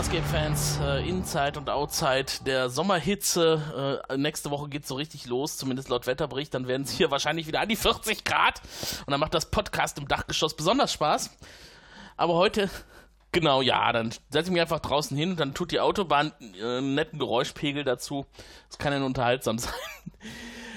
Farscape-Fans, 0.00 0.80
äh, 0.82 1.06
Inside 1.06 1.58
und 1.58 1.68
Outside 1.68 2.24
der 2.46 2.70
Sommerhitze. 2.70 4.00
Äh, 4.08 4.16
nächste 4.16 4.50
Woche 4.50 4.70
geht 4.70 4.86
so 4.86 4.94
richtig 4.94 5.26
los, 5.26 5.58
zumindest 5.58 5.90
laut 5.90 6.06
Wetterbericht. 6.06 6.54
Dann 6.54 6.66
werden 6.66 6.84
es 6.84 6.90
hier 6.90 7.10
wahrscheinlich 7.10 7.46
wieder 7.46 7.60
an 7.60 7.68
die 7.68 7.76
40 7.76 8.24
Grad. 8.24 8.62
Und 9.04 9.10
dann 9.10 9.20
macht 9.20 9.34
das 9.34 9.50
Podcast 9.50 9.98
im 9.98 10.08
Dachgeschoss 10.08 10.56
besonders 10.56 10.90
Spaß. 10.94 11.36
Aber 12.16 12.32
heute, 12.32 12.70
genau, 13.30 13.60
ja, 13.60 13.92
dann 13.92 14.10
setze 14.30 14.48
ich 14.48 14.52
mich 14.52 14.62
einfach 14.62 14.80
draußen 14.80 15.14
hin. 15.14 15.36
Dann 15.36 15.52
tut 15.52 15.70
die 15.70 15.80
Autobahn 15.80 16.32
äh, 16.58 16.78
einen 16.78 16.94
netten 16.94 17.18
Geräuschpegel 17.18 17.84
dazu. 17.84 18.24
Das 18.70 18.78
kann 18.78 18.94
ja 18.94 19.00
nur 19.00 19.08
unterhaltsam 19.08 19.58
sein. 19.58 19.74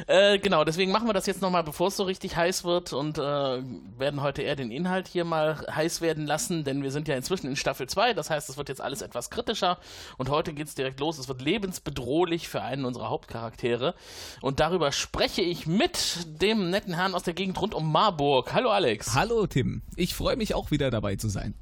Äh, 0.07 0.39
genau, 0.39 0.63
deswegen 0.63 0.91
machen 0.91 1.07
wir 1.07 1.13
das 1.13 1.25
jetzt 1.25 1.41
nochmal, 1.41 1.63
bevor 1.63 1.87
es 1.87 1.97
so 1.97 2.03
richtig 2.03 2.35
heiß 2.35 2.63
wird 2.63 2.93
und 2.93 3.17
äh, 3.17 3.21
werden 3.21 4.21
heute 4.21 4.41
eher 4.41 4.55
den 4.55 4.71
Inhalt 4.71 5.07
hier 5.07 5.23
mal 5.23 5.65
heiß 5.73 6.01
werden 6.01 6.25
lassen, 6.25 6.63
denn 6.63 6.83
wir 6.83 6.91
sind 6.91 7.07
ja 7.07 7.15
inzwischen 7.15 7.47
in 7.47 7.55
Staffel 7.55 7.87
2, 7.87 8.13
das 8.13 8.29
heißt, 8.29 8.49
es 8.49 8.57
wird 8.57 8.69
jetzt 8.69 8.81
alles 8.81 9.01
etwas 9.01 9.29
kritischer 9.29 9.77
und 10.17 10.29
heute 10.29 10.53
geht 10.53 10.67
es 10.67 10.75
direkt 10.75 10.99
los. 10.99 11.17
Es 11.19 11.27
wird 11.27 11.41
lebensbedrohlich 11.41 12.47
für 12.47 12.61
einen 12.61 12.85
unserer 12.85 13.09
Hauptcharaktere 13.09 13.95
und 14.41 14.59
darüber 14.59 14.91
spreche 14.91 15.41
ich 15.41 15.67
mit 15.67 16.27
dem 16.41 16.69
netten 16.69 16.93
Herrn 16.93 17.15
aus 17.15 17.23
der 17.23 17.33
Gegend 17.33 17.61
rund 17.61 17.73
um 17.73 17.91
Marburg. 17.91 18.53
Hallo 18.53 18.71
Alex. 18.71 19.13
Hallo 19.13 19.47
Tim, 19.47 19.83
ich 19.95 20.15
freue 20.15 20.35
mich 20.35 20.53
auch 20.53 20.71
wieder 20.71 20.91
dabei 20.91 21.15
zu 21.15 21.29
sein. 21.29 21.53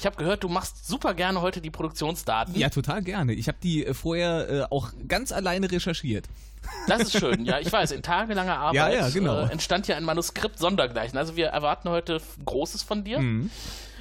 Ich 0.00 0.06
habe 0.06 0.16
gehört, 0.16 0.42
du 0.44 0.48
machst 0.48 0.88
super 0.88 1.12
gerne 1.12 1.42
heute 1.42 1.60
die 1.60 1.68
Produktionsdaten. 1.68 2.54
Ja, 2.54 2.70
total 2.70 3.02
gerne. 3.02 3.34
Ich 3.34 3.48
habe 3.48 3.58
die 3.62 3.84
äh, 3.84 3.92
vorher 3.92 4.48
äh, 4.48 4.62
auch 4.70 4.92
ganz 5.06 5.30
alleine 5.30 5.70
recherchiert. 5.70 6.24
Das 6.88 7.02
ist 7.02 7.18
schön, 7.18 7.44
ja, 7.44 7.58
ich 7.60 7.70
weiß, 7.70 7.90
in 7.90 8.00
tagelanger 8.00 8.56
Arbeit 8.56 8.76
ja, 8.76 8.88
ja, 8.88 9.08
genau. 9.10 9.40
äh, 9.40 9.52
entstand 9.52 9.88
ja 9.88 9.96
ein 9.96 10.04
Manuskript 10.04 10.58
sondergleichen. 10.58 11.18
Also 11.18 11.36
wir 11.36 11.48
erwarten 11.48 11.90
heute 11.90 12.18
Großes 12.46 12.82
von 12.82 13.04
dir. 13.04 13.18
Mhm. 13.18 13.50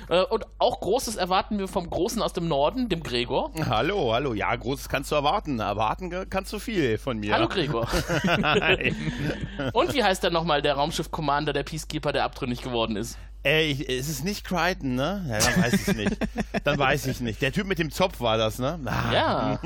Äh, 0.07 0.23
und 0.23 0.45
auch 0.57 0.79
Großes 0.79 1.17
erwarten 1.17 1.59
wir 1.59 1.67
vom 1.67 1.89
Großen 1.89 2.21
aus 2.21 2.31
dem 2.31 2.47
Norden, 2.47 2.87
dem 2.87 3.03
Gregor. 3.03 3.51
Hallo, 3.65 4.13
hallo. 4.13 4.33
Ja, 4.33 4.55
Großes 4.55 4.87
kannst 4.87 5.11
du 5.11 5.15
erwarten. 5.15 5.59
Erwarten 5.59 6.29
kannst 6.29 6.53
du 6.53 6.59
viel 6.59 6.97
von 6.97 7.19
mir. 7.19 7.33
Hallo, 7.33 7.49
Gregor. 7.49 7.81
und 9.73 9.93
wie 9.93 10.01
heißt 10.01 10.23
denn 10.23 10.31
nochmal 10.31 10.61
der 10.61 10.75
Raumschiff-Commander, 10.75 11.51
der 11.51 11.63
Peacekeeper, 11.63 12.13
der 12.13 12.23
abtrünnig 12.23 12.61
geworden 12.61 12.95
ist? 12.95 13.17
Ey, 13.43 13.71
ich, 13.71 13.87
es 13.89 14.09
ist 14.09 14.25
nicht 14.25 14.43
Crichton, 14.43 14.95
ne? 14.95 15.25
Ja, 15.29 15.39
dann 15.39 15.63
weiß 15.63 15.87
ich 15.87 15.95
nicht. 15.95 16.17
dann 16.65 16.77
weiß 16.77 17.07
ich 17.07 17.21
nicht. 17.21 17.41
Der 17.41 17.53
Typ 17.53 17.67
mit 17.67 17.79
dem 17.79 17.89
Zopf 17.89 18.19
war 18.19 18.37
das, 18.37 18.59
ne? 18.59 18.77
Ah. 18.83 19.13
Ja. 19.13 19.59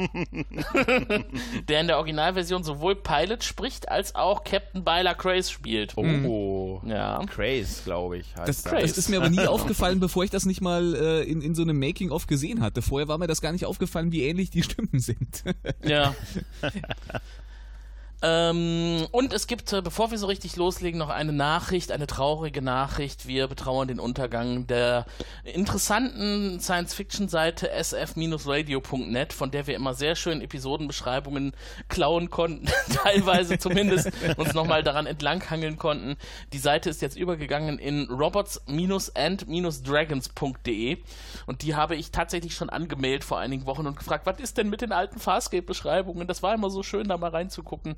der 1.68 1.82
in 1.82 1.88
der 1.88 1.98
Originalversion 1.98 2.64
sowohl 2.64 2.96
Pilot 2.96 3.44
spricht, 3.44 3.90
als 3.90 4.14
auch 4.14 4.44
Captain 4.44 4.84
Byler 4.84 5.16
Craze 5.16 5.52
spielt. 5.52 5.98
Oh. 5.98 6.82
Ja. 6.86 7.20
Craze, 7.26 7.84
glaube 7.84 8.20
ich. 8.20 8.28
Das, 8.36 8.62
das. 8.62 8.74
das, 8.74 8.98
ist 8.98 9.10
mir 9.10 9.18
aber 9.18 9.30
nie 9.30 9.40
aufgefallen, 9.48 10.00
bevor 10.00 10.24
ich 10.24 10.30
das 10.30 10.46
nicht 10.46 10.62
mal 10.62 10.94
äh, 10.94 11.24
in, 11.24 11.42
in 11.42 11.56
so 11.56 11.64
einem 11.64 11.80
Making-of 11.80 12.28
gesehen 12.28 12.62
hatte. 12.62 12.84
Vorher 12.84 13.08
war 13.08 13.18
mir 13.18 13.28
das 13.28 13.42
gar 13.42 13.54
nicht 13.54 13.66
aufgefallen, 13.66 14.12
wie 14.12 14.24
ähnlich 14.24 14.52
die 14.52 14.62
Stimmen 14.62 15.00
sind. 15.00 15.44
ja. 15.84 16.14
Ähm, 18.26 19.06
und 19.12 19.34
es 19.34 19.48
gibt, 19.48 19.74
äh, 19.74 19.82
bevor 19.82 20.12
wir 20.12 20.18
so 20.18 20.28
richtig 20.28 20.56
loslegen, 20.56 20.98
noch 20.98 21.10
eine 21.10 21.34
Nachricht, 21.34 21.92
eine 21.92 22.08
traurige 22.08 22.62
Nachricht. 22.62 23.28
Wir 23.28 23.50
betrauern 23.50 23.90
den 23.90 24.00
Untergang 24.00 24.66
der 24.66 25.06
interessanten 25.44 26.62
Science-Fiction-Seite 26.62 27.70
sf-radio.net, 27.70 29.34
von 29.34 29.52
der 29.52 29.68
wir 29.68 29.76
immer 29.76 29.94
sehr 29.94 30.16
schön 30.16 30.40
Episodenbeschreibungen 30.40 31.52
klauen 31.90 32.30
konnten, 32.30 32.70
teilweise 33.04 33.58
zumindest 33.58 34.10
uns 34.38 34.54
nochmal 34.54 34.84
daran 34.84 35.06
entlanghangeln 35.06 35.78
konnten. 35.78 36.16
Die 36.54 36.60
Seite 36.60 36.90
ist 36.90 37.02
jetzt 37.02 37.18
übergegangen 37.18 37.78
in 37.78 38.08
robots-and-dragons.de 38.10 40.98
und 41.46 41.62
die 41.62 41.76
habe 41.76 41.98
ich 41.98 42.12
tatsächlich 42.12 42.56
schon 42.56 42.70
angemeldet 42.70 43.26
vor 43.26 43.40
einigen 43.40 43.66
Wochen 43.66 43.86
und 43.86 43.98
gefragt, 43.98 44.26
was 44.26 44.40
ist 44.40 44.58
denn 44.58 44.70
mit 44.70 44.80
den 44.80 44.94
alten 44.94 45.20
Farscape-Beschreibungen? 45.20 46.26
Das 46.26 46.42
war 46.42 46.54
immer 46.54 46.70
so 46.70 46.84
schön, 46.84 47.10
da 47.10 47.18
mal 47.18 47.32
reinzugucken. 47.32 47.98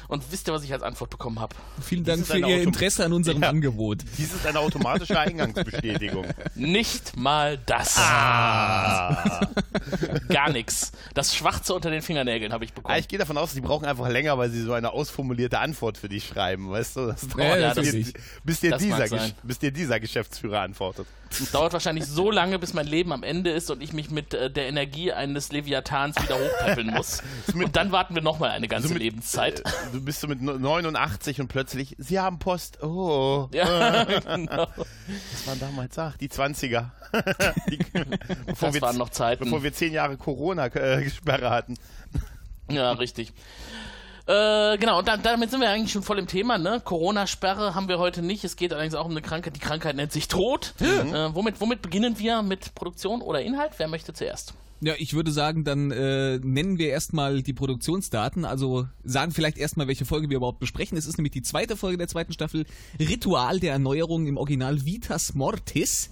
Und 0.11 0.29
wisst 0.29 0.49
ihr, 0.49 0.53
was 0.53 0.65
ich 0.65 0.73
als 0.73 0.83
Antwort 0.83 1.09
bekommen 1.09 1.39
habe? 1.39 1.55
Vielen 1.81 2.03
Dank 2.03 2.27
für 2.27 2.37
Ihr 2.37 2.45
Auto 2.45 2.55
Interesse 2.55 3.05
an 3.05 3.13
unserem 3.13 3.43
ja. 3.43 3.47
Angebot. 3.47 3.99
Dies 4.17 4.33
ist 4.33 4.45
eine 4.45 4.59
automatische 4.59 5.17
Eingangsbestätigung. 5.19 6.25
Nicht 6.53 7.15
mal 7.15 7.57
das. 7.65 7.95
Ah. 7.97 9.47
Gar 10.27 10.49
nichts. 10.51 10.91
Das 11.13 11.33
Schwarze 11.33 11.73
unter 11.73 11.89
den 11.89 12.01
Fingernägeln 12.01 12.51
habe 12.51 12.65
ich 12.65 12.73
bekommen. 12.73 12.99
ich 12.99 13.07
gehe 13.07 13.19
davon 13.19 13.37
aus, 13.37 13.53
Sie 13.53 13.61
brauchen 13.61 13.85
einfach 13.85 14.09
länger, 14.09 14.37
weil 14.37 14.49
Sie 14.49 14.61
so 14.63 14.73
eine 14.73 14.91
ausformulierte 14.91 15.59
Antwort 15.59 15.97
für 15.97 16.09
dich 16.09 16.27
schreiben. 16.27 16.69
Weißt 16.69 16.97
du? 16.97 17.07
Das 17.07 17.29
dauert, 17.29 17.61
ja, 17.61 17.73
das 17.73 17.89
bis, 17.89 18.13
bis, 18.43 18.59
dir 18.59 18.75
dieser, 18.75 19.07
bis 19.43 19.59
dir 19.59 19.71
dieser 19.71 20.01
Geschäftsführer 20.01 20.59
antwortet. 20.59 21.07
Es 21.39 21.51
dauert 21.51 21.73
wahrscheinlich 21.73 22.05
so 22.05 22.29
lange, 22.29 22.59
bis 22.59 22.73
mein 22.73 22.87
Leben 22.87 23.13
am 23.13 23.23
Ende 23.23 23.51
ist 23.51 23.71
und 23.71 23.81
ich 23.81 23.93
mich 23.93 24.11
mit 24.11 24.33
äh, 24.33 24.51
der 24.51 24.67
Energie 24.67 25.11
eines 25.11 25.51
Leviathans 25.51 26.21
wieder 26.21 26.35
hochpäppeln 26.37 26.87
muss. 26.87 27.23
und 27.53 27.75
dann 27.75 27.91
warten 27.91 28.15
wir 28.15 28.21
nochmal 28.21 28.51
eine 28.51 28.67
ganze 28.67 28.89
mit, 28.89 28.99
Lebenszeit. 28.99 29.61
Äh, 29.61 29.99
du 30.01 30.05
bist 30.05 30.21
so 30.21 30.27
mit 30.27 30.41
89 30.41 31.41
und 31.41 31.47
plötzlich, 31.47 31.95
sie 31.99 32.19
haben 32.19 32.39
Post. 32.39 32.83
Oh. 32.83 33.49
Ja, 33.61 34.03
genau. 34.05 34.67
Das 34.75 35.47
waren 35.47 35.59
damals, 35.59 35.97
ach, 35.99 36.17
die 36.17 36.29
20er. 36.29 36.89
die, 37.69 37.77
das 38.47 38.73
wir, 38.73 38.81
waren 38.81 38.97
noch 38.97 39.09
Zeiten. 39.09 39.43
Bevor 39.43 39.61
wir 39.61 39.73
zehn 39.73 39.93
Jahre 39.93 40.17
Corona-Sperre 40.17 41.49
hatten. 41.49 41.75
Ja, 42.69 42.93
richtig. 42.93 43.33
Äh, 44.25 44.77
genau, 44.77 44.99
und 44.99 45.07
da, 45.07 45.17
damit 45.17 45.51
sind 45.51 45.61
wir 45.61 45.69
eigentlich 45.69 45.91
schon 45.91 46.03
voll 46.03 46.17
im 46.17 46.27
Thema. 46.27 46.57
Ne? 46.57 46.81
Corona-Sperre 46.83 47.75
haben 47.75 47.87
wir 47.87 47.99
heute 47.99 48.21
nicht. 48.21 48.43
Es 48.43 48.55
geht 48.55 48.73
allerdings 48.73 48.95
auch 48.95 49.05
um 49.05 49.11
eine 49.11 49.21
Krankheit. 49.21 49.55
Die 49.55 49.59
Krankheit 49.59 49.95
nennt 49.95 50.11
sich 50.11 50.27
Tod. 50.27 50.73
Mhm. 50.79 51.13
Äh, 51.13 51.35
womit, 51.35 51.61
womit 51.61 51.81
beginnen 51.81 52.17
wir 52.17 52.41
mit 52.41 52.73
Produktion 52.73 53.21
oder 53.21 53.41
Inhalt? 53.41 53.73
Wer 53.77 53.87
möchte 53.87 54.13
zuerst? 54.13 54.53
Ja, 54.83 54.95
ich 54.97 55.13
würde 55.13 55.31
sagen, 55.31 55.63
dann 55.63 55.91
äh, 55.91 56.39
nennen 56.39 56.79
wir 56.79 56.89
erstmal 56.89 57.43
die 57.43 57.53
Produktionsdaten, 57.53 58.45
also 58.45 58.87
sagen 59.03 59.31
vielleicht 59.31 59.59
erstmal, 59.59 59.87
welche 59.87 60.05
Folge 60.05 60.27
wir 60.31 60.37
überhaupt 60.37 60.59
besprechen. 60.59 60.97
Es 60.97 61.05
ist 61.05 61.19
nämlich 61.19 61.33
die 61.33 61.43
zweite 61.43 61.77
Folge 61.77 61.99
der 61.99 62.07
zweiten 62.07 62.33
Staffel, 62.33 62.65
Ritual 62.99 63.59
der 63.59 63.73
Erneuerung 63.73 64.25
im 64.25 64.37
Original 64.37 64.83
Vitas 64.83 65.35
Mortis. 65.35 66.09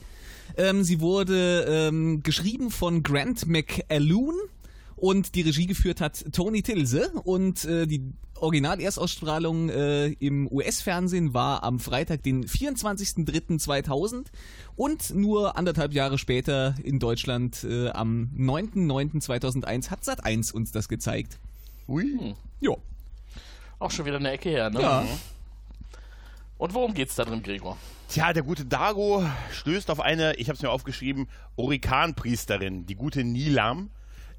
Ähm, 0.56 0.84
sie 0.84 1.02
wurde 1.02 1.66
ähm, 1.68 2.22
geschrieben 2.22 2.69
von 2.69 3.02
Grant 3.02 3.47
McAloon 3.47 4.35
und 5.00 5.36
die 5.36 5.42
Regie 5.42 5.66
geführt 5.66 6.02
hat 6.02 6.26
Tony 6.34 6.62
Tilse 6.62 7.12
und 7.24 7.66
äh, 7.66 7.88
die 7.88 8.14
Original-Erstausstrahlung 8.36 9.70
äh, 9.70 10.08
im 10.08 10.52
US-Fernsehen 10.52 11.34
war 11.34 11.64
am 11.64 11.80
Freitag, 11.80 12.24
den 12.24 12.46
24.03.2000 12.46 14.26
und 14.76 15.16
nur 15.16 15.58
anderthalb 15.58 15.94
Jahre 15.94 16.18
später 16.18 16.76
in 16.84 17.00
Deutschland 17.00 17.64
äh, 17.64 17.90
am 17.90 18.32
9.09.2001 18.38 19.90
hat 19.90 20.04
Sat1 20.04 20.54
uns 20.54 20.72
das 20.72 20.88
gezeigt. 20.88 21.40
Ui. 21.88 22.04
Hm. 22.04 22.36
Ja. 22.62 22.76
Auch 23.80 23.92
schon 23.92 24.06
wieder 24.06 24.18
eine 24.18 24.31
Ecke 24.31 24.50
her, 24.50 24.70
ne? 24.70 24.81
Ja. 24.81 25.06
Und 26.58 26.74
worum 26.74 26.94
geht's 26.94 27.16
da 27.16 27.24
drin, 27.24 27.42
Gregor? 27.42 27.78
Tja, 28.10 28.34
der 28.34 28.44
gute 28.44 28.66
Dago 28.66 29.24
stößt 29.52 29.90
auf 29.90 30.02
eine, 30.02 30.36
ich 30.36 30.50
habe 30.50 30.58
es 30.58 30.62
mir 30.62 30.72
aufgeschrieben, 30.72 31.28
Orikanpriesterin, 31.56 32.86
die 32.86 32.96
gute 32.96 33.24
Nilam 33.24 33.90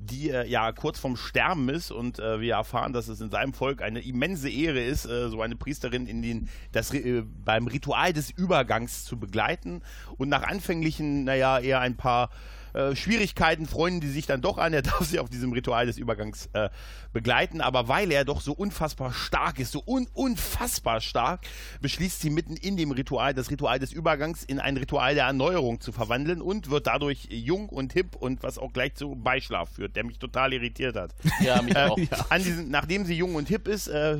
die 0.00 0.30
äh, 0.30 0.46
ja 0.48 0.72
kurz 0.72 0.98
vorm 0.98 1.16
Sterben 1.16 1.68
ist 1.68 1.90
und 1.90 2.18
äh, 2.18 2.40
wir 2.40 2.54
erfahren, 2.54 2.92
dass 2.92 3.08
es 3.08 3.20
in 3.20 3.30
seinem 3.30 3.52
Volk 3.52 3.82
eine 3.82 4.00
immense 4.00 4.48
Ehre 4.48 4.80
ist, 4.80 5.04
äh, 5.04 5.28
so 5.28 5.42
eine 5.42 5.56
Priesterin 5.56 6.06
in 6.06 6.22
den, 6.22 6.48
das, 6.72 6.92
äh, 6.94 7.22
beim 7.44 7.66
Ritual 7.66 8.12
des 8.12 8.30
Übergangs 8.30 9.04
zu 9.04 9.18
begleiten 9.18 9.82
und 10.16 10.30
nach 10.30 10.42
anfänglichen, 10.42 11.24
naja, 11.24 11.58
eher 11.58 11.80
ein 11.80 11.96
paar 11.96 12.30
äh, 12.74 12.94
Schwierigkeiten 12.94 13.66
freunden 13.66 14.00
die 14.00 14.08
sich 14.08 14.26
dann 14.26 14.40
doch 14.40 14.58
an. 14.58 14.72
Er 14.72 14.82
darf 14.90 15.04
sie 15.04 15.18
auf 15.18 15.28
diesem 15.28 15.52
Ritual 15.52 15.86
des 15.86 15.98
Übergangs 15.98 16.48
äh, 16.52 16.70
begleiten, 17.12 17.60
aber 17.60 17.88
weil 17.88 18.12
er 18.12 18.24
doch 18.24 18.40
so 18.40 18.52
unfassbar 18.52 19.12
stark 19.12 19.58
ist, 19.58 19.72
so 19.72 19.82
un 19.86 20.06
unfassbar 20.14 21.00
stark, 21.00 21.40
beschließt 21.80 22.20
sie 22.20 22.30
mitten 22.30 22.56
in 22.56 22.76
dem 22.76 22.90
Ritual, 22.90 23.34
das 23.34 23.50
Ritual 23.50 23.78
des 23.78 23.92
Übergangs 23.92 24.44
in 24.44 24.58
ein 24.58 24.76
Ritual 24.76 25.14
der 25.14 25.24
Erneuerung 25.24 25.80
zu 25.80 25.92
verwandeln 25.92 26.40
und 26.40 26.70
wird 26.70 26.86
dadurch 26.86 27.28
jung 27.30 27.68
und 27.68 27.92
hip 27.92 28.16
und 28.16 28.42
was 28.42 28.58
auch 28.58 28.72
gleich 28.72 28.94
zu 28.94 29.16
Beischlaf 29.16 29.70
führt, 29.70 29.96
der 29.96 30.04
mich 30.04 30.18
total 30.18 30.52
irritiert 30.52 30.96
hat. 30.96 31.14
Ja, 31.40 31.62
mich 31.62 31.76
auch. 31.76 31.98
Äh, 32.30 32.38
diesen, 32.38 32.70
nachdem 32.70 33.04
sie 33.04 33.14
jung 33.14 33.34
und 33.34 33.48
hip 33.48 33.66
ist, 33.66 33.88
äh, 33.88 34.18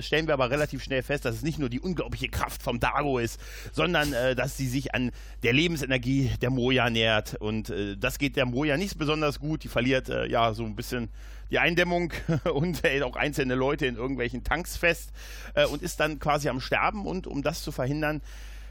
stellen 0.00 0.26
wir 0.26 0.34
aber 0.34 0.50
relativ 0.50 0.82
schnell 0.82 1.02
fest, 1.02 1.24
dass 1.24 1.36
es 1.36 1.42
nicht 1.42 1.58
nur 1.58 1.68
die 1.68 1.80
unglaubliche 1.80 2.28
Kraft 2.28 2.62
vom 2.62 2.80
Dago 2.80 3.18
ist, 3.18 3.40
sondern 3.72 4.12
äh, 4.12 4.34
dass 4.34 4.56
sie 4.56 4.66
sich 4.66 4.94
an 4.94 5.10
der 5.42 5.52
Lebensenergie 5.52 6.30
der 6.40 6.50
Moja 6.50 6.90
nähert 6.90 7.34
und 7.34 7.70
äh, 7.92 7.96
das 7.96 8.18
geht 8.18 8.36
der 8.36 8.46
Moja 8.46 8.76
nicht 8.76 8.98
besonders 8.98 9.38
gut. 9.38 9.64
Die 9.64 9.68
verliert 9.68 10.08
äh, 10.08 10.26
ja 10.26 10.54
so 10.54 10.64
ein 10.64 10.76
bisschen 10.76 11.08
die 11.50 11.58
Eindämmung 11.58 12.12
und 12.52 12.82
hält 12.82 13.02
auch 13.02 13.16
einzelne 13.16 13.54
Leute 13.54 13.86
in 13.86 13.96
irgendwelchen 13.96 14.44
Tanks 14.44 14.76
fest 14.76 15.12
äh, 15.54 15.66
und 15.66 15.82
ist 15.82 16.00
dann 16.00 16.18
quasi 16.18 16.48
am 16.48 16.60
Sterben. 16.60 17.06
Und 17.06 17.26
um 17.26 17.42
das 17.42 17.62
zu 17.62 17.72
verhindern, 17.72 18.22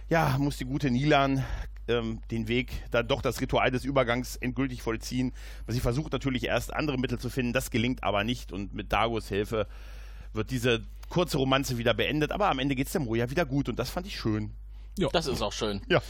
ja, 0.10 0.38
muss 0.38 0.58
die 0.58 0.66
gute 0.66 0.92
Nilan 0.92 1.44
ähm, 1.88 2.22
den 2.32 2.48
Weg, 2.48 2.72
dann 2.92 3.08
doch 3.08 3.22
das 3.22 3.42
Ritual 3.42 3.72
des 3.72 3.86
Übergangs 3.86 4.36
endgültig 4.36 4.82
vollziehen. 4.82 5.34
Sie 5.68 5.80
versucht 5.80 6.14
natürlich 6.14 6.46
erst 6.46 6.74
andere 6.74 6.98
Mittel 6.98 7.20
zu 7.20 7.30
finden, 7.30 7.54
das 7.54 7.72
gelingt 7.72 8.04
aber 8.04 8.24
nicht. 8.24 8.52
Und 8.52 8.74
mit 8.74 8.92
Dagos 8.92 9.28
Hilfe 9.30 9.68
wird 10.34 10.52
diese 10.52 10.82
kurze 11.10 11.38
Romanze 11.38 11.78
wieder 11.78 11.94
beendet. 11.94 12.32
Aber 12.32 12.50
am 12.50 12.60
Ende 12.60 12.76
geht 12.76 12.88
es 12.88 12.94
der 12.94 13.02
Moja 13.02 13.30
wieder 13.30 13.46
gut 13.46 13.70
und 13.70 13.78
das 13.78 13.90
fand 13.90 14.08
ich 14.08 14.18
schön. 14.18 14.52
Ja. 14.98 15.10
Das 15.12 15.28
ist 15.28 15.42
auch 15.42 15.54
schön. 15.54 15.82
Ja. 15.88 16.02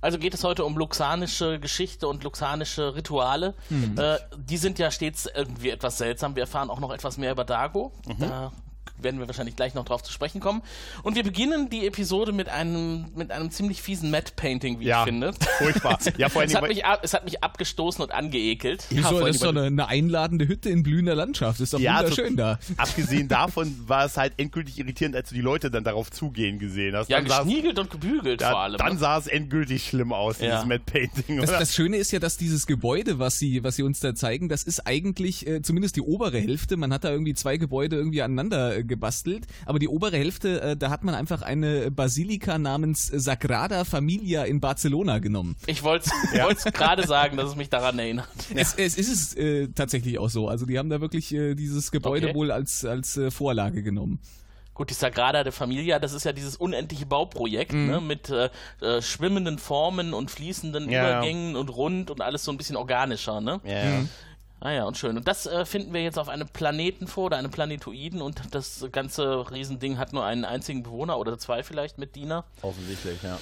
Also 0.00 0.18
geht 0.18 0.34
es 0.34 0.44
heute 0.44 0.64
um 0.64 0.76
luxanische 0.76 1.58
Geschichte 1.58 2.06
und 2.06 2.22
luxanische 2.22 2.94
Rituale. 2.94 3.54
Äh, 3.96 4.18
die 4.36 4.56
sind 4.56 4.78
ja 4.78 4.90
stets 4.90 5.28
irgendwie 5.34 5.70
etwas 5.70 5.98
seltsam. 5.98 6.36
Wir 6.36 6.42
erfahren 6.42 6.70
auch 6.70 6.78
noch 6.78 6.92
etwas 6.92 7.18
mehr 7.18 7.32
über 7.32 7.44
Dago. 7.44 7.92
Da 8.18 8.52
werden 9.00 9.20
wir 9.20 9.26
wahrscheinlich 9.28 9.56
gleich 9.56 9.74
noch 9.74 9.84
drauf 9.84 10.02
zu 10.02 10.12
sprechen 10.12 10.40
kommen. 10.40 10.62
Und 11.02 11.14
wir 11.16 11.22
beginnen 11.22 11.68
die 11.70 11.86
Episode 11.86 12.32
mit 12.32 12.48
einem, 12.48 13.06
mit 13.14 13.30
einem 13.30 13.50
ziemlich 13.50 13.82
fiesen 13.82 14.10
Matte-Painting, 14.10 14.80
wie 14.80 14.86
Ja, 14.86 15.00
ich 15.00 15.04
finde. 15.06 15.32
furchtbar. 15.58 15.98
Ja, 16.18 16.28
vor 16.28 16.40
allen 16.40 16.48
es, 16.50 16.56
hat 16.56 16.62
Dingen, 16.64 16.74
mich 16.74 16.84
ab, 16.84 17.00
es 17.02 17.14
hat 17.14 17.24
mich 17.24 17.42
abgestoßen 17.44 18.02
und 18.02 18.12
angeekelt. 18.12 18.86
Ja, 18.90 18.96
Wieso? 18.98 19.08
vor 19.08 19.12
Das 19.18 19.22
allem 19.24 19.34
ist 19.34 19.42
doch 19.44 19.48
eine, 19.50 19.62
eine 19.64 19.88
einladende 19.88 20.48
Hütte 20.48 20.70
in 20.70 20.82
blühender 20.82 21.14
Landschaft. 21.14 21.60
ist 21.60 21.72
doch 21.74 21.78
Ja, 21.80 21.98
wunderschön 22.00 22.30
so- 22.30 22.36
da. 22.36 22.58
Abgesehen 22.76 23.28
davon 23.28 23.74
war 23.86 24.04
es 24.04 24.16
halt 24.16 24.32
endgültig 24.38 24.78
irritierend, 24.78 25.14
als 25.16 25.28
du 25.28 25.34
die 25.34 25.40
Leute 25.40 25.70
dann 25.70 25.84
darauf 25.84 26.10
zugehen 26.10 26.58
gesehen 26.58 26.96
hast. 26.96 27.08
Ja, 27.08 27.20
dann 27.20 27.26
geschniegelt 27.46 27.78
und 27.78 27.90
gebügelt 27.90 28.42
vor 28.42 28.50
ja, 28.50 28.56
allem. 28.58 28.78
dann 28.78 28.94
ne? 28.94 28.98
sah 28.98 29.18
es 29.18 29.26
endgültig 29.26 29.86
schlimm 29.88 30.12
aus, 30.12 30.40
Ja. 30.40 30.46
dieses 30.56 30.66
Matte 30.66 30.82
Painting. 30.86 31.40
Das, 31.40 31.50
das 31.50 31.74
Schöne 31.74 31.96
ist 31.98 32.10
ja, 32.10 32.18
dass 32.18 32.36
dieses 32.36 32.66
Gebäude, 32.66 33.18
was 33.18 33.38
sie, 33.38 33.62
was 33.62 33.76
sie 33.76 33.82
uns 33.82 34.00
da 34.00 34.14
zeigen, 34.14 34.48
das 34.48 34.62
ist 34.64 34.86
eigentlich 34.86 35.46
äh, 35.46 35.62
zumindest 35.62 35.96
die 35.96 36.00
obere 36.00 36.38
Hälfte. 36.38 36.76
Man 36.76 36.92
hat 36.92 37.04
da 37.04 37.10
irgendwie 37.10 37.34
zwei 37.34 37.56
Gebäude 37.58 37.96
irgendwie 37.96 38.22
aneinander 38.22 38.74
äh, 38.78 38.84
gebastelt, 38.84 39.46
aber 39.66 39.78
die 39.78 39.88
obere 39.88 40.16
Hälfte, 40.16 40.60
äh, 40.60 40.76
da 40.76 40.90
hat 40.90 41.04
man 41.04 41.14
einfach 41.14 41.42
eine 41.42 41.90
Basilika 41.90 42.58
namens 42.58 43.06
Sagrada 43.06 43.84
Familia 43.84 44.44
in 44.44 44.60
Barcelona 44.60 45.18
genommen. 45.18 45.56
Ich 45.66 45.82
wollte 45.82 46.10
es 46.50 46.64
gerade 46.72 47.06
sagen, 47.06 47.36
dass 47.36 47.50
es 47.50 47.56
mich 47.56 47.68
daran 47.70 47.98
erinnert. 47.98 48.28
Es, 48.54 48.74
es 48.74 48.96
ist 48.98 49.08
es 49.10 49.34
äh, 49.36 49.68
tatsächlich 49.68 50.18
auch 50.18 50.30
so. 50.30 50.48
Also 50.48 50.66
die 50.66 50.78
haben 50.78 50.90
da 50.90 51.00
wirklich 51.00 51.32
äh, 51.34 51.54
dieses 51.54 51.90
Gebäude 51.90 52.28
Okay. 52.28 52.34
wohl 52.36 52.50
als 52.50 52.84
als 52.84 53.16
äh, 53.16 53.30
Vorlage 53.30 53.82
genommen. 53.82 54.18
Gut, 54.74 54.90
die 54.90 54.94
Sagrada 54.94 55.42
de 55.42 55.52
Familia, 55.52 55.98
das 55.98 56.12
ist 56.12 56.24
ja 56.24 56.32
dieses 56.32 56.54
unendliche 56.56 57.04
Bauprojekt, 57.06 57.72
Mhm. 57.72 57.86
ne, 57.86 58.00
mit 58.00 58.30
äh, 58.30 58.48
äh, 58.80 59.02
schwimmenden 59.02 59.58
Formen 59.58 60.14
und 60.14 60.30
fließenden 60.30 60.88
Ja, 60.88 61.02
ja. 61.02 61.08
Übergängen 61.18 61.56
und 61.56 61.68
rund 61.70 62.10
und 62.12 62.20
alles 62.20 62.44
so 62.44 62.52
ein 62.52 62.56
bisschen 62.56 62.76
organischer, 62.76 63.40
ne? 63.40 63.60
ja, 63.64 63.72
ja. 63.84 64.04
Ah 64.60 64.72
ja, 64.72 64.84
und 64.84 64.96
schön. 64.98 65.16
Und 65.16 65.28
das 65.28 65.46
äh, 65.46 65.64
finden 65.64 65.92
wir 65.92 66.02
jetzt 66.02 66.18
auf 66.18 66.28
einem 66.28 66.48
Planeten 66.48 67.06
vor 67.06 67.26
oder 67.26 67.36
einem 67.36 67.50
Planetoiden 67.50 68.20
und 68.20 68.40
das 68.50 68.84
ganze 68.90 69.50
Riesending 69.50 69.98
hat 69.98 70.12
nur 70.12 70.24
einen 70.24 70.44
einzigen 70.44 70.82
Bewohner 70.82 71.18
oder 71.18 71.38
zwei 71.38 71.62
vielleicht 71.62 71.98
mit 71.98 72.16
Diener. 72.16 72.44
Offensichtlich, 72.62 73.22
ja. 73.22 73.38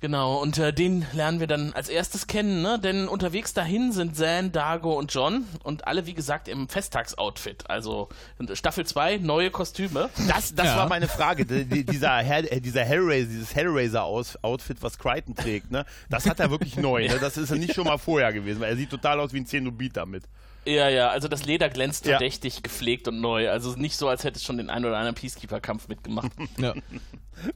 Genau, 0.00 0.36
und 0.40 0.58
äh, 0.58 0.72
den 0.72 1.04
lernen 1.12 1.40
wir 1.40 1.48
dann 1.48 1.72
als 1.72 1.88
erstes 1.88 2.28
kennen, 2.28 2.62
ne? 2.62 2.78
Denn 2.78 3.08
unterwegs 3.08 3.52
dahin 3.52 3.90
sind 3.90 4.14
Zan, 4.16 4.52
Dago 4.52 4.96
und 4.96 5.12
John 5.12 5.44
und 5.64 5.88
alle, 5.88 6.06
wie 6.06 6.14
gesagt, 6.14 6.46
im 6.46 6.68
Festtagsoutfit. 6.68 7.68
Also 7.68 8.08
Staffel 8.52 8.86
2, 8.86 9.16
neue 9.16 9.50
Kostüme. 9.50 10.08
Das, 10.28 10.54
das 10.54 10.66
Ja. 10.66 10.76
war 10.76 10.88
meine 10.88 11.08
Frage. 11.08 11.44
Die, 11.46 11.64
die, 11.64 11.84
dieser, 11.84 12.10
Hell, 12.18 12.46
äh, 12.46 12.60
dieser 12.60 12.84
Hellraiser, 12.84 13.26
dieses 13.28 13.56
Hellraiser-Outfit, 13.56 14.82
was 14.82 14.98
Crichton 15.00 15.34
trägt, 15.34 15.72
ne? 15.72 15.84
Das 16.10 16.26
hat 16.28 16.38
er 16.38 16.50
wirklich 16.50 16.76
neu. 16.76 17.08
Ne? 17.08 17.18
Das 17.20 17.36
ist 17.36 17.50
ja 17.50 17.56
nicht 17.56 17.74
schon 17.74 17.84
mal 17.86 17.98
vorher 17.98 18.32
gewesen, 18.32 18.60
weil 18.60 18.70
er 18.70 18.76
sieht 18.76 18.90
total 18.90 19.18
aus 19.18 19.32
wie 19.32 19.38
ein 19.40 19.46
Zenobit 19.46 19.96
damit. 19.96 20.22
Ja, 20.68 20.88
ja, 20.88 21.08
also 21.08 21.28
das 21.28 21.44
Leder 21.46 21.68
glänzt 21.68 22.04
Ja. 22.06 22.12
verdächtig 22.12 22.62
gepflegt 22.62 23.08
und 23.08 23.20
neu. 23.20 23.50
Also 23.50 23.74
nicht 23.76 23.96
so, 23.96 24.08
als 24.08 24.24
hätte 24.24 24.36
es 24.36 24.44
schon 24.44 24.58
den 24.58 24.68
einen 24.70 24.84
oder 24.84 24.96
anderen 24.96 25.14
Peacekeeper-Kampf 25.14 25.88
mitgemacht. 25.88 26.30
Ja. 26.58 26.74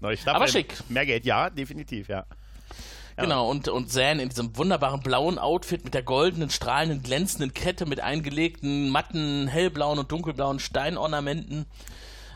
Neue 0.00 0.16
Staffel. 0.16 0.36
Aber 0.36 0.48
schick. 0.48 0.74
Mehr 0.88 1.04
Geld, 1.06 1.24
ja, 1.24 1.50
definitiv, 1.50 2.08
ja. 2.08 2.24
Ja. 3.16 3.24
Genau, 3.24 3.50
und, 3.50 3.68
und 3.68 3.90
Zan 3.90 4.20
in 4.20 4.28
diesem 4.30 4.56
wunderbaren 4.56 5.00
blauen 5.00 5.38
Outfit 5.38 5.84
mit 5.84 5.92
der 5.92 6.02
goldenen, 6.02 6.48
strahlenden, 6.50 7.02
glänzenden 7.02 7.52
Kette 7.52 7.84
mit 7.84 8.00
eingelegten, 8.00 8.88
matten, 8.88 9.48
hellblauen 9.48 9.98
und 9.98 10.10
dunkelblauen 10.10 10.60
Steinornamenten. 10.60 11.66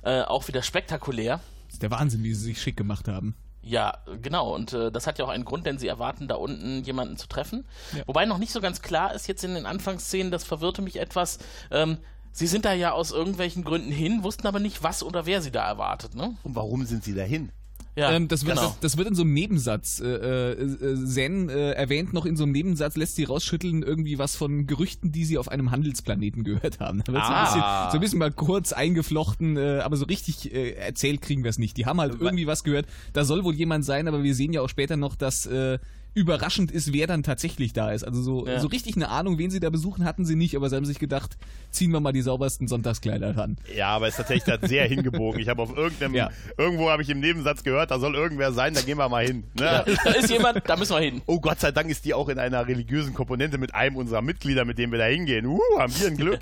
Äh, 0.02 0.23
auch 0.23 0.46
wieder 0.49 0.62
spektakulär. 0.62 1.40
Das 1.67 1.75
ist 1.75 1.82
der 1.82 1.90
Wahnsinn, 1.90 2.23
wie 2.25 2.34
sie 2.34 2.44
sich 2.44 2.61
schick 2.61 2.76
gemacht 2.76 3.08
haben. 3.08 3.34
Ja, 3.66 3.98
genau. 4.22 4.54
Und 4.54 4.72
äh, 4.72 4.92
das 4.92 5.08
hat 5.08 5.18
ja 5.18 5.24
auch 5.24 5.28
einen 5.28 5.44
Grund, 5.44 5.66
denn 5.66 5.76
sie 5.76 5.88
erwarten 5.88 6.28
da 6.28 6.36
unten 6.36 6.84
jemanden 6.84 7.16
zu 7.16 7.26
treffen. 7.26 7.66
Ja. 7.96 8.04
Wobei 8.06 8.24
noch 8.24 8.38
nicht 8.38 8.52
so 8.52 8.60
ganz 8.60 8.80
klar 8.80 9.12
ist 9.12 9.26
jetzt 9.26 9.42
in 9.42 9.54
den 9.54 9.66
Anfangsszenen, 9.66 10.30
das 10.30 10.44
verwirrte 10.44 10.82
mich 10.82 11.00
etwas. 11.00 11.38
Ähm, 11.72 11.98
sie 12.30 12.46
sind 12.46 12.64
da 12.64 12.72
ja 12.72 12.92
aus 12.92 13.10
irgendwelchen 13.10 13.64
Gründen 13.64 13.90
hin, 13.90 14.22
wussten 14.22 14.46
aber 14.46 14.60
nicht, 14.60 14.84
was 14.84 15.02
oder 15.02 15.26
wer 15.26 15.42
sie 15.42 15.50
da 15.50 15.66
erwartet, 15.66 16.14
ne? 16.14 16.36
Und 16.44 16.54
warum 16.54 16.86
sind 16.86 17.02
sie 17.02 17.14
dahin? 17.14 17.50
Ja, 17.96 18.12
ähm, 18.12 18.28
das, 18.28 18.44
wird, 18.44 18.56
genau. 18.56 18.69
das, 18.69 18.81
das 18.81 18.96
wird 18.98 19.08
in 19.08 19.14
so 19.14 19.22
einem 19.22 19.32
Nebensatz. 19.32 20.00
Äh, 20.00 20.06
äh, 20.52 21.04
Zen 21.06 21.48
äh, 21.48 21.72
erwähnt 21.72 22.12
noch 22.12 22.26
in 22.26 22.37
so 22.37 22.43
einem 22.44 22.52
Nebensatz, 22.52 22.96
lässt 22.96 23.16
sie 23.16 23.25
rausschütteln, 23.25 23.82
irgendwie 23.82 24.19
was 24.19 24.37
von 24.37 24.66
Gerüchten, 24.66 25.12
die 25.12 25.25
sie 25.25 25.38
auf 25.38 25.48
einem 25.48 25.70
Handelsplaneten 25.70 26.44
gehört 26.44 26.78
haben. 26.81 27.02
Da 27.06 27.12
wird 27.14 27.25
so, 27.25 27.32
ein 27.32 27.34
Ah. 27.34 27.44
bisschen, 27.46 27.90
so 27.93 27.96
ein 27.96 28.00
bisschen 28.00 28.19
mal 28.19 28.32
kurz 28.32 28.72
eingeflochten, 28.72 29.56
äh, 29.56 29.81
aber 29.82 29.96
so 29.96 30.04
richtig 30.04 30.52
äh, 30.54 30.72
erzählt 30.72 31.22
kriegen 31.22 31.43
wir 31.43 31.48
es 31.50 31.58
nicht. 31.58 31.76
Die 31.78 31.87
haben 31.87 32.00
halt 32.00 32.20
irgendwie 32.20 32.46
was 32.46 32.64
gehört. 32.64 32.87
Da 33.14 33.25
soll 33.25 33.44
wohl 33.44 33.54
jemand 33.54 33.84
sein, 33.84 34.08
aber 34.08 34.22
wir 34.22 34.34
sehen 34.34 34.52
ja 34.52 34.60
auch 34.60 34.69
später 34.69 34.96
noch, 34.96 35.16
dass 35.16 35.46
äh, 35.46 35.78
überraschend 36.16 36.70
ist, 36.72 36.92
wer 36.94 37.06
dann 37.06 37.22
tatsächlich 37.22 37.74
da 37.74 37.92
ist. 37.92 38.02
Also 38.02 38.22
so, 38.22 38.46
Ja. 38.46 38.58
so 38.58 38.68
richtig 38.68 38.96
eine 38.96 39.10
Ahnung, 39.10 39.36
wen 39.38 39.50
sie 39.50 39.60
da 39.60 39.68
besuchen, 39.68 40.04
hatten 40.06 40.24
sie 40.24 40.34
nicht, 40.34 40.56
aber 40.56 40.70
sie 40.70 40.76
haben 40.76 40.86
sich 40.86 40.98
gedacht, 40.98 41.36
ziehen 41.70 41.90
wir 41.92 42.00
mal 42.00 42.12
die 42.12 42.22
saubersten 42.22 42.68
Sonntagskleider 42.68 43.36
ran. 43.36 43.58
Ja, 43.76 43.88
aber 43.88 44.06
es 44.08 44.14
ist 44.14 44.16
tatsächlich 44.26 44.44
da 44.60 44.66
sehr 44.66 44.86
hingebogen. 44.88 45.38
Ich 45.40 45.48
habe 45.48 45.60
auf 45.60 45.76
irgendeinem, 45.76 46.14
Ja. 46.14 46.30
irgendwo 46.56 46.88
habe 46.90 47.02
ich 47.02 47.10
im 47.10 47.20
Nebensatz 47.20 47.62
gehört, 47.62 47.90
da 47.90 47.98
soll 47.98 48.14
irgendwer 48.14 48.52
sein, 48.52 48.72
da 48.72 48.80
gehen 48.80 48.96
wir 48.96 49.08
mal 49.10 49.26
hin. 49.26 49.44
Ne? 49.54 49.64
ja, 49.64 49.84
da 50.04 50.10
ist 50.12 50.30
jemand, 50.30 50.62
da 50.66 50.76
müssen 50.76 50.94
wir 50.96 51.00
hin. 51.00 51.20
Oh 51.26 51.38
Gott 51.38 51.60
sei 51.60 51.70
Dank 51.70 51.90
ist 51.90 52.04
die 52.06 52.14
auch 52.14 52.30
in 52.30 52.38
einer 52.38 52.66
religiösen 52.66 53.12
Komponente 53.12 53.58
mit 53.58 53.74
einem 53.74 53.96
unserer 53.96 54.22
Mitglieder, 54.22 54.64
mit 54.64 54.78
dem 54.78 54.90
wir 54.92 54.98
da 54.98 55.04
hingehen. 55.04 55.44
Uh, 55.46 55.60
haben 55.78 55.92
wir 56.00 56.06
ein 56.08 56.16
Glück. 56.16 56.40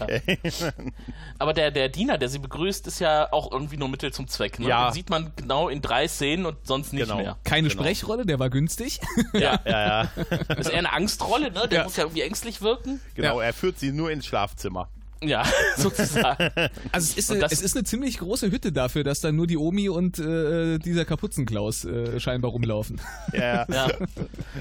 Aber 1.38 1.52
der, 1.52 1.70
der 1.70 1.88
Diener, 1.88 2.16
der 2.18 2.28
sie 2.28 2.38
begrüßt, 2.38 2.86
ist 2.86 3.00
ja 3.00 3.28
auch 3.32 3.50
irgendwie 3.50 3.76
nur 3.76 3.88
Mittel 3.88 4.12
zum 4.12 4.28
Zweck. 4.28 4.60
Ne? 4.60 4.68
Ja. 4.68 4.88
Den 4.88 4.94
sieht 4.94 5.10
man 5.10 5.32
genau 5.36 5.68
in 5.68 5.82
drei 5.82 6.06
Szenen 6.08 6.46
und 6.46 6.56
sonst 6.62 6.92
nicht 6.92 7.02
Genau. 7.04 7.16
mehr. 7.16 7.36
Keine 7.44 7.68
Genau. 7.68 7.82
Sprechrolle, 7.82 8.24
der 8.24 8.38
war 8.38 8.50
günstig. 8.50 9.00
Ja. 9.32 9.60
Ja, 9.64 10.02
ja, 10.04 10.10
Das 10.48 10.58
ist 10.66 10.70
eher 10.72 10.78
eine 10.78 10.92
Angstrolle, 10.92 11.50
ne? 11.50 11.68
Der 11.68 11.78
Ja. 11.78 11.84
muss 11.84 11.96
ja 11.96 12.04
irgendwie 12.04 12.22
ängstlich 12.22 12.60
wirken. 12.62 13.00
genau. 13.14 13.40
Er 13.40 13.52
führt 13.52 13.78
sie 13.78 13.92
nur 13.92 14.10
ins 14.10 14.26
Schlafzimmer. 14.26 14.88
Ja, 15.22 15.42
sozusagen. 15.78 16.50
Also 16.92 17.12
es 17.12 17.16
ist, 17.16 17.30
eine, 17.30 17.40
das- 17.40 17.52
es 17.52 17.62
ist 17.62 17.76
eine 17.76 17.84
ziemlich 17.84 18.18
große 18.18 18.50
Hütte 18.50 18.72
dafür, 18.72 19.04
dass 19.04 19.20
da 19.20 19.32
nur 19.32 19.46
die 19.46 19.56
Omi 19.56 19.88
und 19.88 20.18
äh, 20.18 20.76
dieser 20.78 21.06
Kapuzenklaus 21.06 21.86
äh, 21.86 22.20
scheinbar 22.20 22.50
rumlaufen. 22.50 23.00
Ja, 23.32 23.64
Ja. 23.72 23.88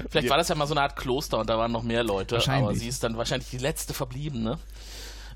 Vielleicht 0.08 0.30
war 0.30 0.38
das 0.38 0.48
ja 0.48 0.54
mal 0.54 0.66
so 0.66 0.72
eine 0.72 0.80
Art 0.82 0.96
Kloster 0.96 1.38
und 1.38 1.50
da 1.50 1.58
waren 1.58 1.70
noch 1.72 1.82
mehr 1.82 2.02
Leute, 2.02 2.36
Wahrscheinlich. 2.36 2.64
aber 2.68 2.74
sie 2.76 2.88
ist 2.88 3.04
dann 3.04 3.16
wahrscheinlich 3.18 3.50
die 3.50 3.58
letzte 3.58 3.92
verbliebene. 3.92 4.58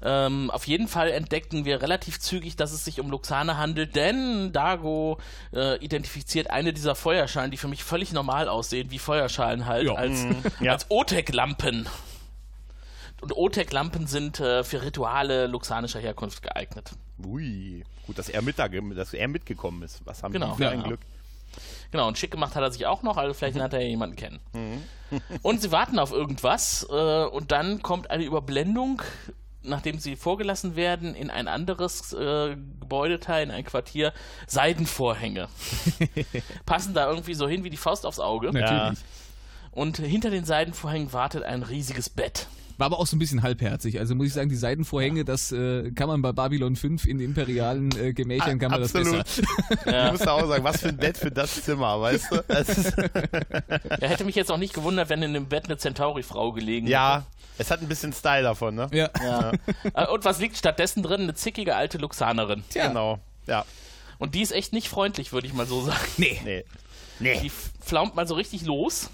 Ähm, 0.03 0.51
auf 0.51 0.67
jeden 0.67 0.87
Fall 0.89 1.11
entdeckten 1.11 1.65
wir 1.65 1.83
relativ 1.83 2.21
zügig, 2.21 2.57
dass 2.57 2.73
es 2.73 2.85
sich 2.85 3.01
um 3.01 3.11
Luxane 3.11 3.57
handelt, 3.57 3.97
denn 3.97 4.53
Dago 4.53 5.19
äh, 5.53 5.77
identifiziert 5.85 6.51
eine 6.51 6.73
dieser 6.73 6.95
Feuerschalen, 6.95 7.51
die 7.51 7.57
für 7.57 7.69
mich 7.69 7.83
völlig 7.83 8.13
normal 8.13 8.49
aussehen, 8.49 8.91
wie 8.91 8.99
Feuerschalen 8.99 9.67
halt, 9.67 9.87
Ja. 9.87 9.95
als, 9.95 10.25
ja. 10.61 10.73
als 10.73 10.87
Otek-Lampen. 10.89 11.89
Und 13.21 13.37
Otek-Lampen 13.37 14.07
sind 14.07 14.39
äh, 14.39 14.63
für 14.63 14.83
Rituale 14.83 15.49
luxanischer 15.49 15.99
Herkunft 15.99 16.43
geeignet. 16.43 16.93
Ui, 17.25 17.83
gut, 18.07 18.17
dass 18.19 18.29
er, 18.29 18.43
mit 18.43 18.59
da, 18.61 18.69
dass 18.69 19.13
er 19.13 19.27
mitgekommen 19.27 19.83
ist. 19.83 20.01
Was 20.07 20.23
haben 20.23 20.33
Genau. 20.33 20.53
die 20.53 20.57
für 20.59 20.63
Ja. 20.65 20.71
ein 20.71 20.83
Glück? 20.85 21.01
Genau, 21.91 22.07
und 22.07 22.17
schick 22.19 22.31
gemacht 22.31 22.55
hat 22.55 22.63
er 22.63 22.71
sich 22.71 22.87
auch 22.87 23.03
noch, 23.03 23.17
also 23.17 23.35
vielleicht 23.35 23.57
lernt 23.57 23.73
er 23.73 23.81
ja 23.81 23.89
jemanden 23.89 24.15
kennen. 24.15 24.39
und 25.43 25.61
sie 25.63 25.73
warten 25.73 25.99
auf 25.99 26.13
irgendwas 26.13 26.87
äh, 26.89 27.25
und 27.25 27.51
dann 27.51 27.83
kommt 27.83 28.11
eine 28.11 28.23
Überblendung, 28.25 29.03
nachdem 29.63 29.99
sie 29.99 30.17
vorgelassen 30.17 30.77
werden, 30.77 31.15
in 31.15 31.31
ein 31.31 31.49
anderes 31.49 32.13
äh, 32.13 32.57
Gebäudeteil, 32.81 33.45
in 33.45 33.51
ein 33.51 33.65
Quartier, 33.65 34.13
Seidenvorhänge. 34.47 35.49
Passen 36.67 36.95
da 36.95 37.09
irgendwie 37.09 37.35
so 37.35 37.49
hin 37.49 37.65
wie 37.65 37.71
die 37.71 37.77
Faust 37.77 38.07
aufs 38.07 38.21
Auge. 38.21 38.53
Natürlich. 38.53 38.99
Und 39.71 39.99
hinter 39.99 40.31
den 40.31 40.45
Seidenvorhängen 40.45 41.13
wartet 41.13 41.45
ein 41.45 41.63
riesiges 41.63 42.09
Bett. 42.09 42.49
War 42.79 42.87
aber 42.87 42.99
auch 43.01 43.07
so 43.07 43.17
ein 43.17 43.19
bisschen 43.19 43.43
halbherzig. 43.43 43.99
Also 43.99 44.15
muss 44.15 44.29
ich 44.29 44.33
sagen, 44.33 44.49
die 44.49 44.57
Seidenvorhänge, 44.57 45.25
das 45.25 45.51
äh, 45.53 45.91
kann 45.91 46.07
man 46.09 46.23
bei 46.23 46.33
Babylon 46.33 46.77
5 46.77 47.05
in 47.07 47.19
imperialen 47.21 47.91
äh, 48.01 48.13
Gemächern, 48.13 48.59
kann 48.59 48.71
man 48.71 48.81
das 48.81 48.95
Absolut. 48.95 49.25
besser. 49.25 49.43
Du 50.07 50.13
musst 50.13 50.29
auch 50.29 50.47
sagen, 50.49 50.63
was 50.65 50.81
für 50.81 50.89
ein 50.89 50.97
Bett 50.97 51.19
für 51.19 51.31
das 51.31 51.63
Zimmer, 51.63 52.01
weißt 52.01 52.31
du? 52.31 52.45
Das 52.47 52.93
Er 54.01 54.09
hätte 54.09 54.25
mich 54.25 54.35
jetzt 54.37 54.51
auch 54.51 54.57
nicht 54.59 54.75
gewundert, 54.75 55.09
wenn 55.09 55.23
in 55.23 55.35
dem 55.35 55.47
Bett 55.47 55.65
eine 55.67 55.77
Centauri-Frau 55.77 56.53
gelegen 56.53 56.87
ja, 56.87 57.27
es 57.61 57.71
hat 57.73 57.81
ein 57.83 57.89
bisschen 57.89 58.13
Style 58.13 58.45
davon, 58.45 58.77
ne? 58.77 58.89
Ja. 58.93 59.11
Ja. 59.21 59.53
Äh, 59.95 60.07
Und 60.13 60.25
was 60.25 60.39
liegt 60.39 60.57
stattdessen 60.57 61.03
drin? 61.03 61.23
Eine 61.23 61.35
zickige 61.35 61.75
alte 61.75 61.99
Luxanerin. 61.99 62.63
Tja. 62.71 62.87
Genau. 62.87 63.19
Ja. 63.49 63.65
Und 64.19 64.37
die 64.37 64.43
ist 64.43 64.53
echt 64.53 64.73
nicht 64.73 64.89
freundlich, 64.89 65.33
würde 65.33 65.49
ich 65.49 65.53
mal 65.55 65.67
so 65.67 65.81
sagen. 65.83 65.99
Nee. 66.19 66.41
Nee. 66.45 66.65
Die 67.19 67.25
Nee. 67.25 67.47
f- 67.47 67.71
flaumt 67.81 68.15
mal 68.15 68.29
so 68.29 68.35
richtig 68.37 68.63
los. 68.65 69.11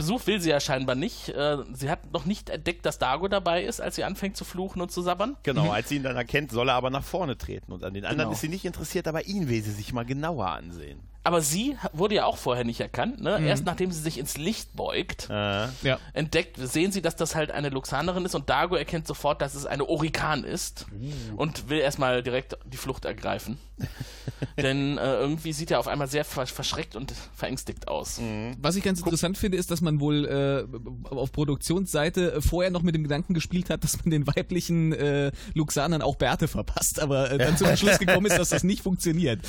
Besuch 0.00 0.26
will 0.26 0.40
sie 0.40 0.50
ja 0.50 0.60
scheinbar 0.60 0.94
nicht. 0.94 1.28
Äh, 1.28 1.58
Sie 1.74 1.90
hat 1.90 2.12
noch 2.12 2.24
nicht 2.24 2.48
entdeckt, 2.50 2.86
dass 2.86 2.98
Dago 2.98 3.28
dabei 3.28 3.62
ist, 3.64 3.80
als 3.80 3.96
sie 3.96 4.04
anfängt 4.04 4.36
zu 4.36 4.44
fluchen 4.44 4.80
und 4.80 4.90
zu 4.90 5.02
sabbern. 5.02 5.36
Genau, 5.42 5.70
als 5.70 5.88
sie 5.90 5.96
ihn 5.96 6.02
dann 6.02 6.16
erkennt, 6.16 6.50
soll 6.50 6.68
er 6.70 6.74
aber 6.74 6.88
nach 6.90 7.04
vorne 7.04 7.36
treten. 7.36 7.70
Und 7.72 7.84
an 7.84 7.92
den 7.94 8.04
anderen 8.04 8.28
Genau. 8.28 8.32
ist 8.32 8.40
sie 8.40 8.48
nicht 8.48 8.64
interessiert, 8.64 9.06
aber 9.08 9.26
ihn 9.26 9.48
will 9.48 9.62
sie 9.62 9.72
sich 9.72 9.92
mal 9.92 10.04
genauer 10.04 10.46
ansehen. 10.48 11.00
Aber 11.22 11.42
sie 11.42 11.76
wurde 11.92 12.14
ja 12.14 12.24
auch 12.24 12.38
vorher 12.38 12.64
nicht 12.64 12.80
erkannt, 12.80 13.20
ne? 13.20 13.38
Mhm. 13.38 13.46
Erst 13.46 13.64
nachdem 13.66 13.92
sie 13.92 14.00
sich 14.00 14.18
ins 14.18 14.38
Licht 14.38 14.74
beugt, 14.74 15.28
Äh, 15.30 15.66
Ja. 15.82 15.98
entdeckt, 16.14 16.56
sehen 16.58 16.92
sie, 16.92 17.02
dass 17.02 17.14
das 17.14 17.34
halt 17.34 17.50
eine 17.50 17.68
Luxanerin 17.68 18.24
ist 18.24 18.34
und 18.34 18.48
Dago 18.48 18.74
erkennt 18.74 19.06
sofort, 19.06 19.42
dass 19.42 19.54
es 19.54 19.66
eine 19.66 19.86
Orikan 19.86 20.44
ist 20.44 20.86
Uh. 20.92 21.36
und 21.36 21.68
will 21.68 21.78
erstmal 21.78 22.22
direkt 22.22 22.56
die 22.64 22.78
Flucht 22.78 23.04
ergreifen. 23.04 23.58
Denn 24.56 24.96
äh, 24.98 25.14
irgendwie 25.18 25.52
sieht 25.52 25.70
er 25.70 25.78
auf 25.78 25.88
einmal 25.88 26.08
sehr 26.08 26.24
ver 26.24 26.46
verschreckt 26.46 26.96
und 26.96 27.12
verängstigt 27.34 27.88
aus. 27.88 28.18
Mhm. 28.18 28.56
Was 28.60 28.76
ich 28.76 28.82
ganz 28.82 29.00
interessant 29.00 29.36
finde, 29.36 29.58
ist, 29.58 29.70
dass 29.70 29.80
man 29.82 30.00
wohl 30.00 30.24
äh, 30.26 31.14
auf 31.14 31.32
Produktionsseite 31.32 32.40
vorher 32.40 32.70
noch 32.70 32.82
mit 32.82 32.94
dem 32.94 33.02
Gedanken 33.02 33.34
gespielt 33.34 33.68
hat, 33.70 33.84
dass 33.84 33.98
man 34.02 34.10
den 34.10 34.26
weiblichen 34.26 34.92
äh, 34.92 35.32
Luxanern 35.54 36.00
auch 36.02 36.16
Bärte 36.16 36.48
verpasst, 36.48 37.00
aber 37.00 37.30
äh, 37.30 37.38
dann 37.38 37.56
zum 37.56 37.74
Schluss 37.76 37.98
gekommen 37.98 38.26
ist, 38.26 38.38
dass 38.38 38.48
das 38.50 38.64
nicht 38.64 38.82
funktioniert. 38.82 39.40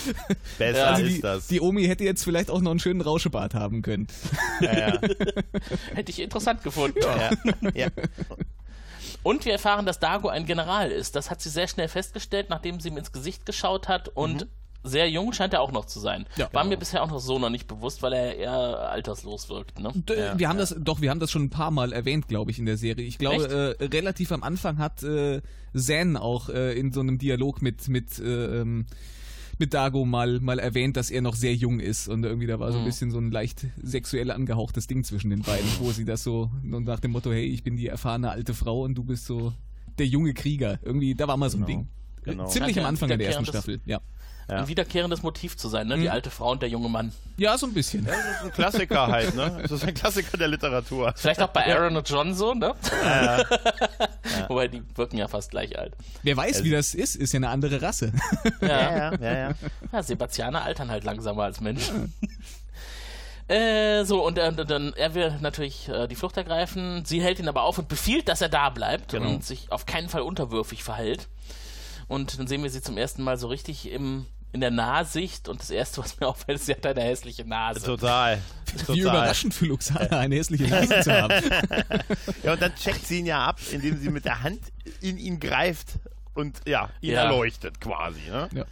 besser 0.58 0.88
Also 0.92 1.04
ist 1.06 1.16
die, 1.18 1.22
das. 1.22 1.48
die 1.48 1.61
Omi 1.62 1.86
hätte 1.86 2.03
jetzt 2.03 2.24
vielleicht 2.24 2.50
auch 2.50 2.62
noch 2.62 2.72
einen 2.72 2.80
schönen 2.80 3.01
Rauschebart 3.01 3.53
haben 3.53 3.82
können. 3.82 4.08
ja, 4.62 4.77
ja. 4.89 5.01
Hätte 5.94 6.12
ich 6.12 6.20
interessant 6.20 6.63
gefunden. 6.63 7.00
Ja. 7.01 7.32
Ja. 7.74 7.88
Und 9.24 9.46
wir 9.46 9.53
erfahren, 9.53 9.86
dass 9.86 10.00
Dago 10.00 10.30
ein 10.30 10.46
General 10.46 10.89
ist. 10.91 11.15
Das 11.15 11.30
hat 11.30 11.41
sie 11.41 11.50
sehr 11.50 11.68
schnell 11.68 11.88
festgestellt, 11.88 12.50
nachdem 12.50 12.80
sie 12.80 12.89
ihm 12.89 12.98
ins 12.98 13.12
Gesicht 13.12 13.46
geschaut 13.46 13.88
hat 13.88 14.10
und 14.10 14.48
sehr 14.84 15.08
jung 15.12 15.32
scheint 15.32 15.53
er 15.53 15.62
auch 15.62 15.72
noch 15.72 15.86
zu 15.86 16.00
sein. 16.00 16.25
Ja. 16.38 16.50
War 16.53 16.63
mir 16.63 16.75
bisher 16.75 17.03
auch 17.03 17.10
noch 17.12 17.20
so 17.20 17.38
noch 17.38 17.51
nicht 17.51 17.68
bewusst, 17.68 18.01
weil 18.01 18.13
er 18.13 18.36
eher 18.36 18.89
alterslos 18.89 19.48
wirkt. 19.48 19.80
Ne? 19.80 19.91
D- 19.94 20.15
wir 20.38 20.50
haben 20.50 20.58
das, 20.58 20.75
doch, 20.80 21.01
wir 21.01 21.12
haben 21.12 21.20
das 21.20 21.30
schon 21.30 21.44
ein 21.44 21.50
paar 21.51 21.70
Mal 21.70 21.94
erwähnt, 21.94 22.27
glaube 22.27 22.50
ich, 22.50 22.58
in 22.58 22.65
der 22.65 22.77
Serie. 22.77 23.06
Ich 23.06 23.20
glaube, 23.20 23.75
äh, 23.80 23.84
relativ 23.86 24.32
am 24.32 24.41
Anfang 24.41 24.80
hat 24.80 25.03
äh, 25.03 25.41
Zan 25.75 26.18
auch 26.18 26.50
äh, 26.50 26.74
in 26.80 26.91
so 26.91 27.00
einem 27.01 27.20
Dialog 27.20 27.62
mit, 27.62 27.89
mit, 27.89 28.18
äh, 28.18 28.24
ähm, 28.62 28.88
mit 29.62 29.74
Dago 29.74 30.03
mal, 30.03 30.41
mal 30.41 30.60
erwähnt, 30.60 30.98
dass 30.98 31.10
er 31.10 31.22
noch 31.22 31.36
sehr 31.36 31.56
jung 31.56 31.80
ist 31.80 32.10
und 32.10 32.25
irgendwie 32.25 32.48
da 32.48 32.60
war 32.60 32.74
so 32.74 32.80
ein 32.80 32.86
bisschen 32.86 33.12
so 33.12 33.20
ein 33.20 33.32
leicht 33.32 33.68
sexuell 33.82 34.32
angehauchtes 34.32 34.88
Ding 34.88 35.06
zwischen 35.06 35.30
den 35.30 35.41
beiden, 35.41 35.70
wo 35.80 35.91
sie 35.91 36.03
das 36.03 36.24
so 36.24 36.51
nach 36.63 37.00
dem 37.00 37.12
Motto, 37.12 37.32
hey, 37.32 37.46
ich 37.46 37.63
bin 37.63 37.77
die 37.77 37.88
erfahrene 37.88 38.30
alte 38.30 38.53
Frau 38.53 38.82
und 38.84 38.96
du 38.96 39.03
bist 39.03 39.25
so 39.25 39.53
der 39.98 40.08
junge 40.08 40.34
Krieger. 40.34 40.80
Irgendwie, 40.82 41.15
da 41.15 41.27
war 41.27 41.38
mal 41.38 41.50
so 41.50 41.60
ein 41.60 41.65
Ding. 41.65 41.88
genau. 42.24 42.48
Ziemlich 42.48 42.77
am 42.80 42.86
Anfang 42.86 43.10
der 43.10 43.20
ersten 43.22 43.46
Staffel, 43.46 43.80
ja. 43.86 44.01
Ein 44.48 44.67
wiederkehrendes 44.67 45.24
Motiv 45.24 45.55
zu 45.55 45.69
sein, 45.69 45.88
ne? 45.88 45.98
Die 45.98 46.10
alte 46.10 46.29
Frau 46.29 46.51
und 46.51 46.62
der 46.62 46.67
junge 46.67 46.89
Mann. 46.89 47.13
Ja, 47.38 47.57
so 47.57 47.65
ein 47.67 47.74
bisschen. 47.74 48.05
Das 48.05 48.17
ist 48.17 48.43
ein 48.43 48.51
Klassiker 48.51 49.07
halt, 49.07 49.33
ne? 49.36 49.60
Das 49.62 49.71
ist 49.71 49.83
ein 49.86 49.93
Klassiker 49.93 50.38
der 50.38 50.50
Literatur. 50.50 51.13
Vielleicht 51.15 51.41
auch 51.41 51.48
bei 51.50 51.65
Aaron 51.74 51.95
und 51.95 52.07
John 52.10 52.33
so, 52.33 52.53
ne? 52.53 52.74
Wobei 54.50 54.67
die 54.67 54.83
wirken 54.95 55.17
ja 55.17 55.27
fast 55.29 55.51
gleich 55.51 55.79
alt. 55.79 55.93
Wer 56.24 56.36
weiß, 56.36 56.63
wie 56.65 56.69
das 56.71 56.93
ist, 56.93 57.15
ist 57.15 57.31
ja 57.33 57.38
eine 57.38 57.50
andere 57.50 57.81
Rasse. 57.81 58.12
Ja. 58.62 58.67
ja, 58.67 59.13
ja, 59.21 59.38
ja. 59.38 59.53
Ja, 59.91 60.03
Sebastianer 60.03 60.63
altern 60.63 60.91
halt 60.91 61.03
langsamer 61.05 61.43
als 61.43 61.62
Menschen. 61.62 62.13
Äh, 63.48 64.05
so, 64.05 64.25
und 64.25 64.38
äh, 64.38 64.53
dann, 64.65 64.93
er 64.93 65.13
will 65.13 65.33
natürlich 65.41 65.89
äh, 65.89 66.07
die 66.07 66.15
Flucht 66.15 66.38
ergreifen. 66.38 67.03
Sie 67.05 67.21
hält 67.21 67.39
ihn 67.39 67.50
aber 67.50 67.63
auf 67.63 67.77
und 67.77 67.89
befiehlt, 67.89 68.29
dass 68.29 68.41
er 68.41 68.50
da 68.50 68.69
bleibt 68.69 69.12
Genau. 69.12 69.27
und 69.29 69.43
sich 69.45 69.71
auf 69.71 69.86
keinen 69.86 70.07
Fall 70.10 70.21
unterwürfig 70.21 70.83
verhält. 70.83 71.27
Und 72.12 72.38
dann 72.38 72.46
sehen 72.48 72.62
wir 72.62 72.70
sie 72.70 72.82
zum 72.82 72.98
ersten 72.98 73.24
Mal 73.24 73.38
so 73.38 73.48
richtig 73.48 73.89
im, 73.89 74.25
in 74.51 74.60
der 74.60 74.70
Nahsicht. 74.70 75.48
Und 75.48 75.62
das 75.62 75.70
Erste, 75.70 76.01
was 76.03 76.20
mir 76.20 76.27
auffällt, 76.27 76.58
ist, 76.60 76.65
sie 76.65 76.74
hat 76.74 76.86
eine 76.86 77.01
hässliche 77.03 77.46
Nase. 77.46 77.82
Total. 77.86 78.41
Total. 78.65 78.96
Wie 78.96 79.00
überraschend 79.00 79.53
für 79.53 79.65
Luxana, 79.68 80.20
eine 80.20 80.36
hässliche 80.36 80.65
Nase 80.68 81.00
zu 81.01 81.12
haben. 81.22 81.34
Ja, 82.44 82.53
und 82.53 82.62
dann 82.62 82.75
checkt 82.75 83.06
sie 83.08 83.20
ihn 83.20 83.25
ja 83.27 83.46
ab, 83.46 83.60
indem 83.72 83.98
sie 83.98 84.10
mit 84.10 84.25
der 84.25 84.44
Hand 84.44 84.60
in 85.00 85.18
ihn 85.18 85.39
greift 85.39 85.88
und 86.34 86.60
ja, 86.68 86.89
ihn 87.00 87.12
Ja. 87.12 87.24
erleuchtet 87.24 87.80
quasi. 87.80 88.20
Ne? 88.30 88.50
Ja. 88.53 88.65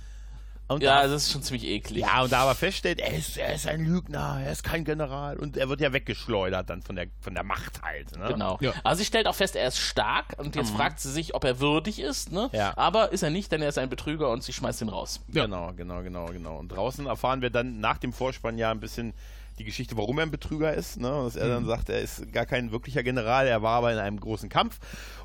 Und 0.70 0.84
ja, 0.84 1.02
da, 1.02 1.08
das 1.08 1.24
ist 1.24 1.32
schon 1.32 1.42
ziemlich 1.42 1.66
eklig. 1.66 2.04
ja, 2.04 2.22
und 2.22 2.32
da 2.32 2.44
aber 2.44 2.54
feststellt, 2.54 3.00
er 3.00 3.12
ist, 3.18 3.38
er 3.38 3.56
ist 3.56 3.68
ein 3.68 3.84
Lügner, 3.84 4.40
er 4.44 4.52
ist 4.52 4.64
kein 4.64 4.86
General 4.86 5.36
und 5.38 5.58
er 5.58 5.68
wird 5.68 5.82
ja 5.82 5.92
weggeschleudert 5.94 6.70
dann 6.70 6.84
von 6.84 6.96
der, 6.96 7.08
von 7.22 7.34
der 7.34 7.44
Macht 7.44 7.82
halt. 7.82 8.16
Ne? 8.16 8.28
Genau. 8.28 8.60
Ja. 8.62 8.74
Also 8.84 9.00
sie 9.00 9.06
stellt 9.06 9.28
auch 9.28 9.34
fest, 9.34 9.56
er 9.56 9.68
ist 9.68 9.80
stark 9.80 10.36
und 10.38 10.56
jetzt 10.56 10.70
fragt 10.70 11.00
sie 11.00 11.12
sich, 11.12 11.34
ob 11.34 11.44
er 11.44 11.60
würdig 11.60 12.00
ist, 12.00 12.32
ne? 12.32 12.52
Ja. 12.54 12.78
Aber 12.78 13.12
ist 13.12 13.24
er 13.24 13.32
nicht, 13.32 13.52
denn 13.52 13.64
er 13.64 13.70
ist 13.70 13.80
ein 13.80 13.90
Betrüger 13.90 14.30
und 14.30 14.44
sie 14.44 14.54
schmeißt 14.54 14.82
ihn 14.82 14.90
raus. 14.90 15.22
Ja. 15.34 15.46
Genau, 15.46 15.74
genau, 15.76 16.04
genau, 16.04 16.28
genau. 16.28 16.58
Und 16.58 16.70
draußen 16.70 17.08
erfahren 17.08 17.42
wir 17.42 17.50
dann 17.50 17.80
nach 17.80 17.98
dem 17.98 18.14
Vorspann 18.14 18.60
ja 18.60 18.70
ein 18.70 18.80
bisschen 18.80 19.16
die 19.60 19.66
Geschichte, 19.66 19.98
warum 19.98 20.18
er 20.20 20.24
ein 20.26 20.32
Betrüger 20.32 20.74
ist. 20.74 21.00
Ne? 21.00 21.10
Dass 21.10 21.36
er 21.36 21.50
dann 21.50 21.66
sagt, 21.66 21.90
er 21.90 22.00
ist 22.02 22.32
gar 22.34 22.46
kein 22.46 22.72
wirklicher 22.72 23.04
General, 23.04 23.46
er 23.48 23.62
war 23.62 23.78
aber 23.78 23.92
in 23.94 24.00
einem 24.00 24.20
großen 24.20 24.50
Kampf 24.50 24.80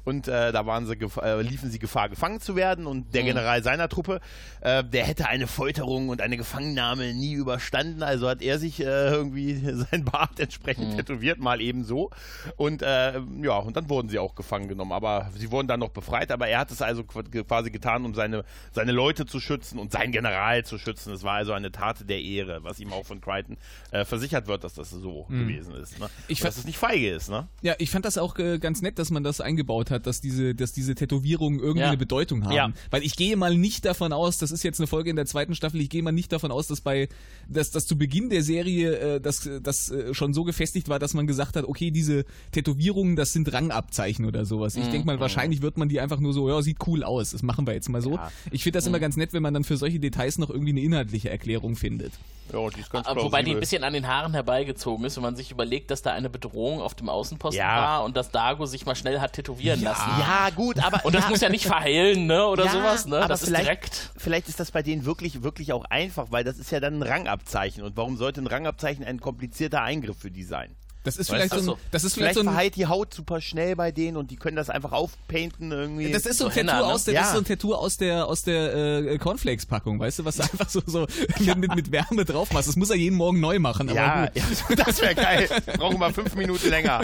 und 0.05 0.29
äh, 0.29 0.53
da 0.53 0.67
waren 0.67 0.87
sie 0.87 0.95
äh, 1.23 1.41
liefen 1.41 1.71
sie 1.71 1.79
Gefahr, 1.79 2.09
gefangen 2.11 2.41
zu 2.41 2.57
werden. 2.57 2.87
Und 2.87 3.15
der 3.15 3.23
General 3.23 3.63
seiner 3.63 3.89
Truppe, 3.89 4.21
äh, 4.61 4.85
der 4.85 5.05
hätte 5.07 5.29
eine 5.29 5.47
Folterung 5.47 6.11
und 6.11 6.21
eine 6.21 6.37
Gefangennahme 6.37 7.15
nie 7.15 7.33
überstanden. 7.33 8.03
Also 8.03 8.29
hat 8.29 8.43
er 8.43 8.59
sich 8.59 8.81
äh, 8.81 8.85
irgendwie 8.85 9.55
sein 9.91 10.05
Bart 10.05 10.39
entsprechend 10.41 10.97
tätowiert, 10.97 11.39
mal 11.39 11.61
eben 11.63 11.85
so. 11.85 12.11
Und 12.57 12.83
äh, 12.83 13.19
ja, 13.43 13.57
und 13.59 13.77
dann 13.77 13.89
wurden 13.89 14.11
sie 14.11 14.19
auch 14.19 14.35
gefangen 14.35 14.69
genommen. 14.69 14.93
Aber 14.93 15.31
sie 15.39 15.51
wurden 15.51 15.69
dann 15.69 15.81
noch 15.81 15.89
befreit. 15.91 16.31
Aber 16.33 16.49
er 16.49 16.59
hat 16.59 16.71
es 16.71 16.83
also 16.83 17.03
qu- 17.03 17.45
quasi 17.45 17.71
getan, 17.71 18.05
um 18.05 18.15
seine, 18.15 18.45
seine 18.73 18.93
Leute 18.93 19.25
zu 19.25 19.41
schützen 19.41 19.79
und 19.79 19.91
seinen 19.93 20.13
General 20.13 20.65
zu 20.67 20.77
schützen. 20.77 21.15
Es 21.15 21.23
war 21.23 21.35
also 21.37 21.53
eine 21.55 21.73
Tat 21.73 22.11
der 22.11 22.21
Ehre, 22.21 22.63
was 22.63 22.79
ihm 22.79 22.93
auch 22.93 23.07
von 23.07 23.23
Crichton 23.23 23.57
äh, 23.91 24.05
versichert 24.05 24.24
wird, 24.33 24.65
dass 24.65 24.75
das 24.75 24.91
so 24.91 25.25
gewesen 25.29 25.75
ist. 25.75 25.99
Ne? 25.99 26.07
Ich 26.29 26.39
Und 26.41 26.45
dass 26.47 26.55
fand- 26.55 26.59
es 26.59 26.65
nicht 26.67 26.79
feige 26.79 27.11
ist. 27.11 27.29
Ne? 27.31 27.49
Ja, 27.63 27.75
ich 27.79 27.91
fand 27.91 28.05
das 28.05 28.19
auch 28.19 28.39
äh, 28.39 28.59
ganz 28.59 28.83
nett, 28.83 28.99
dass 28.99 29.11
man 29.11 29.23
das 29.25 29.41
eingebaut 29.41 29.91
hat, 29.91 30.07
dass 30.07 30.21
diese, 30.21 30.55
dass 30.55 30.73
diese 30.73 30.95
Tätowierungen 30.95 31.61
irgendwie 31.61 31.81
Ja. 31.81 31.89
eine 31.89 31.97
Bedeutung 31.97 32.45
haben. 32.45 32.53
Ja. 32.53 32.73
Weil 32.91 33.03
ich 33.03 33.17
gehe 33.17 33.37
mal 33.37 33.57
nicht 33.57 33.85
davon 33.85 34.13
aus, 34.13 34.39
das 34.39 34.51
ist 34.51 34.63
jetzt 34.65 34.81
eine 34.81 34.87
Folge 34.87 35.11
in 35.11 35.17
der 35.17 35.27
zweiten 35.27 35.55
Staffel, 35.55 35.81
ich 35.81 35.91
gehe 35.91 36.03
mal 36.03 36.13
nicht 36.13 36.33
davon 36.33 36.51
aus, 36.51 36.67
dass 36.69 36.81
bei, 36.81 37.09
dass, 37.49 37.71
dass 37.71 37.87
zu 37.87 37.97
Beginn 37.99 38.31
der 38.31 38.43
Serie 38.43 38.97
äh, 39.17 39.21
das, 39.21 39.49
das 39.63 39.91
äh, 39.91 40.15
schon 40.15 40.35
so 40.35 40.45
gefestigt 40.45 40.89
war, 40.89 40.99
dass 40.99 41.15
man 41.15 41.27
gesagt 41.27 41.57
hat, 41.57 41.65
okay, 41.65 41.91
diese 41.91 42.25
Tätowierungen, 42.53 43.17
das 43.17 43.33
sind 43.33 43.53
Rangabzeichen 43.53 44.25
oder 44.25 44.45
sowas. 44.45 44.77
Ich 44.77 44.87
denke 44.89 45.07
mal, 45.07 45.21
wahrscheinlich 45.21 45.63
wird 45.63 45.77
man 45.79 45.89
die 45.89 46.01
einfach 46.01 46.21
nur 46.21 46.33
so, 46.33 46.49
ja, 46.49 46.63
sieht 46.63 46.79
cool 46.87 47.03
aus, 47.05 47.31
das 47.33 47.43
machen 47.43 47.67
wir 47.67 47.75
jetzt 47.75 47.89
mal 47.89 48.03
so. 48.03 48.15
Ja. 48.15 48.31
Ich 48.51 48.63
finde 48.63 48.79
das 48.79 48.87
immer 48.87 49.01
ganz 49.01 49.17
nett, 49.17 49.33
wenn 49.33 49.43
man 49.43 49.55
dann 49.55 49.65
für 49.65 49.77
solche 49.77 49.99
Details 50.01 50.39
noch 50.39 50.51
irgendwie 50.51 50.71
eine 50.71 50.81
inhaltliche 50.81 51.31
Erklärung 51.31 51.77
findet. 51.77 52.13
Ja, 52.53 52.69
die 52.69 52.81
ist 52.81 52.91
ganz 52.91 53.07
Ah, 53.07 53.17
Wobei 53.17 53.23
die 53.23 53.27
ein 53.27 53.31
plausibel. 53.57 53.61
bisschen 53.61 53.85
an 53.85 53.93
den 53.95 54.07
Haaren 54.07 54.33
herbeigezogen 54.35 55.05
ist, 55.07 55.17
wenn 55.17 55.23
man 55.23 55.35
sich 55.37 55.51
überlegt, 55.51 55.91
dass 55.91 56.03
da 56.03 56.13
eine 56.13 56.29
Bedrohung 56.31 56.81
auf 56.81 56.95
dem 56.95 57.09
Außenposten 57.09 57.59
Ja. 57.59 57.77
war 57.77 58.05
und 58.05 58.17
dass 58.17 58.31
Dago 58.31 58.67
sich 58.67 58.87
mal 58.87 58.95
schnell 58.95 59.21
hat 59.21 59.33
tätowieren 59.33 59.83
lassen. 59.83 60.11
Ja, 60.21 60.51
gut, 60.51 60.79
aber. 60.85 61.05
Und 61.05 61.15
das 61.15 61.25
ja, 61.25 61.31
muss 61.31 61.41
ja 61.41 61.49
nicht 61.49 61.67
verheilen, 61.67 62.27
ne? 62.27 62.47
Oder 62.47 62.67
Ja, 62.67 62.73
sowas, 62.73 63.07
ne? 63.07 63.19
aber 63.19 63.29
Das 63.29 63.43
ist 63.43 63.57
direkt. 63.57 64.11
Vielleicht 64.17 64.49
ist 64.49 64.61
das 64.61 64.71
bei 64.71 64.83
denen 64.83 65.05
wirklich, 65.05 65.43
wirklich 65.43 65.73
auch 65.73 65.85
einfach, 65.87 66.27
weil 66.31 66.45
das 66.45 66.59
ist 66.59 66.71
ja 66.71 66.81
dann 66.81 66.99
ein 66.99 67.03
Rangabzeichen. 67.03 67.83
Und 67.83 67.97
warum 67.97 68.17
sollte 68.17 68.41
ein 68.43 68.47
Rangabzeichen 68.47 69.05
ein 69.05 69.21
komplizierter 69.21 69.83
Eingriff 69.83 70.19
für 70.19 70.31
die 70.31 70.45
sein? 70.45 70.77
Das 71.05 71.17
ist 71.17 71.31
Weißt 71.31 71.51
vielleicht 71.51 71.65
so 71.65 71.75
ein, 71.75 71.79
das 71.91 72.03
ist 72.05 72.15
vielleicht 72.15 72.33
Vielleicht 72.33 72.35
so 72.35 72.41
ein, 72.41 72.47
verheilt 72.47 72.77
die 72.77 72.87
Haut 72.87 73.13
super 73.15 73.41
schnell 73.41 73.77
bei 73.77 73.93
denen 73.93 74.17
und 74.17 74.31
die 74.31 74.37
können 74.37 74.57
das 74.57 74.71
einfach 74.71 74.93
aufpainten 74.93 75.71
irgendwie. 75.71 76.11
Das 76.11 76.25
ist 76.27 76.39
so 76.39 76.47
ein 76.47 76.51
So 76.51 76.57
Henna, 76.57 76.73
Tattoo 76.73 76.87
ne? 76.87 76.93
aus 76.95 77.05
der, 77.05 77.15
das 77.15 77.21
Ja. 77.23 77.27
ist 77.29 77.33
so 77.35 77.39
ein 77.39 77.45
Tattoo 77.45 77.75
aus 77.75 77.97
der 77.99 78.27
aus 78.27 78.43
der 78.43 78.75
äh, 78.75 79.19
Cornflakes-Packung, 79.19 80.01
weißt 80.01 80.21
du, 80.21 80.25
was 80.25 80.37
du 80.37 80.43
einfach 80.51 80.69
so, 80.69 80.81
so 80.87 81.07
mit, 81.39 81.57
mit, 81.59 81.75
mit 81.77 81.93
Wärme 81.93 82.25
drauf 82.25 82.53
machst. 82.53 82.69
Das 82.69 82.77
muss 82.77 82.91
er 82.91 82.97
jeden 82.97 83.17
Morgen 83.17 83.39
neu 83.41 83.59
machen. 83.59 83.89
Aber 83.91 83.97
ja, 83.99 84.25
ja, 84.35 84.43
das 84.77 85.01
wäre 85.03 85.15
geil. 85.15 85.49
Brauchen 85.77 85.99
wir 86.01 86.13
fünf 86.13 86.35
Minuten 86.37 86.69
länger. 86.71 87.03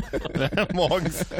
Morgens. 0.72 1.26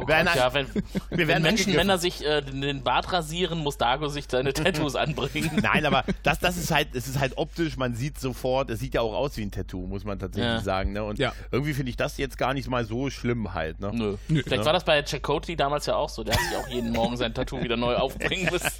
Oh 0.00 0.06
Werden 0.06 0.26
Gott, 0.26 0.34
ein- 0.34 0.38
ja, 0.38 0.54
wenn, 0.54 0.66
wir 0.74 0.82
wenn 1.10 1.28
werden 1.28 1.42
Menschen. 1.42 1.74
Männer 1.74 1.98
sich 1.98 2.24
äh, 2.24 2.40
den- 2.40 2.84
Bart 2.84 3.12
rasieren, 3.12 3.58
muss 3.58 3.78
Dago 3.78 4.06
sich 4.06 4.26
seine 4.30 4.52
Tattoos 4.52 4.94
anbringen. 4.94 5.50
Nein, 5.62 5.84
aber 5.86 6.04
das, 6.22 6.38
das 6.38 6.56
ist 6.56 6.70
halt, 6.70 6.94
es 6.94 7.08
ist 7.08 7.18
halt 7.18 7.36
optisch, 7.36 7.76
man 7.76 7.96
sieht 7.96 8.20
sofort, 8.20 8.70
es 8.70 8.78
sieht 8.78 8.94
ja 8.94 9.00
auch 9.00 9.12
aus 9.14 9.36
wie 9.36 9.42
ein 9.42 9.50
Tattoo, 9.50 9.88
muss 9.88 10.04
man 10.04 10.20
tatsächlich 10.20 10.52
Ja. 10.52 10.60
sagen. 10.60 10.92
Ne? 10.92 11.02
Und 11.02 11.18
Ja. 11.18 11.32
irgendwie 11.50 11.74
finde 11.74 11.90
ich 11.90 11.96
das 12.00 12.16
jetzt 12.18 12.38
gar 12.38 12.54
nicht 12.54 12.68
mal 12.68 12.84
so 12.84 13.10
schlimm 13.10 13.54
halt. 13.54 13.80
Ne? 13.80 13.90
Nö. 13.92 14.16
Nö. 14.28 14.42
Vielleicht 14.42 14.64
war 14.64 14.72
das 14.72 14.84
bei 14.84 15.02
Chakotay 15.02 15.56
damals 15.56 15.86
ja 15.86 15.96
auch 15.96 16.08
so. 16.08 16.24
Der 16.24 16.34
hat 16.34 16.42
sich 16.42 16.56
auch 16.56 16.68
jeden 16.68 16.92
Morgen 16.92 17.16
sein 17.16 17.34
Tattoo 17.34 17.62
wieder 17.62 17.76
neu 17.76 17.94
aufbringen 17.96 18.48
müssen. 18.50 18.68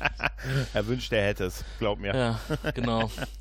Er 0.73 0.87
wünscht, 0.87 1.13
er 1.13 1.27
hätte 1.27 1.45
es, 1.45 1.65
glaub 1.79 1.99
mir. 1.99 2.15
Ja, 2.15 2.41
genau. 2.73 3.11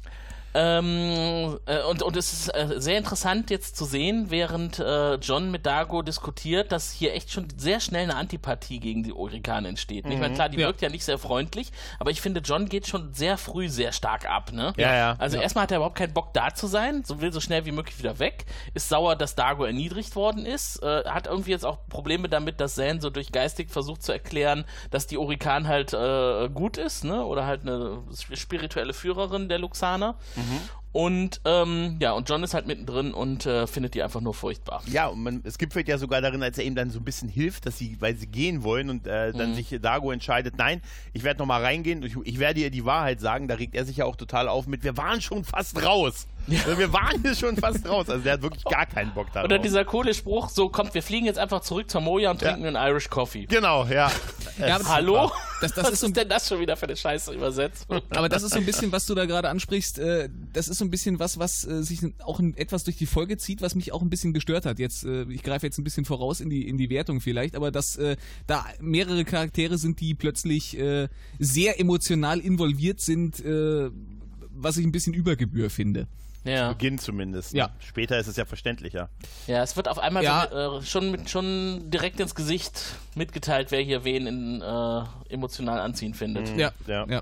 Ähm, 0.59 1.59
äh, 1.67 1.83
und, 1.83 2.01
und 2.01 2.17
es 2.17 2.33
ist 2.33 2.47
äh, 2.49 2.81
sehr 2.81 2.97
interessant 2.97 3.51
jetzt 3.51 3.77
zu 3.77 3.85
sehen, 3.85 4.25
während 4.29 4.79
äh, 4.79 5.15
John 5.15 5.51
mit 5.51 5.67
Dago 5.67 6.01
diskutiert, 6.01 6.71
dass 6.71 6.91
hier 6.91 7.13
echt 7.13 7.31
schon 7.31 7.47
sehr 7.57 7.79
schnell 7.79 8.03
eine 8.05 8.15
Antipathie 8.15 8.79
gegen 8.79 9.03
die 9.03 9.13
Orikan 9.13 9.65
entsteht. 9.65 10.05
Ich 10.09 10.17
meine, 10.19 10.33
klar, 10.33 10.49
die 10.49 10.57
Ja. 10.57 10.65
wirkt 10.67 10.81
ja 10.81 10.89
nicht 10.89 11.05
sehr 11.05 11.19
freundlich, 11.19 11.71
aber 11.99 12.09
ich 12.09 12.21
finde, 12.21 12.41
John 12.41 12.69
geht 12.69 12.87
schon 12.87 13.13
sehr 13.13 13.37
früh 13.37 13.69
sehr 13.69 13.91
stark 13.91 14.27
ab. 14.27 14.51
Ne? 14.51 14.73
Ja, 14.77 14.95
ja. 14.95 15.15
Also 15.19 15.37
erstmal 15.37 15.63
hat 15.63 15.71
er 15.71 15.77
überhaupt 15.77 15.97
keinen 15.97 16.13
Bock 16.13 16.33
da 16.33 16.51
zu 16.55 16.65
sein, 16.65 17.03
so 17.05 17.21
will 17.21 17.31
so 17.31 17.39
schnell 17.39 17.65
wie 17.65 17.71
möglich 17.71 17.99
wieder 17.99 18.17
weg, 18.17 18.45
ist 18.73 18.89
sauer, 18.89 19.15
dass 19.15 19.35
Dago 19.35 19.63
erniedrigt 19.63 20.15
worden 20.15 20.45
ist, 20.47 20.81
äh, 20.81 21.03
hat 21.05 21.27
irgendwie 21.27 21.51
jetzt 21.51 21.65
auch 21.67 21.77
Probleme 21.87 22.29
damit, 22.29 22.59
dass 22.61 22.73
Zan 22.75 22.99
so 22.99 23.11
durch 23.11 23.31
geistig 23.31 23.69
versucht 23.69 24.01
zu 24.01 24.11
erklären, 24.11 24.65
dass 24.89 25.05
die 25.05 25.19
Orikan 25.19 25.67
halt 25.67 25.93
äh, 25.93 26.49
gut 26.49 26.77
ist, 26.77 27.03
ne? 27.03 27.23
Oder 27.25 27.45
halt 27.45 27.61
eine 27.61 27.99
spirituelle 28.33 28.93
Führerin 28.93 29.49
der 29.49 29.59
Luxaner. 29.59 30.15
Und 30.93 31.41
ähm, 31.45 31.97
ja, 31.99 32.13
und 32.13 32.27
John 32.27 32.41
ist 32.43 32.55
halt 32.55 32.65
mittendrin 32.65 33.13
und 33.13 33.45
äh, 33.45 33.67
findet 33.67 33.93
die 33.93 34.01
einfach 34.01 34.21
nur 34.21 34.33
furchtbar. 34.33 34.81
Ja, 34.87 35.07
und 35.07 35.21
man, 35.21 35.41
es 35.43 35.59
gipfelt 35.59 35.87
ja 35.87 35.99
sogar 35.99 36.21
darin, 36.21 36.41
als 36.41 36.57
er 36.57 36.63
ihm 36.63 36.73
dann 36.73 36.89
so 36.89 36.97
ein 36.99 37.03
bisschen 37.03 37.29
hilft, 37.29 37.67
dass 37.67 37.77
sie, 37.77 37.97
weil 37.99 38.15
sie 38.15 38.25
gehen 38.25 38.63
wollen 38.63 38.89
und 38.89 39.05
äh, 39.05 39.31
Mhm. 39.31 39.37
dann 39.37 39.53
sich 39.53 39.77
Dago 39.79 40.11
entscheidet, 40.11 40.57
nein, 40.57 40.81
ich 41.13 41.23
werde 41.23 41.39
nochmal 41.39 41.61
reingehen, 41.63 42.01
ich, 42.01 42.15
ich 42.23 42.39
werde 42.39 42.61
ihr 42.61 42.71
die 42.71 42.85
Wahrheit 42.85 43.19
sagen, 43.19 43.47
da 43.47 43.55
regt 43.55 43.75
er 43.75 43.85
sich 43.85 43.97
ja 43.97 44.05
auch 44.05 44.15
total 44.15 44.47
auf 44.47 44.65
mit, 44.65 44.83
wir 44.83 44.97
waren 44.97 45.21
schon 45.21 45.43
fast 45.43 45.83
raus. 45.85 46.25
Also 46.49 46.77
wir 46.77 46.93
waren 46.93 47.21
hier 47.21 47.35
schon 47.35 47.57
fast 47.57 47.87
raus. 47.87 48.09
Also 48.09 48.23
der 48.23 48.33
hat 48.33 48.41
wirklich 48.41 48.63
gar 48.63 48.85
keinen 48.85 49.13
Bock 49.13 49.31
darauf. 49.33 49.45
Oder 49.45 49.59
dieser 49.59 49.85
coole 49.85 50.13
Spruch, 50.13 50.49
so 50.49 50.69
kommt, 50.69 50.93
wir 50.93 51.03
fliegen 51.03 51.25
jetzt 51.25 51.39
einfach 51.39 51.61
zurück 51.61 51.89
zur 51.89 52.01
Moja 52.01 52.31
und 52.31 52.39
trinken 52.41 52.65
einen 52.65 52.75
Irish 52.75 53.09
Coffee. 53.09 53.45
Genau, 53.45 53.85
ja. 53.85 54.11
Ja, 54.59 54.79
Hallo? 54.87 55.31
Das, 55.61 55.73
das 55.73 55.85
Was 55.85 55.93
ist 55.93 55.99
so 55.99 56.07
ist 56.07 56.17
denn 56.17 56.29
das 56.29 56.47
schon 56.47 56.59
wieder 56.59 56.75
für 56.75 56.87
eine 56.87 56.95
scheiße 56.95 57.31
Übersetzung? 57.33 58.01
Aber 58.09 58.27
das 58.27 58.41
ist 58.41 58.53
so 58.53 58.59
ein 58.59 58.65
bisschen, 58.65 58.91
was 58.91 59.05
du 59.05 59.13
da 59.13 59.25
gerade 59.25 59.49
ansprichst, 59.49 59.99
äh, 59.99 60.29
das 60.53 60.67
ist 60.67 60.79
so 60.79 60.85
ein 60.85 60.89
bisschen 60.89 61.19
was, 61.19 61.37
was 61.37 61.63
äh, 61.65 61.83
sich 61.83 61.99
auch 62.23 62.39
etwas 62.55 62.83
durch 62.83 62.97
die 62.97 63.05
Folge 63.05 63.37
zieht, 63.37 63.61
was 63.61 63.75
mich 63.75 63.91
auch 63.91 64.01
ein 64.01 64.09
bisschen 64.09 64.33
gestört 64.33 64.65
hat. 64.65 64.79
Jetzt, 64.79 65.03
äh, 65.03 65.23
ich 65.29 65.43
greife 65.43 65.67
jetzt 65.67 65.77
ein 65.77 65.83
bisschen 65.83 66.05
voraus 66.05 66.39
in 66.39 66.49
die, 66.49 66.67
in 66.67 66.77
die 66.77 66.89
Wertung 66.89 67.21
vielleicht, 67.21 67.55
aber 67.55 67.71
dass 67.71 67.99
da 68.47 68.65
mehrere 68.79 69.25
Charaktere 69.25 69.77
sind, 69.77 69.99
die 69.99 70.13
plötzlich 70.13 70.77
sehr 71.39 71.79
emotional 71.79 72.39
involviert 72.39 73.01
sind, 73.01 73.43
was 73.43 74.77
ich 74.77 74.85
ein 74.85 74.91
bisschen 74.91 75.13
Übergebühr 75.13 75.69
finde. 75.69 76.07
Ja. 76.47 76.69
Beginn 76.69 76.97
zumindest. 76.97 77.53
Ja. 77.53 77.69
Später 77.79 78.17
ist 78.17 78.27
es 78.27 78.35
ja 78.37 78.45
verständlicher. 78.45 79.09
Ja, 79.47 79.61
es 79.63 79.75
wird 79.75 79.87
auf 79.87 79.99
einmal 79.99 80.23
Ja. 80.23 80.47
so, 80.51 80.77
äh, 80.79 80.81
schon, 80.83 81.11
mit, 81.11 81.29
schon 81.29 81.89
direkt 81.91 82.19
ins 82.19 82.35
Gesicht 82.35 82.79
mitgeteilt, 83.15 83.71
wer 83.71 83.81
hier 83.81 84.03
wen 84.03 84.27
in, 84.27 84.61
äh, 84.61 85.03
emotional 85.33 85.79
anziehen 85.79 86.13
findet. 86.13 86.49
Ja, 86.57 86.71
Ja. 86.87 87.05
ja. 87.07 87.21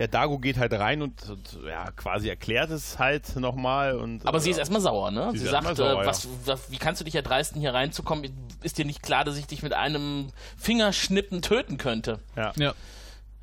Ja, 0.00 0.08
Dago 0.08 0.40
geht 0.40 0.58
halt 0.58 0.72
rein 0.72 1.02
und, 1.02 1.30
und 1.30 1.58
ja, 1.68 1.88
quasi 1.92 2.28
erklärt 2.28 2.68
es 2.70 2.98
halt 2.98 3.36
nochmal. 3.36 3.94
Und, 3.96 4.26
Aber 4.26 4.40
sie 4.40 4.50
ist 4.50 4.56
äh, 4.56 4.60
erstmal 4.60 4.80
sauer, 4.80 5.12
ne? 5.12 5.30
Sie 5.32 5.38
Sie, 5.38 5.46
sagt, 5.46 5.76
sauer, 5.76 6.02
äh, 6.02 6.06
was, 6.06 6.26
was, 6.44 6.68
wie 6.72 6.78
kannst 6.78 7.00
du 7.00 7.04
dich 7.04 7.14
erdreisten, 7.14 7.60
hier 7.60 7.72
reinzukommen? 7.74 8.28
Ist 8.64 8.76
dir 8.76 8.84
nicht 8.84 9.04
klar, 9.04 9.22
dass 9.24 9.36
ich 9.36 9.46
dich 9.46 9.62
mit 9.62 9.72
einem 9.72 10.30
Fingerschnippen 10.56 11.42
töten 11.42 11.78
könnte? 11.78 12.18
Ja. 12.34 12.52
ja. 12.56 12.74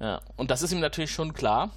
Ja, 0.01 0.19
und 0.35 0.51
das 0.51 0.61
ist 0.61 0.73
ihm 0.73 0.79
natürlich 0.81 1.11
schon 1.11 1.33
klar. 1.33 1.69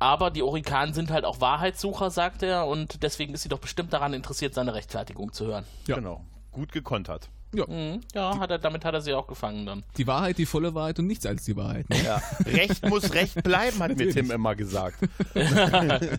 Aber 0.00 0.30
die 0.30 0.42
Orikanen 0.42 0.94
sind 0.94 1.10
halt 1.10 1.24
auch 1.26 1.40
Wahrheitssucher, 1.42 2.10
sagt 2.10 2.42
er, 2.42 2.66
und 2.66 3.02
deswegen 3.02 3.34
ist 3.34 3.42
sie 3.42 3.50
doch 3.50 3.58
bestimmt 3.58 3.92
daran 3.92 4.14
interessiert, 4.14 4.54
seine 4.54 4.74
Rechtfertigung 4.74 5.32
zu 5.32 5.46
hören. 5.46 5.64
Ja. 5.86 5.96
Genau. 5.96 6.24
Gut 6.52 6.72
gekontert. 6.72 7.28
Mhm. 7.52 8.00
Ja, 8.14 8.38
hat 8.38 8.50
er, 8.50 8.58
damit 8.58 8.84
hat 8.84 8.94
er 8.94 9.02
sie 9.02 9.12
auch 9.12 9.26
gefangen 9.26 9.66
dann. 9.66 9.82
Die 9.98 10.06
Wahrheit, 10.06 10.38
die 10.38 10.46
volle 10.46 10.74
Wahrheit 10.74 10.98
und 11.00 11.06
nichts 11.06 11.26
als 11.26 11.44
die 11.44 11.56
Wahrheit. 11.56 11.88
Ne? 11.90 12.02
Ja. 12.02 12.22
Recht 12.46 12.88
muss 12.88 13.12
Recht 13.12 13.42
bleiben, 13.42 13.78
hat 13.80 13.96
mir 13.96 14.10
Tim 14.10 14.30
immer 14.30 14.54
gesagt. 14.54 14.96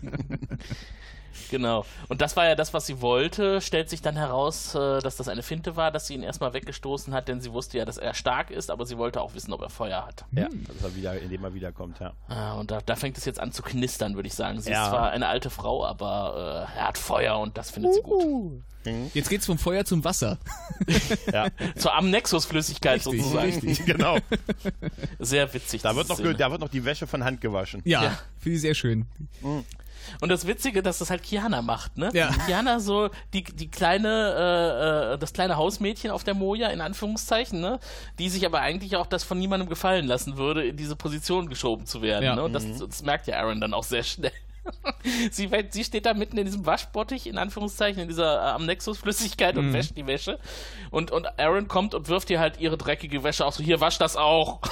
Genau. 1.50 1.84
Und 2.08 2.20
das 2.20 2.36
war 2.36 2.46
ja 2.46 2.54
das, 2.54 2.72
was 2.74 2.86
sie 2.86 3.00
wollte. 3.00 3.60
Stellt 3.60 3.88
sich 3.90 4.02
dann 4.02 4.16
heraus, 4.16 4.74
äh, 4.74 5.00
dass 5.00 5.16
das 5.16 5.28
eine 5.28 5.42
Finte 5.42 5.76
war, 5.76 5.90
dass 5.90 6.06
sie 6.06 6.14
ihn 6.14 6.22
erstmal 6.22 6.52
weggestoßen 6.52 7.12
hat, 7.14 7.28
denn 7.28 7.40
sie 7.40 7.52
wusste 7.52 7.78
ja, 7.78 7.84
dass 7.84 7.98
er 7.98 8.14
stark 8.14 8.50
ist, 8.50 8.70
aber 8.70 8.86
sie 8.86 8.98
wollte 8.98 9.20
auch 9.20 9.34
wissen, 9.34 9.52
ob 9.52 9.62
er 9.62 9.70
Feuer 9.70 10.06
hat. 10.06 10.24
Ja, 10.32 10.48
dass 10.48 10.82
er 10.90 10.96
wieder, 10.96 11.18
indem 11.20 11.44
er 11.44 11.54
wiederkommt, 11.54 11.98
ja. 12.00 12.12
Ah, 12.28 12.54
und 12.54 12.70
da, 12.70 12.80
da 12.84 12.96
fängt 12.96 13.18
es 13.18 13.24
jetzt 13.24 13.40
an 13.40 13.52
zu 13.52 13.62
knistern, 13.62 14.14
würde 14.14 14.26
ich 14.28 14.34
sagen. 14.34 14.60
Sie 14.60 14.70
Ja. 14.70 14.84
ist 14.84 14.90
zwar 14.90 15.10
eine 15.10 15.28
alte 15.28 15.50
Frau, 15.50 15.84
aber 15.84 16.68
äh, 16.74 16.78
er 16.78 16.88
hat 16.88 16.98
Feuer 16.98 17.38
und 17.38 17.56
das 17.58 17.70
findet 17.70 17.94
sie 17.94 18.02
gut. 18.02 18.62
Jetzt 19.14 19.30
geht's 19.30 19.46
vom 19.46 19.58
Feuer 19.58 19.84
zum 19.84 20.02
Wasser. 20.02 20.38
ja. 21.32 21.46
Zur 21.76 21.94
Amnexus-Flüssigkeit 21.94 23.00
sozusagen. 23.00 23.52
richtig. 23.52 23.84
genau. 23.86 24.18
Sehr 25.20 25.54
witzig. 25.54 25.82
Da 25.82 25.94
wird, 25.94 26.08
noch, 26.08 26.18
da 26.20 26.50
wird 26.50 26.60
noch 26.60 26.68
die 26.68 26.84
Wäsche 26.84 27.06
von 27.06 27.22
Hand 27.22 27.40
gewaschen. 27.40 27.80
Ja, 27.84 28.02
Ja. 28.02 28.18
finde 28.40 28.56
ich 28.56 28.60
sehr 28.62 28.74
schön. 28.74 29.06
Und 30.20 30.28
das 30.28 30.46
Witzige, 30.46 30.82
dass 30.82 30.98
das 30.98 31.10
halt 31.10 31.22
Kiana 31.22 31.62
macht, 31.62 31.98
ne? 31.98 32.10
Ja. 32.12 32.30
Kiana 32.46 32.80
so 32.80 33.10
die, 33.32 33.44
die 33.44 33.70
kleine, 33.70 35.12
äh, 35.12 35.14
äh, 35.14 35.18
das 35.18 35.32
kleine 35.32 35.56
Hausmädchen 35.56 36.10
auf 36.10 36.24
der 36.24 36.34
Moja, 36.34 36.68
in 36.68 36.80
Anführungszeichen, 36.80 37.60
ne? 37.60 37.78
Die 38.18 38.28
sich 38.28 38.44
aber 38.46 38.60
eigentlich 38.60 38.96
auch 38.96 39.06
das 39.06 39.24
von 39.24 39.38
niemandem 39.38 39.68
gefallen 39.68 40.06
lassen 40.06 40.36
würde, 40.36 40.66
in 40.66 40.76
diese 40.76 40.96
Position 40.96 41.48
geschoben 41.48 41.86
zu 41.86 42.02
werden. 42.02 42.24
Ja. 42.24 42.36
Ne? 42.36 42.42
Und 42.42 42.52
das, 42.52 42.64
das 42.78 43.02
merkt 43.02 43.26
ja 43.26 43.38
Aaron 43.38 43.60
dann 43.60 43.74
auch 43.74 43.84
sehr 43.84 44.02
schnell. 44.02 44.32
sie, 45.30 45.50
sie 45.70 45.84
steht 45.84 46.06
da 46.06 46.14
mitten 46.14 46.38
in 46.38 46.44
diesem 46.44 46.64
Waschbottich, 46.66 47.26
in 47.26 47.38
Anführungszeichen, 47.38 48.02
in 48.02 48.08
dieser 48.08 48.36
äh, 48.36 48.50
am 48.50 48.66
Nexus-Flüssigkeit 48.66 49.56
und 49.56 49.72
wäscht 49.72 49.96
die 49.96 50.06
Wäsche. 50.06 50.38
Und, 50.90 51.10
und 51.10 51.26
Aaron 51.38 51.68
kommt 51.68 51.94
und 51.94 52.08
wirft 52.08 52.30
ihr 52.30 52.40
halt 52.40 52.60
ihre 52.60 52.76
dreckige 52.78 53.24
Wäsche 53.24 53.44
auch 53.46 53.52
so, 53.52 53.62
hier, 53.62 53.80
wasch 53.80 53.98
das 53.98 54.16
auch. 54.16 54.60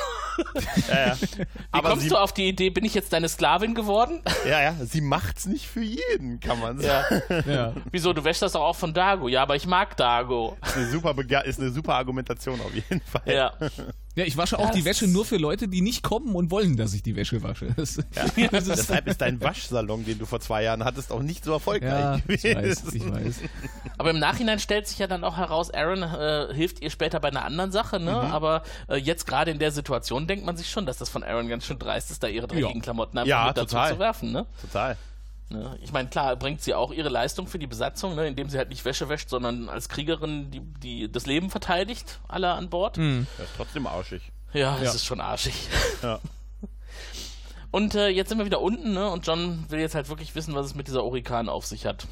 Ja, 0.88 1.08
ja. 1.08 1.16
Wie 1.20 1.44
Aber 1.70 1.90
kommst 1.90 2.04
sie, 2.04 2.08
du 2.08 2.16
auf 2.16 2.32
die 2.32 2.48
Idee, 2.48 2.70
bin 2.70 2.82
ich 2.84 2.94
jetzt 2.94 3.12
deine 3.12 3.28
Sklavin 3.28 3.74
geworden? 3.74 4.22
ja, 4.48 4.62
ja, 4.62 4.74
sie 4.80 5.02
macht's 5.02 5.44
nicht 5.44 5.66
für 5.66 5.82
jeden, 5.82 6.40
kann 6.40 6.58
man 6.60 6.78
sagen. 6.80 7.22
Ja. 7.46 7.74
Wieso, 7.90 8.14
du 8.14 8.24
wäschst 8.24 8.40
das 8.40 8.52
doch 8.52 8.62
auch 8.62 8.76
von 8.76 8.94
Dago. 8.94 9.28
Ja, 9.28 9.42
aber 9.42 9.56
ich 9.56 9.66
mag 9.66 9.98
Dago. 9.98 10.56
Ist, 10.64 10.76
eine 10.76 10.86
super 10.86 11.10
bege- 11.10 11.42
ist 11.44 11.60
eine 11.60 11.70
super 11.70 11.96
Argumentation 11.96 12.58
auf 12.62 12.72
jeden 12.74 13.02
Fall. 13.02 13.22
Ja. 13.26 13.52
Ja, 14.20 14.26
ich 14.26 14.36
wasche 14.36 14.58
auch 14.58 14.66
Ja, 14.66 14.70
die 14.72 14.80
das 14.80 14.84
Wäsche 14.86 15.06
nur 15.06 15.24
für 15.24 15.38
Leute, 15.38 15.66
die 15.66 15.80
nicht 15.80 16.02
kommen 16.02 16.34
und 16.34 16.50
wollen, 16.50 16.76
dass 16.76 16.92
ich 16.92 17.02
die 17.02 17.16
Wäsche 17.16 17.42
wasche. 17.42 17.68
Das, 17.76 17.94
das 18.14 18.36
ist, 18.36 18.78
Deshalb 18.78 19.06
ist 19.06 19.20
dein 19.22 19.40
Waschsalon, 19.40 20.04
den 20.04 20.18
du 20.18 20.26
vor 20.26 20.40
zwei 20.40 20.62
Jahren 20.62 20.84
hattest, 20.84 21.10
auch 21.10 21.22
nicht 21.22 21.42
so 21.44 21.52
erfolgreich 21.52 21.90
ja, 21.90 22.16
ich 22.16 22.42
gewesen. 22.42 22.54
weiß, 22.62 22.94
ich 22.94 23.10
weiß. 23.10 23.34
Aber 23.96 24.10
im 24.10 24.18
Nachhinein 24.18 24.58
stellt 24.58 24.86
sich 24.88 24.98
ja 24.98 25.06
dann 25.06 25.24
auch 25.24 25.38
heraus, 25.38 25.70
Aaron 25.72 26.02
äh, 26.02 26.54
hilft 26.54 26.82
ihr 26.82 26.90
später 26.90 27.18
bei 27.18 27.28
einer 27.28 27.44
anderen 27.44 27.72
Sache, 27.72 27.98
ne? 27.98 28.10
Mhm. 28.12 28.30
Aber 28.32 28.62
äh, 28.88 28.96
jetzt 28.96 29.26
gerade 29.26 29.50
in 29.50 29.58
der 29.58 29.72
Situation 29.72 30.26
denkt 30.26 30.44
man 30.44 30.56
sich 30.56 30.70
schon, 30.70 30.84
dass 30.84 30.98
das 30.98 31.08
von 31.08 31.22
Aaron 31.24 31.48
ganz 31.48 31.64
schön 31.64 31.78
dreist 31.78 32.10
ist, 32.10 32.22
da 32.22 32.28
ihre 32.28 32.46
dreckigen 32.46 32.76
Ja. 32.76 32.82
Klamotten 32.82 33.16
einfach 33.18 33.28
Ja, 33.28 33.46
mit 33.46 33.56
dazu 33.56 33.74
total. 33.76 33.92
zu 33.94 33.98
werfen, 33.98 34.32
ne? 34.32 34.46
Total. 34.60 34.96
Ne? 35.50 35.78
Ich 35.82 35.92
meine, 35.92 36.08
klar, 36.08 36.34
bringt 36.36 36.62
sie 36.62 36.74
auch 36.74 36.92
ihre 36.92 37.08
Leistung 37.10 37.46
für 37.46 37.58
die 37.58 37.66
Besatzung, 37.66 38.14
ne? 38.14 38.26
indem 38.26 38.48
sie 38.48 38.56
halt 38.58 38.70
nicht 38.70 38.84
Wäsche 38.84 39.08
wäscht, 39.08 39.28
sondern 39.28 39.68
als 39.68 39.88
Kriegerin 39.88 40.50
die, 40.50 40.60
die 40.60 41.12
das 41.12 41.26
Leben 41.26 41.50
verteidigt, 41.50 42.20
alle 42.28 42.52
an 42.52 42.70
Bord. 42.70 42.96
Das 42.96 43.46
ist 43.46 43.56
trotzdem 43.56 43.86
arschig. 43.86 44.32
Ja, 44.52 44.72
das 44.74 44.82
Ja. 44.84 44.90
ist 44.94 45.04
schon 45.04 45.20
arschig. 45.20 45.54
Ja. 46.02 46.18
Und 47.72 47.94
äh, 47.94 48.08
jetzt 48.08 48.30
sind 48.30 48.38
wir 48.38 48.46
wieder 48.46 48.60
unten, 48.60 48.94
ne? 48.94 49.08
Und 49.10 49.24
John 49.26 49.64
will 49.68 49.78
jetzt 49.78 49.94
halt 49.94 50.08
wirklich 50.08 50.34
wissen, 50.34 50.54
was 50.56 50.66
es 50.66 50.74
mit 50.74 50.88
dieser 50.88 51.04
Orikan 51.04 51.48
auf 51.48 51.66
sich 51.66 51.86
hat. 51.86 52.06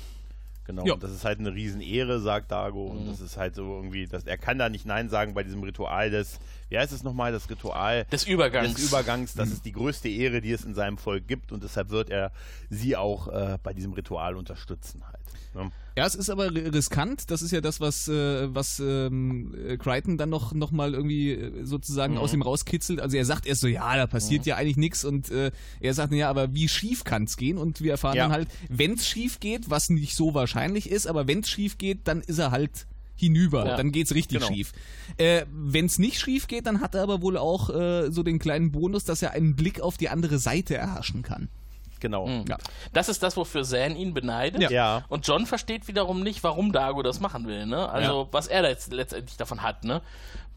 Genau, 0.68 0.84
Ja. 0.84 0.92
und 0.92 1.02
das 1.02 1.10
ist 1.12 1.24
halt 1.24 1.38
eine 1.40 1.54
Riesenehre, 1.54 2.20
sagt 2.20 2.52
Dago. 2.52 2.88
Und 2.88 3.04
Mhm. 3.04 3.08
das 3.08 3.20
ist 3.22 3.38
halt 3.38 3.54
so 3.54 3.62
irgendwie, 3.76 4.06
dass 4.06 4.24
er 4.24 4.36
kann 4.36 4.58
da 4.58 4.68
nicht 4.68 4.84
Nein 4.84 5.08
sagen 5.08 5.32
bei 5.32 5.42
diesem 5.42 5.62
Ritual 5.62 6.10
des, 6.10 6.38
wie 6.68 6.76
heißt 6.78 6.92
es 6.92 7.02
nochmal, 7.02 7.32
das 7.32 7.48
Ritual 7.48 8.04
Des 8.12 8.24
Übergangs. 8.26 8.74
des 8.74 8.86
Übergangs. 8.86 9.32
Das 9.32 9.48
ist 9.50 9.64
die 9.64 9.72
größte 9.72 10.10
Ehre, 10.10 10.42
die 10.42 10.52
es 10.52 10.64
in 10.66 10.74
seinem 10.74 10.98
Volk 10.98 11.26
gibt 11.26 11.52
und 11.52 11.62
deshalb 11.64 11.88
wird 11.88 12.10
er 12.10 12.32
sie 12.68 12.96
auch 12.96 13.28
äh, 13.28 13.56
bei 13.62 13.72
diesem 13.72 13.94
Ritual 13.94 14.36
unterstützen 14.36 15.02
halt. 15.10 15.17
Ne? 15.54 15.70
Ja, 15.96 16.06
es 16.06 16.14
ist 16.14 16.30
aber 16.30 16.46
ri- 16.48 16.72
riskant. 16.72 17.30
Das 17.30 17.42
ist 17.42 17.50
ja 17.50 17.60
das, 17.60 17.80
was, 17.80 18.06
äh, 18.08 18.54
was 18.54 18.78
ähm, 18.80 19.52
äh, 19.66 19.76
Crichton 19.76 20.16
dann 20.16 20.30
noch, 20.30 20.52
noch 20.52 20.70
mal 20.70 20.94
irgendwie 20.94 21.32
äh, 21.32 21.64
sozusagen 21.64 22.16
aus 22.18 22.32
ihm 22.32 22.42
rauskitzelt. 22.42 23.00
Also 23.00 23.16
er 23.16 23.24
sagt 23.24 23.46
erst 23.46 23.62
so, 23.62 23.66
ja, 23.66 23.96
da 23.96 24.06
passiert 24.06 24.46
ja 24.46 24.54
eigentlich 24.56 24.76
nichts 24.76 25.04
und 25.04 25.30
äh, 25.30 25.50
er 25.80 25.94
sagt, 25.94 26.12
ja, 26.12 26.30
aber 26.30 26.54
wie 26.54 26.68
schief 26.68 27.02
kann's 27.04 27.36
gehen? 27.36 27.58
Und 27.58 27.80
wir 27.80 27.90
erfahren 27.92 28.16
Ja. 28.16 28.24
dann 28.24 28.32
halt, 28.32 28.48
wenn's 28.68 29.06
schief 29.08 29.40
geht, 29.40 29.70
was 29.70 29.90
nicht 29.90 30.14
so 30.14 30.34
wahrscheinlich 30.34 30.88
ist, 30.88 31.06
aber 31.08 31.26
wenn's 31.26 31.48
schief 31.48 31.78
geht, 31.78 32.00
dann 32.04 32.20
ist 32.20 32.38
er 32.38 32.52
halt 32.52 32.86
hinüber. 33.16 33.66
Ja. 33.66 33.76
Dann 33.76 33.90
geht's 33.90 34.14
richtig 34.14 34.38
Genau. 34.38 34.52
schief. 34.52 34.72
Äh, 35.16 35.46
wenn's 35.52 35.98
nicht 35.98 36.20
schief 36.20 36.46
geht, 36.46 36.66
dann 36.66 36.80
hat 36.80 36.94
er 36.94 37.02
aber 37.02 37.20
wohl 37.22 37.36
auch 37.36 37.70
äh, 37.70 38.12
so 38.12 38.22
den 38.22 38.38
kleinen 38.38 38.70
Bonus, 38.70 39.02
dass 39.02 39.20
er 39.22 39.32
einen 39.32 39.56
Blick 39.56 39.80
auf 39.80 39.96
die 39.96 40.08
andere 40.08 40.38
Seite 40.38 40.76
erhaschen 40.76 41.22
kann. 41.22 41.48
Genau. 42.00 42.26
Mhm. 42.26 42.44
Ja. 42.48 42.56
Das 42.92 43.08
ist 43.08 43.22
das, 43.22 43.36
wofür 43.36 43.64
Zan 43.64 43.96
ihn 43.96 44.14
beneidet. 44.14 44.60
Ja. 44.62 44.70
Ja. 44.70 45.04
Und 45.08 45.26
John 45.26 45.46
versteht 45.46 45.88
wiederum 45.88 46.22
nicht, 46.22 46.42
warum 46.44 46.72
Dago 46.72 47.02
das 47.02 47.20
machen 47.20 47.46
will, 47.46 47.66
ne? 47.66 47.88
Also, 47.88 48.22
Ja. 48.22 48.28
was 48.32 48.46
er 48.46 48.62
da 48.62 48.68
jetzt 48.68 48.92
letztendlich 48.92 49.36
davon 49.36 49.62
hat, 49.62 49.84
ne? 49.84 50.02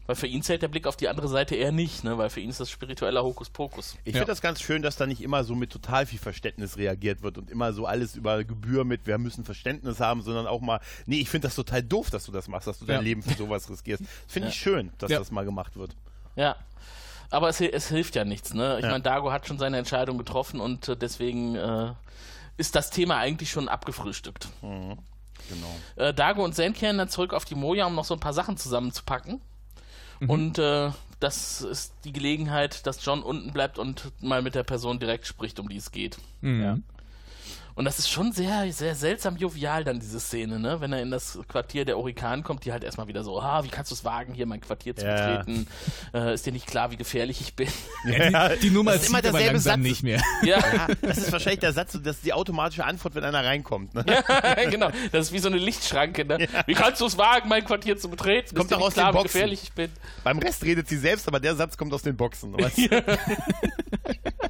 Weil 0.06 0.16
für 0.16 0.26
ihn 0.26 0.42
zählt 0.42 0.62
der 0.62 0.68
Blick 0.68 0.88
auf 0.88 0.96
die 0.96 1.08
andere 1.08 1.28
Seite 1.28 1.54
eher 1.54 1.70
nicht, 1.70 2.02
ne? 2.02 2.18
Weil 2.18 2.28
für 2.28 2.40
ihn 2.40 2.50
ist 2.50 2.58
das 2.58 2.68
spiritueller 2.70 3.22
Hokuspokus. 3.22 3.96
Ich 4.04 4.14
Ja. 4.14 4.18
finde 4.18 4.32
das 4.32 4.40
ganz 4.40 4.60
schön, 4.60 4.82
dass 4.82 4.96
da 4.96 5.06
nicht 5.06 5.20
immer 5.22 5.44
so 5.44 5.54
mit 5.54 5.70
total 5.70 6.06
viel 6.06 6.18
Verständnis 6.18 6.76
reagiert 6.76 7.22
wird 7.22 7.38
und 7.38 7.48
immer 7.50 7.72
so 7.72 7.86
alles 7.86 8.16
über 8.16 8.42
Gebühr 8.42 8.84
mit, 8.84 9.06
wir 9.06 9.16
müssen 9.18 9.44
Verständnis 9.44 10.00
haben, 10.00 10.22
sondern 10.22 10.48
auch 10.48 10.60
mal, 10.60 10.80
nee, 11.06 11.20
ich 11.20 11.30
finde 11.30 11.46
das 11.46 11.54
total 11.54 11.84
doof, 11.84 12.10
dass 12.10 12.24
du 12.26 12.32
das 12.32 12.48
machst, 12.48 12.66
dass 12.66 12.80
du 12.80 12.84
dein 12.84 12.96
Ja. 12.96 13.02
Leben 13.02 13.22
für 13.22 13.34
sowas 13.34 13.70
riskierst. 13.70 14.02
Das 14.26 14.32
finde 14.32 14.48
ich 14.48 14.54
schön, 14.56 14.90
dass 14.98 15.10
Ja. 15.10 15.18
das 15.20 15.30
mal 15.30 15.44
gemacht 15.44 15.76
wird. 15.76 15.94
Ja. 16.34 16.56
Aber 17.32 17.48
es, 17.48 17.60
es 17.60 17.88
hilft 17.88 18.14
ja 18.14 18.24
nichts, 18.24 18.52
ne? 18.54 18.76
Ich 18.78 18.84
Ja. 18.84 18.90
meine, 18.90 19.02
Dago 19.02 19.32
hat 19.32 19.46
schon 19.46 19.58
seine 19.58 19.78
Entscheidung 19.78 20.18
getroffen 20.18 20.60
und 20.60 20.88
äh, 20.88 20.96
deswegen 20.96 21.56
äh, 21.56 21.92
ist 22.58 22.74
das 22.74 22.90
Thema 22.90 23.16
eigentlich 23.16 23.50
schon 23.50 23.68
abgefrühstückt. 23.68 24.48
Genau. 24.60 24.96
Äh, 25.96 26.12
Dago 26.14 26.44
und 26.44 26.54
Zen 26.54 26.74
kehren 26.74 26.98
dann 26.98 27.08
zurück 27.08 27.32
auf 27.32 27.44
die 27.44 27.54
Moja, 27.54 27.86
um 27.86 27.94
noch 27.94 28.04
so 28.04 28.14
ein 28.14 28.20
paar 28.20 28.34
Sachen 28.34 28.56
zusammenzupacken. 28.56 29.40
Mhm. 30.20 30.30
Und 30.30 30.58
äh, 30.58 30.90
das 31.20 31.62
ist 31.62 31.94
die 32.04 32.12
Gelegenheit, 32.12 32.86
dass 32.86 33.04
John 33.04 33.22
unten 33.22 33.52
bleibt 33.52 33.78
und 33.78 34.10
mal 34.22 34.42
mit 34.42 34.54
der 34.54 34.62
Person 34.64 34.98
direkt 34.98 35.26
spricht, 35.26 35.58
um 35.58 35.68
die 35.68 35.76
es 35.76 35.90
geht. 35.90 36.18
Ja. 36.42 36.78
Und 37.74 37.84
das 37.86 37.98
ist 37.98 38.10
schon 38.10 38.32
sehr, 38.32 38.70
sehr 38.72 38.94
seltsam 38.94 39.36
jovial 39.36 39.82
dann, 39.84 39.98
diese 39.98 40.20
Szene, 40.20 40.58
ne? 40.58 40.80
Wenn 40.80 40.92
er 40.92 41.00
in 41.02 41.10
das 41.10 41.38
Quartier 41.48 41.84
der 41.84 41.96
Orikan 41.98 42.42
kommt, 42.42 42.64
die 42.64 42.72
halt 42.72 42.84
erstmal 42.84 43.08
wieder 43.08 43.24
so, 43.24 43.40
ah, 43.40 43.64
wie 43.64 43.68
kannst 43.68 43.90
du 43.90 43.94
es 43.94 44.04
wagen, 44.04 44.34
hier 44.34 44.46
mein 44.46 44.60
Quartier 44.60 44.94
zu 44.94 45.06
Ja. 45.06 45.38
betreten? 45.38 45.66
Äh, 46.12 46.34
ist 46.34 46.44
dir 46.46 46.52
nicht 46.52 46.66
klar, 46.66 46.90
wie 46.90 46.96
gefährlich 46.96 47.40
ich 47.40 47.54
bin? 47.54 47.68
Die, 48.04 48.58
die 48.62 48.70
Nummer 48.70 48.92
Das 48.92 49.02
ist 49.02 49.08
immer 49.08 49.22
derselbe 49.22 49.58
Satz. 49.58 49.78
nicht 49.78 50.02
mehr. 50.02 50.20
ja, 50.42 50.58
Ja, 50.58 50.86
das 51.00 51.18
ist 51.18 51.32
wahrscheinlich 51.32 51.60
der 51.60 51.72
Satz, 51.72 51.92
das 52.02 52.16
ist 52.16 52.24
die 52.26 52.32
automatische 52.32 52.84
Antwort, 52.84 53.14
wenn 53.14 53.24
einer 53.24 53.44
reinkommt. 53.44 53.94
Ne? 53.94 54.04
genau. 54.70 54.90
Das 55.12 55.26
ist 55.26 55.32
wie 55.32 55.38
so 55.38 55.48
eine 55.48 55.58
Lichtschranke, 55.58 56.24
ne? 56.24 56.46
Wie 56.66 56.74
kannst 56.74 57.00
du 57.00 57.06
es 57.06 57.16
wagen, 57.18 57.48
mein 57.48 57.64
Quartier 57.64 57.96
zu 57.96 58.08
betreten? 58.10 58.54
Kommt 58.54 58.70
ist 58.70 58.70
dir 58.70 58.74
doch 58.74 58.78
nicht 58.80 58.86
aus 58.88 58.94
klar, 58.94 59.06
den 59.12 59.14
wie 59.14 59.18
Boxen. 59.22 59.32
gefährlich 59.32 59.62
ich 59.62 59.72
bin? 59.72 59.90
Beim 60.24 60.38
Rest 60.38 60.62
redet 60.64 60.88
sie 60.88 60.98
selbst, 60.98 61.26
aber 61.28 61.40
der 61.40 61.54
Satz 61.54 61.76
kommt 61.76 61.92
aus 61.94 62.02
den 62.02 62.16
Boxen. 62.16 62.52
Weißt? 62.52 62.78
du? 62.78 63.02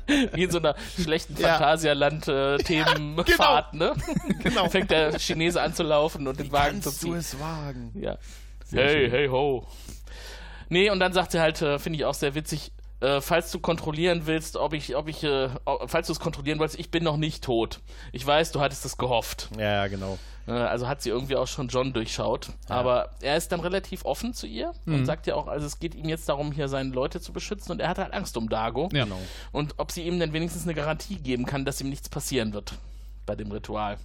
Wie 0.35 0.43
in 0.45 0.51
so 0.51 0.59
einer 0.59 0.75
schlechten 1.01 1.37
Ja. 1.41 1.57
Phantasialand-Themenfahrt, 1.59 3.75
ne? 3.81 3.95
Genau. 4.43 4.69
Fängt 4.69 4.91
der 4.91 5.19
Chinese 5.19 5.61
an 5.63 5.75
zu 5.75 5.83
laufen 5.83 6.27
und 6.27 6.39
den 6.39 6.53
Wagen 6.53 6.83
zu 6.83 6.91
Kannst 6.91 7.03
du 7.03 7.07
ziehen. 7.09 7.17
es 7.17 7.41
wagen? 7.41 7.93
Ja. 8.01 8.17
Sehr 8.65 8.85
hey, 8.85 8.93
schön. 9.05 9.11
hey, 9.11 9.29
ho. 9.29 9.67
Nee, 10.69 10.91
und 10.91 11.01
dann 11.01 11.13
sagt 11.13 11.33
sie 11.33 11.41
halt, 11.41 11.61
äh, 11.63 11.79
finde 11.79 11.99
ich 11.99 12.05
auch 12.05 12.15
sehr 12.15 12.35
witzig, 12.35 12.73
äh, 13.03 13.21
falls 13.21 13.51
du 13.51 13.59
kontrollieren 13.61 14.23
willst, 14.27 14.57
ob 14.57 14.73
ich, 14.73 14.97
ob 14.97 15.09
ich, 15.09 15.23
äh, 15.25 15.49
falls 15.87 16.07
du 16.07 16.13
es 16.13 16.21
kontrollieren 16.21 16.59
wolltest, 16.59 16.79
ich 16.79 16.91
bin 16.91 17.05
noch 17.05 17.17
nicht 17.17 17.45
tot. 17.45 17.81
Ich 18.13 18.25
weiß, 18.27 18.53
du 18.53 18.61
hattest 18.61 18.85
es 18.85 18.97
gehofft. 18.97 19.51
Ja, 19.59 19.63
ja, 19.83 19.87
genau. 19.89 20.19
Äh, 20.47 20.53
also 20.53 20.89
hat 20.89 21.03
sie 21.03 21.11
irgendwie 21.11 21.37
auch 21.37 21.47
schon 21.47 21.69
John 21.69 21.93
durchschaut. 21.93 22.49
Aber 22.69 23.11
er 23.21 23.37
ist 23.37 23.53
dann 23.53 23.61
relativ 23.61 24.05
offen 24.05 24.35
zu 24.35 24.47
ihr 24.47 24.73
Mhm. 24.85 24.95
und 24.95 25.07
sagt 25.07 25.27
ja 25.27 25.35
auch, 25.35 25.47
also 25.49 25.67
es 25.67 25.79
geht 25.79 25.95
ihm 25.95 26.09
jetzt 26.09 26.29
darum, 26.29 26.53
hier 26.53 26.69
seine 26.69 26.91
Leute 26.91 27.21
zu 27.21 27.33
beschützen 27.33 27.73
und 27.73 27.81
er 27.81 27.89
hat 27.89 27.99
halt 27.99 28.13
Angst 28.13 28.37
um 28.37 28.49
Dago. 28.49 28.89
Ja. 28.93 29.05
Genau. 29.05 29.19
Und 29.53 29.75
ob 29.79 29.91
sie 29.93 30.03
ihm 30.03 30.19
denn 30.19 30.33
wenigstens 30.33 30.63
eine 30.65 30.75
Garantie 30.75 31.17
geben 31.17 31.45
kann, 31.45 31.65
dass 31.65 31.81
ihm 31.81 31.89
nichts 31.89 32.09
passieren 32.09 32.53
wird 32.55 32.75
bei 33.27 33.35
dem 33.37 33.51
Ritual. 33.53 33.99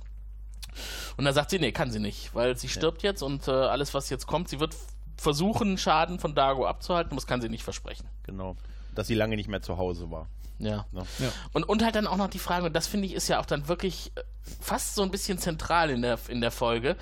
Und 1.18 1.26
dann 1.26 1.34
sagt 1.34 1.50
sie, 1.50 1.60
nee, 1.60 1.72
kann 1.72 1.90
sie 1.92 2.00
nicht, 2.00 2.36
weil 2.36 2.56
sie 2.58 2.70
stirbt 2.70 3.02
jetzt 3.02 3.24
und 3.24 3.48
äh, 3.48 3.52
alles, 3.52 3.94
was 3.96 4.10
jetzt 4.12 4.28
kommt, 4.28 4.48
sie 4.50 4.60
wird 4.60 4.76
versuchen, 5.18 5.78
Schaden 5.80 6.20
von 6.20 6.36
Dago 6.36 6.68
abzuhalten, 6.68 7.16
das 7.18 7.26
kann 7.26 7.42
sie 7.42 7.50
nicht 7.50 7.64
versprechen. 7.64 8.08
Genau. 8.24 8.56
Dass 8.98 9.06
sie 9.06 9.14
lange 9.14 9.36
nicht 9.36 9.48
mehr 9.48 9.62
zu 9.62 9.78
Hause 9.78 10.10
war. 10.10 10.28
Ja. 10.58 10.88
Ne? 10.92 11.04
Ja. 11.20 11.32
Und, 11.54 11.64
und 11.66 11.84
halt 11.84 11.94
dann 11.94 12.08
auch 12.08 12.18
noch 12.18 12.30
die 12.30 12.40
Frage, 12.40 12.66
und 12.66 12.74
das 12.74 12.88
finde 12.88 13.06
ich 13.06 13.14
ist 13.14 13.28
ja 13.28 13.40
auch 13.40 13.46
dann 13.46 13.68
wirklich 13.68 14.12
äh, 14.16 14.22
fast 14.60 14.96
so 14.96 15.04
ein 15.04 15.12
bisschen 15.12 15.38
zentral 15.38 15.92
in 15.92 16.02
der, 16.02 16.18
in 16.30 16.42
der 16.42 16.50
Folge. 16.50 16.96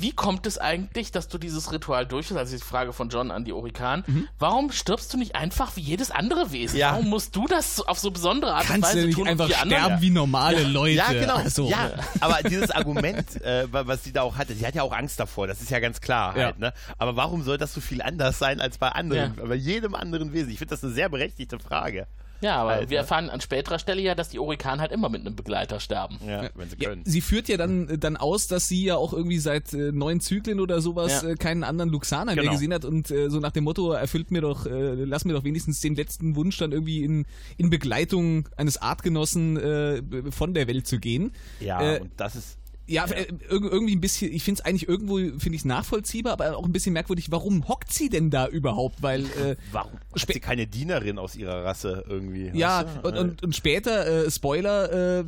Wie 0.00 0.12
kommt 0.12 0.46
es 0.46 0.58
eigentlich, 0.58 1.10
dass 1.12 1.28
du 1.28 1.38
dieses 1.38 1.72
Ritual 1.72 2.06
durchführst? 2.06 2.38
Also 2.38 2.56
die 2.56 2.62
Frage 2.62 2.92
von 2.92 3.08
John 3.08 3.30
an 3.30 3.44
die 3.44 3.52
Orikan. 3.52 4.04
Warum 4.38 4.70
stirbst 4.70 5.12
du 5.12 5.18
nicht 5.18 5.34
einfach 5.34 5.76
wie 5.76 5.80
jedes 5.80 6.10
andere 6.10 6.52
Wesen? 6.52 6.78
Ja. 6.78 6.92
Warum 6.92 7.08
musst 7.08 7.34
du 7.34 7.46
das 7.46 7.80
auf 7.80 7.98
so 7.98 8.10
besondere 8.10 8.54
Art 8.54 8.62
und 8.62 8.68
Kannst 8.68 8.90
Weise 8.90 9.00
du 9.00 9.06
nicht 9.06 9.14
tun? 9.16 9.22
und 9.22 9.28
einfach 9.28 9.46
sterben 9.48 9.74
anderen? 9.74 10.00
wie 10.02 10.10
normale 10.10 10.62
Leute. 10.64 10.94
Ja, 10.96 11.12
genau. 11.12 11.36
Also, 11.36 11.68
Ja, 11.68 11.90
aber 12.20 12.38
dieses 12.48 12.70
Argument, 12.70 13.42
äh, 13.42 13.72
wa- 13.72 13.86
was 13.86 14.04
sie 14.04 14.12
da 14.12 14.22
auch 14.22 14.36
hatte, 14.36 14.54
sie 14.54 14.66
hat 14.66 14.74
ja 14.74 14.82
auch 14.82 14.92
Angst 14.92 15.18
davor, 15.18 15.46
das 15.46 15.60
ist 15.60 15.70
ja 15.70 15.80
ganz 15.80 16.00
klar 16.00 16.36
Ja. 16.36 16.44
halt, 16.46 16.58
ne? 16.58 16.72
Aber 16.98 17.16
warum 17.16 17.42
soll 17.42 17.58
das 17.58 17.74
so 17.74 17.80
viel 17.80 18.00
anders 18.02 18.38
sein 18.38 18.60
als 18.60 18.78
bei 18.78 18.88
anderen, 18.90 19.34
bei 19.36 19.54
jedem 19.54 19.94
anderen 19.94 20.32
Wesen? 20.32 20.50
Ich 20.50 20.58
finde 20.58 20.70
das 20.74 20.84
eine 20.84 20.92
sehr 20.92 21.08
berechtigte 21.08 21.58
Frage. 21.58 22.06
Ja, 22.40 22.56
aber 22.58 22.70
Halt, 22.72 22.90
wir 22.90 22.96
ne? 22.96 23.00
erfahren 23.00 23.30
an 23.30 23.40
späterer 23.40 23.78
Stelle 23.78 24.00
ja, 24.00 24.14
dass 24.14 24.28
die 24.28 24.38
Orikan 24.38 24.80
halt 24.80 24.92
immer 24.92 25.08
mit 25.08 25.22
einem 25.22 25.34
Begleiter 25.34 25.80
sterben. 25.80 26.18
Ja, 26.26 26.48
wenn 26.54 26.68
sie 26.70 26.76
Ja, 26.78 26.90
können. 26.90 27.02
sie 27.04 27.20
führt 27.20 27.48
ja 27.48 27.56
dann, 27.56 27.98
dann 27.98 28.16
aus, 28.16 28.46
dass 28.46 28.68
sie 28.68 28.84
ja 28.84 28.96
auch 28.96 29.12
irgendwie 29.12 29.38
seit 29.38 29.72
äh, 29.72 29.90
neun 29.92 30.20
Zyklen 30.20 30.60
oder 30.60 30.80
sowas 30.80 31.22
Ja. 31.22 31.30
äh, 31.30 31.34
keinen 31.34 31.64
anderen 31.64 31.90
Luxaner 31.90 32.34
mehr 32.34 32.42
Genau. 32.44 32.52
gesehen 32.52 32.72
hat 32.74 32.84
und 32.84 33.10
äh, 33.10 33.28
so 33.30 33.40
nach 33.40 33.52
dem 33.52 33.64
Motto, 33.64 33.92
erfüllt 33.92 34.30
mir 34.30 34.40
doch, 34.42 34.66
äh, 34.66 34.94
lass 34.94 35.24
mir 35.24 35.32
doch 35.32 35.44
wenigstens 35.44 35.80
den 35.80 35.94
letzten 35.96 36.36
Wunsch 36.36 36.58
dann 36.58 36.72
irgendwie 36.72 37.02
in, 37.02 37.26
in 37.56 37.70
Begleitung 37.70 38.48
eines 38.56 38.76
Artgenossen 38.80 39.56
äh, 39.56 40.02
von 40.30 40.54
der 40.54 40.68
Welt 40.68 40.86
zu 40.86 40.98
gehen. 40.98 41.32
Ja, 41.60 41.94
Äh, 41.94 42.00
und 42.00 42.10
das 42.18 42.36
ist. 42.36 42.57
Ja, 42.88 43.04
äh, 43.06 43.26
irg- 43.50 43.68
irgendwie 43.70 43.94
ein 43.94 44.00
bisschen, 44.00 44.32
ich 44.32 44.42
finde 44.42 44.60
es 44.60 44.64
eigentlich 44.66 44.88
irgendwo, 44.88 45.16
finde 45.18 45.50
ich 45.54 45.60
es 45.60 45.64
nachvollziehbar, 45.64 46.32
aber 46.32 46.56
auch 46.56 46.64
ein 46.64 46.72
bisschen 46.72 46.92
merkwürdig, 46.94 47.30
warum 47.30 47.68
hockt 47.68 47.92
sie 47.92 48.08
denn 48.08 48.30
da 48.30 48.46
überhaupt? 48.48 49.02
Weil, 49.02 49.24
äh, 49.24 49.56
Warum 49.72 49.92
hat 49.92 50.26
sie 50.32 50.40
keine 50.40 50.66
Dienerin 50.66 51.18
aus 51.18 51.36
ihrer 51.36 51.64
Rasse 51.64 52.04
irgendwie? 52.08 52.50
ja, 52.54 52.84
weißt 52.84 52.96
du? 53.04 53.08
und, 53.08 53.18
und, 53.18 53.42
und 53.42 53.54
später, 53.56 54.26
äh, 54.26 54.30
Spoiler, 54.30 55.20
äh, 55.20 55.24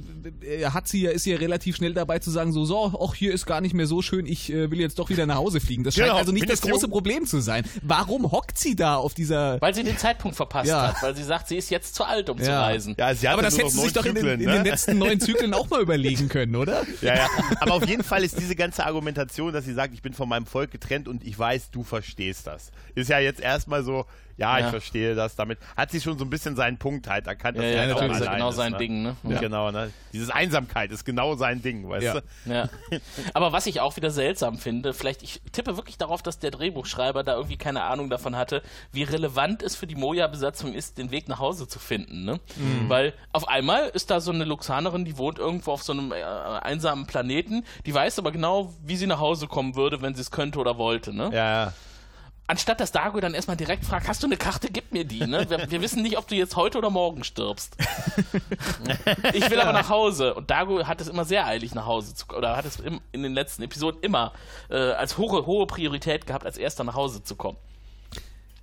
äh, 0.47 0.65
hat 0.71 0.89
sie 0.89 1.03
ja, 1.03 1.11
ist 1.11 1.25
sie 1.25 1.33
ja 1.33 1.37
relativ 1.39 1.77
schnell 1.77 1.93
dabei 1.95 2.19
zu 2.19 2.31
sagen, 2.31 2.53
so, 2.53 2.65
so, 2.65 2.99
ach, 3.07 3.15
hier 3.15 3.33
ist 3.33 3.45
gar 3.47 3.61
nicht 3.61 3.75
mehr 3.75 3.87
so 3.87 4.01
schön, 4.03 4.27
ich 4.27 4.51
äh, 4.53 4.71
will 4.71 4.81
jetzt 4.81 4.99
doch 4.99 5.11
wieder 5.11 5.27
nach 5.27 5.37
Hause 5.37 5.61
fliegen. 5.61 5.85
Das 5.85 5.95
scheint 5.95 6.07
Genau, 6.09 6.19
also 6.19 6.33
nicht 6.33 6.49
das 6.49 6.63
große 6.63 6.83
jung. 6.87 6.91
Problem 6.91 7.27
zu 7.27 7.41
sein. 7.41 7.65
Warum 7.83 8.31
hockt 8.33 8.59
sie 8.59 8.75
da 8.75 8.97
auf 8.97 9.13
dieser... 9.15 9.61
Weil 9.61 9.75
sie 9.75 9.85
den 9.85 9.99
Zeitpunkt 9.99 10.37
verpasst 10.37 10.69
Ja. 10.71 10.89
hat, 10.95 11.03
weil 11.03 11.15
sie 11.15 11.25
sagt, 11.25 11.49
sie 11.49 11.57
ist 11.57 11.71
jetzt 11.71 11.95
zu 11.95 12.05
alt, 12.05 12.31
um 12.31 12.39
zu 12.39 12.45
Ja. 12.51 12.63
reisen. 12.63 12.95
ja, 12.99 13.15
sie 13.15 13.29
aber 13.29 13.43
das 13.43 13.59
hätte 13.59 13.71
sie 13.71 13.81
sich 13.81 13.93
doch 13.93 14.05
in 14.07 14.15
den, 14.15 14.23
Zyklen, 14.23 14.41
in 14.41 14.47
ne? 14.47 14.53
den 14.55 14.65
letzten 14.65 14.99
neun 14.99 15.21
Zyklen 15.21 15.53
auch 15.55 15.69
mal 15.69 15.83
überlegen 15.83 16.29
können, 16.29 16.57
oder? 16.57 16.85
Ja, 17.03 17.15
ja. 17.17 17.27
Aber 17.61 17.75
auf 17.75 17.87
jeden 17.87 18.05
Fall 18.05 18.23
ist 18.23 18.39
diese 18.39 18.55
ganze 18.55 18.87
Argumentation, 18.87 19.53
dass 19.53 19.65
sie 19.65 19.75
sagt, 19.75 19.95
ich 19.95 20.03
bin 20.03 20.15
von 20.15 20.29
meinem 20.29 20.47
Volk 20.47 20.71
getrennt 20.71 21.09
und 21.09 21.25
ich 21.25 21.39
weiß, 21.39 21.71
du 21.71 21.83
verstehst 21.83 22.47
das. 22.47 22.71
Ist 22.95 23.11
ja 23.11 23.19
jetzt 23.19 23.41
erstmal 23.41 23.83
so, 23.83 24.07
ja, 24.41 24.59
ich 24.59 24.65
Ja. 24.65 24.71
verstehe 24.71 25.15
das. 25.15 25.37
Damit 25.37 25.59
hat 25.77 25.91
sie 25.91 26.01
schon 26.01 26.19
so 26.19 26.25
ein 26.25 26.31
bisschen 26.31 26.57
seinen 26.57 26.79
Punkt 26.79 27.09
halt 27.09 27.27
erkannt. 27.27 27.59
Ja, 27.59 27.63
ja, 27.63 27.79
halt 27.81 27.91
natürlich, 27.91 28.17
ist 28.19 28.25
ja 28.25 28.33
genau 28.35 28.49
ist, 28.49 28.57
sein 28.57 28.73
ne? 28.73 28.79
Ding, 28.79 29.03
ne? 29.03 29.17
Ja. 29.25 29.39
Genau, 29.39 29.71
ne? 29.71 29.91
Dieses 30.13 30.31
Einsamkeit 30.31 30.91
ist 30.91 31.05
genau 31.05 31.37
sein 31.37 31.63
Ding, 31.63 31.89
weißt 31.89 32.03
Ja. 32.05 32.15
du? 32.15 32.21
Ja. 32.53 32.69
Aber 33.35 33.53
was 33.53 33.67
ich 33.67 33.81
auch 33.81 33.97
wieder 33.97 34.11
seltsam 34.11 34.59
finde, 34.59 34.95
vielleicht, 34.95 35.23
ich 35.23 35.41
tippe 35.53 35.77
wirklich 35.77 35.99
darauf, 35.99 36.23
dass 36.23 36.39
der 36.39 36.51
Drehbuchschreiber 36.51 37.23
da 37.23 37.35
irgendwie 37.37 37.59
keine 37.59 37.83
Ahnung 37.85 38.11
davon 38.11 38.35
hatte, 38.35 38.63
wie 38.93 39.03
relevant 39.03 39.63
es 39.63 39.77
für 39.77 39.87
die 39.87 39.95
Moja-Besatzung 39.95 40.73
ist, 40.75 40.99
den 40.99 41.11
Weg 41.11 41.29
nach 41.29 41.39
Hause 41.39 41.69
zu 41.69 41.79
finden. 41.79 42.25
Ne? 42.25 42.41
Weil 42.89 43.13
auf 43.33 43.47
einmal 43.49 43.89
ist 43.91 44.11
da 44.11 44.21
so 44.21 44.33
eine 44.33 44.45
Luxanerin, 44.45 45.05
die 45.05 45.19
wohnt 45.19 45.39
irgendwo 45.39 45.73
auf 45.73 45.83
so 45.83 45.93
einem 45.93 46.13
äh, 46.13 46.17
einsamen 46.25 47.07
Planeten, 47.07 47.65
die 47.87 47.93
weiß 47.95 48.19
aber 48.19 48.33
genau, 48.33 48.73
wie 48.83 48.97
sie 48.97 49.07
nach 49.07 49.21
Hause 49.21 49.47
kommen 49.47 49.77
würde, 49.77 50.01
wenn 50.03 50.15
sie 50.15 50.23
es 50.23 50.31
könnte 50.31 50.59
oder 50.59 50.79
wollte. 50.79 51.13
Ne? 51.15 51.31
Ja, 51.33 51.65
ja. 51.65 51.73
Anstatt 52.51 52.81
dass 52.81 52.91
Dago 52.91 53.21
dann 53.21 53.33
erstmal 53.33 53.57
direkt 53.57 53.85
fragt, 53.85 54.09
hast 54.09 54.25
du 54.25 54.27
eine 54.27 54.37
Karte, 54.37 54.71
gib 54.73 54.91
mir 54.91 55.05
die. 55.05 55.25
Ne? 55.25 55.49
Wir, 55.49 55.71
wir 55.71 55.81
wissen 55.83 56.03
nicht, 56.03 56.19
ob 56.19 56.27
du 56.27 56.35
jetzt 56.35 56.57
heute 56.57 56.79
oder 56.79 56.91
morgen 56.91 57.23
stirbst. 57.23 57.77
ich 59.35 59.49
will 59.49 59.61
aber 59.61 59.73
nach 59.73 59.89
Hause. 59.89 60.35
Und 60.35 60.51
Dago 60.51 60.85
hat 60.85 61.01
es 61.01 61.07
immer 61.07 61.25
sehr 61.25 61.47
eilig 61.47 61.77
nach 61.77 61.87
Hause 61.87 62.13
zu 62.13 62.27
oder 62.37 62.57
hat 62.57 62.65
es 62.65 62.81
im, 62.81 63.01
in 63.13 63.23
den 63.23 63.35
letzten 63.35 63.63
Episoden 63.63 64.01
immer 64.03 64.33
äh, 64.69 64.75
als 64.75 65.17
hohe, 65.17 65.47
hohe 65.47 65.69
Priorität 65.69 66.27
gehabt, 66.27 66.45
als 66.45 66.59
erster 66.59 66.83
nach 66.83 66.97
Hause 66.97 67.23
zu 67.23 67.37
kommen. 67.37 67.57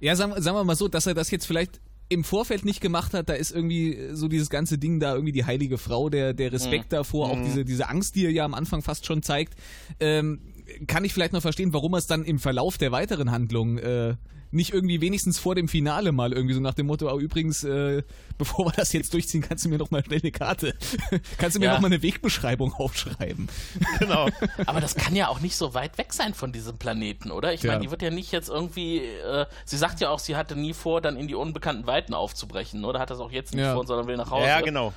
Ja, 0.02 0.18
sagen, 0.18 0.34
sagen 0.42 0.58
wir 0.58 0.66
mal 0.66 0.76
so, 0.76 0.90
dass 0.90 1.08
er 1.08 1.14
das 1.14 1.32
jetzt 1.32 1.46
vielleicht 1.46 1.80
im 2.10 2.26
Vorfeld 2.26 2.66
nicht 2.66 2.82
gemacht 2.82 3.14
hat, 3.14 3.30
da 3.30 3.36
ist 3.36 3.52
irgendwie 3.52 4.10
so 4.12 4.28
dieses 4.28 4.50
ganze 4.50 4.78
Ding 4.78 5.00
da, 5.00 5.14
irgendwie 5.14 5.32
die 5.32 5.46
heilige 5.46 5.78
Frau, 5.78 6.10
der, 6.10 6.34
der 6.34 6.52
Respekt 6.52 6.92
davor, 6.92 7.30
auch 7.30 7.42
diese, 7.42 7.64
diese 7.64 7.88
Angst, 7.88 8.16
die 8.16 8.26
er 8.26 8.32
ja 8.32 8.44
am 8.44 8.54
Anfang 8.54 8.82
fast 8.82 9.06
schon 9.06 9.24
zeigt, 9.24 9.58
ähm, 10.02 10.42
kann 10.88 11.06
ich 11.06 11.14
vielleicht 11.14 11.34
noch 11.34 11.42
verstehen, 11.42 11.74
warum 11.74 11.94
er 11.94 11.98
es 12.00 12.08
dann 12.08 12.24
im 12.24 12.40
Verlauf 12.40 12.78
der 12.78 12.92
weiteren 12.92 13.32
Handlung 13.32 13.78
äh, 13.78 14.16
nicht 14.50 14.74
irgendwie 14.74 15.02
wenigstens 15.02 15.38
vor 15.40 15.56
dem 15.56 15.68
Finale 15.68 16.14
mal 16.14 16.32
irgendwie 16.32 16.54
so 16.56 16.62
nach 16.62 16.74
dem 16.74 16.86
Motto, 16.88 17.12
oh, 17.14 17.20
übrigens, 17.20 17.66
äh, 17.66 18.04
bevor 18.38 18.66
wir 18.68 18.72
das 18.72 18.94
jetzt 18.94 19.14
durchziehen, 19.14 19.42
kannst 19.42 19.66
du 19.66 19.70
mir 19.70 19.78
noch 19.78 19.92
mal 19.92 20.04
schnell 20.06 20.22
eine 20.22 20.32
Karte, 20.32 20.74
kannst 21.38 21.56
du 21.58 21.60
mir 21.60 21.66
Ja. 21.66 21.74
noch 21.74 21.82
mal 21.82 21.88
eine 21.88 22.02
Wegbeschreibung 22.02 22.74
aufschreiben. 22.74 23.50
Genau. 24.00 24.30
Aber 24.66 24.80
das 24.80 24.96
kann 24.96 25.16
ja 25.16 25.28
auch 25.28 25.42
nicht 25.42 25.56
so 25.58 25.74
weit 25.74 25.98
weg 25.98 26.14
sein 26.14 26.34
von 26.34 26.52
diesem 26.54 26.78
Planeten, 26.78 27.32
oder? 27.32 27.54
Ich 27.54 27.64
Ja. 27.64 27.72
meine, 27.72 27.82
die 27.84 27.92
wird 27.92 28.02
ja 28.02 28.10
nicht 28.10 28.32
jetzt 28.32 28.48
irgendwie. 28.50 29.00
Äh, 29.00 29.46
sie 29.66 29.78
sagt 29.78 30.00
ja 30.00 30.10
auch, 30.12 30.20
sie 30.20 30.36
hatte 30.38 30.56
nie 30.56 30.74
vor, 30.74 31.02
dann 31.02 31.18
in 31.18 31.28
die 31.28 31.36
unbekannten 31.36 31.86
Weiten 31.88 32.14
aufzubrechen, 32.14 32.86
oder? 32.86 33.00
Hat 33.00 33.10
das 33.10 33.20
auch 33.20 33.32
jetzt 33.32 33.54
nicht 33.54 33.64
Ja. 33.66 33.74
vor, 33.74 33.86
sondern 33.86 34.08
will 34.08 34.16
nach 34.18 34.32
Hause. 34.32 34.48
Ja, 34.48 34.62
genau. 34.62 34.94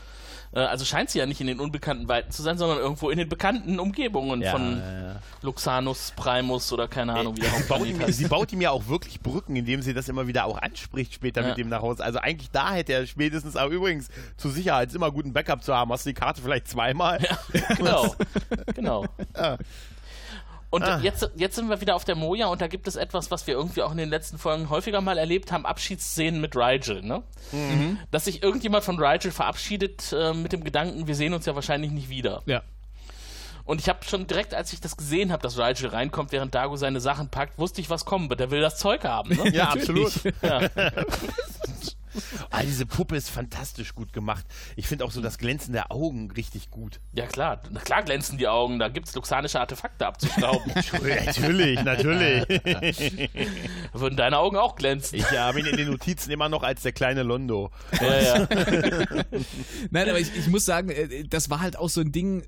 Äh, 0.52 0.60
also 0.60 0.84
scheint 0.84 1.10
sie 1.10 1.18
ja 1.18 1.26
nicht 1.26 1.40
in 1.40 1.46
den 1.46 1.60
unbekannten 1.60 2.08
Weiten 2.08 2.30
zu 2.32 2.42
sein, 2.42 2.58
sondern 2.58 2.78
irgendwo 2.78 3.10
in 3.10 3.18
den 3.18 3.28
bekannten 3.28 3.78
Umgebungen 3.78 4.42
Ja, 4.42 4.52
von 4.52 4.78
ja, 4.78 5.02
ja. 5.02 5.16
Luxanus, 5.42 6.12
Primus 6.16 6.72
oder 6.72 6.88
keine 6.88 7.14
Ahnung, 7.14 7.36
wie 7.36 7.40
der 7.40 7.50
baut, 7.50 7.58
Hauptplanet 7.60 7.86
ihm, 7.88 8.00
heißt. 8.00 8.18
sie 8.18 8.28
baut 8.28 8.52
ihm 8.52 8.60
ja 8.60 8.70
auch 8.70 8.88
wirklich 8.88 9.20
Brücken, 9.20 9.56
indem 9.56 9.82
sie 9.82 9.94
das 9.94 10.08
immer 10.08 10.26
wieder 10.26 10.44
auch 10.46 10.58
anspricht 10.58 11.14
später 11.14 11.42
mit 11.42 11.56
dem 11.56 11.68
nach 11.68 11.82
Hause. 11.82 12.04
Also 12.04 12.18
eigentlich 12.18 12.50
da 12.50 12.72
hätte 12.72 12.92
er 12.92 13.06
spätestens, 13.06 13.56
aber 13.56 13.70
übrigens 13.72 14.08
zur 14.36 14.50
Sicherheit 14.50 14.92
immer 14.94 15.10
gut, 15.10 15.24
ein 15.24 15.32
Backup 15.32 15.62
zu 15.62 15.74
haben. 15.74 15.92
Hast 15.92 16.04
du 16.04 16.10
die 16.10 16.14
Karte 16.14 16.42
vielleicht 16.42 16.68
zweimal? 16.68 17.20
genau. 17.76 18.14
genau. 18.74 19.06
Und 20.70 20.85
Ah. 20.85 21.00
jetzt, 21.02 21.28
jetzt 21.35 21.56
sind 21.56 21.68
wir 21.68 21.80
wieder 21.80 21.96
auf 21.96 22.04
der 22.04 22.14
Moja 22.14 22.46
und 22.46 22.61
da 22.61 22.68
gibt 22.68 22.87
es 22.87 22.94
etwas, 22.94 23.30
was 23.33 23.46
wir 23.48 23.54
irgendwie 23.54 23.83
auch 23.83 23.90
in 23.90 23.96
den 23.98 24.09
letzten 24.09 24.38
Folgen 24.38 24.70
häufiger 24.70 25.00
mal 25.00 25.18
erlebt 25.18 25.50
haben, 25.50 25.66
Abschiedsszenen 25.66 26.40
mit 26.40 26.54
Rigel, 26.56 27.02
ne? 27.02 27.22
Mhm. 27.50 27.98
Dass 28.12 28.26
sich 28.26 28.42
irgendjemand 28.42 28.85
von 28.85 28.98
Rigel 29.02 29.33
verabschiedet 29.33 30.12
äh, 30.16 30.33
mit 30.33 30.52
dem 30.52 30.62
Gedanken, 30.62 31.09
wir 31.09 31.14
sehen 31.16 31.35
uns 31.35 31.44
ja 31.46 31.54
wahrscheinlich 31.56 31.90
nicht 31.90 32.09
wieder. 32.09 32.42
Ja. 32.46 32.62
Und 33.70 33.80
ich 33.80 33.88
habe 33.88 34.00
schon 34.04 34.26
direkt, 34.26 34.52
als 34.52 34.72
ich 34.72 34.80
das 34.80 34.96
gesehen 34.96 35.30
habe, 35.30 35.44
dass 35.44 35.56
Rigel 35.56 35.90
reinkommt, 35.90 36.33
während 36.33 36.56
Dago 36.56 36.74
seine 36.74 37.00
Sachen 37.00 37.28
packt, 37.28 37.56
wusste 37.56 37.80
ich, 37.80 37.88
was 37.88 38.04
kommen 38.04 38.28
wird. 38.28 38.40
Der 38.40 38.50
will 38.50 38.61
das 38.61 38.78
Zeug 38.78 39.04
haben, 39.04 39.30
ne? 39.30 39.48
Ja, 39.54 39.68
absolut. 39.68 40.12
Ja. 40.42 40.68
Ah, 42.50 42.64
diese 42.64 42.87
Puppe 42.87 43.14
ist 43.14 43.30
fantastisch 43.30 43.94
gut 43.94 44.12
gemacht. 44.12 44.44
Ich 44.74 44.88
finde 44.88 45.04
auch 45.04 45.12
so 45.12 45.20
das 45.20 45.38
Glänzen 45.38 45.72
der 45.72 45.92
Augen 45.92 46.28
richtig 46.33 46.70
gut. 46.72 46.98
ja, 47.12 47.24
klar. 47.26 47.61
Na 47.70 47.78
klar 47.78 48.02
glänzen 48.02 48.37
die 48.37 48.48
Augen, 48.48 48.80
da 48.80 48.88
gibt's 48.88 49.14
luxanische 49.14 49.61
Artefakte 49.61 50.09
abzustauben. 50.09 50.72
natürlich, 51.24 51.80
natürlich. 51.85 52.48
Würden 53.92 54.16
deine 54.16 54.38
Augen 54.38 54.56
auch 54.56 54.74
glänzen. 54.74 55.20
Ich 55.20 55.30
habe 55.30 55.61
ihn 55.61 55.66
in 55.66 55.76
den 55.76 55.88
Notizen 55.88 56.33
immer 56.33 56.48
noch 56.48 56.64
als 56.64 56.83
der 56.83 56.90
kleine 56.90 57.22
Londo. 57.22 57.70
Ja, 58.00 58.20
ja. 58.20 58.48
Nein, 59.92 60.09
aber 60.09 60.18
ich, 60.18 60.35
ich 60.35 60.48
muss 60.48 60.64
sagen, 60.64 60.90
äh, 60.90 61.22
das 61.28 61.48
war 61.48 61.61
halt 61.61 61.78
auch 61.78 61.88
so 61.88 62.00
ein 62.00 62.11
Ding. 62.11 62.42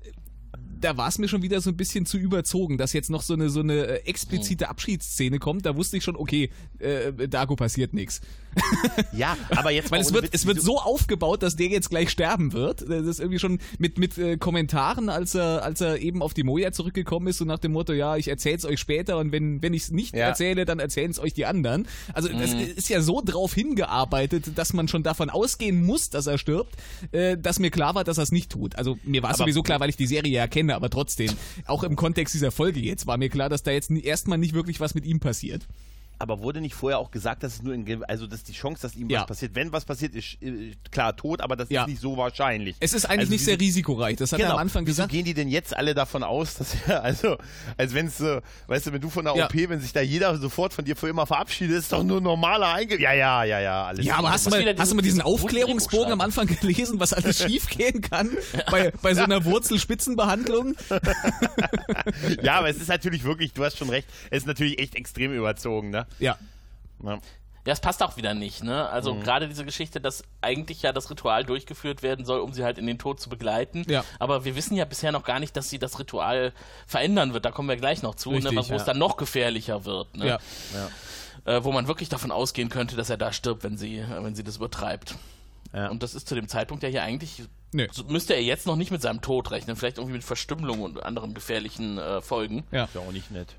Da 0.83 0.97
war 0.97 1.07
es 1.07 1.17
mir 1.17 1.27
schon 1.27 1.41
wieder 1.41 1.61
so 1.61 1.69
ein 1.69 1.77
bisschen 1.77 2.05
zu 2.05 2.17
überzogen, 2.17 2.77
dass 2.77 2.93
jetzt 2.93 3.09
noch 3.09 3.21
so 3.21 3.33
eine, 3.33 3.49
so 3.49 3.61
eine 3.61 3.85
äh, 3.85 4.05
explizite 4.05 4.69
Abschiedsszene 4.69 5.39
kommt. 5.39 5.65
Da 5.65 5.75
wusste 5.75 5.97
ich 5.97 6.03
schon, 6.03 6.15
okay, 6.15 6.49
äh, 6.79 7.27
Dago 7.27 7.55
passiert 7.55 7.93
nichts. 7.93 8.21
Ja, 9.11 9.37
aber 9.55 9.71
jetzt 9.71 9.91
Weil 9.91 10.01
es 10.01 10.13
wird, 10.13 10.25
Witz, 10.25 10.31
es 10.33 10.45
wird 10.45 10.61
so 10.61 10.79
aufgebaut, 10.79 11.43
dass 11.43 11.55
der 11.55 11.67
jetzt 11.67 11.89
gleich 11.89 12.09
sterben 12.09 12.53
wird. 12.53 12.81
Das 12.81 13.05
ist 13.05 13.19
irgendwie 13.19 13.39
schon 13.39 13.59
mit, 13.77 13.97
mit 13.97 14.17
äh, 14.17 14.37
Kommentaren, 14.37 15.09
als 15.09 15.35
er, 15.35 15.63
als 15.63 15.81
er 15.81 15.99
eben 15.99 16.21
auf 16.21 16.33
die 16.33 16.43
Moja 16.43 16.71
zurückgekommen 16.71 17.27
ist, 17.27 17.37
so 17.37 17.45
nach 17.45 17.59
dem 17.59 17.71
Motto, 17.73 17.93
ja, 17.93 18.17
ich 18.17 18.27
erzähl's 18.27 18.65
euch 18.65 18.79
später 18.79 19.17
und 19.17 19.31
wenn, 19.31 19.61
wenn 19.61 19.73
ich 19.73 19.83
es 19.83 19.91
nicht 19.91 20.15
Ja. 20.15 20.27
erzähle, 20.27 20.65
dann 20.65 20.79
erzählen 20.79 21.11
es 21.11 21.19
euch 21.19 21.33
die 21.33 21.45
anderen. 21.45 21.87
Also 22.13 22.29
das 22.29 22.53
ist 22.53 22.89
ja 22.89 23.01
so 23.01 23.21
drauf 23.23 23.53
hingearbeitet, 23.53 24.51
dass 24.55 24.73
man 24.73 24.87
schon 24.87 25.03
davon 25.03 25.29
ausgehen 25.29 25.83
muss, 25.85 26.09
dass 26.09 26.27
er 26.27 26.37
stirbt, 26.37 26.75
äh, 27.11 27.37
dass 27.37 27.59
mir 27.59 27.71
klar 27.71 27.95
war, 27.95 28.03
dass 28.03 28.17
er 28.17 28.23
es 28.23 28.31
nicht 28.31 28.51
tut. 28.51 28.75
Also 28.75 28.97
mir 29.03 29.23
war 29.23 29.31
es 29.31 29.37
sowieso 29.37 29.63
klar, 29.63 29.79
weil 29.79 29.89
ich 29.89 29.97
die 29.97 30.07
Serie 30.07 30.31
ja 30.31 30.47
kenne, 30.47 30.75
aber 30.75 30.89
trotzdem, 30.89 31.31
auch 31.65 31.83
im 31.83 31.95
Kontext 31.95 32.33
dieser 32.33 32.51
Folge 32.51 32.79
jetzt, 32.79 33.07
war 33.07 33.17
mir 33.17 33.29
klar, 33.29 33.49
dass 33.49 33.63
da 33.63 33.71
jetzt 33.71 33.91
erstmal 33.91 34.37
nicht 34.37 34.53
wirklich 34.53 34.79
was 34.79 34.95
mit 34.95 35.05
ihm 35.05 35.19
passiert. 35.19 35.67
Aber 36.23 36.39
wurde 36.39 36.61
nicht 36.61 36.73
vorher 36.73 36.99
auch 36.99 37.11
gesagt, 37.11 37.43
dass 37.43 37.55
es 37.55 37.61
nur 37.63 37.73
in, 37.73 38.01
also 38.05 38.27
dass 38.27 38.43
die 38.43 38.53
Chance, 38.53 38.81
dass 38.81 38.95
ihm 38.95 39.09
Ja. 39.09 39.19
was 39.21 39.27
passiert, 39.27 39.55
wenn 39.55 39.73
was 39.73 39.83
passiert, 39.83 40.15
ist 40.15 40.41
äh, 40.41 40.71
klar 40.89 41.17
tot, 41.17 41.41
aber 41.41 41.57
das 41.57 41.69
Ja. 41.69 41.81
ist 41.81 41.89
nicht 41.89 41.99
so 42.01 42.15
wahrscheinlich. 42.15 42.77
Es 42.79 42.93
ist 42.93 43.03
eigentlich 43.05 43.19
Also 43.19 43.31
nicht 43.31 43.41
wieso- 43.41 43.51
sehr 43.51 43.59
risikoreich. 43.59 44.15
Das 44.15 44.31
hat 44.31 44.39
er 44.39 44.45
Genau. 44.45 44.53
am 44.55 44.61
Anfang 44.61 44.83
Wieso 44.85 45.01
gesagt. 45.01 45.11
gehen 45.11 45.25
die 45.25 45.33
denn 45.33 45.49
jetzt 45.49 45.75
alle 45.75 45.93
davon 45.93 46.23
aus, 46.23 46.53
dass 46.55 46.75
er, 46.87 47.03
also, 47.03 47.35
als 47.75 47.93
wenn 47.93 48.07
es 48.07 48.17
so, 48.19 48.39
weißt 48.67 48.87
du, 48.87 48.93
wenn 48.93 49.01
du 49.01 49.09
von 49.09 49.25
der 49.25 49.35
Ja. 49.35 49.45
OP, 49.47 49.53
wenn 49.69 49.81
sich 49.81 49.91
da 49.91 49.99
jeder 49.99 50.37
sofort 50.37 50.73
von 50.73 50.85
dir 50.85 50.95
für 50.95 51.09
immer 51.09 51.25
verabschiedet, 51.27 51.75
ist 51.77 51.91
doch 51.91 52.03
nur 52.03 52.21
normaler 52.21 52.73
Einge... 52.73 52.97
Ja, 53.01 53.11
ja, 53.11 53.43
ja, 53.43 53.59
ja, 53.59 53.83
alles 53.87 54.05
Ja, 54.05 54.15
aber 54.15 54.31
hast 54.31 54.45
du, 54.45 54.49
mal, 54.49 54.75
hast 54.77 54.91
du 54.91 54.95
mal 54.95 55.01
diesen 55.01 55.21
Aufklärungsbogen 55.21 56.13
am 56.13 56.21
Anfang 56.21 56.47
gelesen, 56.47 57.01
was 57.01 57.11
alles 57.11 57.37
schiefgehen 57.43 57.99
kann 57.99 58.29
bei, 58.71 58.91
bei 59.01 59.13
so 59.13 59.23
einer 59.23 59.43
Wurzelspitzenbehandlung? 59.43 60.75
Ja, 62.41 62.59
aber 62.59 62.69
es 62.69 62.77
ist 62.77 62.87
natürlich 62.89 63.23
wirklich, 63.23 63.53
du 63.53 63.63
hast 63.63 63.77
schon 63.77 63.89
recht, 63.89 64.07
es 64.29 64.39
ist 64.39 64.47
natürlich 64.47 64.79
echt 64.79 64.95
extrem 64.95 65.33
überzogen, 65.33 65.89
ne? 65.89 66.05
Ja. 66.19 66.37
Ja. 67.03 67.19
Ja, 67.65 67.71
es 67.71 67.79
passt 67.79 68.03
auch 68.03 68.17
wieder 68.17 68.33
nicht, 68.33 68.61
ne? 68.61 68.89
Also 68.89 69.15
gerade 69.15 69.47
diese 69.47 69.63
Geschichte, 69.63 70.01
dass 70.01 70.25
eigentlich 70.41 70.81
ja 70.81 70.91
das 70.91 71.09
Ritual 71.09 71.45
durchgeführt 71.45 72.03
werden 72.03 72.25
soll, 72.25 72.41
um 72.41 72.51
sie 72.51 72.65
halt 72.65 72.77
in 72.77 72.85
den 72.85 72.99
Tod 72.99 73.21
zu 73.21 73.29
begleiten. 73.29 73.85
Ja. 73.87 74.03
Aber 74.19 74.43
wir 74.43 74.57
wissen 74.57 74.75
ja 74.75 74.83
bisher 74.83 75.13
noch 75.13 75.23
gar 75.23 75.39
nicht, 75.39 75.55
dass 75.55 75.69
sie 75.69 75.79
das 75.79 75.97
Ritual 75.97 76.51
verändern 76.87 77.33
wird. 77.33 77.45
Da 77.45 77.51
kommen 77.51 77.69
wir 77.69 77.77
gleich 77.77 78.03
noch 78.03 78.15
zu, 78.15 78.31
Richtig, 78.31 78.51
ne? 78.51 78.63
wo 78.65 78.71
ja. 78.71 78.75
es 78.75 78.83
dann 78.83 78.97
noch 78.97 79.15
gefährlicher 79.15 79.85
wird, 79.85 80.17
ne? 80.17 80.27
Ja. 80.27 80.39
Äh, 81.45 81.63
wo 81.63 81.71
man 81.71 81.87
wirklich 81.87 82.09
davon 82.09 82.31
ausgehen 82.31 82.67
könnte, 82.67 82.97
dass 82.97 83.09
er 83.09 83.17
da 83.17 83.31
stirbt, 83.31 83.63
wenn 83.63 83.77
sie, 83.77 84.03
wenn 84.09 84.35
sie 84.35 84.43
das 84.43 84.57
übertreibt. 84.57 85.15
Ja. 85.73 85.89
Und 85.89 86.03
das 86.03 86.15
ist 86.15 86.27
zu 86.27 86.35
dem 86.35 86.49
Zeitpunkt 86.49 86.83
ja 86.83 86.89
hier 86.89 87.03
eigentlich. 87.03 87.43
Nö. 87.71 87.87
so 87.91 88.03
müsste 88.03 88.33
er 88.33 88.43
jetzt 88.43 88.67
noch 88.67 88.75
nicht 88.75 88.91
mit 88.91 89.01
seinem 89.01 89.21
Tod 89.21 89.49
rechnen, 89.49 89.75
vielleicht 89.75 89.97
irgendwie 89.97 90.13
mit 90.13 90.23
Verstümmelung 90.23 90.81
und 90.81 91.01
anderen 91.01 91.33
gefährlichen 91.33 91.97
äh, 91.97 92.21
Folgen. 92.21 92.65
Ja. 92.71 92.83
Ist 92.83 92.93
ja 92.93 93.01
auch 93.01 93.11
nicht 93.11 93.31
nett. 93.31 93.55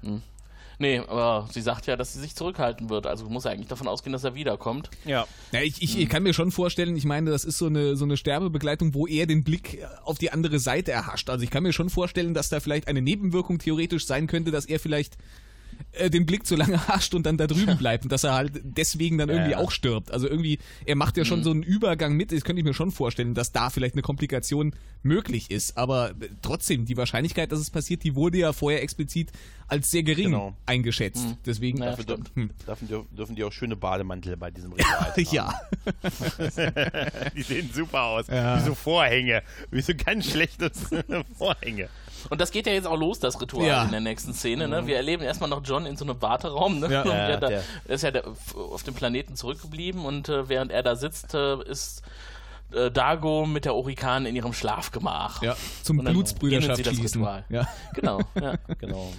Nee, 0.78 0.98
aber 0.98 1.48
sie 1.52 1.60
sagt 1.60 1.86
ja, 1.86 1.96
dass 1.96 2.12
sie 2.12 2.20
sich 2.20 2.34
zurückhalten 2.34 2.90
wird. 2.90 3.06
Also 3.06 3.28
muss 3.28 3.44
er 3.44 3.52
eigentlich 3.52 3.68
davon 3.68 3.88
ausgehen, 3.88 4.12
dass 4.12 4.24
er 4.24 4.34
wiederkommt. 4.34 4.90
Ja. 5.04 5.26
Ja, 5.52 5.60
ich, 5.60 5.82
ich, 5.82 5.98
ich 5.98 6.08
kann 6.08 6.22
mir 6.22 6.34
schon 6.34 6.50
vorstellen, 6.50 6.96
ich 6.96 7.04
meine, 7.04 7.30
das 7.30 7.44
ist 7.44 7.58
so 7.58 7.66
eine, 7.66 7.96
so 7.96 8.04
eine 8.04 8.16
Sterbebegleitung, 8.16 8.94
wo 8.94 9.06
er 9.06 9.26
den 9.26 9.44
Blick 9.44 9.84
auf 10.04 10.18
die 10.18 10.32
andere 10.32 10.58
Seite 10.58 10.92
erhascht. 10.92 11.30
Also 11.30 11.44
ich 11.44 11.50
kann 11.50 11.62
mir 11.62 11.72
schon 11.72 11.90
vorstellen, 11.90 12.34
dass 12.34 12.48
da 12.48 12.60
vielleicht 12.60 12.88
eine 12.88 13.02
Nebenwirkung 13.02 13.58
theoretisch 13.58 14.06
sein 14.06 14.26
könnte, 14.26 14.50
dass 14.50 14.66
er 14.66 14.80
vielleicht 14.80 15.16
äh, 15.92 16.10
den 16.10 16.26
Blick 16.26 16.46
zu 16.46 16.56
lange 16.56 16.78
hascht 16.88 17.14
und 17.14 17.24
dann 17.26 17.36
da 17.36 17.46
drüben 17.46 17.76
bleibt 17.76 18.04
und 18.04 18.12
dass 18.12 18.24
er 18.24 18.34
halt 18.34 18.52
deswegen 18.64 19.18
dann 19.18 19.28
irgendwie 19.28 19.52
Ja. 19.52 19.58
auch 19.58 19.70
stirbt. 19.70 20.10
Also 20.10 20.28
irgendwie, 20.28 20.58
er 20.86 20.96
macht 20.96 21.16
ja 21.16 21.24
schon 21.24 21.42
so 21.44 21.50
einen 21.50 21.62
Übergang 21.62 22.14
mit. 22.16 22.32
Das 22.32 22.44
könnte 22.44 22.60
ich 22.60 22.64
mir 22.66 22.74
schon 22.74 22.90
vorstellen, 22.90 23.34
dass 23.34 23.52
da 23.52 23.70
vielleicht 23.70 23.94
eine 23.94 24.02
Komplikation 24.02 24.74
möglich 25.02 25.50
ist. 25.50 25.76
Aber 25.76 26.10
äh, 26.10 26.28
trotzdem, 26.42 26.84
die 26.86 26.96
Wahrscheinlichkeit, 26.96 27.52
dass 27.52 27.60
es 27.60 27.70
passiert, 27.70 28.02
die 28.04 28.14
wurde 28.14 28.38
ja 28.38 28.52
vorher 28.52 28.82
explizit 28.82 29.30
als 29.68 29.90
sehr 29.90 30.02
gering 30.02 30.26
Genau. 30.32 30.56
eingeschätzt. 30.66 31.24
Deswegen, 31.46 31.78
Ja, 31.78 31.90
Dafür 31.90 32.02
stimmt. 32.04 32.30
dürfen, 32.66 32.88
dürfen, 33.16 33.34
die- 33.36 33.44
auch 33.44 33.52
schöne 33.52 33.76
Bademantel 33.76 34.36
bei 34.36 34.50
diesem 34.50 34.72
Ritual 34.74 35.12
ja. 35.30 35.54
Die 37.36 37.42
sehen 37.42 37.70
super 37.72 38.02
aus. 38.02 38.26
Ja. 38.28 38.58
Wie 38.60 38.64
so 38.64 38.74
Vorhänge. 38.74 39.42
Wie 39.70 39.80
so 39.80 39.92
ganz 39.94 40.30
schlechtes 40.30 40.72
Vorhänge. 41.36 41.88
Und 42.30 42.40
das 42.40 42.50
geht 42.50 42.66
ja 42.66 42.72
jetzt 42.72 42.86
auch 42.86 42.96
los, 42.96 43.18
das 43.20 43.40
Ritual 43.40 43.66
Ja. 43.66 43.84
in 43.84 43.90
der 43.90 44.00
nächsten 44.00 44.32
Szene. 44.34 44.66
Ne? 44.68 44.86
Wir 44.86 44.96
erleben 44.96 45.22
erstmal 45.22 45.50
noch 45.50 45.60
John 45.64 45.86
in 45.86 45.96
so 45.96 46.04
einem 46.04 46.20
Warteraum. 46.22 46.80
Ne? 46.80 46.90
Ja. 46.92 47.02
Und 47.02 47.08
Ja, 47.10 47.14
er 47.14 47.36
da, 47.38 47.48
der- 47.48 47.62
ist 47.86 48.02
ja 48.02 48.10
der, 48.10 48.24
auf 48.56 48.82
dem 48.82 48.94
Planeten 48.94 49.36
zurückgeblieben 49.36 50.04
und 50.04 50.28
äh, 50.28 50.48
während 50.48 50.72
er 50.72 50.82
da 50.82 50.96
sitzt, 50.96 51.34
äh, 51.34 51.62
ist 51.64 52.02
äh, 52.72 52.90
Dago 52.90 53.46
mit 53.46 53.64
der 53.66 53.74
Orikan 53.74 54.26
in 54.26 54.34
ihrem 54.36 54.52
Schlafgemach. 54.52 55.42
Ja, 55.42 55.56
zum 55.82 55.98
Blutsbrüderschaft 55.98 56.68
beginnt 56.68 56.76
sie 56.78 56.82
das 56.82 56.94
schließen. 56.96 57.20
Ritual. 57.22 57.44
Ja. 57.48 57.68
Genau, 57.94 58.20
ja. 58.40 58.54
Genau. 58.78 59.12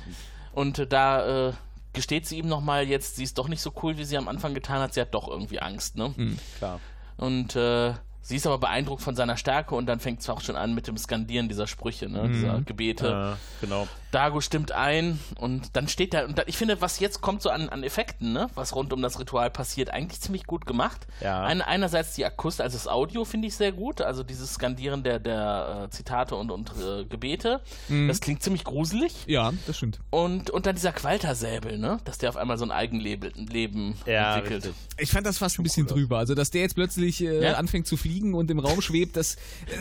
Und 0.54 0.80
äh, 0.80 0.88
da 0.88 1.50
äh, 1.50 1.54
gesteht 1.94 2.28
sie 2.28 2.38
ihm 2.40 2.48
nochmal 2.48 2.88
jetzt, 2.88 3.16
sie 3.18 3.24
ist 3.24 3.38
doch 3.38 3.48
nicht 3.48 3.62
so 3.62 3.72
cool, 3.84 3.98
wie 3.98 4.04
sie 4.06 4.18
am 4.18 4.28
Anfang 4.28 4.54
getan 4.54 4.82
hat. 4.82 4.94
Sie 4.94 5.02
hat 5.02 5.14
doch 5.14 5.28
irgendwie 5.28 5.60
Angst. 5.60 5.96
Ne? 5.98 6.14
Klar. 6.58 6.80
Und 7.18 7.56
äh, 7.56 7.94
sie 8.28 8.36
ist 8.38 8.48
aber 8.48 8.58
beeindruckt 8.58 9.02
von 9.04 9.16
seiner 9.16 9.38
Stärke 9.38 9.76
und 9.76 9.86
dann 9.86 10.00
fängt 10.00 10.20
es 10.22 10.30
auch 10.30 10.42
schon 10.42 10.56
an 10.56 10.74
mit 10.74 10.88
dem 10.88 10.98
Skandieren 10.98 11.48
dieser 11.48 11.68
Sprüche, 11.68 12.10
ne? 12.10 12.28
dieser 12.30 12.62
Gebete. 12.62 13.38
Äh, 13.38 13.62
genau. 13.66 13.88
Dago 14.12 14.40
stimmt 14.42 14.72
ein 14.72 15.20
und 15.38 15.76
dann 15.76 15.88
steht 15.90 16.14
da, 16.14 16.24
und 16.26 16.38
da, 16.38 16.44
ich 16.46 16.58
finde, 16.58 16.80
was 16.82 17.00
jetzt 17.00 17.20
kommt 17.22 17.42
so 17.42 17.50
an, 17.50 17.68
an 17.70 17.84
Effekten, 17.84 18.32
ne, 18.34 18.48
was 18.56 18.74
rund 18.74 18.94
um 18.94 19.02
das 19.02 19.20
Ritual 19.20 19.50
passiert, 19.52 19.90
eigentlich 19.90 20.22
ziemlich 20.22 20.46
gut 20.46 20.66
gemacht. 20.66 21.06
Ja. 21.22 21.44
Ein, 21.44 21.62
einerseits 21.62 22.16
die 22.16 22.24
Akustik, 22.26 22.64
also 22.64 22.78
das 22.78 22.88
Audio 22.88 23.26
finde 23.26 23.48
ich 23.50 23.56
sehr 23.56 23.74
gut, 23.74 24.00
also 24.02 24.24
dieses 24.24 24.54
Skandieren 24.54 25.04
der, 25.04 25.20
der 25.20 25.84
äh, 25.86 25.90
Zitate 25.90 26.36
und, 26.36 26.50
und 26.50 26.72
äh, 26.82 27.04
Gebete, 27.06 27.60
das 28.08 28.22
klingt 28.22 28.42
ziemlich 28.42 28.64
gruselig. 28.64 29.14
ja, 29.28 29.52
das 29.68 29.76
stimmt. 29.78 30.00
Und, 30.12 30.50
und 30.50 30.66
dann 30.66 30.76
dieser 30.76 30.94
Qualtersäbel, 30.94 31.78
ne, 31.78 31.98
dass 32.06 32.18
der 32.18 32.30
auf 32.30 32.38
einmal 32.38 32.58
so 32.58 32.64
ein 32.64 32.72
Eigenleben 32.72 33.34
Leben 33.48 33.98
Ja, 34.06 34.38
entwickelt. 34.38 34.66
richtig. 34.68 34.82
Ich 34.98 35.12
fand 35.12 35.28
das 35.28 35.38
fast 35.38 35.60
ein 35.60 35.64
bisschen 35.64 35.88
drüber. 35.88 36.18
Also, 36.20 36.36
dass 36.36 36.52
der 36.52 36.62
jetzt 36.62 36.76
plötzlich 36.76 37.22
äh, 37.22 37.44
Ja. 37.44 37.54
anfängt 37.56 37.86
zu 37.86 37.98
fliegen 37.98 38.15
und 38.24 38.50
im 38.52 38.60
Raum 38.60 38.82
schwebt, 38.82 39.18
das, 39.18 39.36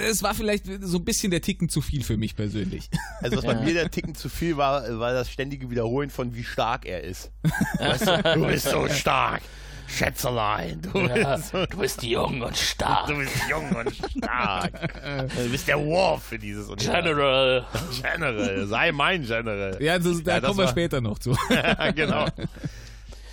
das 0.07 0.23
war 0.23 0.35
vielleicht 0.35 0.65
so 0.83 0.99
ein 0.99 1.05
bisschen 1.05 1.31
der 1.31 1.41
Ticken 1.43 1.69
zu 1.69 1.81
viel 1.81 2.03
für 2.03 2.17
mich 2.17 2.35
persönlich. 2.37 2.89
Also 3.23 3.37
was 3.39 3.45
bei 3.47 3.53
Ja. 3.55 3.61
mir 3.61 3.75
der 3.75 3.91
Ticken 3.91 4.15
zu 4.15 4.29
viel 4.29 4.57
war, 4.57 4.99
war 4.99 5.13
das 5.13 5.31
ständige 5.31 5.71
Wiederholen 5.71 6.11
von 6.11 6.35
wie 6.35 6.45
stark 6.45 6.85
er 6.85 7.03
ist. 7.05 7.31
Weißt 7.79 8.07
du, 8.07 8.23
du 8.35 8.47
bist 8.47 8.69
so 8.69 8.87
stark. 8.89 9.41
Schätzelein, 9.87 10.81
du, 10.81 10.99
Ja, 10.99 11.37
bist, 11.37 11.53
du 11.53 11.77
bist 11.79 12.03
jung 12.03 12.41
und 12.41 12.57
stark. 12.57 13.07
du 13.07 13.17
bist 13.19 13.33
jung 13.51 13.71
und 13.71 13.95
stark. 13.95 14.73
Du 15.37 15.51
bist 15.51 15.69
der 15.69 15.77
War 15.79 16.19
für 16.19 16.39
dieses 16.39 16.69
Universum. 16.69 16.95
General. 17.05 17.67
General, 18.03 18.67
sei 18.67 18.93
mein 18.93 19.23
General. 19.27 19.77
Ja, 19.81 19.99
das, 19.99 20.23
da 20.23 20.35
Ja, 20.37 20.41
kommen 20.41 20.59
wir 20.59 20.65
war- 20.65 20.71
später 20.71 21.01
noch 21.03 21.19
zu. 21.19 21.37
Ja, 21.51 21.91
genau. 21.93 22.27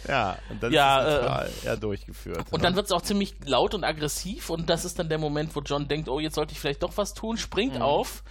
Ja, 0.08 0.38
und 0.50 0.62
dann 0.64 0.72
Ja, 0.72 1.00
ist 1.02 1.22
das 1.26 1.64
äh, 1.64 1.66
ja 1.68 1.76
durchgeführt. 1.76 2.46
Und 2.52 2.64
dann 2.64 2.76
wird 2.76 2.88
es 2.88 2.92
auch 2.92 3.02
ziemlich 3.02 3.36
laut 3.46 3.74
und 3.76 3.84
aggressiv 3.84 4.50
und 4.50 4.70
das 4.70 4.86
ist 4.86 4.98
dann 5.00 5.10
der 5.10 5.18
Moment, 5.20 5.56
wo 5.56 5.62
John 5.62 5.88
denkt, 5.88 6.10
oh, 6.10 6.20
jetzt 6.20 6.36
sollte 6.36 6.54
ich 6.54 6.60
vielleicht 6.60 6.84
doch 6.84 6.98
was 6.98 7.14
tun, 7.14 7.38
springt 7.38 7.76
Mhm. 7.76 7.82
auf, 7.82 8.24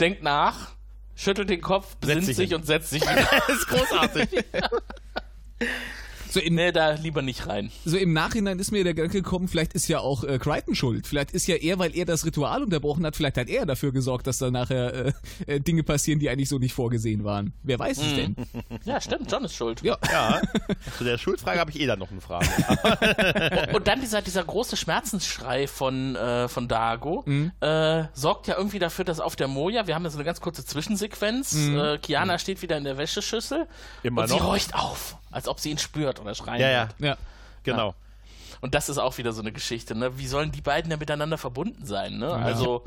denkt 0.00 0.22
nach, 0.22 0.70
schüttelt 1.16 1.50
den 1.50 1.60
Kopf, 1.60 1.96
besinnt 1.96 2.24
sich 2.24 2.36
sich, 2.36 2.54
und 2.54 2.64
setzt 2.66 2.90
sich 2.90 3.02
wieder. 3.02 3.28
das 3.46 3.48
ist 3.56 3.66
großartig. 3.68 4.28
So 6.34 6.40
im, 6.40 6.56
nee, 6.56 6.72
da 6.72 6.94
lieber 6.94 7.22
nicht 7.22 7.46
rein. 7.46 7.70
so 7.84 7.96
im 7.96 8.12
Nachhinein 8.12 8.58
ist 8.58 8.72
mir 8.72 8.82
der 8.82 8.92
Gedanke 8.92 9.22
gekommen, 9.22 9.46
vielleicht 9.46 9.72
ist 9.74 9.86
ja 9.86 10.00
auch 10.00 10.24
äh, 10.24 10.40
Crichton 10.40 10.74
schuld. 10.74 11.06
Vielleicht 11.06 11.30
ist 11.30 11.46
ja 11.46 11.54
er, 11.54 11.78
weil 11.78 11.94
er 11.96 12.06
das 12.06 12.26
Ritual 12.26 12.64
unterbrochen 12.64 13.06
hat, 13.06 13.14
vielleicht 13.14 13.36
hat 13.36 13.48
er 13.48 13.66
dafür 13.66 13.92
gesorgt, 13.92 14.26
dass 14.26 14.38
da 14.38 14.50
nachher 14.50 14.92
äh, 14.94 15.12
äh, 15.46 15.60
Dinge 15.60 15.84
passieren, 15.84 16.18
die 16.18 16.28
eigentlich 16.28 16.48
so 16.48 16.58
nicht 16.58 16.72
vorgesehen 16.72 17.22
waren. 17.22 17.52
Wer 17.62 17.78
weiß 17.78 17.98
es 17.98 18.14
denn? 18.16 18.34
Ja, 18.84 19.00
stimmt, 19.00 19.30
John 19.30 19.44
ist 19.44 19.54
schuld. 19.54 19.82
Ja. 19.82 19.96
Ja, 20.10 20.42
zu 20.98 21.04
der 21.04 21.18
Schuldfrage 21.18 21.60
habe 21.60 21.70
ich 21.70 21.78
eh 21.78 21.86
dann 21.86 22.00
noch 22.00 22.10
eine 22.10 22.20
Frage. 22.20 22.48
Und 23.72 23.86
dann 23.86 24.00
dieser, 24.00 24.20
dieser 24.20 24.42
große 24.42 24.76
Schmerzensschrei 24.76 25.68
von, 25.68 26.16
äh, 26.16 26.48
von 26.48 26.66
Dago 26.66 27.24
äh, 27.60 28.04
sorgt 28.12 28.48
ja 28.48 28.56
irgendwie 28.56 28.80
dafür, 28.80 29.04
dass 29.04 29.20
auf 29.20 29.36
der 29.36 29.46
Moja, 29.46 29.86
wir 29.86 29.94
haben 29.94 30.02
ja 30.02 30.10
so 30.10 30.18
eine 30.18 30.24
ganz 30.24 30.40
kurze 30.40 30.64
Zwischensequenz, 30.64 31.54
äh, 31.54 31.98
Kiana 31.98 32.38
steht 32.38 32.60
wieder 32.62 32.76
in 32.76 32.82
der 32.84 32.98
Wäscheschüssel 32.98 33.68
Immer 34.02 34.22
und 34.22 34.30
noch? 34.30 34.38
sie 34.38 34.42
horcht 34.44 34.74
auf, 34.74 35.16
als 35.34 35.48
ob 35.48 35.60
sie 35.60 35.70
ihn 35.70 35.78
spürt 35.78 36.20
oder 36.20 36.34
schreien 36.34 36.60
Ja, 36.60 36.70
ja. 36.70 36.88
Ja. 36.98 37.16
genau. 37.62 37.94
Und 38.60 38.74
das 38.74 38.88
ist 38.88 38.98
auch 38.98 39.18
wieder 39.18 39.32
so 39.32 39.42
eine 39.42 39.52
Geschichte, 39.52 39.94
ne? 39.94 40.16
Wie 40.18 40.26
sollen 40.26 40.50
die 40.52 40.62
beiden 40.62 40.88
denn 40.88 40.98
miteinander 40.98 41.36
verbunden 41.36 41.84
sein, 41.84 42.16
ne? 42.18 42.32
Also, 42.32 42.84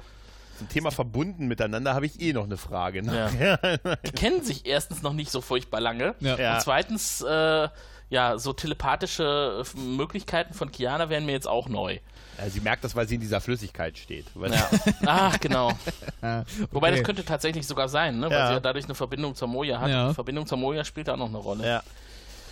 Zum 0.57 0.67
Thema 0.69 0.89
verbunden 0.89 1.47
miteinander 1.47 1.93
habe 1.93 2.07
ich 2.07 2.19
eh 2.19 2.33
noch 2.33 2.45
eine 2.45 2.57
Frage. 2.57 3.03
Ne? 3.03 3.29
ja. 3.39 3.95
die 4.05 4.11
kennen 4.11 4.43
sich 4.43 4.65
erstens 4.65 5.03
noch 5.03 5.13
nicht 5.13 5.29
so 5.29 5.41
furchtbar 5.41 5.79
lange. 5.81 6.15
Ja. 6.19 6.55
Und 6.55 6.61
zweitens, 6.61 7.21
äh, 7.21 7.67
ja, 8.09 8.37
so 8.39 8.53
telepathische 8.53 9.63
Möglichkeiten 9.75 10.53
von 10.53 10.71
Kiana 10.71 11.09
wären 11.09 11.25
mir 11.25 11.33
jetzt 11.33 11.47
auch 11.47 11.67
neu. 11.69 11.99
Ja, 12.39 12.49
sie 12.49 12.61
merkt 12.61 12.83
das, 12.83 12.95
weil 12.95 13.07
sie 13.07 13.15
in 13.15 13.21
dieser 13.21 13.41
Flüssigkeit 13.41 13.97
steht. 13.97 14.25
Ja. 14.35 14.69
Ach, 15.05 15.39
genau. 15.39 15.73
Ah, 16.21 16.43
Wobei 16.71 16.89
das 16.91 16.99
okay. 16.99 17.05
könnte 17.05 17.25
tatsächlich 17.25 17.67
sogar 17.67 17.89
sein, 17.89 18.19
ne? 18.19 18.29
weil 18.29 18.37
Ja. 18.37 18.47
sie 18.47 18.53
ja 18.53 18.59
dadurch 18.59 18.85
eine 18.85 18.95
Verbindung 18.95 19.35
zur 19.35 19.47
Moja 19.47 19.79
hat. 19.79 19.89
Ja. 19.89 20.07
Die 20.09 20.13
Verbindung 20.15 20.45
zur 20.47 20.57
Moja 20.57 20.83
spielt 20.85 21.07
da 21.07 21.13
auch 21.13 21.17
noch 21.17 21.27
eine 21.29 21.37
Rolle. 21.37 21.67
Ja. 21.67 21.83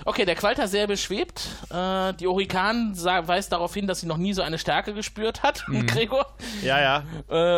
Okay, 0.04 0.26
der 0.26 0.36
Qualtersäbel 0.36 0.98
schwebt. 0.98 1.48
Äh, 1.72 2.14
die 2.16 2.28
Orikan 2.28 2.94
weist 3.28 3.52
darauf 3.52 3.74
hin, 3.74 3.88
dass 3.88 4.02
sie 4.02 4.08
noch 4.08 4.18
nie 4.18 4.34
so 4.34 4.42
eine 4.42 4.58
Stärke 4.58 4.94
gespürt 4.94 5.42
hat, 5.44 5.64
Mhm. 5.68 5.88
Gregor. 5.88 6.26
ja, 6.62 6.80
ja, 6.82 7.04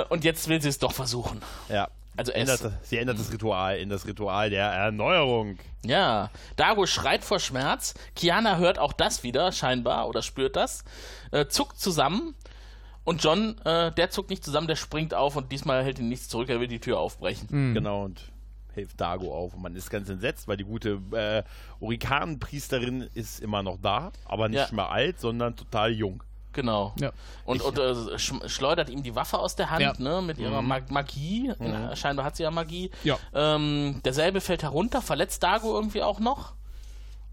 Äh, 0.01 0.05
und 0.09 0.23
jetzt 0.23 0.47
will 0.47 0.61
sie 0.61 0.69
es 0.69 0.77
doch 0.79 0.91
versuchen. 0.93 1.41
ja. 1.69 1.87
Also 2.19 2.31
ändert, 2.31 2.71
sie 2.81 2.97
ändert 2.97 3.19
das 3.19 3.31
Ritual 3.31 3.77
in 3.77 3.89
das 3.89 4.07
Ritual 4.07 4.49
der 4.49 4.65
Erneuerung. 4.65 5.59
Ja, 5.85 6.31
Dago 6.55 6.87
schreit 6.87 7.23
vor 7.23 7.39
Schmerz. 7.39 7.93
Kiana 8.15 8.57
hört 8.57 8.79
auch 8.79 8.91
das 8.93 9.21
wieder, 9.21 9.51
scheinbar, 9.51 10.07
oder 10.09 10.23
spürt 10.23 10.55
das. 10.55 10.83
Äh, 11.29 11.45
zuckt 11.45 11.79
zusammen. 11.79 12.33
Und 13.03 13.23
John, 13.23 13.55
äh, 13.65 13.91
der 13.91 14.09
zuckt 14.09 14.31
nicht 14.31 14.43
zusammen, 14.43 14.65
der 14.67 14.77
springt 14.77 15.13
auf 15.13 15.35
und 15.35 15.51
diesmal 15.51 15.83
hält 15.83 15.99
ihn 15.99 16.09
nichts 16.09 16.27
zurück, 16.27 16.49
er 16.49 16.59
will 16.59 16.67
die 16.67 16.79
Tür 16.79 16.97
aufbrechen. 16.99 17.73
Genau, 17.75 18.05
und 18.05 18.19
hilft 18.77 18.99
Dago 19.01 19.33
auf. 19.35 19.53
Und 19.53 19.61
man 19.61 19.75
ist 19.75 19.89
ganz 19.89 20.09
entsetzt, 20.09 20.47
weil 20.47 20.57
die 20.57 20.63
gute 20.63 20.99
äh, 21.11 21.43
Orikanenpriesterin 21.79 23.09
ist 23.13 23.39
immer 23.39 23.63
noch 23.63 23.77
da, 23.81 24.11
aber 24.25 24.47
nicht 24.49 24.69
Ja. 24.69 24.75
mehr 24.75 24.89
alt, 24.89 25.19
sondern 25.19 25.55
total 25.55 25.91
jung. 25.91 26.23
Genau. 26.53 26.93
Ja. 26.99 27.11
Und, 27.45 27.61
und 27.61 27.77
äh, 27.77 28.17
sch 28.17 28.33
schleudert 28.47 28.89
ihm 28.89 29.03
die 29.03 29.13
Waffe 29.13 29.37
aus 29.37 29.55
der 29.55 29.69
Hand, 29.69 29.81
Ja. 29.81 29.93
ne, 29.99 30.21
mit 30.23 30.39
ihrer 30.39 30.63
Mag 30.63 30.89
Magie. 30.89 31.53
In, 31.59 31.95
scheinbar 31.95 32.25
hat 32.25 32.35
sie 32.35 32.43
ja 32.43 32.51
Magie. 32.51 32.89
Ja. 33.03 33.17
Ähm, 33.33 34.01
derselbe 34.03 34.41
fällt 34.41 34.63
herunter, 34.63 35.01
verletzt 35.03 35.43
Dago 35.43 35.75
irgendwie 35.75 36.01
auch 36.01 36.19
noch. 36.19 36.53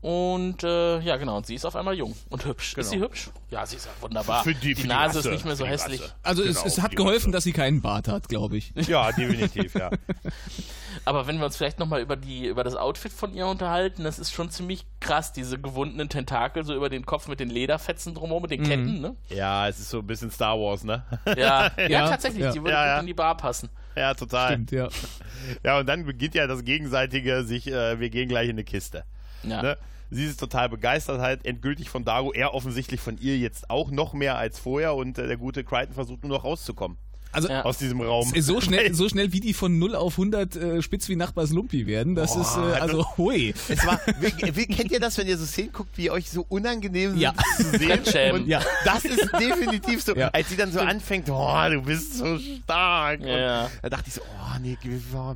Und 0.04 0.62
äh, 0.62 1.00
ja, 1.00 1.16
genau, 1.16 1.38
und 1.38 1.46
sie 1.46 1.54
ist 1.54 1.64
auf 1.64 1.74
einmal 1.76 1.94
jung 1.94 2.14
und 2.28 2.44
hübsch. 2.44 2.76
Ist 2.76 2.90
sie 2.90 2.96
Genau. 2.96 3.06
hübsch? 3.08 3.30
Ja, 3.50 3.64
sie 3.64 3.76
ist 3.76 3.86
ja 3.86 3.92
wunderbar. 4.02 4.44
Für 4.44 4.54
die- 4.54 4.74
die 4.74 4.86
Nase 4.86 5.20
ist 5.20 5.30
nicht 5.30 5.46
mehr 5.46 5.56
so 5.56 5.64
hässlich. 5.64 6.02
Also 6.22 6.42
es, 6.42 6.56
Genau, 6.56 6.66
es 6.66 6.82
hat 6.82 6.92
die 6.92 6.96
geholfen, 6.96 7.28
Rasse. 7.28 7.30
dass 7.30 7.44
sie 7.44 7.54
keinen 7.54 7.80
Bart 7.80 8.08
hat, 8.08 8.28
glaube 8.28 8.58
ich. 8.58 8.72
Ja, 8.86 9.10
definitiv, 9.12 9.74
ja. 9.74 9.88
Aber 11.06 11.26
wenn 11.26 11.38
wir 11.38 11.46
uns 11.46 11.56
vielleicht 11.56 11.78
nochmal 11.78 12.02
über, 12.02 12.16
die- 12.16 12.46
über 12.48 12.64
das 12.64 12.76
Outfit 12.76 13.12
von 13.14 13.32
ihr 13.32 13.46
unterhalten, 13.46 14.04
das 14.04 14.18
ist 14.18 14.30
schon 14.32 14.50
ziemlich 14.50 14.84
krass, 15.00 15.32
diese 15.32 15.58
gewundenen 15.58 16.10
Tentakel 16.10 16.64
so 16.66 16.74
über 16.74 16.90
den 16.90 17.06
Kopf 17.06 17.26
mit 17.26 17.40
den 17.40 17.48
Lederfetzen 17.48 18.14
drumherum, 18.14 18.42
mit 18.42 18.50
den 18.50 18.60
Mhm. 18.60 18.66
Ketten, 18.66 19.00
ne? 19.00 19.16
Ja, 19.30 19.68
es 19.68 19.80
ist 19.80 19.88
so 19.88 20.00
ein 20.00 20.06
bisschen 20.06 20.30
Star 20.30 20.58
Wars, 20.58 20.84
ne? 20.84 21.02
Ja, 21.38 21.70
ja, 21.78 21.88
Ja, 21.88 22.08
tatsächlich, 22.10 22.44
ja. 22.44 22.52
die 22.52 22.60
würde 22.60 22.72
ja. 22.72 23.00
in 23.00 23.06
die 23.06 23.14
Bar 23.14 23.38
passen. 23.38 23.70
ja, 23.96 24.12
total. 24.12 24.48
Stimmt, 24.52 24.70
ja. 24.70 24.88
Ja, 25.64 25.78
und 25.78 25.86
dann 25.88 26.04
beginnt 26.04 26.34
ja 26.34 26.46
das 26.46 26.62
gegenseitige 26.62 27.42
sich, 27.44 27.66
äh, 27.68 27.98
wir 28.00 28.10
gehen 28.10 28.28
gleich 28.28 28.44
in 28.50 28.56
eine 28.56 28.64
Kiste. 28.64 29.04
Ja. 29.42 29.62
Ne? 29.62 29.78
Sie 30.10 30.24
ist 30.24 30.40
total 30.40 30.68
begeistert 30.68 31.20
halt, 31.20 31.44
endgültig 31.44 31.90
von 31.90 32.04
Dago, 32.04 32.32
er 32.32 32.54
offensichtlich 32.54 33.00
von 33.00 33.18
ihr 33.18 33.38
jetzt 33.38 33.70
auch 33.70 33.90
noch 33.90 34.12
mehr 34.12 34.36
als 34.36 34.58
vorher 34.58 34.94
und 34.94 35.18
äh, 35.18 35.26
der 35.26 35.36
gute 35.36 35.64
Crichton 35.64 35.94
versucht 35.94 36.22
nur 36.22 36.36
noch 36.36 36.44
rauszukommen 36.44 36.98
Also 37.34 37.48
Ja. 37.48 37.62
aus 37.64 37.78
diesem 37.78 38.00
Raum. 38.00 38.32
so 38.36 38.60
schnell, 38.60 38.94
so 38.94 39.08
schnell 39.08 39.32
wie 39.32 39.40
die 39.40 39.54
von 39.54 39.78
0 39.78 39.94
auf 39.94 40.14
100 40.14 40.56
äh, 40.56 40.82
spitz 40.82 41.08
wie 41.08 41.16
Nachbars 41.16 41.50
Lumpi 41.50 41.86
werden, 41.86 42.14
das 42.14 42.34
Boah, 42.34 42.40
ist 42.42 42.56
äh, 42.56 42.80
also 42.80 43.06
hui. 43.16 43.54
Es 43.68 43.86
war, 43.86 44.00
wie, 44.20 44.56
wie 44.56 44.66
kennt 44.66 44.90
ihr 44.92 45.00
das, 45.00 45.18
wenn 45.18 45.26
ihr 45.26 45.36
so 45.38 45.44
Szenen 45.44 45.72
guckt, 45.72 45.96
wie 45.96 46.10
euch 46.10 46.30
so 46.30 46.44
unangenehm 46.48 47.10
sind 47.12 47.20
Ja. 47.20 47.34
zu 47.56 47.62
sehen? 47.64 47.80
Fremdschämen. 47.80 48.42
Und 48.42 48.48
Ja. 48.48 48.60
Das 48.84 49.04
ist 49.04 49.30
definitiv 49.38 50.02
so. 50.02 50.14
Ja. 50.14 50.28
Als 50.28 50.48
sie 50.48 50.56
dann 50.56 50.72
so 50.72 50.80
anfängt, 50.80 51.28
oh, 51.30 51.56
du 51.70 51.82
bist 51.82 52.18
so 52.18 52.38
stark. 52.38 53.20
Und 53.20 53.26
Ja. 53.26 53.70
Da 53.82 53.88
dachte 53.88 54.04
ich 54.08 54.14
so, 54.14 54.20
oh 54.22 54.58
nee, 54.60 54.76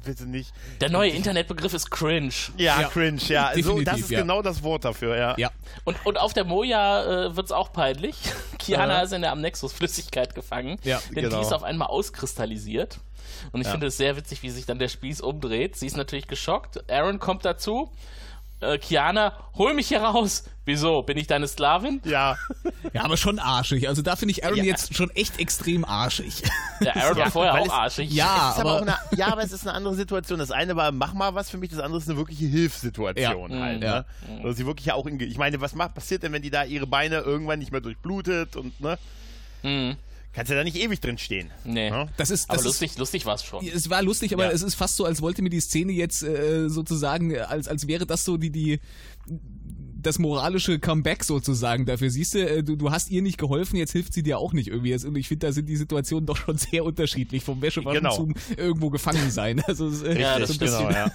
bitte 0.05 0.27
nicht. 0.27 0.53
Der 0.81 0.91
neue 0.91 1.11
Internetbegriff 1.11 1.75
ist 1.75 1.91
cringe. 1.91 2.33
Ja, 2.57 2.81
Ja. 2.83 2.89
cringe, 2.89 3.21
ja. 3.29 3.51
So, 3.51 3.57
Definitiv, 3.57 3.85
das 3.85 4.01
ist 4.01 4.11
ja. 4.11 4.21
genau 4.21 4.43
das 4.43 4.63
Wort 4.63 4.85
dafür, 4.85 5.17
ja. 5.17 5.35
Ja. 5.39 5.51
Und, 5.85 5.97
und 6.05 6.19
auf 6.19 6.33
der 6.33 6.45
Moja 6.45 7.27
äh, 7.27 7.37
wird 7.37 7.47
es 7.47 7.53
auch 7.53 7.73
peinlich. 7.73 8.17
Kiana 8.59 8.99
Ja. 8.99 9.03
ist 9.03 9.13
in 9.13 9.23
der 9.23 9.33
Amnexus-Flüssigkeit 9.33 10.35
gefangen. 10.35 10.79
Ja, 10.85 11.01
denn 11.15 11.25
genau. 11.25 11.37
die 11.37 11.43
ist 11.43 11.53
auf 11.53 11.63
einmal 11.63 11.88
auskristallisiert. 11.89 12.99
Und 13.53 13.61
ich 13.61 13.67
Ja. 13.67 13.73
finde 13.73 13.87
es 13.89 13.97
sehr 13.97 14.17
witzig, 14.17 14.43
wie 14.43 14.51
sich 14.51 14.67
dann 14.67 14.79
der 14.79 14.89
Spieß 14.89 15.21
umdreht. 15.21 15.77
Sie 15.77 15.87
ist 15.87 15.97
natürlich 15.97 16.29
geschockt. 16.29 16.91
Aaron 16.91 17.19
kommt 17.19 17.45
dazu. 17.45 17.91
Äh, 18.61 18.79
Kiana, 18.79 19.35
hol 19.57 19.73
mich 19.73 19.87
hier 19.87 20.03
raus. 20.03 20.43
Wieso? 20.65 21.03
Bin 21.03 21.17
ich 21.17 21.29
deine 21.29 21.47
Sklavin? 21.47 22.01
Ja, 22.05 22.37
ja, 22.93 23.05
aber 23.05 23.17
schon 23.17 23.39
arschig. 23.39 23.87
Also 23.87 24.03
da 24.03 24.17
finde 24.17 24.33
ich 24.33 24.45
Aaron 24.45 24.59
Ja. 24.59 24.65
jetzt 24.65 24.97
schon 24.97 25.11
echt 25.11 25.39
extrem 25.39 25.85
arschig. 25.85 26.43
Der 26.81 26.97
Aaron 26.97 27.19
war 27.19 27.31
vorher 27.31 27.55
auch 27.55 27.67
es- 27.67 27.71
arschig. 27.71 28.11
Ja, 28.11 28.49
Es 28.51 28.57
ist 28.57 28.61
aber 28.63 28.83
eine, 28.83 28.99
ja, 29.17 29.29
aber 29.29 29.43
es 29.45 29.53
ist 29.53 29.65
eine 29.65 29.77
andere 29.77 29.95
Situation. 29.95 30.41
Das 30.41 30.51
eine 30.51 30.75
war, 30.75 30.91
mach 30.91 31.15
mal 31.15 31.35
was 31.37 31.51
für 31.51 31.59
mich, 31.59 31.71
das 31.71 31.79
andere 31.79 32.01
ist 32.01 32.09
eine 32.09 32.19
wirkliche 32.19 32.47
Hilfssituation 32.47 33.53
Ja. 33.53 33.61
halt. 33.61 33.83
Ja. 33.83 33.99
Ne? 34.27 34.41
Also 34.43 34.53
sie 34.53 34.67
wirklich 34.67 34.87
ja 34.87 34.95
auch 34.95 35.07
in, 35.07 35.21
ich 35.21 35.39
meine, 35.39 35.61
was 35.61 35.77
macht, 35.77 35.95
passiert 35.95 36.25
denn, 36.25 36.33
wenn 36.33 36.43
die 36.43 36.51
da 36.51 36.65
ihre 36.65 36.89
Beine 36.89 37.19
irgendwann 37.19 37.61
nicht 37.61 37.71
mehr 37.71 37.81
durchblutet 37.81 38.57
und, 38.57 38.81
ne? 38.81 38.99
Mhm. 39.63 39.97
Kannst 40.33 40.51
ja 40.51 40.57
da 40.57 40.63
nicht 40.65 40.77
ewig 40.77 41.01
drin 41.01 41.19
stehen. 41.19 41.51
Nee. 41.65 41.89
Ja? 41.89 42.07
das 42.17 42.31
ist 42.31 42.49
Aber 42.49 42.57
das 42.57 42.63
ist, 42.67 42.81
lustig, 42.81 42.99
lustig 42.99 43.27
war 43.27 43.35
es 43.35 43.43
schon. 43.45 43.67
es 43.67 43.91
war 43.91 44.03
lustig, 44.03 44.33
aber 44.35 44.45
Ja. 44.45 44.51
es 44.53 44.63
ist 44.63 44.75
fast 44.75 44.97
so, 44.97 45.05
als 45.05 45.21
wollte 45.23 45.43
mir 45.43 45.51
die 45.51 45.61
Szene 45.61 45.93
jetzt 45.93 46.23
äh, 46.23 46.69
sozusagen, 46.69 47.37
als, 47.37 47.67
als 47.67 47.87
wäre 47.89 48.07
das 48.07 48.25
so 48.25 48.37
die, 48.37 48.51
die 48.51 48.81
das 50.01 50.21
moralische 50.21 50.79
Comeback 50.79 51.25
sozusagen 51.25 51.85
dafür. 51.85 52.09
Siehst 52.11 52.35
du, 52.35 52.39
äh, 52.49 52.63
du, 52.63 52.77
du 52.77 52.93
hast 52.93 53.11
ihr 53.11 53.21
nicht 53.21 53.37
geholfen, 53.37 53.77
jetzt 53.77 53.91
hilft 53.93 54.13
sie 54.13 54.23
dir 54.23 54.39
auch 54.39 54.53
nicht 54.53 54.69
irgendwie. 54.69 54.91
Jetzt- 54.91 55.05
Und 55.05 55.17
ich 55.17 55.27
finde, 55.27 55.47
da 55.49 55.53
sind 55.53 55.69
die 55.69 55.77
Situationen 55.77 56.25
doch 56.27 56.37
schon 56.37 56.57
sehr 56.57 56.85
unterschiedlich, 56.85 57.43
vom 57.43 57.61
Wäschewaschen 57.61 58.03
Genau. 58.05 58.15
zum 58.15 58.35
irgendwo 58.57 58.91
gefangen 58.91 59.31
sein. 59.31 59.61
Also, 59.67 59.89
äh, 60.07 60.21
Ja, 60.21 60.39
das 60.39 60.49
so 60.51 60.55
stimmt. 60.55 60.71
Genau, 60.71 60.91
ja. 60.91 61.11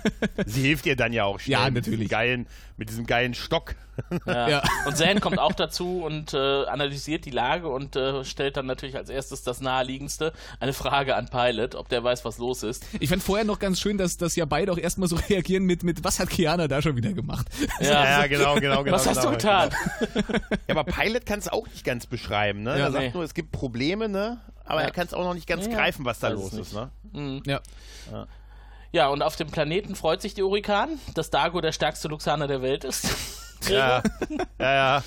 Sie 0.45 0.61
hilft 0.63 0.85
ihr 0.85 0.97
dann 0.97 1.13
ja 1.13 1.23
auch 1.23 1.39
schnell. 1.39 1.53
Ja, 1.53 1.65
Mit 1.65 1.75
natürlich. 1.75 1.99
diesem 2.01 2.09
geilen, 2.09 2.47
mit 2.75 2.89
diesem 2.89 3.05
geilen 3.05 3.33
Stock. 3.35 3.75
Ja. 4.25 4.49
Ja. 4.49 4.63
Und 4.85 4.97
Zane 4.97 5.19
kommt 5.19 5.39
auch 5.39 5.53
dazu 5.53 6.03
und 6.03 6.33
äh, 6.33 6.37
analysiert 6.65 7.25
die 7.25 7.31
Lage 7.31 7.67
und 7.67 7.95
äh, 7.95 8.23
stellt 8.23 8.57
dann 8.57 8.65
natürlich 8.65 8.95
als 8.95 9.09
erstes 9.09 9.43
das 9.43 9.61
naheliegendste, 9.61 10.33
eine 10.59 10.73
Frage 10.73 11.15
an 11.15 11.29
Pilot, 11.29 11.75
ob 11.75 11.89
der 11.89 12.03
weiß, 12.03 12.25
was 12.25 12.37
los 12.37 12.63
ist. 12.63 12.85
Ich 12.99 13.09
fand 13.09 13.23
vorher 13.23 13.45
noch 13.45 13.59
ganz 13.59 13.79
schön, 13.79 13.97
dass, 13.97 14.17
dass 14.17 14.35
ja 14.35 14.45
beide 14.45 14.71
auch 14.71 14.77
erstmal 14.77 15.09
so 15.09 15.15
reagieren 15.29 15.63
mit, 15.63 15.83
mit 15.83 16.03
was 16.03 16.19
hat 16.19 16.29
Kiana 16.29 16.67
da 16.67 16.81
schon 16.81 16.95
wieder 16.95 17.13
gemacht? 17.13 17.47
Ja, 17.79 18.27
genau, 18.27 18.55
genau, 18.55 18.83
genau. 18.83 18.95
Was 18.95 19.07
hast 19.07 19.21
genau, 19.21 19.31
du 19.31 19.37
getan? 19.37 19.69
Ja, 20.67 20.75
aber 20.75 20.83
Pilot 20.83 21.25
kann 21.25 21.39
es 21.39 21.47
auch 21.47 21.67
nicht 21.67 21.83
ganz 21.83 22.05
beschreiben, 22.05 22.63
ne? 22.63 22.71
Ja, 22.71 22.85
er 22.85 22.91
sagt 22.91 23.03
nee. 23.03 23.11
nur, 23.13 23.23
es 23.23 23.33
gibt 23.33 23.51
Probleme, 23.51 24.09
ne? 24.09 24.39
Aber 24.65 24.81
Ja. 24.81 24.87
er 24.87 24.91
kann 24.91 25.07
es 25.07 25.13
auch 25.13 25.23
noch 25.23 25.33
nicht 25.33 25.47
ganz 25.47 25.65
Ja, 25.65 25.73
greifen, 25.73 26.05
was 26.05 26.19
da 26.19 26.29
los 26.29 26.53
es 26.53 26.71
ist, 26.71 26.73
ne? 26.73 27.41
Ja. 27.45 27.61
Ja, 28.91 29.07
und 29.07 29.23
auf 29.23 29.35
dem 29.35 29.49
Planeten 29.49 29.95
freut 29.95 30.21
sich 30.21 30.35
die 30.35 30.43
Urikan, 30.43 30.99
dass 31.15 31.31
Dago 31.31 31.61
der 31.61 31.71
stärkste 31.71 32.07
Luxaner 32.09 32.45
der 32.47 32.61
Welt 32.61 32.83
ist. 32.83 33.07
Ja, 33.69 34.03
ja, 34.59 34.73
ja. 34.73 35.03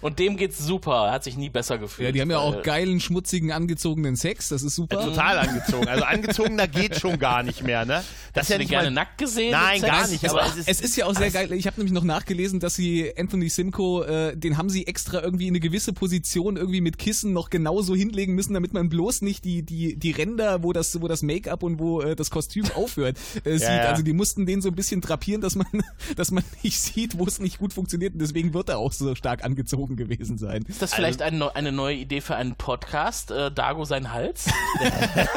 Und 0.00 0.18
dem 0.18 0.36
geht's 0.36 0.58
super. 0.64 1.06
Er 1.08 1.12
hat 1.12 1.24
sich 1.24 1.36
nie 1.36 1.50
besser 1.50 1.76
gefühlt. 1.76 2.06
ja, 2.08 2.12
die 2.12 2.20
haben 2.20 2.30
ja 2.30 2.38
auch 2.38 2.62
geilen, 2.62 3.00
schmutzigen, 3.00 3.50
angezogenen 3.52 4.16
Sex, 4.16 4.48
das 4.48 4.62
ist 4.62 4.74
super. 4.76 5.02
Total 5.04 5.38
angezogen. 5.38 5.88
Also 5.88 6.04
angezogener 6.04 6.68
geht 6.68 6.98
schon 6.98 7.18
gar 7.18 7.42
nicht 7.42 7.62
mehr, 7.62 7.84
ne? 7.84 8.02
Das 8.32 8.44
Hast 8.44 8.52
du 8.54 8.58
den 8.58 8.68
gerne 8.68 8.90
nackt 8.90 9.18
gesehen? 9.18 9.50
Nein, 9.50 9.82
gar 9.82 10.06
nicht, 10.08 10.22
Es, 10.22 10.30
aber 10.30 10.46
es, 10.46 10.52
es 10.56 10.68
ist- 10.68 10.80
ist, 10.82 10.96
ja 10.96 11.06
auch 11.06 11.14
sehr 11.14 11.30
geil. 11.30 11.52
Ich 11.52 11.66
habe 11.66 11.76
nämlich 11.78 11.92
noch 11.92 12.04
nachgelesen, 12.04 12.60
dass 12.60 12.76
sie 12.76 13.12
Anthony 13.18 13.48
Simcoe, 13.48 14.04
äh, 14.04 14.36
den 14.36 14.56
haben 14.56 14.70
sie 14.70 14.86
extra 14.86 15.20
irgendwie 15.22 15.48
in 15.48 15.52
eine 15.52 15.60
gewisse 15.60 15.92
Position 15.92 16.56
irgendwie 16.56 16.80
mit 16.80 16.96
Kissen 16.98 17.32
noch 17.32 17.50
genauso 17.50 17.94
hinlegen 17.94 18.34
müssen, 18.34 18.54
damit 18.54 18.72
man 18.72 18.88
bloß 18.88 19.22
nicht 19.22 19.44
die 19.44 19.62
die 19.62 19.96
die 19.96 20.12
Ränder, 20.12 20.62
wo 20.62 20.72
das 20.72 21.00
wo 21.02 21.08
das 21.08 21.22
Make-up 21.22 21.62
und 21.64 21.78
wo 21.80 22.00
äh, 22.00 22.14
das 22.16 22.30
Kostüm 22.30 22.64
aufhört, 22.74 23.18
äh, 23.44 23.52
sieht. 23.58 23.68
ja. 23.68 23.88
Also 23.90 24.02
die 24.02 24.12
mussten 24.12 24.46
den 24.46 24.62
so 24.62 24.68
ein 24.68 24.74
bisschen 24.76 25.00
drapieren, 25.00 25.40
dass 25.42 25.56
man 25.56 25.66
dass 26.16 26.30
man 26.30 26.44
nicht 26.62 26.80
sieht, 26.80 27.18
wo 27.18 27.26
es 27.26 27.40
nicht 27.40 27.58
gut 27.58 27.72
funktioniert. 27.72 27.99
Und 28.08 28.18
deswegen 28.20 28.54
wird 28.54 28.68
er 28.68 28.78
auch 28.78 28.92
so 28.92 29.14
stark 29.14 29.44
angezogen 29.44 29.96
gewesen 29.96 30.38
sein. 30.38 30.64
Ist 30.68 30.82
das 30.82 30.94
vielleicht 30.94 31.22
eine, 31.22 31.36
neu- 31.36 31.50
eine 31.54 31.72
neue 31.72 31.96
Idee 31.96 32.20
für 32.20 32.36
einen 32.36 32.54
Podcast? 32.54 33.30
Äh, 33.30 33.50
Dago 33.52 33.84
sein 33.84 34.12
Hals? 34.12 34.46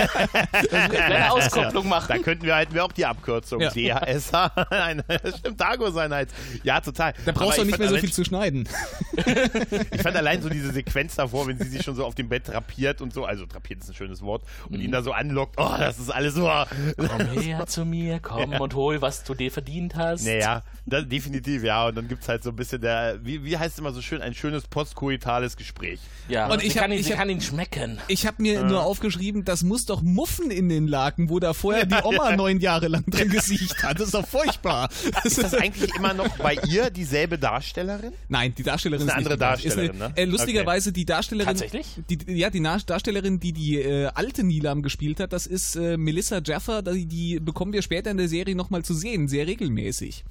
Eine 0.72 1.32
Auskopplung 1.32 1.84
Da 1.84 1.90
machen. 1.90 2.22
könnten 2.22 2.46
wir 2.46 2.56
halt 2.56 2.74
wir 2.74 2.84
auch 2.86 2.92
die 2.92 3.06
Abkürzung 3.06 3.62
Ja. 3.62 3.70
DHSH. 3.70 4.32
Nein, 4.72 5.04
das 5.08 5.40
stimmt, 5.40 5.60
Dago 5.60 5.90
sein 5.92 6.14
halt. 6.14 6.30
Ja, 6.64 6.82
total. 6.82 7.14
Da 7.26 7.32
brauchst 7.32 7.60
Aber 7.60 7.64
du 7.68 7.72
ich 7.72 7.78
nicht 7.78 7.80
mehr 7.80 7.90
so 7.90 7.98
viel 7.98 8.12
zu 8.14 8.24
schneiden. 8.24 8.68
Ich 9.92 10.02
fand 10.02 10.16
allein 10.16 10.42
so 10.42 10.50
diese 10.50 10.72
Sequenz 10.74 11.16
davor, 11.16 11.48
wenn 11.48 11.58
sie 11.58 11.68
sich 11.70 11.84
schon 11.84 11.96
so 11.96 12.06
auf 12.06 12.16
dem 12.16 12.30
Bett 12.30 12.48
drapiert 12.48 13.02
und 13.02 13.14
so, 13.14 13.26
also 13.26 13.46
drapiert 13.46 13.82
ist 13.82 13.90
ein 13.90 13.94
schönes 13.96 14.22
Wort, 14.22 14.44
und 14.70 14.80
ihn 14.80 14.92
da 14.92 15.02
so 15.02 15.12
anlockt, 15.12 15.56
oh, 15.58 15.76
das 15.78 16.00
ist 16.00 16.10
alles 16.10 16.34
so. 16.36 16.50
Komm 16.98 17.28
her 17.42 17.66
zu 17.68 17.86
mir, 17.86 18.20
komm 18.20 18.54
und 18.54 18.74
hol, 18.74 19.02
was 19.02 19.24
du 19.24 19.34
dir 19.34 19.52
verdient 19.52 19.96
hast. 19.96 20.26
Naja, 20.26 20.62
das, 20.86 21.08
definitiv, 21.08 21.64
ja. 21.64 21.88
Und 21.88 21.96
dann 21.96 22.08
gibt's 22.08 22.28
halt 22.28 22.44
so 22.44 22.53
ein 22.54 22.56
bisschen 22.56 22.82
der, 22.82 23.20
wie, 23.24 23.44
wie 23.44 23.58
heißt 23.58 23.74
es 23.74 23.80
immer 23.80 23.92
so 23.92 24.02
schön, 24.02 24.22
ein 24.22 24.34
schönes 24.34 24.64
postkoitales 24.68 25.58
Gespräch. 25.58 26.00
Ja, 26.30 26.48
Und 26.52 26.62
sie, 26.62 26.68
ich 26.68 26.76
hab- 26.78 26.84
kann, 26.84 26.92
ihn, 26.92 27.00
ich 27.00 27.06
sie 27.08 27.12
hab- 27.14 27.20
kann 27.20 27.30
ihn 27.30 27.42
schmecken. 27.42 28.00
Ich 28.08 28.26
habe 28.26 28.42
mir 28.42 28.64
nur 28.64 28.84
aufgeschrieben, 28.84 29.44
das 29.44 29.64
muss 29.64 29.86
doch 29.86 30.02
Muffen 30.02 30.52
in 30.52 30.70
den 30.70 30.88
Laken, 30.88 31.30
wo 31.30 31.40
da 31.40 31.54
vorher 31.54 31.86
die 31.86 31.96
Oma 32.04 32.32
neun 32.36 32.60
Jahre 32.60 32.88
lang 32.88 33.04
drin 33.08 33.30
gesiecht 33.30 33.84
hat. 33.84 34.00
Das 34.00 34.08
ist 34.08 34.14
doch 34.14 34.28
furchtbar. 34.28 34.90
Ist 35.24 35.42
das 35.42 35.54
eigentlich 35.54 35.94
immer 35.96 36.14
noch 36.14 36.38
bei 36.38 36.56
ihr 36.70 36.90
dieselbe 36.90 37.38
Darstellerin? 37.38 38.14
Nein, 38.30 38.54
die 38.58 38.64
Darstellerin 38.64 39.08
Ist 39.08 39.14
eine 39.14 39.22
ist, 39.22 39.26
andere. 39.28 39.38
Darstellerin, 39.38 39.92
ist 39.96 40.02
eine, 40.02 40.10
ne? 40.10 40.18
äh, 40.18 40.26
Lustigerweise 40.26 40.92
die 40.92 41.06
Darstellerin. 41.06 41.48
Tatsächlich? 41.48 41.88
Die, 42.10 42.18
die- 42.18 42.34
ja, 42.34 42.50
die 42.50 42.62
Darstellerin, 42.62 43.40
die 43.40 43.54
die 43.54 43.78
äh, 43.80 44.06
alte 44.14 44.44
Nilam 44.44 44.82
gespielt 44.82 45.20
hat, 45.20 45.34
das 45.34 45.48
ist 45.48 45.76
äh, 45.76 45.98
Melissa 45.98 46.42
Jaffa. 46.44 46.82
Die, 46.82 47.06
die 47.06 47.40
bekommen 47.40 47.74
wir 47.74 47.82
später 47.82 48.12
in 48.12 48.18
der 48.18 48.28
Serie 48.30 48.56
nochmal 48.56 48.84
zu 48.84 48.94
sehen, 48.94 49.28
sehr 49.28 49.48
regelmäßig. 49.48 50.24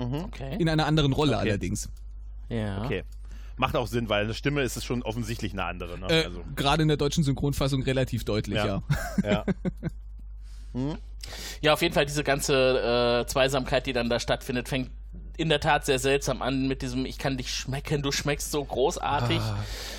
Okay. 0.00 0.56
In 0.58 0.68
einer 0.68 0.86
anderen 0.86 1.12
Rolle 1.12 1.36
Okay. 1.36 1.50
allerdings. 1.50 1.88
Ja. 2.48 2.84
Okay. 2.84 3.04
Macht 3.56 3.76
auch 3.76 3.86
Sinn, 3.86 4.08
weil 4.08 4.24
eine 4.24 4.34
Stimme 4.34 4.62
ist 4.62 4.76
es 4.76 4.84
schon 4.84 5.02
offensichtlich 5.02 5.52
eine 5.52 5.64
andere. 5.64 5.98
Ne? 5.98 6.06
Äh, 6.08 6.24
also, 6.24 6.42
Gerade 6.56 6.82
in 6.82 6.88
der 6.88 6.96
deutschen 6.96 7.24
Synchronfassung 7.24 7.82
relativ 7.82 8.24
deutlich, 8.24 8.56
ja. 8.56 8.82
ja. 9.22 9.30
ja. 9.30 9.44
Ja, 11.60 11.74
auf 11.74 11.82
jeden 11.82 11.94
Fall 11.94 12.06
diese 12.06 12.24
ganze 12.24 13.20
äh, 13.22 13.26
Zweisamkeit, 13.26 13.86
die 13.86 13.92
dann 13.92 14.08
da 14.08 14.18
stattfindet, 14.18 14.68
fängt 14.68 14.90
in 15.40 15.48
der 15.48 15.60
Tat 15.60 15.86
sehr 15.86 15.98
seltsam 15.98 16.42
an 16.42 16.68
mit 16.68 16.82
diesem 16.82 17.06
Ich 17.06 17.18
kann 17.18 17.36
dich 17.36 17.52
schmecken, 17.54 18.02
du 18.02 18.12
schmeckst 18.12 18.50
so 18.52 18.62
großartig. 18.64 19.38
Ah. 19.40 19.56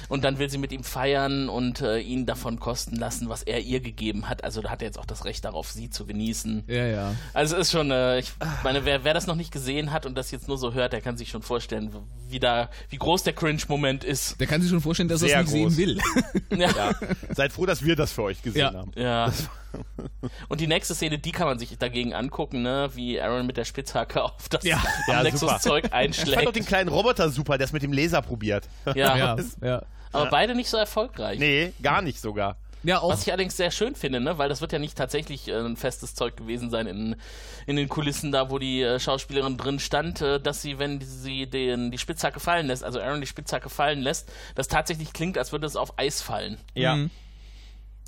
Und 0.08 0.24
dann 0.24 0.40
will 0.40 0.50
sie 0.50 0.58
mit 0.58 0.72
ihm 0.74 0.84
feiern 0.84 1.48
und 1.50 1.82
äh, 1.82 2.00
ihn 2.00 2.26
davon 2.26 2.60
kosten 2.60 2.98
lassen, 2.98 3.30
was 3.30 3.44
er 3.44 3.60
ihr 3.62 3.80
gegeben 3.80 4.28
hat. 4.30 4.44
Also 4.44 4.62
da 4.62 4.70
hat 4.70 4.82
er 4.82 4.88
jetzt 4.88 5.00
auch 5.00 5.06
das 5.06 5.24
Recht 5.26 5.46
darauf, 5.46 5.72
sie 5.72 5.90
zu 5.90 6.06
genießen. 6.06 6.66
Ja, 6.68 6.86
ja. 6.86 7.16
Also 7.34 7.56
es 7.56 7.68
ist 7.68 7.72
schon, 7.72 7.92
äh, 7.92 8.20
ich 8.20 8.32
meine, 8.64 8.84
wer, 8.86 9.04
wer 9.06 9.14
das 9.14 9.26
noch 9.26 9.36
nicht 9.36 9.52
gesehen 9.52 9.92
hat 9.92 10.06
und 10.06 10.16
das 10.16 10.30
jetzt 10.32 10.48
nur 10.50 10.58
so 10.58 10.74
hört, 10.74 10.92
der 10.94 11.02
kann 11.02 11.18
sich 11.18 11.30
schon 11.30 11.42
vorstellen, 11.42 11.92
wie, 12.30 12.40
da, 12.40 12.70
wie 12.90 12.98
groß 12.98 13.24
der 13.24 13.34
Cringe-Moment 13.34 14.04
ist. 14.04 14.40
Der 14.40 14.48
kann 14.48 14.62
sich 14.62 14.70
schon 14.70 14.82
vorstellen, 14.82 15.10
dass 15.10 15.22
er 15.22 15.40
es 15.42 15.52
nicht 15.52 15.64
groß. 15.64 15.74
sehen 15.76 15.78
will. 16.52 16.60
Ja. 16.60 16.70
Ja. 16.72 16.92
Seid 17.34 17.54
froh, 17.54 17.66
dass 17.66 17.84
wir 17.84 17.96
das 17.96 18.12
für 18.12 18.24
euch 18.24 18.42
gesehen 18.42 18.60
Ja. 18.62 18.74
haben. 18.74 18.92
Ja. 18.96 19.32
Und 20.50 20.62
die 20.62 20.68
nächste 20.68 20.96
Szene, 20.96 21.18
die 21.20 21.32
kann 21.32 21.48
man 21.48 21.60
sich 21.60 21.78
dagegen 21.78 22.14
angucken, 22.14 22.62
ne? 22.62 22.90
wie 22.94 23.20
Aaron 23.20 23.46
mit 23.46 23.58
der 23.58 23.66
Spitzhacke 23.66 24.24
auf 24.24 24.50
das 24.50 24.64
Ja. 24.64 24.82
Ja, 25.08 25.24
Nexus-Zeug 25.24 25.86
Ich 25.86 25.92
fand 25.92 25.94
doch 25.94 25.98
einschlägt. 25.98 26.56
den 26.56 26.66
kleinen 26.66 26.90
Roboter 26.90 27.30
super, 27.30 27.58
der 27.58 27.66
es 27.66 27.74
mit 27.74 27.84
dem 27.84 27.94
Laser 27.94 28.22
probiert. 28.22 28.68
Ja. 28.96 29.16
ja, 29.16 29.38
ja. 29.62 29.82
aber 30.12 30.30
beide 30.30 30.56
nicht 30.56 30.70
so 30.70 30.78
erfolgreich. 30.78 31.40
Nee, 31.40 31.74
gar 31.82 32.02
nicht 32.02 32.20
sogar. 32.20 32.58
Ja, 32.84 33.00
auch. 33.00 33.12
Was 33.12 33.22
ich 33.22 33.28
allerdings 33.32 33.58
sehr 33.58 33.70
schön 33.72 33.96
finde, 33.96 34.20
ne? 34.20 34.38
weil 34.38 34.50
das 34.50 34.62
wird 34.62 34.72
ja 34.72 34.80
nicht 34.80 34.98
tatsächlich 34.98 35.48
äh, 35.48 35.54
ein 35.54 35.78
festes 35.78 36.16
Zeug 36.16 36.36
gewesen 36.36 36.70
sein 36.70 36.88
in, 36.88 37.16
in 37.68 37.76
den 37.76 37.90
Kulissen, 37.90 38.32
da 38.32 38.50
wo 38.50 38.58
die 38.58 38.82
äh, 38.82 39.00
Schauspielerin 39.00 39.58
drin 39.58 39.80
stand, 39.80 40.22
äh, 40.22 40.40
dass 40.40 40.62
sie, 40.62 40.80
wenn 40.80 41.00
sie 41.00 41.48
den, 41.48 41.92
die 41.92 42.00
Spitzhacke 42.00 42.40
fallen 42.40 42.68
lässt, 42.68 42.84
also 42.84 43.00
Aaron 43.00 43.22
die 43.22 43.28
Spitzhacke 43.28 43.70
fallen 43.70 44.02
lässt, 44.02 44.32
das 44.56 44.68
tatsächlich 44.68 45.14
klingt, 45.14 45.38
als 45.38 45.52
würde 45.52 45.68
es 45.68 45.76
auf 45.76 46.00
Eis 46.00 46.22
fallen. 46.22 46.58
Ja. 46.74 46.96
Mhm. 46.96 47.12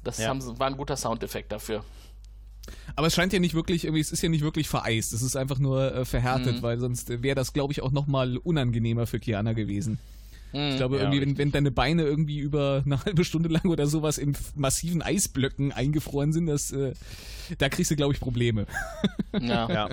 Das 0.03 0.17
Ja. 0.17 0.27
haben, 0.29 0.59
war 0.59 0.67
ein 0.67 0.77
guter 0.77 0.95
Soundeffekt 0.97 1.51
dafür. 1.51 1.83
Aber 2.95 3.07
es 3.07 3.15
scheint 3.15 3.33
ja 3.33 3.39
nicht 3.39 3.55
wirklich, 3.55 3.83
irgendwie, 3.85 4.01
es 4.01 4.11
ist 4.11 4.21
ja 4.23 4.29
nicht 4.29 4.43
wirklich 4.43 4.69
vereist. 4.69 5.11
Es 5.13 5.21
ist 5.21 5.35
einfach 5.35 5.59
nur 5.59 5.93
äh, 5.93 6.05
verhärtet, 6.05 6.57
Mhm. 6.57 6.61
weil 6.61 6.79
sonst 6.79 7.09
wäre 7.21 7.35
das, 7.35 7.51
glaube 7.53 7.73
ich, 7.73 7.81
auch 7.81 7.91
nochmal 7.91 8.37
unangenehmer 8.37 9.05
für 9.07 9.19
Kiana 9.19 9.53
gewesen. 9.53 9.99
Ich 10.55 10.75
glaube, 10.77 10.97
Ja, 10.97 11.01
irgendwie, 11.03 11.19
wenn, 11.21 11.37
wenn 11.39 11.51
deine 11.51 11.71
Beine 11.71 12.03
irgendwie 12.03 12.37
über 12.37 12.83
eine 12.85 13.03
halbe 13.03 13.25
Stunde 13.25 13.49
lang 13.49 13.65
oder 13.65 13.87
sowas 13.87 14.19
in 14.19 14.37
massiven 14.55 15.01
Eisblöcken 15.01 15.71
eingefroren 15.71 16.31
sind, 16.31 16.45
das, 16.45 16.71
äh, 16.71 16.93
da 17.57 17.69
kriegst 17.69 17.89
du, 17.89 17.95
glaube 17.95 18.13
ich, 18.13 18.19
Probleme. 18.19 18.67
Ja. 19.41 19.67
Ja, 19.71 19.89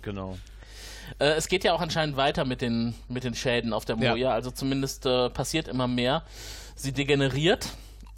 genau. 0.00 0.38
Äh, 1.18 1.32
es 1.32 1.48
geht 1.48 1.62
ja 1.62 1.74
auch 1.74 1.80
anscheinend 1.82 2.16
weiter 2.16 2.46
mit 2.46 2.62
den, 2.62 2.94
mit 3.08 3.22
den 3.24 3.34
Schäden 3.34 3.74
auf 3.74 3.84
der 3.84 3.98
Ja. 3.98 4.12
Moja, 4.12 4.30
also 4.32 4.50
zumindest 4.50 5.04
äh, 5.04 5.28
passiert 5.28 5.68
immer 5.68 5.86
mehr. 5.86 6.22
Sie 6.74 6.92
degeneriert 6.92 7.68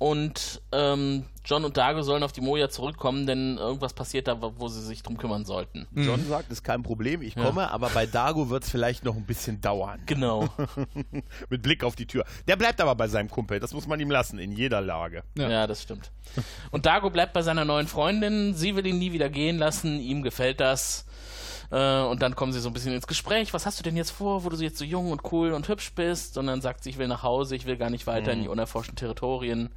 und 0.00 0.62
ähm, 0.72 1.26
John 1.44 1.62
und 1.66 1.76
Dago 1.76 2.00
sollen 2.00 2.22
auf 2.22 2.32
die 2.32 2.40
Moja 2.40 2.70
zurückkommen, 2.70 3.26
denn 3.26 3.58
irgendwas 3.58 3.92
passiert 3.92 4.28
da, 4.28 4.40
wo 4.40 4.68
sie 4.68 4.80
sich 4.80 5.02
drum 5.02 5.18
kümmern 5.18 5.44
sollten. 5.44 5.86
John 5.94 6.26
sagt, 6.26 6.50
ist 6.50 6.64
kein 6.64 6.82
Problem, 6.82 7.20
ich 7.20 7.36
komme, 7.36 7.70
aber 7.70 7.90
bei 7.90 8.06
Dago 8.06 8.48
wird 8.48 8.64
es 8.64 8.70
vielleicht 8.70 9.04
noch 9.04 9.14
ein 9.14 9.26
bisschen 9.26 9.60
dauern. 9.60 10.00
Genau. 10.06 10.48
Mit 11.50 11.60
Blick 11.60 11.84
auf 11.84 11.96
die 11.96 12.06
Tür. 12.06 12.24
Der 12.48 12.56
bleibt 12.56 12.80
aber 12.80 12.94
bei 12.94 13.08
seinem 13.08 13.28
Kumpel, 13.28 13.60
das 13.60 13.74
muss 13.74 13.86
man 13.86 14.00
ihm 14.00 14.10
lassen, 14.10 14.38
in 14.38 14.52
jeder 14.52 14.80
Lage. 14.80 15.22
Ja. 15.36 15.50
Ja. 15.50 15.66
das 15.66 15.82
stimmt. 15.82 16.10
Und 16.70 16.86
Dago 16.86 17.10
bleibt 17.10 17.34
bei 17.34 17.42
seiner 17.42 17.66
neuen 17.66 17.86
Freundin. 17.86 18.54
Sie 18.54 18.76
will 18.76 18.86
ihn 18.86 18.98
nie 18.98 19.12
wieder 19.12 19.28
gehen 19.28 19.58
lassen. 19.58 20.00
Ihm 20.00 20.22
gefällt 20.22 20.60
das. 20.60 21.04
Äh, 21.70 22.00
und 22.02 22.20
dann 22.22 22.34
kommen 22.34 22.52
sie 22.52 22.60
so 22.60 22.68
ein 22.68 22.72
bisschen 22.72 22.92
ins 22.94 23.06
Gespräch. 23.06 23.52
Was 23.54 23.66
hast 23.66 23.78
du 23.78 23.82
denn 23.82 23.96
jetzt 23.96 24.10
vor, 24.10 24.44
wo 24.44 24.48
du 24.48 24.56
jetzt 24.56 24.78
so 24.78 24.84
jung 24.84 25.12
und 25.12 25.22
cool 25.32 25.52
und 25.52 25.68
hübsch 25.68 25.92
bist? 25.94 26.36
Und 26.38 26.46
dann 26.46 26.60
sagt 26.60 26.82
sie, 26.84 26.90
ich 26.90 26.98
will 26.98 27.08
nach 27.08 27.22
Hause, 27.22 27.54
ich 27.56 27.66
will 27.66 27.76
gar 27.76 27.90
nicht 27.90 28.06
weiter 28.06 28.32
in 28.32 28.42
die 28.42 28.48
unerforschten 28.48 28.96
Territorien. 28.96 29.70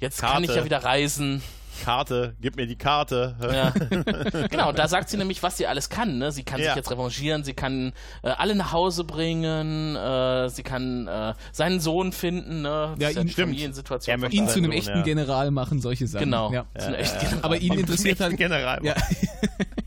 Jetzt 0.00 0.20
kann 0.20 0.30
Karte. 0.30 0.44
ich 0.46 0.54
ja 0.56 0.64
wieder 0.64 0.82
reisen. 0.82 1.42
Karte, 1.84 2.34
gib 2.40 2.56
mir 2.56 2.66
die 2.66 2.76
Karte. 2.76 3.36
Ja. 3.40 3.70
genau, 4.50 4.70
und 4.70 4.78
da 4.78 4.88
sagt 4.88 5.08
sie 5.08 5.16
nämlich, 5.16 5.42
was 5.42 5.56
sie 5.56 5.66
alles 5.66 5.88
kann. 5.88 6.18
Ne? 6.18 6.32
Sie 6.32 6.42
kann 6.42 6.58
Ja. 6.58 6.66
sich 6.68 6.76
jetzt 6.76 6.90
revanchieren, 6.90 7.44
sie 7.44 7.54
kann 7.54 7.92
äh, 8.22 8.30
alle 8.30 8.54
nach 8.54 8.72
Hause 8.72 9.04
bringen, 9.04 9.94
äh, 9.94 10.48
sie 10.48 10.62
kann 10.62 11.06
äh, 11.06 11.34
seinen 11.52 11.78
Sohn 11.80 12.12
finden. 12.12 12.62
Ne? 12.62 12.96
Ja, 12.98 13.08
ihn- 13.10 13.28
stimmt. 13.28 13.34
Familiensituation. 13.34 14.12
Er 14.14 14.18
möchte 14.18 14.36
Ihn 14.36 14.48
zu 14.48 14.56
einem 14.58 14.64
Sohn, 14.64 14.72
echten 14.72 14.96
ja. 14.98 15.02
General 15.04 15.50
machen, 15.52 15.80
solche 15.80 16.06
Sachen. 16.06 16.24
Genau. 16.24 16.52
Ja. 16.52 16.64
Zu 16.76 16.86
einem 16.86 16.94
echten 16.96 17.18
General. 17.20 17.44
Aber 17.44 17.56
ihn 17.58 17.72
interessiert 17.74 18.20
halt. 18.20 18.36
General. 18.36 18.80
Ja. 18.84 18.94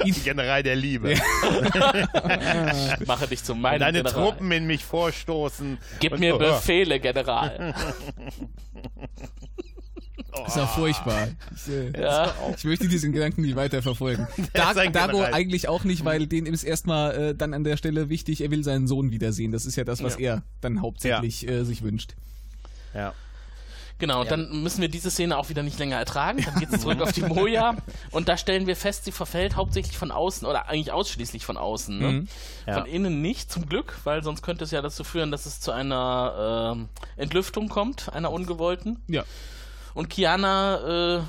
ihn, 0.04 0.14
General 0.24 0.62
der 0.62 0.76
Liebe. 0.76 1.14
Mache 3.06 3.26
dich 3.28 3.42
zu 3.44 3.54
meinem 3.54 3.80
Deine 3.80 4.02
General. 4.02 4.30
Truppen 4.30 4.50
in 4.52 4.66
mich 4.66 4.84
vorstoßen. 4.84 5.78
Gib 6.00 6.18
mir 6.18 6.36
oh, 6.36 6.38
Befehle, 6.38 7.00
General. 7.00 7.74
ist 10.46 10.56
ja 10.56 10.66
furchtbar. 10.66 11.28
Ich, 11.54 11.72
äh, 11.72 12.00
ja. 12.00 12.34
ich 12.56 12.64
möchte 12.64 12.88
diesen 12.88 13.12
Gedanken 13.12 13.42
nicht 13.42 13.56
weiter 13.56 13.82
verfolgen. 13.82 14.26
Da, 14.52 14.70
ist 14.70 14.78
ein 14.78 14.92
Dago 14.92 15.22
eigentlich 15.22 15.68
auch 15.68 15.84
nicht, 15.84 16.04
weil 16.04 16.26
dem 16.26 16.46
ist 16.46 16.64
erstmal 16.64 17.14
äh, 17.14 17.34
dann 17.34 17.54
an 17.54 17.64
der 17.64 17.76
Stelle 17.76 18.08
wichtig, 18.08 18.40
er 18.40 18.50
will 18.50 18.62
seinen 18.62 18.86
Sohn 18.86 19.10
wiedersehen. 19.10 19.52
Das 19.52 19.66
ist 19.66 19.76
ja 19.76 19.84
das, 19.84 20.02
was 20.02 20.16
er 20.16 20.42
dann 20.60 20.80
hauptsächlich 20.80 21.48
äh, 21.48 21.64
sich 21.64 21.82
wünscht. 21.82 22.14
Ja. 22.94 23.14
Genau, 24.04 24.20
und 24.20 24.30
dann 24.30 24.62
müssen 24.62 24.82
wir 24.82 24.88
diese 24.90 25.10
Szene 25.10 25.38
auch 25.38 25.48
wieder 25.48 25.62
nicht 25.62 25.78
länger 25.78 25.96
ertragen. 25.96 26.44
Dann 26.44 26.60
geht 26.60 26.70
es 26.70 26.82
zurück 26.82 27.00
auf 27.00 27.12
die 27.12 27.22
Moja 27.22 27.74
und 28.10 28.28
da 28.28 28.36
stellen 28.36 28.66
wir 28.66 28.76
fest, 28.76 29.06
sie 29.06 29.12
verfällt 29.12 29.56
hauptsächlich 29.56 29.96
von 29.96 30.10
außen 30.10 30.46
oder 30.46 30.68
eigentlich 30.68 30.92
ausschließlich 30.92 31.46
von 31.46 31.56
außen. 31.56 31.98
Ne? 31.98 32.12
Mhm. 32.12 32.28
Ja. 32.66 32.74
Von 32.74 32.86
innen 32.86 33.22
nicht, 33.22 33.50
zum 33.50 33.66
Glück, 33.66 33.96
weil 34.04 34.22
sonst 34.22 34.42
könnte 34.42 34.64
es 34.64 34.72
ja 34.72 34.82
dazu 34.82 35.04
führen, 35.04 35.30
dass 35.30 35.46
es 35.46 35.58
zu 35.60 35.72
einer 35.72 36.74
ähm, 36.74 36.88
Entlüftung 37.16 37.70
kommt, 37.70 38.12
einer 38.12 38.30
ungewollten. 38.30 39.02
Ja. 39.08 39.24
Und 39.94 40.10
Kiana 40.10 41.16
äh, 41.16 41.22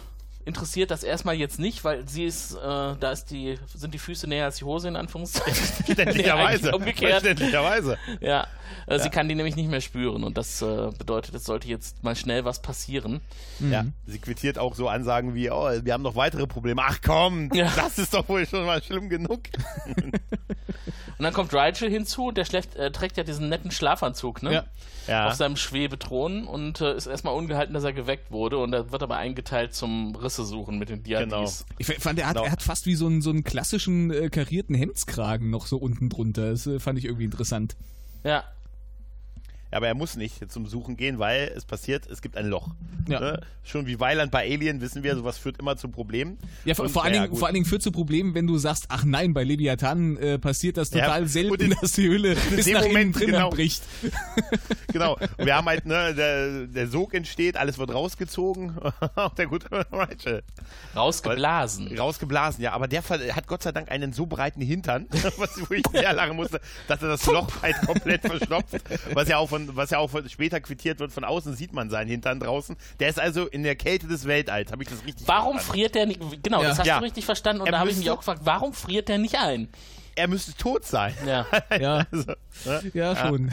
interessiert 0.45 0.91
das 0.91 1.03
erstmal 1.03 1.35
jetzt 1.35 1.59
nicht, 1.59 1.83
weil 1.83 2.07
sie 2.07 2.23
ist, 2.25 2.53
äh, 2.53 2.57
da 2.61 3.11
ist 3.11 3.25
die, 3.31 3.57
sind 3.73 3.93
die 3.93 3.97
Füße 3.99 4.27
näher 4.27 4.45
als 4.45 4.57
die 4.57 4.63
Hose 4.65 4.87
in 4.87 4.95
Anführungszeichen. 4.95 5.53
Verständlicherweise. 5.85 6.75
umgekehrt. 6.75 7.11
Verständlicherweise. 7.21 7.97
Ja, 8.21 8.47
äh, 8.87 8.99
sie 8.99 9.09
kann 9.09 9.27
die 9.27 9.35
nämlich 9.35 9.55
nicht 9.55 9.69
mehr 9.69 9.81
spüren 9.81 10.23
und 10.23 10.37
das 10.37 10.61
äh, 10.61 10.91
bedeutet, 10.97 11.33
es 11.35 11.45
sollte 11.45 11.67
jetzt 11.67 12.03
mal 12.03 12.15
schnell 12.15 12.45
was 12.45 12.61
passieren. 12.61 13.21
Ja, 13.59 13.85
sie 14.05 14.19
quittiert 14.19 14.57
auch 14.59 14.75
so 14.75 14.87
Ansagen 14.87 15.33
wie, 15.35 15.49
oh, 15.49 15.69
wir 15.83 15.93
haben 15.93 16.03
noch 16.03 16.15
weitere 16.15 16.45
Probleme. 16.47 16.81
Ach 16.85 16.99
komm, 17.03 17.49
Ja. 17.53 17.71
das 17.75 17.97
ist 17.97 18.13
doch 18.13 18.29
wohl 18.29 18.45
schon 18.47 18.65
mal 18.65 18.81
schlimm 18.83 19.09
genug. 19.09 19.41
Und 21.17 21.23
dann 21.23 21.33
kommt 21.33 21.53
Rigel 21.53 21.89
hinzu, 21.89 22.31
der 22.31 22.45
schlecht, 22.45 22.75
äh, 22.75 22.91
trägt 22.91 23.17
ja 23.17 23.23
diesen 23.23 23.49
netten 23.49 23.71
Schlafanzug, 23.71 24.43
ne? 24.43 24.53
Ja. 24.53 24.63
Ja. 25.07 25.27
Auf 25.27 25.33
seinem 25.33 25.55
Schwebethron 25.55 26.45
und 26.47 26.81
äh, 26.81 26.95
ist 26.95 27.05
erstmal 27.05 27.35
ungehalten, 27.35 27.73
dass 27.73 27.83
er 27.83 27.93
geweckt 27.93 28.31
wurde 28.31 28.57
und 28.57 28.73
er 28.73 28.91
wird 28.91 29.03
aber 29.03 29.17
eingeteilt 29.17 29.73
zum 29.73 30.15
Risse 30.15 30.45
suchen 30.45 30.79
mit 30.79 30.89
den 30.89 31.03
Diadis. 31.03 31.65
Ich 31.77 31.87
fand, 31.87 32.19
er 32.19 32.27
hat, 32.27 32.35
Genau. 32.35 32.45
er 32.45 32.51
hat 32.51 32.61
fast 32.63 32.85
wie 32.85 32.95
so 32.95 33.05
einen, 33.05 33.21
so 33.21 33.29
einen 33.29 33.43
klassischen 33.43 34.11
äh, 34.11 34.29
karierten 34.29 34.75
Hemdskragen 34.75 35.49
noch 35.49 35.67
so 35.67 35.77
unten 35.77 36.09
drunter. 36.09 36.51
Das 36.51 36.65
äh, 36.67 36.79
fand 36.79 36.97
ich 36.97 37.05
irgendwie 37.05 37.25
interessant. 37.25 37.75
Ja, 38.23 38.43
Aber 39.71 39.87
er 39.87 39.93
muss 39.95 40.15
nicht 40.15 40.51
zum 40.51 40.65
Suchen 40.67 40.95
gehen, 40.95 41.19
weil 41.19 41.51
es 41.55 41.65
passiert, 41.65 42.07
es 42.07 42.21
gibt 42.21 42.37
ein 42.37 42.47
Loch. 42.47 42.69
Ja. 43.09 43.19
Ne? 43.19 43.41
Schon 43.63 43.87
wie 43.87 43.99
Weiland 43.99 44.31
bei 44.31 44.49
Alien 44.49 44.79
wissen 44.79 45.03
wir, 45.03 45.15
sowas 45.15 45.37
führt 45.37 45.57
immer 45.59 45.75
zu 45.75 45.89
Problemen. 45.89 46.37
Ja, 46.63 46.75
vor, 46.75 46.85
Und, 46.85 46.91
vor, 46.91 47.03
allen 47.03 47.13
naja, 47.13 47.25
Dingen, 47.25 47.37
vor 47.37 47.47
allen 47.47 47.55
Dingen 47.55 47.65
führt 47.65 47.81
zu 47.81 47.91
Problemen, 47.91 48.33
wenn 48.35 48.47
du 48.47 48.57
sagst, 48.57 48.85
ach 48.89 49.03
nein, 49.03 49.33
bei 49.33 49.43
Leviathan 49.43 50.17
äh, 50.17 50.39
passiert 50.39 50.77
das 50.77 50.91
Ja, 50.91 51.01
total 51.05 51.21
und 51.23 51.27
selten, 51.27 51.61
in- 51.71 51.75
dass 51.81 51.91
die 51.93 52.07
Hülle 52.07 52.35
bis 52.55 52.65
dem 52.65 52.75
nach 52.75 52.81
innen 52.83 52.91
Moment, 52.93 53.19
drin 53.19 53.25
genau. 53.27 53.49
bricht. 53.49 53.83
Genau. 54.93 55.17
Und 55.37 55.45
wir 55.45 55.55
haben 55.55 55.65
halt, 55.67 55.85
ne, 55.85 56.13
der, 56.15 56.67
der 56.67 56.87
Sog 56.87 57.13
entsteht, 57.13 57.57
alles 57.57 57.77
wird 57.77 57.93
rausgezogen. 57.93 58.77
Und 59.15 59.37
der 59.37 59.47
gute 59.47 59.67
Rachel. 59.91 60.41
rausgeblasen. 60.95 61.97
Rausgeblasen, 61.97 62.63
ja. 62.63 62.71
Aber 62.71 62.87
der 62.87 63.03
hat 63.03 63.45
Gott 63.47 63.63
sei 63.63 63.73
Dank 63.73 63.91
einen 63.91 64.13
so 64.13 64.25
breiten 64.25 64.61
Hintern, 64.61 65.07
was, 65.37 65.59
wo 65.69 65.73
ich 65.73 65.83
sehr 65.91 66.13
lachen 66.13 66.37
musste, 66.37 66.61
dass 66.87 67.01
er 67.01 67.09
das 67.09 67.25
Loch 67.25 67.61
halt 67.61 67.75
komplett 67.85 68.21
verstopft. 68.21 68.75
Was 69.13 69.27
ja 69.27 69.37
auch 69.37 69.51
von, 69.55 69.75
was 69.75 69.89
ja 69.91 69.99
auch 69.99 70.11
später 70.27 70.59
quittiert 70.59 70.99
wird, 70.99 71.11
von 71.11 71.23
außen 71.23 71.55
sieht 71.55 71.73
man 71.73 71.89
seinen 71.89 72.07
Hintern 72.09 72.39
draußen. 72.39 72.75
Der 72.99 73.09
ist 73.09 73.19
also 73.19 73.45
in 73.47 73.63
der 73.63 73.75
Kälte 73.75 74.07
des 74.07 74.25
Weltalls. 74.25 74.71
Habe 74.71 74.83
ich 74.83 74.89
das 74.89 75.03
richtig 75.05 75.27
Warum 75.27 75.53
verstanden? 75.53 75.71
friert 75.73 75.95
der 75.95 76.05
nicht? 76.05 76.43
Genau, 76.43 76.61
Ja. 76.61 76.69
das 76.69 76.79
hast 76.79 76.87
Ja. 76.87 76.99
du 76.99 77.05
richtig 77.05 77.25
verstanden 77.25 77.61
und 77.61 77.67
Er 77.67 77.71
da 77.73 77.79
habe 77.79 77.89
ich 77.89 77.97
mich 77.97 78.09
auch 78.09 78.17
gefragt, 78.17 78.41
warum 78.43 78.73
friert 78.73 79.07
der 79.07 79.17
nicht 79.17 79.35
ein? 79.35 79.69
Er 80.17 80.27
müsste 80.29 80.53
tot 80.55 80.85
sein. 80.85 81.13
Ja. 81.25 81.45
Ja, 81.79 82.05
Also, 82.11 82.31
ne? 82.65 82.91
ja, 82.93 83.15
schon. 83.15 83.51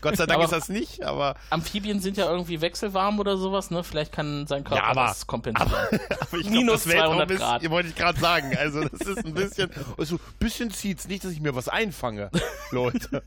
Gott 0.00 0.16
sei 0.16 0.24
Dank 0.26 0.36
Aber- 0.36 0.44
ist 0.44 0.52
das 0.52 0.68
nicht, 0.68 1.02
aber, 1.04 1.34
Amphibien 1.50 2.00
sind 2.00 2.16
ja 2.16 2.30
irgendwie 2.30 2.60
wechselwarm 2.60 3.18
oder 3.18 3.36
sowas, 3.36 3.70
ne? 3.70 3.82
Vielleicht 3.84 4.12
kann 4.12 4.46
sein 4.46 4.64
Körper 4.64 4.82
Ja, 4.84 4.90
aber- 4.90 5.06
das 5.08 5.26
kompensieren. 5.26 5.70
aber 5.72 5.92
ich 6.38 6.42
glaub, 6.42 6.50
Minus 6.50 6.84
das 6.84 6.92
Weltraum 6.92 7.16
200 7.16 7.30
ist, 7.32 7.38
Grad. 7.40 7.62
Ihr 7.62 7.70
wollte 7.70 7.88
ich 7.90 7.94
gerade 7.94 8.18
sagen. 8.20 8.56
Also 8.56 8.84
das 8.84 9.00
ist 9.00 9.24
ein 9.26 9.34
bisschen, 9.34 9.70
also 9.98 10.14
ein 10.16 10.20
bisschen 10.38 10.70
zieht's 10.70 11.08
nicht, 11.08 11.24
dass 11.24 11.32
ich 11.32 11.40
mir 11.40 11.54
was 11.54 11.68
einfange, 11.68 12.30
Leute. 12.70 13.22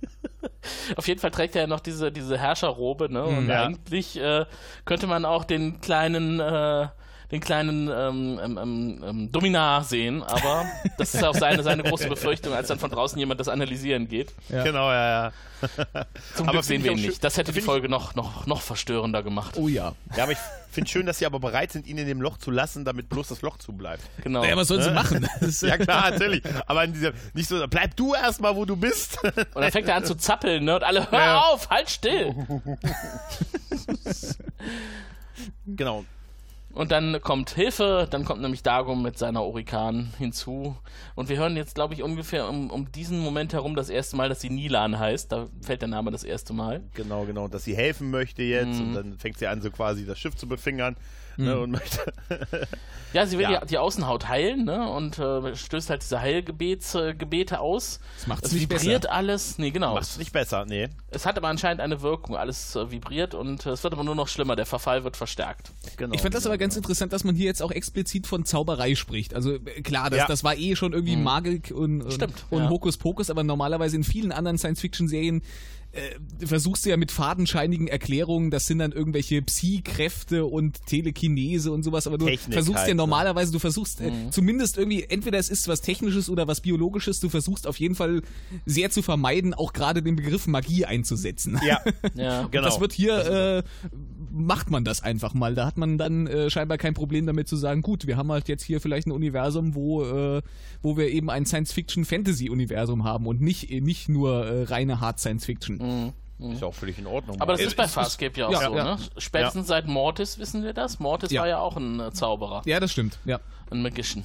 Auf 0.95 1.07
jeden 1.07 1.19
Fall 1.19 1.31
trägt 1.31 1.55
er 1.55 1.61
ja 1.63 1.67
noch 1.67 1.81
diese, 1.81 2.11
diese 2.11 2.37
Herrscherrobe, 2.37 3.11
ne? 3.11 3.23
Und 3.23 3.47
Ja. 3.47 3.63
eigentlich 3.65 4.17
äh, 4.19 4.45
könnte 4.85 5.07
man 5.07 5.25
auch 5.25 5.43
den 5.43 5.81
kleinen, 5.81 6.39
äh, 6.39 6.87
den 7.31 7.39
kleinen 7.39 7.87
ähm, 7.87 8.39
ähm, 8.43 8.57
ähm, 8.57 9.03
ähm, 9.05 9.31
Dominar 9.31 9.83
sehen, 9.83 10.23
aber 10.23 10.65
das 10.97 11.15
ist 11.15 11.23
auch 11.23 11.35
seine, 11.35 11.63
seine 11.63 11.83
große 11.83 12.09
Befürchtung, 12.09 12.53
als 12.53 12.67
dann 12.67 12.79
von 12.79 12.91
draußen 12.91 13.17
jemand 13.17 13.39
das 13.39 13.47
analysieren 13.47 14.07
geht. 14.07 14.33
Ja. 14.49 14.63
Genau, 14.63 14.91
ja, 14.91 15.25
ja. 15.25 15.31
Zum 16.35 16.47
Aber 16.47 16.53
Glück 16.53 16.63
sehen 16.65 16.83
wir 16.83 16.91
ihn 16.91 17.01
nicht. 17.01 17.23
Das 17.23 17.37
hätte 17.37 17.51
die 17.51 17.61
Folge 17.61 17.87
noch, 17.87 18.15
noch, 18.15 18.47
noch 18.47 18.61
verstörender 18.61 19.21
gemacht. 19.21 19.55
Oh 19.57 19.67
ja. 19.67 19.93
Ja, 20.17 20.23
aber 20.23 20.31
ich 20.31 20.39
finde 20.71 20.89
schön, 20.89 21.05
dass 21.05 21.19
sie 21.19 21.27
aber 21.27 21.39
bereit 21.39 21.71
sind, 21.71 21.85
ihn 21.85 21.99
in 21.99 22.07
dem 22.07 22.19
Loch 22.19 22.37
zu 22.37 22.49
lassen, 22.49 22.83
damit 22.83 23.09
bloß 23.09 23.27
das 23.27 23.43
Loch 23.43 23.57
zubleibt. 23.57 24.01
Genau. 24.23 24.41
Naja, 24.41 24.57
was 24.57 24.69
sollen 24.69 24.81
sie 24.81 24.91
machen? 24.91 25.27
Das 25.39 25.49
ist, 25.49 25.61
Ja 25.61 25.77
klar, 25.77 26.09
natürlich. 26.11 26.41
Aber 26.65 26.83
in 26.83 26.93
dieser, 26.93 27.11
nicht 27.33 27.47
so, 27.47 27.63
bleib 27.67 27.95
du 27.95 28.15
erstmal, 28.15 28.55
wo 28.55 28.65
du 28.65 28.75
bist. 28.75 29.19
Und 29.23 29.61
dann 29.61 29.71
fängt 29.71 29.87
er 29.87 29.95
an 29.95 30.05
zu 30.05 30.15
zappeln, 30.15 30.65
ne? 30.65 30.75
Und 30.75 30.83
alle, 30.83 31.09
hör 31.11 31.19
Ja. 31.19 31.39
auf, 31.41 31.69
halt 31.69 31.89
still! 31.89 32.33
genau. 35.67 36.05
Und 36.73 36.91
dann 36.91 37.19
kommt 37.21 37.49
Hilfe, 37.51 38.07
dann 38.09 38.23
kommt 38.25 38.41
nämlich 38.41 38.63
Dago 38.63 38.95
mit 38.95 39.17
seiner 39.17 39.43
Orikan 39.43 40.13
hinzu. 40.17 40.75
Und 41.15 41.29
wir 41.29 41.37
hören 41.37 41.57
jetzt, 41.57 41.75
glaube 41.75 41.93
ich, 41.93 42.01
ungefähr 42.03 42.47
um, 42.47 42.69
um 42.69 42.91
diesen 42.91 43.19
Moment 43.19 43.53
herum 43.53 43.75
das 43.75 43.89
erste 43.89 44.15
Mal, 44.15 44.29
dass 44.29 44.41
sie 44.41 44.49
Nilan 44.49 44.97
heißt. 44.97 45.31
Da 45.31 45.47
fällt 45.61 45.81
der 45.81 45.89
Name 45.89 46.11
das 46.11 46.23
erste 46.23 46.53
Mal. 46.53 46.81
Genau, 46.93 47.25
genau. 47.25 47.47
Dass 47.47 47.63
sie 47.65 47.75
helfen 47.75 48.09
möchte 48.11 48.43
jetzt 48.43 48.79
Mhm. 48.79 48.87
und 48.87 48.93
dann 48.93 49.17
fängt 49.17 49.37
sie 49.37 49.47
an, 49.47 49.61
so 49.61 49.69
quasi 49.71 50.05
das 50.05 50.17
Schiff 50.19 50.35
zu 50.35 50.47
befingern. 50.47 50.95
Ne, 51.37 51.59
und 51.59 51.71
möchte. 51.71 52.13
Ja, 53.13 53.25
sie 53.25 53.37
will 53.37 53.43
Ja. 53.43 53.59
Die, 53.59 53.67
die 53.67 53.77
Außenhaut 53.77 54.29
heilen, 54.29 54.63
ne? 54.63 54.89
Und 54.89 55.19
äh, 55.19 55.53
stößt 55.53 55.89
halt 55.89 56.01
diese 56.01 56.21
Heilgebete 56.21 57.09
äh, 57.09 57.13
Gebete 57.13 57.59
aus. 57.59 57.99
Das 58.17 58.27
macht's 58.27 58.47
es 58.47 58.53
nicht 58.53 58.69
vibriert 58.71 59.01
besser. 59.01 59.13
alles. 59.13 59.57
Nee, 59.57 59.71
genau. 59.71 59.95
Macht's 59.95 60.17
nicht 60.17 60.31
besser, 60.31 60.63
nee. 60.65 60.87
Es 61.09 61.25
hat 61.25 61.35
aber 61.37 61.49
anscheinend 61.49 61.81
eine 61.81 62.01
Wirkung. 62.01 62.37
Alles 62.37 62.73
äh, 62.77 62.89
vibriert 62.89 63.33
und 63.33 63.65
äh, 63.65 63.71
es 63.71 63.83
wird 63.83 63.93
aber 63.93 64.05
nur 64.05 64.15
noch 64.15 64.29
schlimmer. 64.29 64.55
Der 64.55 64.65
Verfall 64.65 65.03
wird 65.03 65.17
verstärkt. 65.17 65.73
Genau. 65.97 66.13
Ich 66.13 66.21
fand 66.21 66.33
das 66.35 66.45
aber 66.45 66.57
ganz 66.57 66.77
interessant, 66.77 67.11
dass 67.11 67.25
man 67.25 67.35
hier 67.35 67.47
jetzt 67.47 67.61
auch 67.61 67.71
explizit 67.71 68.27
von 68.27 68.45
Zauberei 68.45 68.95
spricht. 68.95 69.33
Also 69.33 69.55
äh, 69.55 69.81
klar, 69.81 70.09
das, 70.09 70.19
Ja. 70.19 70.27
das 70.27 70.45
war 70.45 70.55
eh 70.55 70.77
schon 70.77 70.93
irgendwie 70.93 71.17
Magik 71.17 71.71
und, 71.75 72.03
und, 72.03 72.13
Stimmt, 72.13 72.45
und 72.49 72.63
ja. 72.63 72.69
Hokuspokus, 72.69 73.29
aber 73.29 73.43
normalerweise 73.43 73.97
in 73.97 74.05
vielen 74.05 74.31
anderen 74.31 74.57
Science-Fiction-Serien 74.57 75.41
äh, 75.93 76.45
versuchst 76.45 76.85
du 76.85 76.89
ja 76.89 76.97
mit 76.97 77.11
fadenscheinigen 77.11 77.87
Erklärungen, 77.87 78.49
das 78.49 78.65
sind 78.67 78.79
dann 78.79 78.91
irgendwelche 78.91 79.41
Psi-Kräfte 79.41 80.45
und 80.45 80.85
Telekinese 80.85 81.71
und 81.71 81.83
sowas, 81.83 82.07
aber 82.07 82.17
du 82.17 82.25
Technik 82.25 82.53
versuchst 82.53 82.79
halt, 82.79 82.87
ja 82.87 82.93
ne? 82.93 82.97
normalerweise, 82.99 83.51
du 83.51 83.59
versuchst 83.59 84.01
äh, 84.01 84.11
zumindest 84.31 84.77
irgendwie, 84.77 85.03
entweder 85.03 85.37
es 85.37 85.49
ist 85.49 85.67
was 85.67 85.81
Technisches 85.81 86.29
oder 86.29 86.47
was 86.47 86.61
Biologisches, 86.61 87.19
du 87.19 87.29
versuchst 87.29 87.67
auf 87.67 87.77
jeden 87.77 87.95
Fall 87.95 88.21
sehr 88.65 88.89
zu 88.89 89.01
vermeiden, 89.01 89.53
auch 89.53 89.73
gerade 89.73 90.01
den 90.01 90.15
Begriff 90.15 90.47
Magie 90.47 90.85
einzusetzen. 90.85 91.59
Ja, 91.65 91.81
Ja. 92.15 92.47
genau. 92.47 92.63
Das 92.63 92.79
wird 92.79 92.93
hier, 92.93 93.17
äh, 93.17 93.63
macht 94.31 94.69
man 94.69 94.85
das 94.85 95.03
einfach 95.03 95.33
mal. 95.33 95.55
Da 95.55 95.65
hat 95.65 95.77
man 95.77 95.97
dann 95.97 96.27
äh, 96.27 96.49
scheinbar 96.49 96.77
kein 96.77 96.93
Problem 96.93 97.25
damit 97.25 97.47
zu 97.47 97.57
sagen, 97.57 97.81
gut, 97.81 98.07
wir 98.07 98.15
haben 98.17 98.31
halt 98.31 98.47
jetzt 98.47 98.63
hier 98.63 98.79
vielleicht 98.79 99.07
ein 99.07 99.11
Universum, 99.11 99.75
wo, 99.75 100.03
äh, 100.03 100.41
wo 100.81 100.95
wir 100.95 101.09
eben 101.09 101.29
ein 101.29 101.45
Science-Fiction-Fantasy-Universum 101.45 103.03
haben 103.03 103.27
und 103.27 103.41
nicht, 103.41 103.69
nicht 103.69 104.09
nur 104.09 104.45
äh, 104.45 104.63
reine 104.63 105.01
Hard-Science-Fiction. 105.81 106.13
Ist 106.53 106.61
ja 106.61 106.67
auch 106.67 106.73
völlig 106.73 106.97
in 106.97 107.05
Ordnung. 107.07 107.39
Aber 107.39 107.53
das 107.53 107.61
Äh, 107.61 107.65
ist 107.65 107.75
bei 107.75 107.87
Farscape 107.87 108.39
ja 108.39 108.47
auch 108.47 108.51
ja, 108.51 108.61
so, 108.69 108.75
ja. 108.75 108.83
ne? 108.83 108.97
Spätestens 109.17 109.67
seit 109.67 109.87
Mortis 109.87 110.39
wissen 110.39 110.63
wir 110.63 110.73
das. 110.73 110.99
Mortis 110.99 111.31
Ja. 111.31 111.41
war 111.41 111.47
ja 111.47 111.59
auch 111.59 111.77
ein 111.77 111.99
äh, 111.99 112.11
Zauberer, 112.11 112.63
Ja, 112.65 112.79
das 112.79 112.91
stimmt, 112.91 113.19
ja. 113.25 113.39
ein 113.69 113.81
Magician. 113.81 114.23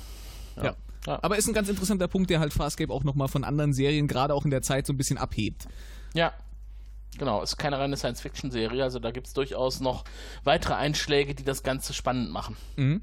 ja. 0.62 0.74
Ja. 1.06 1.20
Aber 1.22 1.36
ist 1.36 1.46
ein 1.46 1.54
ganz 1.54 1.68
interessanter 1.68 2.08
Punkt, 2.08 2.30
der 2.30 2.40
halt 2.40 2.52
Farscape 2.52 2.92
auch 2.92 3.04
nochmal 3.04 3.28
von 3.28 3.44
anderen 3.44 3.72
Serien, 3.72 4.08
gerade 4.08 4.34
auch 4.34 4.44
in 4.44 4.50
der 4.50 4.62
Zeit, 4.62 4.86
so 4.88 4.92
ein 4.92 4.96
bisschen 4.96 5.18
abhebt. 5.18 5.68
Ja. 6.14 6.32
Genau, 7.16 7.42
ist 7.42 7.56
keine 7.58 7.78
reine 7.78 7.96
Science-Fiction-Serie, 7.96 8.82
also 8.82 8.98
da 8.98 9.12
gibt 9.12 9.28
es 9.28 9.32
durchaus 9.32 9.78
noch 9.80 10.02
weitere 10.42 10.74
Einschläge, 10.74 11.34
die 11.36 11.44
das 11.44 11.62
Ganze 11.62 11.94
spannend 11.94 12.32
machen. 12.32 12.56
Mhm. 12.74 13.02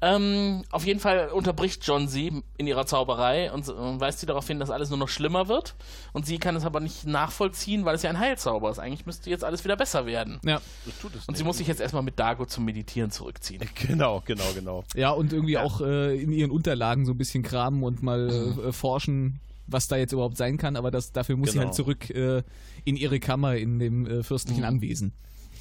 Ähm, 0.00 0.62
auf 0.70 0.84
jeden 0.86 1.00
Fall 1.00 1.28
unterbricht 1.28 1.86
John 1.86 2.08
sie 2.08 2.42
in 2.58 2.66
ihrer 2.66 2.86
Zauberei 2.86 3.50
und, 3.52 3.68
und 3.68 4.00
weist 4.00 4.20
sie 4.20 4.26
darauf 4.26 4.46
hin, 4.46 4.58
dass 4.58 4.70
alles 4.70 4.90
nur 4.90 4.98
noch 4.98 5.08
schlimmer 5.08 5.48
wird. 5.48 5.74
Und 6.12 6.26
sie 6.26 6.38
kann 6.38 6.56
es 6.56 6.64
aber 6.64 6.80
nicht 6.80 7.06
nachvollziehen, 7.06 7.84
weil 7.84 7.94
es 7.94 8.02
ja 8.02 8.10
ein 8.10 8.18
Heilzauber 8.18 8.70
ist. 8.70 8.78
Eigentlich 8.78 9.06
müsste 9.06 9.30
jetzt 9.30 9.44
alles 9.44 9.64
wieder 9.64 9.76
besser 9.76 10.06
werden. 10.06 10.40
Ja. 10.44 10.60
Das 10.84 10.98
tut 11.00 11.14
es 11.16 11.26
Und 11.26 11.36
sie 11.36 11.44
muss 11.44 11.58
sich 11.58 11.66
jetzt 11.66 11.80
erstmal 11.80 12.02
mit 12.02 12.18
Dago 12.18 12.44
zum 12.46 12.64
Meditieren 12.64 13.10
zurückziehen. 13.10 13.62
Genau, 13.86 14.22
genau, 14.24 14.44
genau. 14.54 14.84
Ja, 14.94 15.10
und 15.10 15.32
irgendwie 15.32 15.58
auch 15.58 15.80
äh, 15.80 16.20
in 16.20 16.32
ihren 16.32 16.50
Unterlagen 16.50 17.04
so 17.06 17.12
ein 17.12 17.18
bisschen 17.18 17.42
kramen 17.42 17.82
und 17.82 18.02
mal 18.02 18.56
äh, 18.68 18.72
forschen, 18.72 19.40
was 19.66 19.88
da 19.88 19.96
jetzt 19.96 20.12
überhaupt 20.12 20.36
sein 20.36 20.56
kann, 20.58 20.76
aber 20.76 20.90
das, 20.90 21.12
dafür 21.12 21.36
muss 21.36 21.50
sie 21.52 21.54
Genau. 21.58 21.66
halt 21.66 21.74
zurück 21.74 22.10
äh, 22.10 22.42
in 22.84 22.96
ihre 22.96 23.20
Kammer 23.20 23.56
in 23.56 23.78
dem 23.78 24.06
äh, 24.06 24.22
fürstlichen 24.22 24.64
Anwesen. 24.64 25.12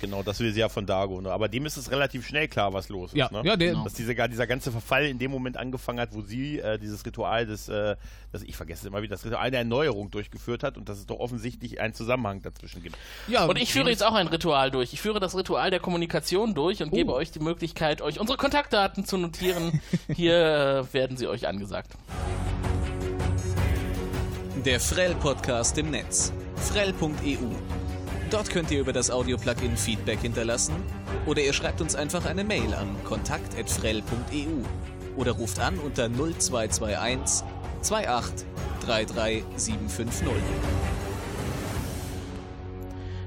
Genau, 0.02 0.22
das 0.24 0.40
will 0.40 0.52
sie 0.54 0.60
ja 0.60 0.70
von 0.70 0.86
Dago. 0.86 1.22
Ne? 1.22 1.32
Aber 1.32 1.48
dem 1.48 1.66
ist 1.66 1.78
es 1.78 1.90
relativ 1.92 2.28
schnell 2.28 2.48
klar, 2.48 2.74
was 2.74 2.90
los 2.90 3.12
ist. 3.12 3.18
Ja, 3.18 3.30
ne? 3.32 3.42
ja, 3.46 3.56
der- 3.56 3.76
Dass 3.84 3.94
diese, 3.94 4.14
dieser 4.16 4.48
ganze 4.48 4.72
Verfall 4.72 5.06
in 5.06 5.20
dem 5.20 5.32
Moment 5.32 5.56
angefangen 5.58 6.00
hat, 6.00 6.10
wo 6.14 6.22
sie 6.22 6.60
äh, 6.60 6.78
dieses 6.78 7.06
Ritual 7.06 7.46
des, 7.46 7.70
äh, 7.70 7.96
das, 8.32 8.44
ich 8.44 8.56
vergesse 8.56 8.82
es 8.82 8.86
immer 8.88 9.02
wieder, 9.02 9.16
das 9.16 9.24
Ritual 9.26 9.50
der 9.52 9.60
Erneuerung 9.60 10.12
durchgeführt 10.12 10.64
hat 10.64 10.78
und 10.78 10.90
dass 10.90 10.98
es 10.98 11.06
doch 11.06 11.20
offensichtlich 11.20 11.80
einen 11.80 11.94
Zusammenhang 11.94 12.42
dazwischen 12.42 12.84
gibt. 12.84 12.98
Ja, 13.28 13.46
Und 13.46 13.58
ich 13.60 13.72
führe 13.72 13.90
jetzt 13.90 14.04
auch 14.04 14.14
ein 14.16 14.28
Ritual 14.28 14.72
durch. 14.72 14.94
Ich 14.94 15.02
führe 15.02 15.20
das 15.20 15.36
Ritual 15.38 15.70
der 15.72 15.80
Kommunikation 15.80 16.54
durch 16.54 16.82
und 16.84 16.92
gebe 16.92 17.14
euch 17.14 17.32
die 17.32 17.40
Möglichkeit, 17.40 18.02
euch 18.02 18.20
unsere 18.20 18.38
Kontaktdaten 18.38 19.06
zu 19.06 19.18
notieren. 19.18 19.82
Hier 20.14 20.86
äh, 20.92 20.94
werden 20.94 21.18
sie 21.18 21.28
euch 21.28 21.48
angesagt. 21.48 21.94
Der 24.66 24.80
Frell-Podcast 24.80 25.78
im 25.78 25.92
Netz. 25.92 26.32
Frell.eu. 26.56 27.38
Dort 28.34 28.50
könnt 28.50 28.72
ihr 28.72 28.80
über 28.80 28.94
das 28.94 29.12
Audio-Plugin 29.12 29.78
Feedback 29.78 30.22
hinterlassen 30.22 30.74
oder 31.28 31.44
ihr 31.44 31.54
schreibt 31.54 31.82
uns 31.82 31.94
einfach 31.94 32.26
eine 32.26 32.44
Mail 32.44 32.74
an 32.74 32.88
kontakt.frell.eu 33.04 34.64
oder 35.16 35.34
ruft 35.34 35.60
an 35.60 35.78
unter 35.78 36.10
0221 36.10 37.46
28 37.84 38.48
33 38.88 39.44
750. 39.56 40.28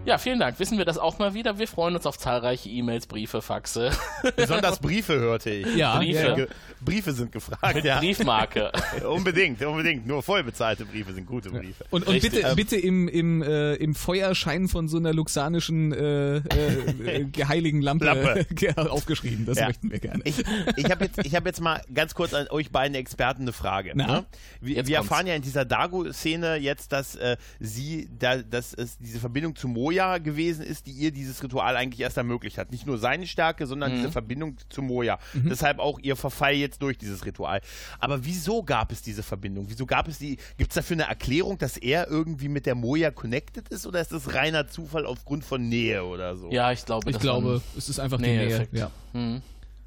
Ja, 0.06 0.18
vielen 0.18 0.38
Dank. 0.38 0.60
Wissen 0.60 0.78
wir 0.78 0.84
das 0.84 0.98
auch 0.98 1.18
mal 1.18 1.34
wieder. 1.34 1.58
Wir 1.58 1.66
freuen 1.66 1.96
uns 1.96 2.06
auf 2.06 2.16
zahlreiche 2.16 2.68
E-Mails, 2.68 3.08
Briefe, 3.08 3.42
Faxe, 3.42 3.90
Besonders 4.36 4.78
Briefe 4.78 5.18
hörte 5.18 5.50
ich. 5.50 5.74
Ja, 5.74 5.98
Briefe. 5.98 6.46
Briefe 6.80 7.12
sind 7.12 7.32
gefragt, 7.32 7.84
ja. 7.84 7.98
Briefmarke. 7.98 8.70
unbedingt, 9.08 9.64
unbedingt. 9.64 10.06
Nur 10.06 10.22
vollbezahlte 10.22 10.84
Briefe 10.84 11.12
sind 11.12 11.26
gute 11.26 11.50
Briefe. 11.50 11.84
Und, 11.90 12.06
und 12.06 12.20
bitte, 12.20 12.54
bitte 12.54 12.76
im, 12.76 13.08
im, 13.08 13.42
äh, 13.42 13.74
im 13.74 13.96
Feuerschein 13.96 14.68
von 14.68 14.86
so 14.86 14.96
einer 14.98 15.12
luxanischen 15.12 15.92
äh, 15.92 16.36
äh, 16.36 17.26
heiligen 17.48 17.80
Lampe, 17.80 18.04
Lampe. 18.04 18.46
aufgeschrieben. 18.76 19.44
Das 19.44 19.58
Ja. 19.58 19.66
möchten 19.66 19.90
wir 19.90 19.98
gerne. 19.98 20.22
Ich, 20.24 20.38
ich 20.76 20.90
habe 20.90 21.04
jetzt, 21.06 21.18
ich 21.24 21.34
hab 21.34 21.46
jetzt 21.46 21.60
mal 21.60 21.82
ganz 21.92 22.14
kurz 22.14 22.32
an 22.32 22.46
euch 22.50 22.70
beiden 22.70 22.94
Experten 22.94 23.42
eine 23.42 23.52
Frage. 23.52 23.90
Na? 23.96 24.06
Ne? 24.06 24.26
Wir, 24.60 24.86
wir 24.86 24.96
erfahren 24.98 25.26
ja 25.26 25.34
in 25.34 25.42
dieser 25.42 25.64
Dago-Szene 25.64 26.56
jetzt, 26.56 26.92
dass 26.92 27.16
äh, 27.16 27.36
sie, 27.58 28.08
da, 28.16 28.36
dass 28.36 28.72
es 28.72 28.98
diese 28.98 29.18
Verbindung 29.18 29.56
zu 29.56 29.66
Moja 29.66 29.95
gewesen 30.20 30.64
ist, 30.64 30.86
die 30.86 30.92
ihr 30.92 31.10
dieses 31.10 31.42
Ritual 31.42 31.76
eigentlich 31.76 32.00
erst 32.00 32.16
ermöglicht 32.16 32.58
hat. 32.58 32.70
Nicht 32.70 32.86
nur 32.86 32.98
seine 32.98 33.26
Stärke, 33.26 33.66
sondern 33.66 33.92
Mhm. 33.92 33.96
diese 33.96 34.12
Verbindung 34.12 34.56
zu 34.68 34.82
Moja. 34.82 35.18
Deshalb 35.34 35.78
auch 35.78 35.98
ihr 36.00 36.16
Verfall 36.16 36.54
jetzt 36.54 36.82
durch 36.82 36.98
dieses 36.98 37.24
Ritual. 37.24 37.60
Aber 37.98 38.24
wieso 38.24 38.62
gab 38.62 38.92
es 38.92 39.02
diese 39.02 39.22
Verbindung? 39.22 39.66
Wieso 39.68 39.86
gab 39.86 40.08
es 40.08 40.18
die? 40.18 40.36
Gibt 40.58 40.70
es 40.70 40.74
dafür 40.74 40.94
eine 40.96 41.04
Erklärung, 41.08 41.58
dass 41.58 41.76
er 41.76 42.08
irgendwie 42.08 42.48
mit 42.48 42.66
der 42.66 42.74
Moja 42.74 43.10
connected 43.10 43.68
ist 43.70 43.86
oder 43.86 44.00
ist 44.00 44.12
das 44.12 44.34
reiner 44.34 44.68
Zufall 44.68 45.06
aufgrund 45.06 45.44
von 45.44 45.68
Nähe 45.68 46.04
oder 46.04 46.36
so? 46.36 46.50
Ja, 46.50 46.70
ich 46.72 46.84
glaube, 46.84 47.08
Ich 47.10 47.14
das 47.16 47.22
glaube, 47.22 47.54
war 47.54 47.60
es 47.76 47.88
ist 47.88 47.98
einfach 47.98 48.18
die 48.18 48.24
Nähe-Effekt. 48.24 48.72
Nähe. 48.72 48.90
Ja. 49.14 49.40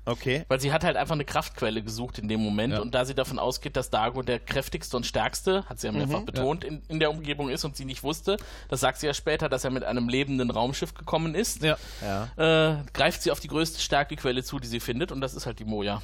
Okay. 0.06 0.44
Weil 0.48 0.60
sie 0.60 0.72
hat 0.74 0.84
halt 0.84 0.98
einfach 0.98 1.14
eine 1.14 1.26
Kraftquelle 1.26 1.84
gesucht 1.84 2.18
in 2.20 2.28
dem 2.28 2.40
Moment 2.42 2.74
Ja. 2.74 2.80
und 2.80 2.96
da 2.96 3.06
sie 3.06 3.14
davon 3.14 3.38
ausgeht, 3.38 3.76
dass 3.76 3.90
Dago 3.90 4.22
der 4.24 4.40
kräftigste 4.40 4.98
und 4.98 5.06
stärkste, 5.06 5.66
hat 5.66 5.80
sie 5.80 5.88
ja 5.88 5.94
mehrfach 5.94 6.22
betont, 6.24 6.64
in, 6.64 6.82
in 6.88 7.00
der 7.00 7.12
Umgebung 7.12 7.50
ist 7.50 7.64
und 7.66 7.76
sie 7.76 7.86
nicht 7.86 8.02
wusste, 8.04 8.38
das 8.70 8.80
sagt 8.80 9.00
sie 9.00 9.08
ja 9.08 9.14
später, 9.14 9.50
dass 9.50 9.64
er 9.64 9.70
mit 9.70 9.84
einem 9.84 10.10
lebenden 10.10 10.50
Raumschiff 10.50 10.94
gekommen 10.94 11.36
ist, 11.36 11.62
Ja. 11.64 11.78
Ja. 12.02 12.72
äh, 12.72 12.84
greift 12.94 13.22
sie 13.22 13.32
auf 13.32 13.40
die 13.40 13.48
größte 13.50 13.80
Stärkequelle 13.82 14.44
zu, 14.44 14.58
die 14.60 14.68
sie 14.68 14.80
findet 14.80 15.12
und 15.12 15.22
das 15.22 15.34
ist 15.36 15.46
halt 15.46 15.60
die 15.60 15.66
Moja. 15.66 16.02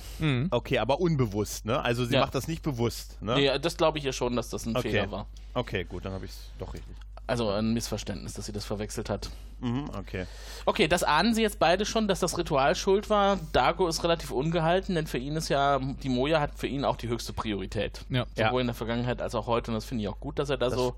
Okay, 0.51 0.77
aber 0.79 0.99
unbewusst, 0.99 1.65
ne? 1.65 1.81
Also 1.81 2.05
sie 2.05 2.13
Ja. 2.15 2.21
macht 2.21 2.35
das 2.35 2.47
nicht 2.47 2.61
bewusst, 2.61 3.21
ne? 3.21 3.35
Nee, 3.35 3.59
das 3.59 3.75
glaube 3.77 3.97
ich 3.97 4.05
ihr 4.05 4.13
schon, 4.13 4.35
dass 4.35 4.49
das 4.49 4.65
ein 4.65 4.75
Okay. 4.75 4.91
Fehler 4.91 5.09
war. 5.11 5.25
Okay, 5.53 5.83
gut, 5.85 6.05
dann 6.05 6.13
habe 6.13 6.25
ich 6.25 6.31
es 6.31 6.37
doch 6.59 6.73
richtig. 6.73 6.95
Also 7.27 7.49
ein 7.49 7.73
Missverständnis, 7.73 8.33
dass 8.33 8.45
sie 8.45 8.51
das 8.51 8.65
verwechselt 8.65 9.09
hat. 9.09 9.31
Mhm, 9.59 9.89
okay. 9.97 10.27
Okay, 10.65 10.87
das 10.87 11.03
ahnen 11.03 11.33
sie 11.33 11.41
jetzt 11.41 11.57
beide 11.57 11.85
schon, 11.85 12.07
dass 12.07 12.19
das 12.19 12.37
Ritual 12.37 12.75
schuld 12.75 13.09
war. 13.09 13.39
Dago 13.51 13.87
ist 13.87 14.03
relativ 14.03 14.29
ungehalten, 14.31 14.93
denn 14.93 15.07
für 15.07 15.17
ihn 15.17 15.35
ist 15.35 15.49
ja, 15.49 15.79
die 15.79 16.09
Moja 16.09 16.39
hat 16.39 16.51
für 16.59 16.67
ihn 16.67 16.85
auch 16.85 16.97
die 16.97 17.07
höchste 17.07 17.33
Priorität. 17.33 18.01
Ja. 18.09 18.25
Sowohl 18.35 18.53
Ja. 18.53 18.59
in 18.61 18.67
der 18.67 18.75
Vergangenheit 18.75 19.21
als 19.21 19.33
auch 19.33 19.47
heute. 19.47 19.71
Und 19.71 19.75
das 19.75 19.85
finde 19.85 20.03
ich 20.03 20.07
auch 20.07 20.19
gut, 20.19 20.37
dass 20.37 20.49
er 20.51 20.57
da 20.57 20.69
so, 20.69 20.95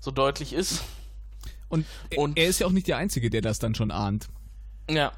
so 0.00 0.10
deutlich 0.10 0.52
ist. 0.54 0.82
Und, 1.68 1.84
Und- 2.16 2.38
er 2.38 2.46
ist 2.46 2.60
ja 2.60 2.66
auch 2.66 2.72
nicht 2.72 2.86
der 2.88 2.96
Einzige, 2.96 3.28
der 3.28 3.42
das 3.42 3.58
dann 3.58 3.74
schon 3.74 3.90
ahnt. 3.90 4.28
Ja. 4.88 5.12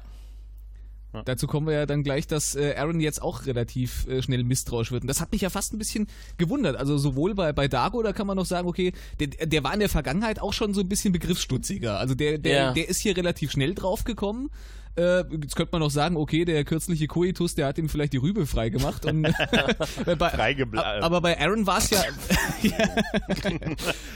Dazu 1.25 1.47
kommen 1.47 1.65
wir 1.67 1.73
ja 1.73 1.85
dann 1.85 2.03
gleich, 2.03 2.27
dass 2.27 2.55
äh, 2.55 2.75
Aaron 2.77 2.99
jetzt 2.99 3.21
auch 3.21 3.45
relativ 3.45 4.05
äh, 4.07 4.21
schnell 4.21 4.43
misstrauisch 4.43 4.91
wird. 4.91 5.01
Und 5.03 5.07
das 5.07 5.19
hat 5.21 5.31
mich 5.31 5.41
ja 5.41 5.49
fast 5.49 5.73
ein 5.73 5.77
bisschen 5.79 6.07
gewundert. 6.37 6.75
Also 6.75 6.97
sowohl 6.97 7.33
bei, 7.33 7.53
bei 7.53 7.67
Dago, 7.67 8.03
da 8.03 8.13
kann 8.13 8.27
man 8.27 8.37
noch 8.37 8.45
sagen, 8.45 8.67
okay, 8.67 8.91
der, 9.19 9.27
der 9.47 9.63
war 9.63 9.73
in 9.73 9.79
der 9.79 9.89
Vergangenheit 9.89 10.39
auch 10.39 10.53
schon 10.53 10.73
so 10.73 10.81
ein 10.81 10.89
bisschen 10.89 11.13
begriffsstutziger. 11.13 11.97
Also 11.97 12.13
der, 12.13 12.37
der, 12.37 12.55
Ja. 12.57 12.71
der 12.73 12.87
ist 12.89 12.99
hier 12.99 13.15
relativ 13.17 13.51
schnell 13.51 13.73
drauf 13.73 14.03
gekommen. 14.03 14.49
Äh, 14.97 15.23
jetzt 15.41 15.55
könnte 15.55 15.69
man 15.73 15.81
noch 15.81 15.91
sagen, 15.91 16.17
okay, 16.17 16.43
der 16.43 16.63
kürzliche 16.63 17.07
Koitus, 17.07 17.53
der 17.55 17.67
hat 17.67 17.77
ihm 17.77 17.87
vielleicht 17.89 18.13
die 18.13 18.17
Rübe 18.17 18.45
freigemacht. 18.47 19.05
Und, 19.05 19.21
bei, 20.05 20.13
Freigebla- 20.33 21.01
aber 21.01 21.21
bei 21.21 21.39
Aaron 21.39 21.67
war 21.67 21.77
es 21.77 21.89
ja, 21.91 22.01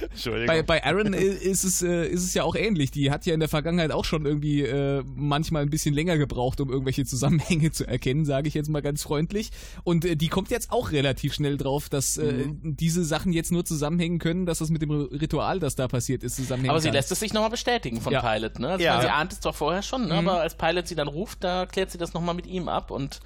Entschuldigung. 0.09 0.47
bei, 0.47 0.63
bei 0.63 0.83
Aaron 0.83 1.13
ist 1.13 1.63
es, 1.63 1.81
äh, 1.81 2.07
ist 2.07 2.23
es 2.23 2.33
ja 2.33 2.43
auch 2.43 2.55
ähnlich. 2.55 2.91
Die 2.91 3.11
hat 3.11 3.25
ja 3.25 3.33
in 3.33 3.39
der 3.39 3.49
Vergangenheit 3.49 3.91
auch 3.91 4.05
schon 4.05 4.25
irgendwie 4.25 4.61
äh, 4.61 5.03
manchmal 5.15 5.61
ein 5.63 5.69
bisschen 5.69 5.93
länger 5.93 6.17
gebraucht, 6.17 6.59
um 6.61 6.69
irgendwelche 6.69 7.05
Zusammenhänge 7.05 7.71
zu 7.71 7.85
erkennen, 7.87 8.25
sage 8.25 8.47
ich 8.47 8.53
jetzt 8.53 8.69
mal 8.69 8.81
ganz 8.81 9.03
freundlich. 9.03 9.51
Und 9.83 10.05
äh, 10.05 10.15
die 10.15 10.27
kommt 10.29 10.49
jetzt 10.51 10.71
auch 10.71 10.91
relativ 10.91 11.33
schnell 11.33 11.57
drauf, 11.57 11.89
dass 11.89 12.17
äh, 12.17 12.45
diese 12.63 13.03
Sachen 13.05 13.33
jetzt 13.33 13.51
nur 13.51 13.65
zusammenhängen 13.65 14.19
können, 14.19 14.45
dass 14.45 14.59
das 14.59 14.69
mit 14.69 14.81
dem 14.81 14.91
Ritual, 14.91 15.59
das 15.59 15.75
da 15.75 15.87
passiert 15.87 16.23
ist, 16.23 16.35
zusammenhängen 16.37 16.71
Aber 16.71 16.79
sie 16.81 16.87
kann. 16.87 16.95
lässt 16.95 17.11
es 17.11 17.19
sich 17.19 17.33
nochmal 17.33 17.49
bestätigen 17.51 18.01
von 18.01 18.13
Ja. 18.13 18.21
Pilot, 18.21 18.59
ne? 18.59 18.69
Also 18.69 18.83
Ja. 18.83 18.93
meine, 18.95 19.03
sie 19.07 19.13
ahnt 19.13 19.33
es 19.33 19.39
zwar 19.39 19.53
vorher 19.53 19.81
schon, 19.83 20.03
Mhm. 20.03 20.07
ne? 20.07 20.13
aber 20.15 20.41
als 20.41 20.55
Pilot 20.55 20.70
sie 20.87 20.95
dann 20.95 21.07
ruft, 21.07 21.43
da 21.43 21.65
klärt 21.65 21.91
sie 21.91 21.97
das 21.97 22.13
nochmal 22.13 22.35
mit 22.35 22.47
ihm 22.47 22.67
ab 22.67 22.91
und 22.91 23.19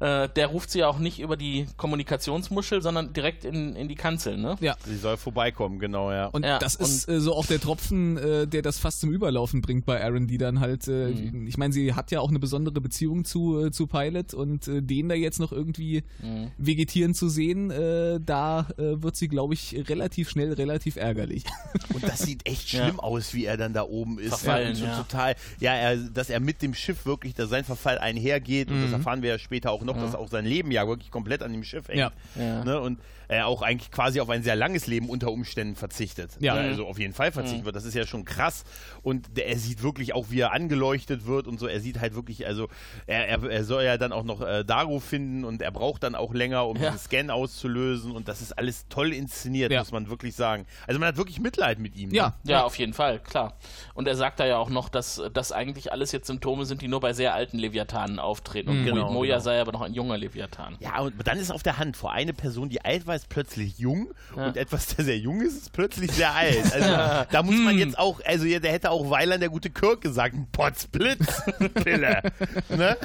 äh, 0.00 0.28
der 0.28 0.46
ruft 0.48 0.70
sie 0.70 0.80
ja 0.80 0.88
auch 0.88 0.98
nicht 0.98 1.20
über 1.20 1.36
die 1.36 1.66
Kommunikationsmuschel, 1.76 2.82
sondern 2.82 3.12
direkt 3.12 3.44
in, 3.44 3.74
in 3.76 3.88
die 3.88 3.94
Kanzel, 3.94 4.36
ne? 4.36 4.56
Ja. 4.60 4.76
Sie 4.84 4.96
soll 4.96 5.16
vorbeikommen, 5.16 5.78
genau, 5.78 6.10
ja. 6.12 6.26
Und 6.26 6.44
Ja, 6.44 6.58
das 6.58 6.74
ist 6.74 7.08
äh, 7.08 7.20
so 7.20 7.34
auch 7.34 7.46
der 7.46 7.60
Tropfen, 7.60 8.16
äh, 8.16 8.46
der 8.46 8.62
das 8.62 8.78
fast 8.78 9.00
zum 9.00 9.10
Überlaufen 9.12 9.62
bringt 9.62 9.84
bei 9.86 10.02
Aaron, 10.04 10.26
die 10.26 10.38
dann 10.38 10.60
halt, 10.60 10.88
äh, 10.88 11.04
Mhm. 11.14 11.46
ich 11.46 11.56
meine, 11.58 11.72
sie 11.72 11.94
hat 11.94 12.10
ja 12.10 12.20
auch 12.20 12.28
eine 12.30 12.38
besondere 12.38 12.80
Beziehung 12.80 13.24
zu, 13.24 13.66
äh, 13.66 13.70
zu 13.70 13.86
Pilot 13.86 14.34
und 14.34 14.68
äh, 14.68 14.82
den 14.82 15.08
da 15.08 15.14
jetzt 15.14 15.38
noch 15.40 15.52
irgendwie 15.52 16.02
Mhm. 16.22 16.50
vegetieren 16.58 17.14
zu 17.14 17.28
sehen, 17.28 17.70
äh, 17.70 18.18
da 18.24 18.68
äh, 18.78 19.02
wird 19.02 19.16
sie, 19.16 19.28
glaube 19.28 19.54
ich, 19.54 19.76
relativ 19.88 20.28
schnell 20.30 20.52
relativ 20.52 20.96
ärgerlich. 20.96 21.44
Und 21.92 22.02
das 22.04 22.20
sieht 22.20 22.46
echt 22.48 22.68
schlimm 22.68 23.00
aus, 23.00 23.34
wie 23.34 23.44
er 23.44 23.56
dann 23.56 23.72
da 23.72 23.82
oben 23.82 24.18
ist. 24.18 24.28
Verfallen, 24.28 24.70
und 24.70 24.74
so 24.76 24.84
ja. 24.86 24.96
total, 24.96 25.34
ja, 25.60 25.74
er, 25.74 25.96
dass 25.96 26.30
er 26.30 26.40
mit 26.40 26.62
dem 26.62 26.74
Schiff 26.74 27.06
wirklich, 27.06 27.34
dass 27.34 27.50
sein 27.50 27.64
Verfall 27.64 27.98
einhergeht. 27.98 28.68
Und 28.70 28.80
das 28.80 28.88
Mhm. 28.88 28.94
erfahren 28.94 29.22
wir 29.22 29.30
ja 29.30 29.38
später 29.38 29.70
auch 29.72 29.82
noch, 29.84 29.96
dass 29.96 30.14
auch 30.14 30.28
sein 30.28 30.44
Leben 30.44 30.70
ja 30.70 30.86
wirklich 30.86 31.10
komplett 31.10 31.42
an 31.42 31.52
dem 31.52 31.64
Schiff 31.64 31.88
hängt. 31.88 31.98
Ja. 31.98 32.12
Ja. 32.36 32.64
Ne? 32.64 32.80
Und 32.80 32.98
er 33.28 33.46
auch 33.46 33.62
eigentlich 33.62 33.90
quasi 33.90 34.20
auf 34.20 34.28
ein 34.30 34.42
sehr 34.42 34.56
langes 34.56 34.86
Leben 34.86 35.08
unter 35.08 35.30
Umständen 35.32 35.76
verzichtet. 35.76 36.32
Ja. 36.40 36.54
Ne? 36.54 36.60
Also 36.60 36.86
auf 36.86 36.98
jeden 36.98 37.14
Fall 37.14 37.32
verzichtet 37.32 37.64
wird. 37.64 37.76
Das 37.76 37.84
ist 37.84 37.94
ja 37.94 38.06
schon 38.06 38.24
krass. 38.24 38.64
Und 39.02 39.36
der, 39.36 39.48
er 39.48 39.56
sieht 39.58 39.82
wirklich 39.82 40.14
auch, 40.14 40.26
wie 40.30 40.40
er 40.40 40.52
angeleuchtet 40.52 41.26
wird 41.26 41.46
und 41.46 41.58
so. 41.60 41.66
Er 41.66 41.80
sieht 41.80 42.00
halt 42.00 42.14
wirklich, 42.14 42.46
also 42.46 42.68
er, 43.06 43.28
er, 43.28 43.42
er 43.50 43.64
soll 43.64 43.84
ja 43.84 43.96
dann 43.98 44.12
auch 44.12 44.24
noch 44.24 44.40
äh, 44.40 44.64
Daru 44.64 45.00
finden 45.00 45.44
und 45.44 45.62
er 45.62 45.70
braucht 45.70 46.02
dann 46.02 46.14
auch 46.14 46.32
länger, 46.34 46.66
um 46.66 46.76
Ja. 46.76 46.90
diesen 46.90 46.98
Scan 46.98 47.30
auszulösen. 47.30 48.12
Und 48.12 48.28
das 48.28 48.40
ist 48.42 48.52
alles 48.58 48.86
toll 48.88 49.12
inszeniert, 49.12 49.70
Ja. 49.72 49.80
muss 49.80 49.92
man 49.92 50.08
wirklich 50.10 50.34
sagen. 50.34 50.66
Also 50.86 50.98
man 51.00 51.08
hat 51.08 51.16
wirklich 51.16 51.40
Mitleid 51.40 51.78
mit 51.78 51.96
ihm. 51.96 52.10
ne? 52.10 52.16
Ja, 52.16 52.34
Ja, 52.44 52.64
auf 52.64 52.78
jeden 52.78 52.92
Fall, 52.94 53.18
klar. 53.20 53.54
Und 53.94 54.08
er 54.08 54.16
sagt 54.16 54.40
da 54.40 54.46
ja 54.46 54.58
auch 54.58 54.70
noch, 54.70 54.88
dass 54.88 55.22
das 55.32 55.52
eigentlich 55.52 55.92
alles 55.92 56.12
jetzt 56.12 56.26
Symptome 56.26 56.64
sind, 56.66 56.82
die 56.82 56.88
nur 56.88 57.00
bei 57.00 57.12
sehr 57.12 57.34
alten 57.34 57.58
Leviathanen 57.58 58.18
auftreten. 58.18 58.70
Und 58.70 58.84
Genau, 58.84 59.06
Mo- 59.06 59.12
Moja 59.12 59.34
genau. 59.36 59.44
sei 59.44 59.60
aber 59.60 59.72
noch 59.72 59.82
ein 59.82 59.94
junger 59.94 60.16
Leviathan. 60.18 60.76
Ja, 60.80 61.00
und 61.00 61.14
dann 61.26 61.38
ist 61.38 61.50
auf 61.50 61.62
der 61.62 61.78
Hand 61.78 61.96
vor 61.96 62.12
eine 62.12 62.32
Person, 62.32 62.68
die 62.68 62.84
alt 62.84 63.06
war, 63.06 63.13
ist 63.14 63.28
plötzlich 63.28 63.78
jung 63.78 64.12
und 64.34 64.56
etwas, 64.56 64.86
der 64.96 65.04
sehr 65.04 65.18
jung 65.18 65.40
ist, 65.40 65.56
ist 65.56 65.72
plötzlich 65.72 66.10
sehr 66.12 66.34
alt. 66.34 66.58
Also 66.74 67.26
da 67.30 67.42
muss 67.42 67.56
man 67.56 67.78
jetzt 67.78 67.98
auch, 67.98 68.20
also 68.24 68.44
ja, 68.46 68.58
der 68.58 68.72
hätte 68.72 68.90
auch 68.90 69.08
Weiland 69.10 69.42
der 69.42 69.48
gute 69.50 69.70
Kirk 69.70 70.00
gesagt, 70.00 70.34
ein 70.34 70.46
Potzblitz, 70.52 71.42
Pille. 71.74 72.22
ne? 72.68 72.96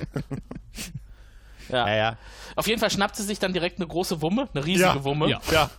Ja. 1.70 1.88
Ja, 1.88 1.95
ja. 1.95 2.18
Auf 2.55 2.68
jeden 2.68 2.80
Fall 2.80 2.89
schnappt 2.89 3.16
sie 3.16 3.24
sich 3.24 3.39
dann 3.39 3.53
direkt 3.53 3.78
eine 3.78 3.88
große 3.88 4.22
Wumme, 4.22 4.49
eine 4.53 4.66
riesige 4.66 4.89
Ja, 4.89 5.03
Wumme. 5.03 5.30
ja. 5.30 5.39
Ja. 5.51 5.70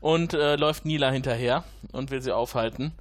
und 0.00 0.32
äh, 0.32 0.56
läuft 0.56 0.84
Nila 0.86 1.10
hinterher 1.10 1.64
und 1.92 2.10
will 2.10 2.22
sie 2.22 2.32
aufhalten. 2.34 2.92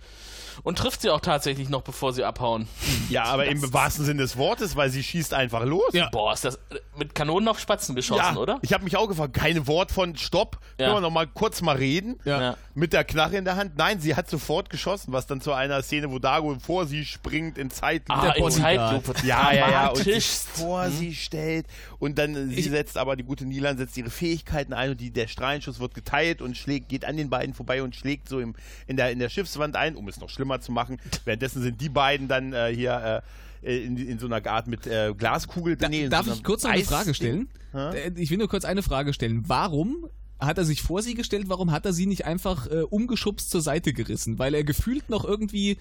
Und 0.63 0.77
trifft 0.77 1.01
sie 1.01 1.09
auch 1.09 1.19
tatsächlich 1.21 1.69
noch, 1.69 1.81
bevor 1.81 2.13
sie 2.13 2.23
abhauen. 2.23 2.67
Ja, 3.09 3.23
aber 3.25 3.45
im 3.45 3.73
wahrsten 3.73 4.05
Sinne 4.05 4.21
des 4.23 4.37
Wortes, 4.37 4.75
weil 4.75 4.89
sie 4.89 5.03
schießt 5.03 5.33
einfach 5.33 5.63
los. 5.65 5.93
Ja. 5.93 6.09
Boah, 6.09 6.33
ist 6.33 6.45
das 6.45 6.55
äh, 6.55 6.79
mit 6.97 7.15
Kanonen 7.15 7.47
auf 7.47 7.59
Spatzen 7.59 7.95
geschossen, 7.95 8.35
Ja, 8.35 8.37
oder? 8.37 8.59
ich 8.61 8.73
habe 8.73 8.83
mich 8.83 8.97
auch 8.97 9.07
gefragt, 9.07 9.33
keine 9.33 9.67
Wort 9.67 9.91
von 9.91 10.15
Stopp, 10.17 10.59
Ja. 10.79 10.85
können 10.87 10.97
wir 10.97 11.01
noch 11.01 11.11
mal 11.11 11.27
kurz 11.27 11.61
mal 11.61 11.75
reden? 11.75 12.19
Ja. 12.25 12.41
Ja. 12.41 12.57
Mit 12.73 12.93
der 12.93 13.03
Knarre 13.03 13.37
in 13.37 13.45
der 13.45 13.55
Hand. 13.55 13.77
Nein, 13.77 13.99
sie 13.99 14.15
hat 14.15 14.29
sofort 14.29 14.69
geschossen, 14.69 15.13
was 15.13 15.25
dann 15.27 15.41
zu 15.41 15.53
einer 15.53 15.81
Szene, 15.81 16.11
wo 16.11 16.19
Dago 16.19 16.55
vor 16.59 16.85
sie 16.85 17.05
springt 17.05 17.57
in 17.57 17.69
Zeitlupe. 17.71 18.19
Ah, 18.21 18.33
in. 18.33 18.51
Zeitlupe. 18.51 19.13
Ja, 19.25 19.51
ja, 19.51 19.69
ja. 19.71 19.87
Und 19.89 19.97
sich 20.03 20.25
vor 20.27 20.89
sie 20.89 21.15
stellt. 21.15 21.65
Und 21.99 22.17
dann, 22.17 22.35
äh, 22.35 22.45
sie 22.47 22.59
Ich- 22.61 22.69
setzt 22.69 22.97
aber, 22.97 23.15
die 23.15 23.23
gute 23.23 23.45
Nilan 23.45 23.77
setzt 23.77 23.97
ihre 23.97 24.09
Fähigkeiten 24.09 24.73
ein 24.73 24.91
und 24.91 25.01
die, 25.01 25.11
der 25.11 25.27
Strahlenschuss 25.27 25.79
wird 25.79 25.93
geteilt 25.93 26.41
und 26.41 26.55
schlägt, 26.57 26.89
geht 26.89 27.05
an 27.05 27.17
den 27.17 27.29
beiden 27.29 27.53
vorbei 27.53 27.81
und 27.83 27.95
schlägt 27.95 28.29
so 28.29 28.39
im, 28.39 28.55
in, 28.87 28.97
der, 28.97 29.11
in 29.11 29.19
der 29.19 29.29
Schiffswand 29.29 29.75
ein, 29.75 29.95
um 29.95 30.07
es 30.07 30.19
noch 30.19 30.29
schlimmer 30.29 30.46
zu 30.61 30.71
machen. 30.71 30.97
Währenddessen 31.25 31.61
sind 31.61 31.79
die 31.81 31.89
beiden 31.89 32.27
dann 32.27 32.53
äh, 32.53 32.73
hier 32.73 33.21
äh, 33.61 33.77
in, 33.85 33.97
in 33.97 34.19
so 34.19 34.25
einer 34.27 34.45
Art 34.49 34.67
mit 34.67 34.87
äh, 34.87 35.13
Glaskugel. 35.17 35.75
Da, 35.75 35.89
nee, 35.89 36.07
darf 36.09 36.25
so 36.25 36.33
ich 36.33 36.43
kurz 36.43 36.63
noch 36.63 36.71
eine 36.71 36.81
Eis- 36.81 36.87
Frage 36.87 37.13
stellen? 37.13 37.49
Äh, 37.73 38.11
Ich 38.15 38.29
will 38.31 38.37
nur 38.37 38.47
kurz 38.49 38.65
eine 38.65 38.81
Frage 38.83 39.13
stellen. 39.13 39.43
Warum 39.47 40.07
hat 40.39 40.57
er 40.57 40.65
sich 40.65 40.81
vor 40.81 41.01
sie 41.01 41.15
gestellt? 41.15 41.45
Warum 41.49 41.71
hat 41.71 41.85
er 41.85 41.93
sie 41.93 42.05
nicht 42.05 42.25
einfach 42.25 42.67
äh, 42.67 42.81
umgeschubst 42.83 43.49
zur 43.49 43.61
Seite 43.61 43.93
gerissen? 43.93 44.39
Weil 44.39 44.53
er 44.53 44.63
gefühlt 44.63 45.09
noch 45.09 45.25
irgendwie 45.25 45.77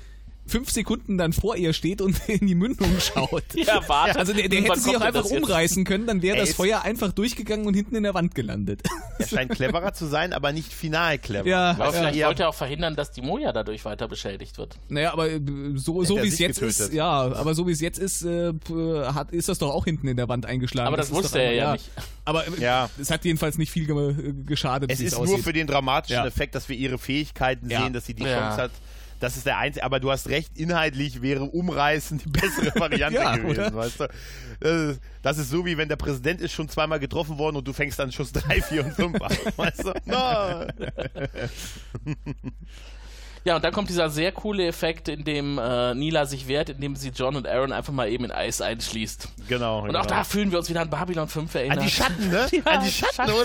fünf 0.46 0.70
Sekunden 0.70 1.18
dann 1.18 1.32
vor 1.32 1.56
ihr 1.56 1.72
steht 1.72 2.00
und 2.00 2.20
in 2.28 2.46
die 2.46 2.54
Mündung 2.54 2.90
schaut. 3.00 3.42
Ja, 3.54 3.80
warte. 3.88 4.18
Also 4.18 4.32
der, 4.32 4.48
der 4.48 4.62
hätte 4.62 4.78
sie 4.80 4.92
kommt 4.92 4.96
auch 5.02 5.06
einfach 5.06 5.22
das 5.22 5.30
jetzt? 5.32 5.42
umreißen 5.42 5.84
können, 5.84 6.06
dann 6.06 6.22
wäre 6.22 6.36
das 6.38 6.50
ist- 6.50 6.56
Feuer 6.56 6.82
einfach 6.82 7.12
durchgegangen 7.12 7.66
und 7.66 7.74
hinten 7.74 7.96
in 7.96 8.02
der 8.04 8.14
Wand 8.14 8.34
gelandet. 8.34 8.82
Er 9.18 9.26
scheint 9.26 9.50
cleverer 9.52 9.94
zu 9.94 10.04
sein, 10.06 10.34
aber 10.34 10.52
nicht 10.52 10.74
final 10.74 11.16
clever. 11.18 11.48
Ja, 11.48 11.70
Aber 11.70 11.90
vielleicht 11.90 12.16
Ja. 12.16 12.26
wollte 12.28 12.42
er 12.42 12.50
auch 12.50 12.54
verhindern, 12.54 12.96
dass 12.96 13.12
die 13.12 13.22
Moja 13.22 13.50
dadurch 13.52 13.82
weiter 13.86 14.08
beschädigt 14.08 14.58
wird. 14.58 14.76
Naja, 14.90 15.14
aber 15.14 15.30
äh, 15.30 15.40
so, 15.74 16.04
so 16.04 16.16
wie 16.22 16.26
es 16.28 16.32
sich 16.32 16.40
jetzt 16.40 16.60
ist, 16.60 16.76
getötet. 16.78 16.94
ja, 16.94 17.08
aber 17.10 17.54
so 17.54 17.66
wie 17.66 17.72
es 17.72 17.80
jetzt 17.80 17.98
ist, 17.98 18.22
äh, 18.26 18.52
hat, 19.06 19.32
ist 19.32 19.48
das 19.48 19.58
doch 19.58 19.70
auch 19.72 19.86
hinten 19.86 20.06
in 20.06 20.18
der 20.18 20.28
Wand 20.28 20.44
eingeschlagen. 20.44 20.88
Aber 20.88 20.98
das 20.98 21.06
ist 21.08 21.14
wusste 21.14 21.38
er 21.40 21.48
einfach- 21.50 21.62
ja 21.64 21.72
nicht. 21.72 21.90
Aber 22.26 22.46
äh, 22.46 22.50
Ja. 22.60 22.90
es 23.00 23.10
hat 23.10 23.24
jedenfalls 23.24 23.56
nicht 23.56 23.70
viel 23.72 23.86
ge 23.86 24.34
geschadet, 24.44 24.90
Es 24.92 24.98
wie 25.00 25.04
ist 25.04 25.12
es 25.14 25.18
nur 25.18 25.28
aussieht. 25.28 25.44
für 25.44 25.54
den 25.54 25.66
dramatischen 25.66 26.16
Ja. 26.16 26.26
Effekt, 26.26 26.54
dass 26.54 26.68
wir 26.68 26.76
ihre 26.76 26.98
Fähigkeiten 26.98 27.70
Ja. 27.70 27.82
sehen, 27.84 27.94
dass 27.94 28.04
sie 28.04 28.12
die 28.14 28.24
Ja. 28.24 28.38
Chance 28.38 28.62
hat. 28.64 28.70
Das 29.20 29.36
ist 29.36 29.46
der 29.46 29.56
einzige, 29.58 29.84
aber 29.84 29.98
du 30.00 30.10
hast 30.10 30.28
recht, 30.28 30.56
inhaltlich 30.58 31.22
wäre 31.22 31.44
Umreißen 31.44 32.18
die 32.18 32.28
bessere 32.28 32.72
Variante 32.80 33.18
Ja, 33.20 33.36
gewesen, 33.36 33.50
oder? 33.66 33.74
weißt 33.74 34.00
du? 34.00 34.08
Das 34.60 34.72
ist, 34.90 35.00
das 35.22 35.38
ist 35.38 35.50
so, 35.50 35.64
wie 35.66 35.76
wenn 35.78 35.88
der 35.88 35.96
Präsident 35.96 36.40
ist 36.40 36.52
schon 36.52 36.68
zweimal 36.68 36.98
getroffen 37.00 37.38
worden 37.38 37.56
und 37.56 37.66
du 37.66 37.72
fängst 37.72 37.98
dann 37.98 38.12
Schuss 38.12 38.32
3, 38.32 38.60
4 38.62 38.84
und 38.84 38.92
5 38.94 39.20
an, 39.22 39.36
weißt 39.56 39.84
du? 39.84 39.92
No. 40.04 40.66
Ja, 43.44 43.54
und 43.56 43.64
dann 43.64 43.72
kommt 43.72 43.88
dieser 43.88 44.10
sehr 44.10 44.32
coole 44.32 44.66
Effekt, 44.66 45.06
in 45.08 45.22
dem 45.22 45.56
äh, 45.58 45.94
Nila 45.94 46.26
sich 46.26 46.48
wehrt, 46.48 46.68
indem 46.68 46.96
sie 46.96 47.10
John 47.10 47.36
und 47.36 47.46
Aaron 47.46 47.70
einfach 47.72 47.92
mal 47.92 48.08
eben 48.10 48.24
in 48.24 48.32
Eis 48.32 48.60
einschließt. 48.60 49.28
Genau. 49.48 49.80
Und 49.82 49.86
genau. 49.88 50.00
auch 50.00 50.06
da 50.06 50.24
fühlen 50.24 50.50
wir 50.50 50.58
uns 50.58 50.68
wieder 50.68 50.80
an 50.80 50.90
Babylon 50.90 51.28
5 51.28 51.54
erinnert. 51.54 51.78
An 51.78 51.84
die 51.84 51.90
Schatten, 51.90 52.28
ne? 52.28 52.48
Ja, 52.52 52.62
an 52.64 52.84
die 52.84 52.90
Schatten, 52.90 53.14
Schatten. 53.14 53.32
oder? 53.32 53.44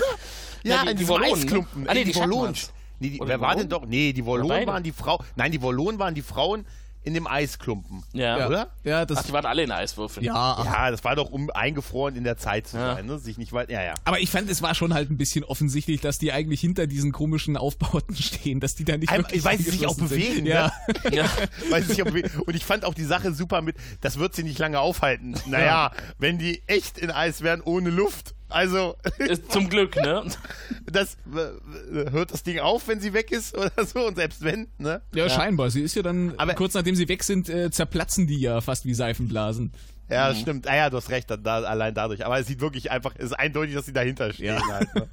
Ja, 0.64 0.74
Ja, 0.74 0.82
die- 0.82 0.88
an 0.90 0.96
die 0.96 1.04
die 1.04 1.10
ne? 1.12 1.24
Eisklumpen. 1.24 1.88
Ah, 1.88 1.94
nee, 1.94 2.04
die 2.04 2.12
Schatten 2.12 2.30
Wollonen. 2.30 2.44
waren's. 2.56 2.72
Nee, 3.02 3.10
die, 3.10 3.20
wer 3.24 3.40
war 3.40 3.56
denn 3.56 3.68
doch? 3.68 3.84
Nee, 3.86 4.12
die 4.12 4.24
Wollonen 4.24 4.48
beide? 4.58 4.66
waren 4.66 4.82
die 4.82 4.92
Frau. 4.92 5.22
Nein, 5.36 5.52
die 5.52 5.60
Wollonen 5.60 5.98
waren 5.98 6.14
die 6.14 6.22
Frauen 6.22 6.64
in 7.04 7.14
dem 7.14 7.26
Eisklumpen. 7.26 8.04
Ja. 8.12 8.38
ja. 8.38 8.46
oder? 8.46 8.70
Ja, 8.84 9.04
das, 9.04 9.18
Ach, 9.18 9.22
die 9.24 9.32
waren 9.32 9.44
alle 9.44 9.64
in 9.64 9.72
Eiswürfeln. 9.72 10.24
ja, 10.24 10.34
ach, 10.36 10.64
Ja, 10.64 10.88
das 10.92 11.02
war 11.02 11.16
doch, 11.16 11.32
um 11.32 11.50
eingefroren 11.50 12.14
in 12.14 12.22
der 12.22 12.36
Zeit 12.36 12.68
zu 12.68 12.76
Ja. 12.76 12.94
sein, 12.94 13.06
ne? 13.06 13.18
Sich 13.18 13.38
nicht 13.38 13.52
weit. 13.52 13.70
Ja, 13.70 13.82
ja. 13.82 13.94
Aber 14.04 14.20
ich 14.20 14.30
fand, 14.30 14.48
es 14.48 14.62
war 14.62 14.76
schon 14.76 14.94
halt 14.94 15.10
ein 15.10 15.16
bisschen 15.16 15.42
offensichtlich, 15.42 16.00
dass 16.00 16.20
die 16.20 16.30
eigentlich 16.30 16.60
hinter 16.60 16.86
diesen 16.86 17.10
komischen 17.10 17.56
Aufbauten 17.56 18.14
stehen, 18.22 18.60
dass 18.60 18.76
die 18.76 18.84
da 18.84 18.96
nicht 18.96 19.10
Einmal- 19.10 19.24
wirklich 19.24 19.44
weil 19.44 19.58
sie 19.58 19.70
sich 19.70 19.84
auch 19.84 19.94
sind. 19.96 20.10
bewegen, 20.10 20.46
Ja. 20.46 20.70
ne? 21.02 21.16
Ja. 21.16 21.24
Weiß 21.70 21.90
ich, 21.90 22.00
ob 22.02 22.14
wir- 22.14 22.30
und 22.46 22.54
ich 22.54 22.64
fand 22.64 22.84
auch 22.84 22.94
die 22.94 23.02
Sache 23.02 23.34
super 23.34 23.62
mit, 23.62 23.74
das 24.00 24.20
wird 24.20 24.36
sie 24.36 24.44
nicht 24.44 24.60
lange 24.60 24.78
aufhalten. 24.78 25.34
Naja, 25.46 25.90
wenn 26.18 26.38
die 26.38 26.62
echt 26.68 26.98
in 26.98 27.10
Eis 27.10 27.42
wären 27.42 27.62
ohne 27.62 27.90
Luft. 27.90 28.34
Also, 28.52 28.96
Ist 29.18 29.50
Zum 29.50 29.68
Glück, 29.68 29.96
ne? 29.96 30.24
das 30.86 31.16
äh, 31.34 32.10
hört 32.10 32.32
das 32.32 32.42
Ding 32.42 32.58
auf, 32.60 32.88
wenn 32.88 33.00
sie 33.00 33.12
weg 33.12 33.30
ist 33.32 33.56
oder 33.56 33.84
so. 33.84 34.06
Und 34.06 34.16
selbst 34.16 34.42
wenn, 34.42 34.68
ne? 34.78 35.02
ja, 35.14 35.28
scheinbar. 35.28 35.70
Sie 35.70 35.82
ist 35.82 35.94
ja 35.94 36.02
dann, 36.02 36.34
Aber- 36.36 36.54
kurz 36.54 36.74
nachdem 36.74 36.94
sie 36.94 37.08
weg 37.08 37.22
sind, 37.24 37.48
äh, 37.48 37.70
zerplatzen 37.70 38.26
die 38.26 38.40
ja 38.40 38.60
fast 38.60 38.84
wie 38.84 38.94
Seifenblasen. 38.94 39.72
Ja, 40.10 40.34
stimmt. 40.34 40.68
Ah 40.68 40.76
ja, 40.76 40.90
du 40.90 40.98
hast 40.98 41.08
recht, 41.08 41.30
da, 41.30 41.38
da, 41.38 41.62
allein 41.62 41.94
dadurch. 41.94 42.26
Aber 42.26 42.38
es 42.38 42.46
sieht 42.46 42.60
wirklich 42.60 42.90
einfach, 42.90 43.14
es 43.16 43.26
ist 43.26 43.32
eindeutig, 43.32 43.74
dass 43.74 43.86
sie 43.86 43.94
dahinter 43.94 44.30
stehen. 44.32 44.56
Ja. 44.56 44.66
Halt, 44.68 44.94
ne? 44.94 45.08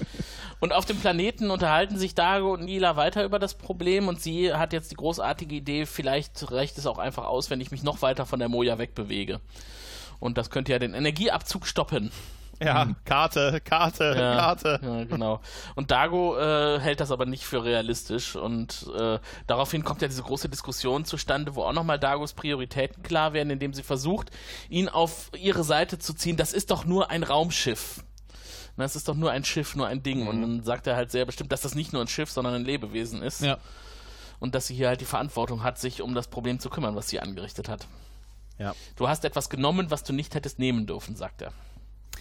Und 0.60 0.72
auf 0.72 0.86
dem 0.86 0.96
Planeten 0.96 1.50
unterhalten 1.50 1.98
sich 1.98 2.14
Dago 2.14 2.54
und 2.54 2.64
Nila 2.64 2.96
weiter 2.96 3.24
über 3.24 3.38
das 3.38 3.54
Problem 3.54 4.08
und 4.08 4.20
sie 4.20 4.52
hat 4.52 4.72
jetzt 4.72 4.90
die 4.90 4.96
großartige 4.96 5.54
Idee, 5.54 5.86
vielleicht 5.86 6.50
reicht 6.50 6.78
es 6.78 6.86
auch 6.86 6.98
einfach 6.98 7.26
aus, 7.26 7.48
wenn 7.50 7.60
ich 7.60 7.70
mich 7.70 7.84
noch 7.84 8.02
weiter 8.02 8.26
von 8.26 8.40
der 8.40 8.48
Moja 8.48 8.76
wegbewege. 8.76 9.40
Und 10.18 10.36
das 10.36 10.50
könnte 10.50 10.72
ja 10.72 10.80
den 10.80 10.94
Energieabzug 10.94 11.64
stoppen. 11.64 12.10
Ja, 12.62 12.88
Karte, 13.04 13.60
Karte, 13.64 14.14
Ja, 14.18 14.36
Karte. 14.36 14.80
ja, 14.82 15.04
genau. 15.04 15.40
Und 15.74 15.90
Dago 15.90 16.36
äh, 16.38 16.80
hält 16.80 17.00
das 17.00 17.10
aber 17.10 17.26
nicht 17.26 17.44
für 17.44 17.64
realistisch 17.64 18.36
und 18.36 18.86
äh, 18.98 19.18
daraufhin 19.46 19.84
kommt 19.84 20.02
ja 20.02 20.08
diese 20.08 20.22
große 20.22 20.48
Diskussion 20.48 21.04
zustande, 21.04 21.54
wo 21.54 21.62
auch 21.64 21.72
nochmal 21.72 21.98
Dagos 21.98 22.32
Prioritäten 22.32 23.02
klar 23.02 23.32
werden, 23.32 23.50
indem 23.50 23.74
sie 23.74 23.82
versucht, 23.82 24.30
ihn 24.68 24.88
auf 24.88 25.30
ihre 25.38 25.64
Seite 25.64 25.98
zu 25.98 26.14
ziehen. 26.14 26.36
Das 26.36 26.52
ist 26.52 26.70
doch 26.70 26.84
nur 26.84 27.10
ein 27.10 27.22
Raumschiff. 27.22 28.02
Das 28.76 28.94
ist 28.94 29.08
doch 29.08 29.16
nur 29.16 29.32
ein 29.32 29.44
Schiff, 29.44 29.74
nur 29.74 29.88
ein 29.88 30.04
Ding. 30.04 30.28
Und 30.28 30.40
dann 30.40 30.62
sagt 30.62 30.86
er 30.86 30.94
halt 30.94 31.10
sehr 31.10 31.24
bestimmt, 31.26 31.50
dass 31.50 31.62
das 31.62 31.74
nicht 31.74 31.92
nur 31.92 32.00
ein 32.00 32.06
Schiff, 32.06 32.30
sondern 32.30 32.54
ein 32.54 32.64
Lebewesen 32.64 33.22
ist. 33.22 33.40
Ja. 33.40 33.58
Und 34.38 34.54
dass 34.54 34.68
sie 34.68 34.74
hier 34.76 34.86
halt 34.86 35.00
die 35.00 35.04
Verantwortung 35.04 35.64
hat, 35.64 35.80
sich 35.80 36.00
um 36.00 36.14
das 36.14 36.28
Problem 36.28 36.60
zu 36.60 36.70
kümmern, 36.70 36.94
was 36.94 37.08
sie 37.08 37.18
angerichtet 37.18 37.68
hat. 37.68 37.88
Ja, 38.56 38.74
Du 38.94 39.08
hast 39.08 39.24
etwas 39.24 39.50
genommen, 39.50 39.90
was 39.90 40.04
du 40.04 40.12
nicht 40.12 40.34
hättest 40.36 40.60
nehmen 40.60 40.86
dürfen, 40.86 41.16
sagt 41.16 41.42
er. 41.42 41.52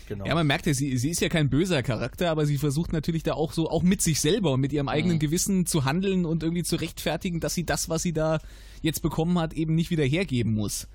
Genau. 0.08 0.26
Ja, 0.26 0.36
man 0.36 0.46
merkt 0.48 0.66
ja, 0.66 0.74
sie, 0.74 0.98
sie 0.98 1.10
ist 1.10 1.22
ja 1.22 1.30
kein 1.30 1.50
böser 1.50 1.84
Charakter, 1.84 2.30
aber 2.32 2.46
sie 2.46 2.58
versucht 2.58 2.94
natürlich 2.94 3.24
da 3.24 3.34
auch 3.34 3.54
so, 3.54 3.70
auch 3.70 3.84
mit 3.84 4.02
sich 4.02 4.20
selber 4.22 4.52
und 4.54 4.62
mit 4.62 4.74
ihrem 4.74 4.88
eigenen 4.90 5.20
Gewissen 5.20 5.66
zu 5.66 5.86
handeln 5.86 6.26
und 6.26 6.44
irgendwie 6.44 6.64
zu 6.64 6.76
rechtfertigen, 6.76 7.40
dass 7.40 7.54
sie 7.54 7.66
das, 7.66 7.90
was 7.90 8.04
sie 8.04 8.14
da 8.14 8.40
jetzt 8.82 9.02
bekommen 9.02 9.40
hat, 9.40 9.54
eben 9.54 9.76
nicht 9.76 9.90
wieder 9.90 10.04
hergeben 10.06 10.54
muss. 10.54 10.88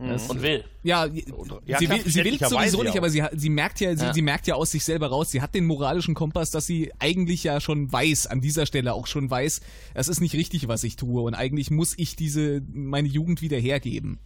Das, 0.00 0.30
Und 0.30 0.42
will. 0.42 0.62
ja, 0.84 1.06
ja, 1.06 1.78
sie, 1.80 1.86
klar, 1.86 1.98
will, 1.98 2.08
sie 2.12 2.22
will 2.24 2.38
sowieso 2.38 2.84
nicht, 2.84 2.96
aber 2.96 3.10
sie, 3.10 3.20
sie 3.34 3.50
merkt 3.50 3.80
ja, 3.80 3.96
sie, 3.96 4.04
Ja. 4.04 4.14
sie 4.14 4.22
merkt 4.22 4.46
ja 4.46 4.54
aus 4.54 4.70
sich 4.70 4.84
selber 4.84 5.08
raus, 5.08 5.32
sie 5.32 5.42
hat 5.42 5.56
den 5.56 5.66
moralischen 5.66 6.14
Kompass, 6.14 6.52
dass 6.52 6.66
sie 6.66 6.92
eigentlich 7.00 7.42
ja 7.42 7.60
schon 7.60 7.90
weiß, 7.92 8.28
an 8.28 8.40
dieser 8.40 8.64
Stelle 8.64 8.94
auch 8.94 9.08
schon 9.08 9.28
weiß, 9.28 9.60
es 9.94 10.06
ist 10.06 10.20
nicht 10.20 10.34
richtig, 10.36 10.68
was 10.68 10.84
ich 10.84 10.94
tue 10.94 11.20
und 11.22 11.34
eigentlich 11.34 11.72
muss 11.72 11.94
ich 11.98 12.14
diese, 12.14 12.62
meine 12.72 13.08
Jugend 13.08 13.42
wieder 13.42 13.58
hergeben. 13.58 14.18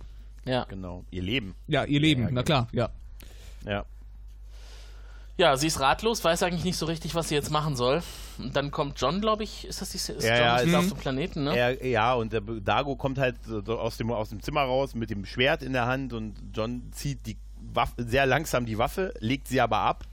Ja. 0.44 0.64
Genau, 0.68 1.06
ihr 1.10 1.22
Leben. 1.22 1.54
Ja, 1.68 1.84
ihr 1.84 2.00
Leben, 2.00 2.28
na 2.32 2.42
klar, 2.42 2.68
ja. 2.72 2.90
Ja. 3.64 3.86
Ja, 5.38 5.56
sie 5.56 5.66
ist 5.66 5.80
ratlos, 5.80 6.22
weiß 6.22 6.42
eigentlich 6.42 6.64
nicht 6.64 6.76
so 6.76 6.86
richtig, 6.86 7.14
was 7.14 7.28
sie 7.28 7.34
jetzt 7.34 7.50
machen 7.50 7.74
soll. 7.74 8.02
Und 8.38 8.54
dann 8.54 8.70
kommt 8.70 9.00
John, 9.00 9.20
glaube 9.20 9.44
ich, 9.44 9.66
ist 9.66 9.80
das 9.80 9.90
die 9.90 9.96
ist 9.96 10.08
Ja, 10.08 10.14
John 10.16 10.28
ja, 10.28 10.56
ist 10.58 10.66
ist- 10.68 10.74
auf 10.74 10.88
dem 10.88 10.96
Planeten, 10.98 11.44
ne? 11.44 11.56
Er, 11.56 11.86
ja, 11.86 12.14
und 12.14 12.32
der 12.32 12.40
Dago 12.42 12.96
kommt 12.96 13.18
halt 13.18 13.36
so 13.44 13.60
aus 13.78 13.96
dem, 13.96 14.10
aus 14.12 14.28
dem 14.28 14.42
Zimmer 14.42 14.62
raus 14.62 14.94
mit 14.94 15.10
dem 15.10 15.24
Schwert 15.24 15.62
in 15.62 15.72
der 15.72 15.86
Hand 15.86 16.12
und 16.12 16.34
John 16.54 16.90
zieht 16.92 17.26
die 17.26 17.38
Waffe, 17.74 17.94
sehr 18.04 18.26
langsam 18.26 18.66
die 18.66 18.78
Waffe, 18.78 19.12
legt 19.20 19.48
sie 19.48 19.60
aber 19.60 19.78
ab, 19.78 20.04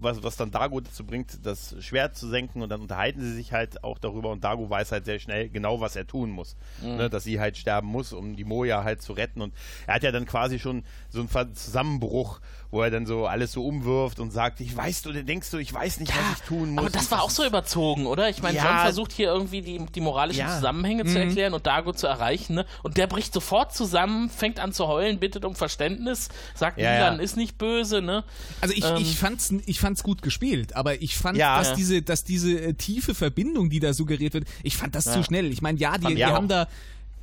was, 0.00 0.22
was 0.22 0.36
dann 0.36 0.50
Dago 0.50 0.80
dazu 0.80 1.04
bringt, 1.04 1.44
das 1.44 1.76
Schwert 1.80 2.16
zu 2.16 2.26
senken 2.26 2.62
und 2.62 2.70
dann 2.70 2.80
unterhalten 2.80 3.20
sie 3.20 3.34
sich 3.34 3.52
halt 3.52 3.84
auch 3.84 3.98
darüber 3.98 4.30
und 4.30 4.42
Dago 4.42 4.70
weiß 4.70 4.92
halt 4.92 5.04
sehr 5.04 5.18
schnell 5.18 5.50
genau, 5.50 5.78
was 5.82 5.94
er 5.94 6.06
tun 6.06 6.30
muss. 6.30 6.56
Ne, 6.82 7.10
dass 7.10 7.24
sie 7.24 7.38
halt 7.38 7.58
sterben 7.58 7.86
muss, 7.88 8.14
um 8.14 8.34
die 8.34 8.44
Moja 8.44 8.82
halt 8.82 9.02
zu 9.02 9.12
retten 9.12 9.42
und 9.42 9.52
er 9.86 9.96
hat 9.96 10.02
ja 10.04 10.10
dann 10.10 10.24
quasi 10.24 10.58
schon 10.58 10.84
so 11.10 11.20
einen 11.20 11.54
Zusammenbruch, 11.54 12.40
wo 12.70 12.82
er 12.82 12.90
dann 12.90 13.06
so 13.06 13.26
alles 13.26 13.52
so 13.52 13.64
umwirft 13.66 14.20
und 14.20 14.30
sagt, 14.30 14.60
ich 14.60 14.74
weiß 14.76 15.02
du, 15.02 15.12
denkst 15.24 15.50
du, 15.50 15.58
ich 15.58 15.72
weiß 15.72 16.00
nicht, 16.00 16.12
was 16.16 16.38
ich 16.38 16.44
tun 16.46 16.70
muss. 16.70 16.78
Aber 16.84 16.90
das 16.90 17.10
war 17.10 17.22
auch 17.22 17.30
so 17.30 17.44
überzogen, 17.44 18.06
oder? 18.06 18.28
Ich 18.28 18.42
meine, 18.42 18.56
Ja. 18.58 18.64
John 18.64 18.78
versucht 18.80 19.12
hier 19.12 19.28
irgendwie 19.28 19.62
die, 19.62 19.78
die 19.86 20.00
moralischen 20.00 20.40
Ja. 20.46 20.54
Zusammenhänge 20.54 21.04
zu 21.06 21.18
erklären 21.18 21.54
und 21.54 21.66
Dago 21.66 21.92
zu 21.92 22.06
erreichen, 22.06 22.54
ne? 22.54 22.66
Und 22.82 22.96
der 22.98 23.06
bricht 23.06 23.32
sofort 23.32 23.74
zusammen, 23.74 24.28
fängt 24.28 24.60
an 24.60 24.72
zu 24.72 24.86
heulen, 24.86 25.18
bittet 25.18 25.44
um 25.46 25.54
Verständnis, 25.54 26.28
sagt, 26.54 26.78
Ja, 26.78 26.92
Milan 26.92 27.07
ja. 27.16 27.22
ist 27.22 27.36
nicht 27.36 27.58
böse, 27.58 28.02
ne? 28.02 28.24
Also 28.60 28.74
ich, 28.74 28.84
Ähm. 28.84 28.96
ich 28.98 29.16
fand's 29.16 29.52
ich 29.66 29.80
fand's 29.80 30.02
gut 30.02 30.22
gespielt, 30.22 30.76
aber 30.76 31.00
ich 31.02 31.16
fand, 31.16 31.38
Ja. 31.38 31.58
dass 31.58 31.68
Ja. 31.70 31.74
diese 31.76 32.02
dass 32.02 32.24
diese 32.24 32.60
äh, 32.60 32.74
tiefe 32.74 33.14
Verbindung, 33.14 33.70
die 33.70 33.80
da 33.80 33.92
suggeriert 33.94 34.34
wird, 34.34 34.44
ich 34.62 34.76
fand 34.76 34.94
das 34.94 35.04
zu 35.04 35.22
schnell. 35.24 35.52
Ich 35.52 35.62
meine, 35.62 35.78
ja, 35.78 35.98
die, 35.98 36.14
die 36.14 36.24
haben 36.24 36.48
da 36.48 36.68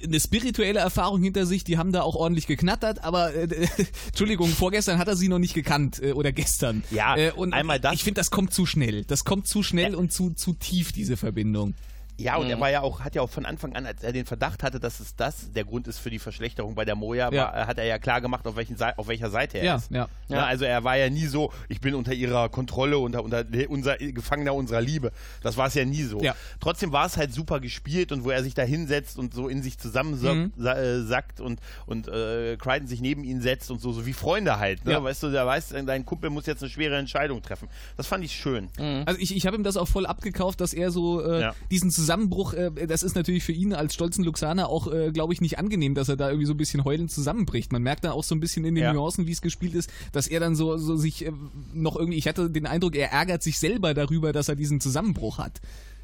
eine 0.04 0.20
spirituelle 0.20 0.80
Erfahrung 0.80 1.24
hinter 1.24 1.46
sich, 1.46 1.64
die 1.64 1.78
haben 1.78 1.92
da 1.94 2.02
auch 2.02 2.16
ordentlich 2.16 2.48
geknattert, 2.48 3.04
aber 3.04 3.34
äh, 3.34 3.48
Entschuldigung, 4.08 4.50
vorgestern 4.50 5.00
hat 5.00 5.08
er 5.08 5.16
sie 5.16 5.30
noch 5.30 5.40
nicht 5.40 5.54
gekannt 5.54 6.02
äh, 6.04 6.12
oder 6.12 6.32
gestern. 6.34 6.84
Ja, 6.92 7.16
äh, 7.16 7.32
und 7.32 7.54
einmal 7.54 7.80
das. 7.80 7.94
Ich 7.94 8.04
finde, 8.04 8.20
das 8.20 8.30
kommt 8.30 8.54
zu 8.54 8.66
schnell. 8.66 9.06
Das 9.06 9.24
kommt 9.24 9.48
zu 9.48 9.64
schnell 9.64 9.96
und 9.96 10.12
zu 10.12 10.32
zu 10.32 10.54
tief 10.54 10.92
diese 10.92 11.16
Verbindung. 11.18 11.74
Ja, 12.18 12.38
und 12.38 12.46
Mhm. 12.46 12.52
er 12.52 12.60
war 12.62 12.70
ja 12.72 12.82
auch, 12.82 13.02
hat 13.02 13.14
ja 13.16 13.22
auch 13.22 13.30
von 13.30 13.46
Anfang 13.46 13.76
an, 13.76 13.86
als 13.86 14.02
er 14.04 14.14
den 14.14 14.26
Verdacht 14.26 14.64
hatte, 14.64 14.80
dass 14.80 15.00
es 15.00 15.16
das 15.16 15.52
der 15.52 15.66
Grund 15.66 15.88
ist 15.88 16.00
für 16.00 16.10
die 16.10 16.20
Verschlechterung 16.20 16.74
bei 16.76 16.86
der 16.86 16.96
Moja, 16.96 17.32
Ja. 17.32 17.54
war, 17.54 17.68
hat 17.68 17.78
er 17.78 17.86
ja 17.86 18.00
klar 18.00 18.22
gemacht, 18.22 18.48
auf, 18.48 18.56
welchen 18.56 18.78
auf 18.98 19.08
welcher 19.08 19.30
Seite 19.30 19.58
er 19.58 19.64
Ja, 19.66 19.76
ist. 19.76 19.92
ja. 19.92 20.08
Ne, 20.30 20.44
also 20.44 20.64
er 20.66 20.84
war 20.84 20.96
ja 20.98 21.10
nie 21.10 21.26
so, 21.26 21.52
ich 21.70 21.82
bin 21.82 21.94
unter 21.94 22.14
ihrer 22.14 22.48
Kontrolle, 22.50 22.98
unter, 22.98 23.24
unter 23.24 23.44
unser 23.70 23.98
Gefangener 23.98 24.54
unserer 24.56 24.82
Liebe. 24.82 25.12
Das 25.44 25.58
war 25.58 25.68
es 25.68 25.74
ja 25.74 25.84
nie 25.86 26.04
so. 26.04 26.22
Trotzdem 26.60 26.92
war 26.92 27.06
es 27.06 27.18
halt 27.18 27.34
super 27.34 27.60
gespielt 27.60 28.12
und 28.12 28.24
wo 28.24 28.30
er 28.32 28.44
sich 28.44 28.54
da 28.54 28.64
hinsetzt 28.64 29.20
und 29.20 29.34
so 29.34 29.48
in 29.50 29.62
sich 29.62 29.78
zusammensackt 29.78 30.58
Mhm. 30.58 30.66
äh, 30.66 31.02
sackt 31.04 31.42
und, 31.42 31.60
und 31.86 32.08
äh, 32.08 32.56
Crichton 32.58 32.88
sich 32.88 33.02
neben 33.02 33.24
ihn 33.24 33.42
setzt 33.42 33.70
und 33.72 33.82
so, 33.82 33.92
so 33.92 34.06
wie 34.06 34.14
Freunde 34.14 34.58
halt. 34.60 34.86
Ne? 34.86 35.04
Weißt 35.04 35.22
du, 35.24 35.32
der 35.32 35.46
weiß, 35.46 35.74
dein 35.86 36.06
Kumpel 36.06 36.30
muss 36.30 36.46
jetzt 36.46 36.64
eine 36.64 36.70
schwere 36.70 36.96
Entscheidung 36.98 37.42
treffen. 37.42 37.68
Das 37.98 38.08
fand 38.08 38.24
ich 38.24 38.32
schön. 38.34 38.70
Also 39.06 39.20
ich, 39.20 39.36
ich 39.36 39.46
habe 39.46 39.58
ihm 39.58 39.64
das 39.64 39.78
auch 39.78 39.88
voll 39.88 40.06
abgekauft, 40.06 40.62
dass 40.62 40.74
er 40.74 40.92
so 40.92 41.22
äh, 41.22 41.52
diesen 41.70 41.92
Zusammenbruch, 42.06 42.54
äh, 42.54 42.72
das 42.88 43.04
ist 43.04 43.16
natürlich 43.16 43.44
für 43.44 43.52
ihn 43.52 43.74
als 43.74 43.94
stolzen 43.96 44.24
Luxaner 44.24 44.70
auch, 44.70 44.92
äh, 44.92 45.12
glaube 45.12 45.34
ich, 45.34 45.42
nicht 45.42 45.58
angenehm, 45.60 45.96
dass 45.96 46.08
er 46.10 46.16
da 46.18 46.30
irgendwie 46.30 46.46
so 46.46 46.54
ein 46.54 46.58
bisschen 46.58 46.84
heulend 46.86 47.12
zusammenbricht. 47.12 47.72
Man 47.72 47.82
merkt 47.82 48.04
dann 48.04 48.12
auch 48.12 48.24
so 48.24 48.36
ein 48.36 48.40
bisschen 48.40 48.64
in 48.66 48.76
den 48.76 48.84
Ja. 48.84 48.94
Nuancen, 48.94 49.26
wie 49.28 49.32
es 49.32 49.42
gespielt 49.42 49.74
ist, 49.76 49.90
dass 50.12 50.28
er 50.28 50.40
dann 50.40 50.56
so, 50.56 50.78
so 50.78 50.96
sich 50.96 51.26
äh, 51.26 51.32
noch 51.74 51.96
irgendwie, 51.96 52.18
ich 52.18 52.28
hatte 52.28 52.50
den 52.50 52.66
Eindruck, 52.68 52.96
er 52.96 53.12
ärgert 53.12 53.42
sich 53.44 53.58
selber 53.60 53.94
darüber, 53.94 54.32
dass 54.34 54.48
er 54.50 54.56
diesen 54.56 54.80
Zusammenbruch 54.80 55.38
hat. 55.40 55.60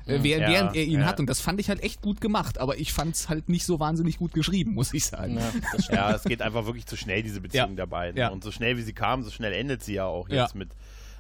Äh, 0.08 0.16
Ja, 0.18 0.24
während 0.24 0.76
er 0.76 0.84
ihn 0.84 1.02
ja. 1.02 1.06
hat. 1.06 1.20
Und 1.20 1.28
das 1.30 1.42
fand 1.42 1.60
ich 1.60 1.70
halt 1.70 1.84
echt 1.84 2.02
gut 2.02 2.22
gemacht, 2.22 2.58
aber 2.58 2.78
ich 2.80 2.92
fand 2.92 3.16
es 3.16 3.30
halt 3.30 3.50
nicht 3.50 3.66
so 3.66 3.80
wahnsinnig 3.80 4.18
gut 4.18 4.34
geschrieben, 4.34 4.74
muss 4.74 4.94
ich 4.94 5.06
sagen. 5.06 5.38
Ja. 5.38 5.52
Ja, 5.92 6.16
es 6.16 6.24
geht 6.24 6.42
einfach 6.42 6.66
wirklich 6.66 6.88
zu 6.88 6.98
schnell, 6.98 7.22
diese 7.22 7.40
Beziehung 7.42 7.70
Ja. 7.70 7.76
der 7.76 7.86
beiden. 7.86 8.18
Ja. 8.18 8.30
Und 8.30 8.44
so 8.44 8.52
schnell 8.52 8.78
wie 8.78 8.82
sie 8.82 8.94
kam, 8.94 9.22
so 9.24 9.30
schnell 9.30 9.54
endet 9.54 9.84
sie 9.84 9.94
ja 9.94 10.06
auch 10.06 10.28
Ja. 10.30 10.44
jetzt 10.44 10.56
mit, 10.56 10.70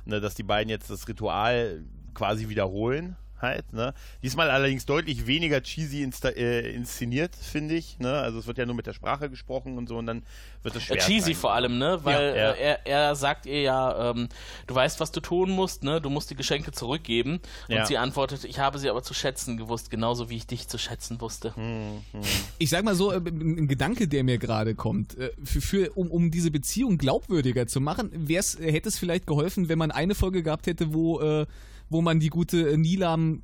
ne, 0.05 0.19
dass 0.19 0.34
die 0.34 0.43
beiden 0.43 0.69
jetzt 0.69 0.89
das 0.89 1.07
Ritual 1.07 1.84
quasi 2.15 2.49
wiederholen. 2.49 3.15
Halt, 3.41 3.73
ne? 3.73 3.93
Diesmal 4.21 4.49
allerdings 4.51 4.85
deutlich 4.85 5.25
weniger 5.27 5.61
cheesy 5.63 6.03
insta 6.03 6.29
äh, 6.29 6.71
inszeniert, 6.73 7.35
finde 7.35 7.75
ich. 7.75 7.97
Ne? 7.99 8.11
Also 8.13 8.39
es 8.39 8.47
wird 8.47 8.57
ja 8.57 8.65
nur 8.65 8.75
mit 8.75 8.85
der 8.87 8.93
Sprache 8.93 9.29
gesprochen 9.29 9.77
und 9.77 9.87
so 9.89 9.97
und 9.97 10.05
dann 10.05 10.23
wird 10.63 10.75
es 10.75 10.83
Äh, 10.83 10.85
schwer. 10.85 10.97
cheesy 10.99 11.33
vor 11.33 11.53
allem, 11.53 11.77
ne? 11.79 11.99
Weil 12.03 12.13
Ja, 12.35 12.35
ja. 12.35 12.51
Äh, 12.51 12.61
er, 12.61 12.85
er 12.87 13.15
sagt 13.15 13.45
ihr 13.47 13.61
ja, 13.61 14.11
ähm, 14.11 14.29
du 14.67 14.75
weißt, 14.75 14.99
was 14.99 15.11
du 15.11 15.19
tun 15.21 15.49
musst, 15.51 15.83
ne? 15.83 15.99
Du 16.01 16.09
musst 16.09 16.29
die 16.29 16.35
Geschenke 16.35 16.71
zurückgeben. 16.71 17.39
Und 17.67 17.75
Ja. 17.75 17.85
sie 17.85 17.97
antwortet, 17.97 18.43
ich 18.43 18.59
habe 18.59 18.77
sie 18.79 18.89
aber 18.89 19.01
zu 19.03 19.13
schätzen 19.13 19.57
gewusst, 19.57 19.89
genauso 19.89 20.29
wie 20.29 20.37
ich 20.37 20.45
dich 20.47 20.67
zu 20.67 20.77
schätzen 20.77 21.19
wusste. 21.21 21.55
Hm. 21.55 22.01
Ich 22.59 22.69
sag 22.69 22.83
mal 22.83 22.95
so, 22.95 23.11
äh, 23.11 23.17
ein 23.17 23.67
Gedanke, 23.67 24.07
der 24.07 24.23
mir 24.23 24.37
gerade 24.37 24.75
kommt, 24.75 25.17
äh, 25.17 25.31
für, 25.43 25.61
für, 25.61 25.91
um, 25.97 26.11
um 26.11 26.29
diese 26.31 26.51
Beziehung 26.51 26.97
glaubwürdiger 26.97 27.65
zu 27.67 27.81
machen, 27.81 28.09
wär's, 28.13 28.57
hätte 28.59 28.89
es 28.89 28.99
vielleicht 28.99 29.25
geholfen, 29.25 29.67
wenn 29.69 29.77
man 29.79 29.89
eine 29.91 30.13
Folge 30.15 30.43
gehabt 30.43 30.67
hätte, 30.67 30.93
wo, 30.93 31.19
äh, 31.21 31.45
wo 31.91 32.01
man 32.01 32.19
die 32.19 32.29
gute 32.29 32.71
äh, 32.71 32.77
Nilam 32.77 33.43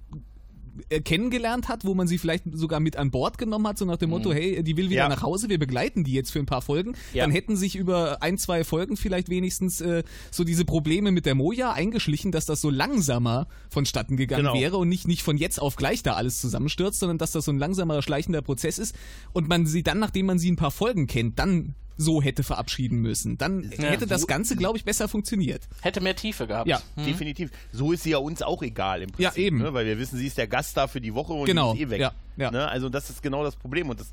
äh, 0.89 1.01
kennengelernt 1.01 1.69
hat, 1.69 1.85
wo 1.85 1.95
man 1.95 2.07
sie 2.07 2.17
vielleicht 2.19 2.43
sogar 2.53 2.79
mit 2.79 2.97
an 2.97 3.09
Bord 3.09 3.37
genommen 3.39 3.65
hat, 3.67 3.77
so 3.79 3.85
nach 3.85 3.97
dem 3.97 4.11
Motto, 4.11 4.31
hey, 4.31 4.61
die 4.63 4.77
will 4.77 4.85
wieder 4.91 5.01
Ja. 5.03 5.09
nach 5.09 5.23
Hause, 5.23 5.49
wir 5.49 5.57
begleiten 5.57 6.03
die 6.03 6.13
jetzt 6.13 6.31
für 6.31 6.37
ein 6.39 6.45
paar 6.45 6.61
Folgen. 6.61 6.93
Ja. 7.13 7.23
Dann 7.23 7.31
hätten 7.31 7.55
sich 7.55 7.75
über 7.75 8.21
ein, 8.21 8.37
zwei 8.37 8.63
Folgen 8.63 8.95
vielleicht 8.95 9.27
wenigstens 9.29 9.81
äh, 9.81 10.03
so 10.31 10.43
diese 10.43 10.65
Probleme 10.65 11.11
mit 11.11 11.25
der 11.25 11.33
Moja 11.35 11.73
eingeschlichen, 11.73 12.31
dass 12.31 12.45
das 12.45 12.61
so 12.61 12.69
langsamer 12.69 13.47
vonstatten 13.69 14.17
gegangen 14.17 14.43
Genau. 14.43 14.53
wäre 14.53 14.77
und 14.77 14.87
nicht, 14.87 15.07
nicht 15.07 15.23
von 15.23 15.37
jetzt 15.37 15.59
auf 15.59 15.75
gleich 15.77 16.03
da 16.03 16.13
alles 16.13 16.39
zusammenstürzt, 16.41 16.99
sondern 16.99 17.17
dass 17.17 17.31
das 17.31 17.45
so 17.45 17.51
ein 17.51 17.57
langsamer, 17.57 18.01
schleichender 18.03 18.43
Prozess 18.43 18.77
ist 18.77 18.95
und 19.33 19.49
man 19.49 19.65
sie 19.65 19.81
dann, 19.83 19.97
nachdem 19.99 20.27
man 20.27 20.37
sie 20.37 20.51
ein 20.51 20.57
paar 20.57 20.71
Folgen 20.71 21.07
kennt, 21.07 21.39
dann 21.39 21.73
so 21.97 22.21
hätte 22.21 22.43
verabschieden 22.43 22.99
müssen. 23.01 23.37
Dann 23.37 23.63
hätte 23.71 24.07
das 24.07 24.27
Ganze, 24.27 24.55
glaube 24.55 24.77
ich, 24.77 24.85
besser 24.85 25.07
funktioniert. 25.07 25.67
Hätte 25.81 25.99
mehr 25.99 26.15
Tiefe 26.15 26.47
gehabt. 26.47 26.67
Ja. 26.67 26.81
Definitiv. 26.95 27.49
So 27.71 27.91
ist 27.91 28.03
sie 28.03 28.11
ja 28.11 28.17
uns 28.19 28.41
auch 28.41 28.61
egal 28.61 29.01
im 29.01 29.09
Prinzip. 29.11 29.35
Ja, 29.37 29.43
eben. 29.43 29.57
Ne? 29.57 29.73
Weil 29.73 29.85
wir 29.85 29.97
wissen, 29.97 30.17
sie 30.17 30.27
ist 30.27 30.37
der 30.37 30.47
Gast 30.47 30.77
da 30.77 30.87
für 30.87 31.01
die 31.01 31.13
Woche 31.13 31.33
und 31.33 31.45
Genau. 31.45 31.73
ist 31.73 31.79
eh 31.79 31.89
weg. 31.89 31.99
Ja, 32.01 32.11
ja. 32.37 32.51
Ne? 32.51 32.67
Also 32.67 32.89
das 32.89 33.09
ist 33.09 33.21
genau 33.23 33.43
das 33.43 33.55
Problem. 33.55 33.89
Und 33.89 33.99
das 33.99 34.11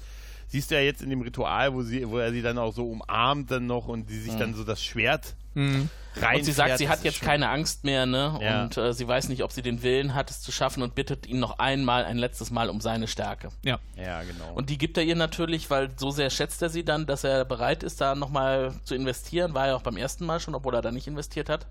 siehst 0.48 0.70
du 0.70 0.74
ja 0.74 0.80
jetzt 0.80 1.02
in 1.02 1.10
dem 1.10 1.20
Ritual, 1.20 1.74
wo, 1.74 1.82
sie, 1.82 2.08
wo 2.08 2.18
er 2.18 2.32
sie 2.32 2.42
dann 2.42 2.58
auch 2.58 2.74
so 2.74 2.88
umarmt 2.88 3.50
dann 3.50 3.66
noch 3.66 3.88
und 3.88 4.08
sie 4.08 4.20
sich 4.20 4.34
dann 4.34 4.54
so 4.54 4.64
das 4.64 4.82
Schwert 4.82 5.36
Mhm. 5.54 5.88
Und 6.16 6.44
sie 6.44 6.52
sagt, 6.52 6.78
sie 6.78 6.88
hat 6.88 7.02
jetzt 7.02 7.20
keine 7.22 7.48
Angst 7.48 7.82
mehr, 7.82 8.06
ne? 8.06 8.38
Ja. 8.40 8.62
Und 8.62 8.76
äh, 8.76 8.92
sie 8.92 9.08
weiß 9.08 9.28
nicht, 9.28 9.42
ob 9.42 9.50
sie 9.50 9.62
den 9.62 9.82
Willen 9.82 10.14
hat, 10.14 10.30
es 10.30 10.40
zu 10.42 10.52
schaffen 10.52 10.80
und 10.84 10.94
bittet 10.94 11.26
ihn 11.26 11.40
noch 11.40 11.58
einmal, 11.58 12.04
ein 12.04 12.18
letztes 12.18 12.52
Mal 12.52 12.70
um 12.70 12.80
seine 12.80 13.08
Stärke. 13.08 13.48
Ja. 13.64 13.80
Ja, 13.96 14.22
genau. 14.22 14.52
Und 14.54 14.70
die 14.70 14.78
gibt 14.78 14.96
er 14.96 15.02
ihr 15.02 15.16
natürlich, 15.16 15.70
weil 15.70 15.90
so 15.96 16.12
sehr 16.12 16.30
schätzt 16.30 16.62
er 16.62 16.68
sie 16.68 16.84
dann, 16.84 17.06
dass 17.06 17.24
er 17.24 17.44
bereit 17.44 17.82
ist, 17.82 18.00
da 18.00 18.14
nochmal 18.14 18.74
zu 18.84 18.94
investieren. 18.94 19.54
War 19.54 19.66
er 19.66 19.76
auch 19.76 19.82
beim 19.82 19.96
ersten 19.96 20.24
Mal 20.24 20.38
schon, 20.38 20.54
obwohl 20.54 20.74
er 20.76 20.82
da 20.82 20.92
nicht 20.92 21.08
investiert 21.08 21.48
hat. 21.48 21.66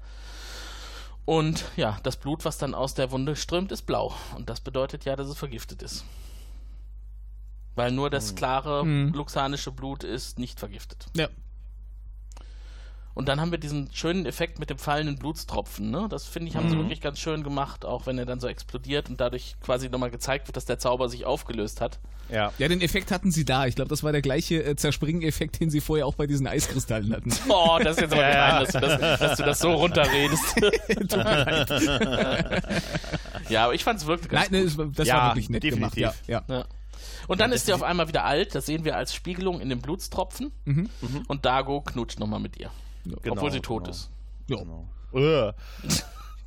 Und 1.26 1.64
ja, 1.78 1.98
das 2.04 2.18
Blut, 2.18 2.44
was 2.44 2.58
dann 2.58 2.76
aus 2.76 2.96
der 2.96 3.12
Wunde 3.12 3.38
strömt, 3.38 3.72
ist 3.72 3.84
blau. 3.84 4.14
Und 4.36 4.50
das 4.50 4.60
bedeutet 4.60 5.06
ja, 5.06 5.16
dass 5.16 5.30
es 5.30 5.38
vergiftet 5.38 5.82
ist. 5.82 6.04
Weil 7.76 7.92
nur 7.92 8.10
das 8.10 8.36
klare 8.36 8.86
Mhm. 8.86 9.14
luxanische 9.14 9.72
Blut 9.72 10.04
ist 10.04 10.38
nicht 10.38 10.60
vergiftet. 10.60 11.06
Ja. 11.16 11.30
Und 13.16 13.30
dann 13.30 13.39
haben 13.39 13.51
wir 13.51 13.59
diesen 13.59 13.89
schönen 13.93 14.26
Effekt 14.26 14.57
mit 14.59 14.70
dem 14.72 14.80
fallenden 14.80 15.18
Blutstropfen. 15.18 15.91
Ne? 15.91 16.07
Das 16.09 16.26
finde 16.26 16.49
ich, 16.49 16.55
haben 16.55 16.68
sie 16.70 16.78
wirklich 16.78 16.99
ganz 16.99 17.20
schön 17.20 17.43
gemacht, 17.43 17.86
auch 17.86 18.07
wenn 18.07 18.18
er 18.18 18.26
dann 18.26 18.39
so 18.39 18.47
explodiert 18.47 19.07
und 19.09 19.22
dadurch 19.22 19.55
quasi 19.61 19.88
nochmal 19.89 20.09
gezeigt 20.09 20.47
wird, 20.47 20.57
dass 20.57 20.66
der 20.66 20.80
Zauber 20.80 21.09
sich 21.09 21.26
aufgelöst 21.26 21.80
hat. 21.80 21.99
ja. 22.30 22.51
Ja, 22.57 22.68
den 22.68 22.82
Effekt 22.82 23.11
hatten 23.11 23.32
sie 23.32 23.45
da. 23.45 23.68
Ich 23.68 23.76
glaube, 23.76 23.89
das 23.89 24.01
war 24.03 24.11
der 24.11 24.24
gleiche 24.24 24.64
äh, 24.64 24.76
Zerspringen-Effekt, 24.76 25.59
den 25.59 25.70
sie 25.70 25.80
vorher 25.80 26.07
auch 26.07 26.16
bei 26.16 26.26
diesen 26.26 26.47
Eiskristallen 26.47 27.14
hatten. 27.14 27.32
Oh, 27.49 27.78
das 27.84 27.97
ist 27.97 28.01
jetzt 28.01 28.14
aber 28.14 28.24
gemein, 28.24 28.64
dass, 28.64 28.72
du 28.72 28.80
das, 28.80 29.20
dass 29.20 29.38
du 29.38 29.43
das 29.43 29.59
so 29.59 29.72
runterredest. 29.74 30.55
ja, 33.49 33.66
aber 33.66 33.74
ich 33.74 33.84
fand 33.84 33.99
es 33.99 34.07
wirklich 34.07 34.30
ganz 34.30 34.49
Nein, 34.51 34.66
ne, 34.76 34.91
das, 34.95 35.07
Ja, 35.07 35.18
war 35.18 35.30
wirklich 35.32 35.49
nett 35.49 35.64
definitiv. 35.64 35.95
gemacht. 35.95 36.18
Ja, 36.28 36.41
ja. 36.47 36.55
Ja. 36.55 36.66
Und 37.28 37.41
dann 37.41 37.51
ist 37.51 37.66
sie 37.68 37.74
auf 37.74 37.84
einmal 37.84 38.07
wieder 38.07 38.24
alt, 38.26 38.55
das 38.55 38.66
sehen 38.66 38.86
wir 38.86 38.97
als 38.97 39.14
Spiegelung 39.14 39.61
in 39.61 39.70
dem 39.70 39.82
Blutstropfen. 39.82 40.51
Und 41.28 41.45
Dago 41.45 41.82
knutscht 41.82 42.20
nochmal 42.20 42.39
mit 42.39 42.57
ihr. 42.57 42.70
Genau, 43.04 43.18
obwohl 43.30 43.51
sie 43.51 43.60
tot 43.60 43.84
genau. 43.84 43.91
ist. 43.91 44.10
Ja. 45.14 45.49
Äh. 45.49 45.54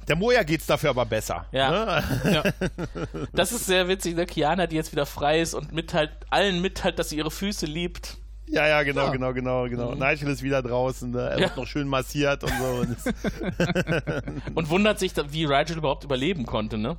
Der 0.09 0.17
Moja 0.17 0.43
geht's 0.45 0.67
dafür 0.67 0.91
aber 0.91 1.05
besser. 1.05 1.47
Ja. 1.53 2.01
Ne? 2.25 2.55
Das 3.33 3.53
ist 3.53 3.67
sehr 3.67 3.89
witzig, 3.89 4.15
ne? 4.15 4.25
Kiana, 4.27 4.67
die 4.67 4.77
jetzt 4.77 4.93
wieder 4.93 5.07
frei 5.07 5.41
ist 5.41 5.55
und 5.55 5.73
mitteilt, 5.73 6.11
allen 6.31 6.61
mitteilt, 6.61 6.99
dass 6.99 7.09
sie 7.09 7.17
ihre 7.17 7.31
Füße 7.31 7.67
liebt. 7.67 8.19
Ja, 8.49 8.67
ja, 8.69 8.83
genau, 8.85 9.07
Ja. 9.07 9.11
genau, 9.11 9.33
genau, 9.33 9.69
genau. 9.69 9.95
Nigel 9.95 10.29
ist 10.29 10.43
wieder 10.43 10.63
draußen, 10.63 11.11
ne? 11.11 11.19
er 11.31 11.39
Ja. 11.39 11.41
wird 11.47 11.57
noch 11.57 11.67
schön 11.67 11.89
massiert 11.89 12.45
und 12.45 12.53
so. 12.61 12.87
Und 14.55 14.71
wundert 14.71 14.99
sich, 14.99 15.13
da- 15.15 15.33
wie 15.33 15.45
Rigel 15.45 15.79
überhaupt 15.79 16.05
überleben 16.05 16.47
konnte, 16.47 16.79
ne? 16.79 16.97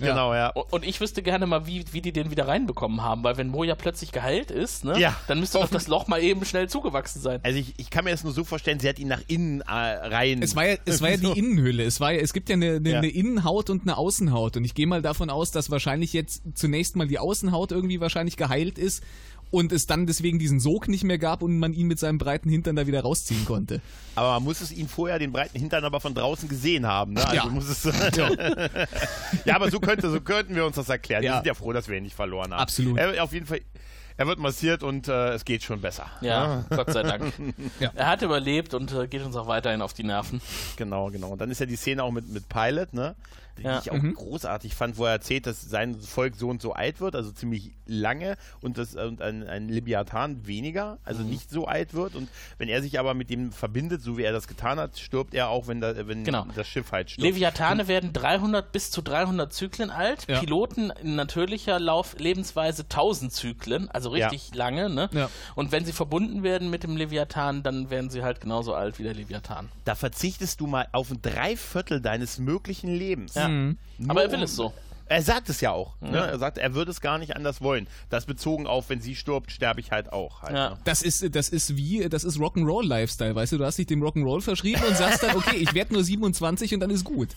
Genau, 0.00 0.32
ja. 0.32 0.50
Und 0.50 0.86
ich 0.86 1.00
wüsste 1.00 1.22
gerne 1.24 1.44
mal, 1.46 1.66
wie, 1.66 1.84
wie 1.90 2.00
die 2.00 2.12
den 2.12 2.30
wieder 2.30 2.46
reinbekommen 2.46 3.02
haben, 3.02 3.24
weil 3.24 3.36
wenn 3.36 3.48
Moja 3.48 3.74
plötzlich 3.74 4.12
geheilt 4.12 4.52
ist, 4.52 4.84
ne, 4.84 4.96
Ja. 4.96 5.16
dann 5.26 5.40
müsste 5.40 5.58
doch 5.58 5.68
das 5.68 5.88
Loch 5.88 6.06
mal 6.06 6.22
eben 6.22 6.44
schnell 6.44 6.68
zugewachsen 6.68 7.20
sein. 7.20 7.40
Also 7.42 7.58
ich, 7.58 7.74
ich 7.78 7.90
kann 7.90 8.04
mir 8.04 8.12
das 8.12 8.22
nur 8.22 8.32
so 8.32 8.44
vorstellen, 8.44 8.78
sie 8.78 8.88
hat 8.88 9.00
ihn 9.00 9.08
nach 9.08 9.22
innen 9.26 9.60
äh, 9.62 9.64
rein. 9.72 10.40
Es 10.40 10.54
war 10.54 10.68
ja, 10.68 10.76
es 10.84 11.02
war 11.02 11.10
ja 11.10 11.16
die 11.34 11.36
Innenhülle. 11.36 11.82
Es 11.82 12.00
war 12.00 12.12
ja, 12.12 12.20
es 12.20 12.32
gibt 12.32 12.48
ja 12.48 12.54
eine, 12.54 12.76
eine, 12.76 12.90
Ja. 12.90 12.98
eine 12.98 13.08
Innenhaut 13.08 13.70
und 13.70 13.82
eine 13.82 13.96
Außenhaut. 13.96 14.56
Und 14.56 14.64
ich 14.64 14.74
gehe 14.76 14.86
mal 14.86 15.02
davon 15.02 15.30
aus, 15.30 15.50
dass 15.50 15.68
wahrscheinlich 15.68 16.12
jetzt 16.12 16.42
zunächst 16.54 16.94
mal 16.94 17.08
die 17.08 17.18
Außenhaut 17.18 17.72
irgendwie 17.72 18.00
wahrscheinlich 18.00 18.36
geheilt 18.36 18.78
ist 18.78 19.02
und 19.50 19.72
es 19.72 19.86
dann 19.86 20.06
deswegen 20.06 20.38
diesen 20.38 20.60
Sog 20.60 20.88
nicht 20.88 21.04
mehr 21.04 21.18
gab 21.18 21.42
und 21.42 21.58
man 21.58 21.72
ihn 21.72 21.86
mit 21.86 21.98
seinem 21.98 22.18
breiten 22.18 22.48
Hintern 22.50 22.76
da 22.76 22.86
wieder 22.86 23.00
rausziehen 23.02 23.44
konnte. 23.44 23.80
Aber 24.14 24.32
man 24.32 24.44
muss 24.44 24.60
es 24.60 24.72
ihn 24.72 24.88
vorher, 24.88 25.18
den 25.18 25.32
breiten 25.32 25.58
Hintern, 25.58 25.84
aber 25.84 26.00
von 26.00 26.14
draußen 26.14 26.48
gesehen 26.48 26.86
haben. 26.86 27.14
Ne? 27.14 27.24
Also 27.24 27.34
Ja. 27.36 27.46
muss 27.46 27.68
es. 27.68 27.84
ja, 29.44 29.54
aber 29.56 29.70
so, 29.70 29.80
könnte, 29.80 30.10
so 30.10 30.20
könnten 30.20 30.54
wir 30.54 30.64
uns 30.66 30.76
das 30.76 30.88
erklären. 30.88 31.22
Wir 31.22 31.30
Ja. 31.30 31.36
sind 31.36 31.46
ja 31.46 31.54
froh, 31.54 31.72
dass 31.72 31.88
wir 31.88 31.96
ihn 31.96 32.02
nicht 32.04 32.16
verloren 32.16 32.52
haben. 32.52 32.60
Absolut. 32.60 32.98
Er, 32.98 33.22
auf 33.22 33.32
jeden 33.32 33.46
Fall, 33.46 33.60
er 34.16 34.26
wird 34.26 34.38
massiert 34.38 34.82
und 34.82 35.08
äh, 35.08 35.30
es 35.34 35.44
geht 35.44 35.62
schon 35.62 35.80
besser. 35.80 36.06
Ja, 36.20 36.64
Gott 36.70 36.92
sei 36.92 37.02
Dank. 37.02 37.32
Ja. 37.80 37.92
Er 37.94 38.06
hat 38.08 38.22
überlebt 38.22 38.74
und 38.74 38.92
äh, 38.92 39.06
geht 39.06 39.22
uns 39.22 39.36
auch 39.36 39.46
weiterhin 39.46 39.82
auf 39.82 39.92
die 39.92 40.02
Nerven. 40.04 40.40
Genau, 40.76 41.10
genau. 41.10 41.28
Und 41.30 41.40
dann 41.40 41.50
ist 41.50 41.60
ja 41.60 41.66
die 41.66 41.76
Szene 41.76 42.02
auch 42.02 42.10
mit, 42.10 42.28
mit 42.28 42.48
Pilot, 42.48 42.92
ne? 42.94 43.14
Die 43.58 43.64
Ja. 43.64 43.80
ich 43.80 43.90
auch 43.90 43.98
großartig 44.14 44.74
fand, 44.74 44.96
wo 44.98 45.04
er 45.04 45.12
erzählt, 45.12 45.46
dass 45.46 45.60
sein 45.62 45.94
Volk 46.00 46.36
so 46.36 46.48
und 46.48 46.62
so 46.62 46.72
alt 46.72 47.00
wird, 47.00 47.14
also 47.16 47.30
ziemlich 47.32 47.72
lange 47.86 48.36
und, 48.60 48.78
das, 48.78 48.94
und 48.94 49.20
ein, 49.22 49.46
ein 49.46 49.68
Leviathan 49.68 50.46
weniger, 50.46 50.98
also 51.04 51.22
Mhm. 51.22 51.30
nicht 51.30 51.50
so 51.50 51.66
alt 51.66 51.94
wird. 51.94 52.14
Und 52.14 52.28
wenn 52.58 52.68
er 52.68 52.82
sich 52.82 52.98
aber 52.98 53.14
mit 53.14 53.30
dem 53.30 53.52
verbindet, 53.52 54.02
so 54.02 54.16
wie 54.18 54.22
er 54.22 54.32
das 54.32 54.46
getan 54.48 54.78
hat, 54.78 54.98
stirbt 54.98 55.34
er 55.34 55.48
auch, 55.48 55.66
wenn, 55.66 55.80
da, 55.80 56.06
wenn 56.06 56.24
Genau. 56.24 56.46
das 56.54 56.66
Schiff 56.68 56.92
halt 56.92 57.10
stirbt. 57.10 57.26
Leviathane 57.28 57.88
werden 57.88 58.12
300 58.12 58.70
bis 58.72 58.90
zu 58.90 59.02
300 59.02 59.52
Zyklen 59.52 59.90
alt, 59.90 60.26
Ja. 60.28 60.40
Piloten 60.40 60.90
in 61.02 61.16
natürlicher 61.16 61.80
Lauf 61.80 62.16
Lebensweise 62.18 62.84
1000 62.88 63.32
Zyklen, 63.32 63.90
also 63.90 64.10
richtig 64.10 64.54
lange, 64.54 64.88
ne? 64.90 65.08
Ja. 65.12 65.28
Und 65.54 65.72
wenn 65.72 65.84
sie 65.84 65.92
verbunden 65.92 66.42
werden 66.42 66.70
mit 66.70 66.82
dem 66.84 66.96
Leviathan, 66.96 67.62
dann 67.62 67.90
werden 67.90 68.10
sie 68.10 68.22
halt 68.22 68.40
genauso 68.40 68.74
alt 68.74 68.98
wie 68.98 69.02
der 69.02 69.14
Leviathan. 69.14 69.68
da 69.84 69.94
verzichtest 69.94 70.60
du 70.60 70.66
mal 70.66 70.86
auf 70.92 71.10
ein 71.10 71.22
Dreiviertel 71.22 72.00
deines 72.02 72.38
möglichen 72.38 72.94
Lebens. 72.94 73.34
Ja. 73.34 73.47
Nur 73.48 74.10
Aber 74.10 74.22
er 74.22 74.30
will 74.32 74.42
es 74.42 74.54
so. 74.54 74.72
Er 75.10 75.22
sagt 75.22 75.48
es 75.48 75.62
ja 75.62 75.72
auch. 75.72 75.98
Ne? 76.02 76.18
Er 76.18 76.38
sagt, 76.38 76.58
er 76.58 76.74
würde 76.74 76.90
es 76.90 77.00
gar 77.00 77.16
nicht 77.16 77.34
anders 77.34 77.62
wollen. 77.62 77.86
Das 78.10 78.26
bezogen 78.26 78.66
auf, 78.66 78.90
wenn 78.90 79.00
sie 79.00 79.14
stirbt, 79.16 79.50
sterbe 79.50 79.80
ich 79.80 79.90
halt 79.90 80.12
auch. 80.12 80.42
Halt, 80.42 80.54
Ja. 80.54 80.70
ne? 80.70 80.78
Das 80.84 81.00
ist, 81.00 81.34
das 81.34 81.48
ist 81.48 81.78
wie, 81.78 82.06
das 82.10 82.24
ist 82.24 82.36
Rock'n'Roll 82.36 82.86
Lifestyle, 82.86 83.34
weißt 83.34 83.52
du? 83.52 83.56
Du 83.56 83.64
hast 83.64 83.78
dich 83.78 83.86
dem 83.86 84.02
Rock'n'Roll 84.04 84.42
verschrieben 84.42 84.82
und 84.86 84.94
sagst 84.98 85.22
dann, 85.22 85.34
okay, 85.34 85.56
ich 85.56 85.72
werde 85.72 85.94
nur 85.94 86.04
27 86.04 86.74
und 86.74 86.80
dann 86.80 86.90
ist 86.90 87.04
gut. 87.04 87.30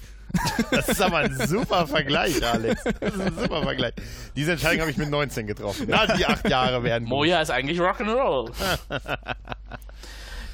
Das 0.71 0.89
ist 0.89 1.01
aber 1.01 1.19
ein 1.19 1.33
super 1.47 1.87
Vergleich, 1.87 2.45
Alex. 2.45 2.83
Das 2.99 3.13
ist 3.15 3.21
ein 3.21 3.37
super 3.39 3.63
Vergleich. 3.63 3.93
Diese 4.35 4.51
Entscheidung 4.51 4.81
habe 4.81 4.91
ich 4.91 4.97
mit 4.97 5.09
19 5.09 5.47
getroffen. 5.47 5.85
Na, 5.87 6.13
die 6.17 6.25
acht 6.25 6.49
Jahre 6.49 6.83
werden. 6.83 7.05
gut. 7.05 7.09
Moja 7.19 7.41
ist 7.41 7.51
eigentlich 7.51 7.79
Rock'n'Roll. 7.79 8.51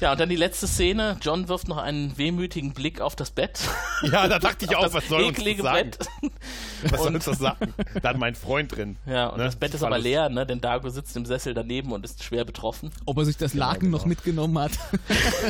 ja, 0.00 0.12
und 0.12 0.20
dann 0.20 0.28
die 0.28 0.36
letzte 0.36 0.66
Szene. 0.66 1.16
John 1.20 1.48
wirft 1.48 1.68
noch 1.68 1.76
einen 1.78 2.16
wehmütigen 2.18 2.72
Blick 2.72 3.00
auf 3.00 3.16
das 3.16 3.30
Bett. 3.30 3.60
Ja, 4.12 4.28
da 4.28 4.38
dachte 4.38 4.64
ich 4.64 4.76
auch, 4.76 4.92
was 4.94 5.08
soll 5.08 5.24
uns 5.24 5.36
das 5.36 5.56
sagen? 5.58 5.90
Bett. 5.90 6.08
Was 6.92 7.02
soll 7.02 7.14
uns 7.16 7.24
das 7.24 7.38
sagen? 7.40 7.74
Da 8.00 8.10
hat 8.10 8.16
mein 8.16 8.36
Freund 8.36 8.76
drin. 8.76 8.96
Ja, 9.06 9.26
und 9.30 9.38
Ne? 9.38 9.44
das 9.44 9.56
Bett 9.56 9.74
ist 9.74 9.82
aber 9.82 9.98
leer, 9.98 10.28
ne? 10.28 10.46
Denn 10.46 10.60
Dago 10.60 10.88
sitzt 10.88 11.16
im 11.16 11.26
Sessel 11.26 11.52
daneben 11.52 11.90
und 11.90 12.04
ist 12.04 12.22
schwer 12.22 12.44
betroffen. 12.44 12.92
Ob 13.06 13.18
er 13.18 13.24
sich 13.24 13.36
das 13.36 13.54
Laken 13.54 13.90
noch 13.90 14.04
mitgenommen 14.06 14.56
hat. 14.60 14.72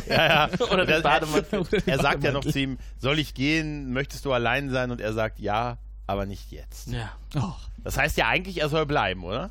Ja, 0.09 0.27
ja. 0.27 0.49
Oder 0.71 0.87
den 0.87 0.87
Der- 0.87 1.01
Bademantel. 1.03 1.67
Er 1.85 1.99
sagt 2.01 2.25
ja 2.25 2.33
noch 2.33 2.43
zu 2.45 2.59
ihm, 2.59 2.79
soll 2.99 3.19
ich 3.19 3.35
gehen? 3.35 3.93
Möchtest 3.93 4.25
du 4.25 4.33
allein 4.33 4.71
sein? 4.71 4.91
Und 4.91 5.03
er 5.03 5.13
sagt, 5.13 5.39
ja, 5.41 5.77
aber 6.07 6.25
nicht 6.25 6.51
jetzt. 6.51 6.89
Ja. 6.89 7.11
Oh. 7.37 7.53
Das 7.85 7.99
heißt 7.99 8.17
ja 8.17 8.29
eigentlich, 8.29 8.63
er 8.63 8.71
soll 8.71 8.87
bleiben, 8.87 9.25
oder? 9.25 9.51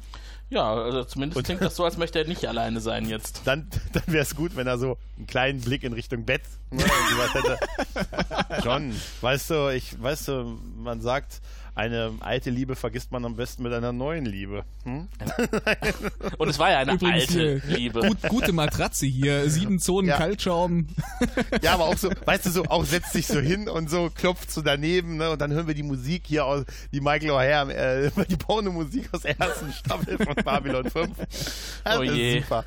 Ja, 0.49 0.73
also 0.73 1.03
zumindest 1.03 1.43
klingt 1.43 1.61
das 1.61 1.75
so, 1.75 1.83
als 1.83 1.97
möchte 1.97 2.19
er 2.19 2.27
nicht 2.27 2.47
alleine 2.47 2.79
sein 2.79 3.05
jetzt. 3.07 3.41
Dann, 3.45 3.67
dann 3.91 4.03
wäre 4.07 4.23
es 4.23 4.35
gut, 4.35 4.55
wenn 4.55 4.65
er 4.65 4.77
so 4.77 4.97
einen 5.17 5.27
kleinen 5.27 5.59
Blick 5.59 5.83
in 5.83 5.91
Richtung 5.93 6.23
Bett 6.25 6.43
ne, 6.71 6.83
und 6.83 7.33
hätte. 7.33 7.57
John, 8.63 8.95
weißt 9.21 9.49
du, 9.49 9.69
ich, 9.73 10.01
weißt 10.01 10.29
du, 10.29 10.59
man 10.77 11.01
sagt, 11.01 11.41
eine 11.77 12.11
alte 12.21 12.49
Liebe 12.49 12.75
vergisst 12.75 13.11
man 13.11 13.23
am 13.23 13.35
besten 13.35 13.61
mit 13.63 13.71
einer 13.71 13.91
neuen 13.93 14.25
Liebe. 14.25 14.63
Hm? 14.83 15.07
Und 16.39 16.49
es 16.49 16.57
war 16.57 16.71
ja 16.71 16.79
eine 16.79 16.93
Übrigens 16.93 17.29
alte 17.29 17.61
Liebe. 17.67 17.99
Gut, 18.01 18.17
gute 18.29 18.51
Matratze 18.51 19.05
hier, 19.05 19.47
sieben 19.49 19.79
Zonen 19.79 20.09
Ja. 20.09 20.17
Kaltschaum. 20.17 20.87
Ja, 21.61 21.73
aber 21.73 21.85
auch 21.85 21.97
so, 21.97 22.09
weißt 22.25 22.45
du, 22.45 22.49
so 22.49 22.65
auch 22.65 22.83
setzt 22.85 23.13
sich 23.13 23.27
so 23.27 23.39
hin 23.39 23.69
und 23.69 23.89
so 23.89 24.09
klopft 24.13 24.51
so 24.51 24.61
daneben, 24.61 25.17
ne? 25.17 25.31
Und 25.31 25.39
dann 25.41 25.51
hören 25.51 25.67
wir 25.67 25.73
die 25.75 25.83
Musik 25.83 26.23
hier 26.25 26.45
aus, 26.45 26.65
die 26.91 26.99
Michael 27.01 27.31
O'Hare, 27.31 27.71
äh, 27.71 28.11
die 28.27 28.35
Pornomusik 28.35 29.09
aus 29.13 29.21
der 29.21 29.39
ersten 29.39 29.71
Staffel 29.71 30.17
von 30.17 30.35
Babylon 30.35 30.89
5. 30.89 31.09
Das 31.83 31.97
Oh 31.97 32.01
ist 32.01 32.13
je. 32.15 32.41
super. 32.41 32.65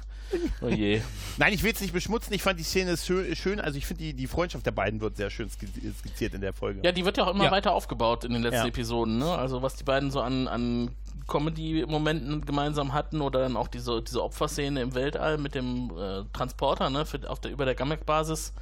Oh 0.62 0.68
je. 0.68 1.00
Nein, 1.38 1.52
ich 1.52 1.62
will 1.62 1.72
es 1.72 1.80
nicht 1.80 1.92
beschmutzen. 1.92 2.32
Ich 2.34 2.42
fand 2.42 2.58
die 2.58 2.64
Szene 2.64 2.96
schön. 2.96 3.60
Also 3.60 3.78
ich 3.78 3.86
finde, 3.86 4.04
die, 4.04 4.14
die 4.14 4.26
Freundschaft 4.26 4.64
der 4.66 4.70
beiden 4.72 5.00
wird 5.00 5.16
sehr 5.16 5.30
schön 5.30 5.48
skiz- 5.48 5.70
skizziert 6.00 6.34
in 6.34 6.40
der 6.40 6.52
Folge. 6.52 6.80
Ja, 6.84 6.92
die 6.92 7.04
wird 7.04 7.16
ja 7.16 7.24
auch 7.24 7.34
immer 7.34 7.44
Ja. 7.44 7.50
weiter 7.50 7.72
aufgebaut 7.72 8.24
in 8.24 8.32
den 8.32 8.42
letzten 8.42 8.58
Ja. 8.62 8.66
Episoden, 8.66 9.18
ne? 9.18 9.30
Also 9.30 9.62
was 9.62 9.76
die 9.76 9.84
beiden 9.84 10.10
so 10.10 10.20
an, 10.20 10.46
an 10.48 10.90
Comedy-Momenten 11.28 12.44
gemeinsam 12.44 12.92
hatten 12.92 13.20
oder 13.20 13.40
dann 13.40 13.56
auch 13.56 13.68
diese, 13.68 14.02
diese 14.02 14.22
Opferszene 14.22 14.80
im 14.82 14.94
Weltall 14.94 15.38
mit 15.38 15.54
dem 15.54 15.90
äh, 15.98 16.22
Transporter, 16.32 16.90
ne? 16.90 17.06
Für, 17.06 17.28
auf 17.28 17.40
der, 17.40 17.50
über 17.50 17.64
der 17.64 17.74
Gamek-Basis. 17.74 18.52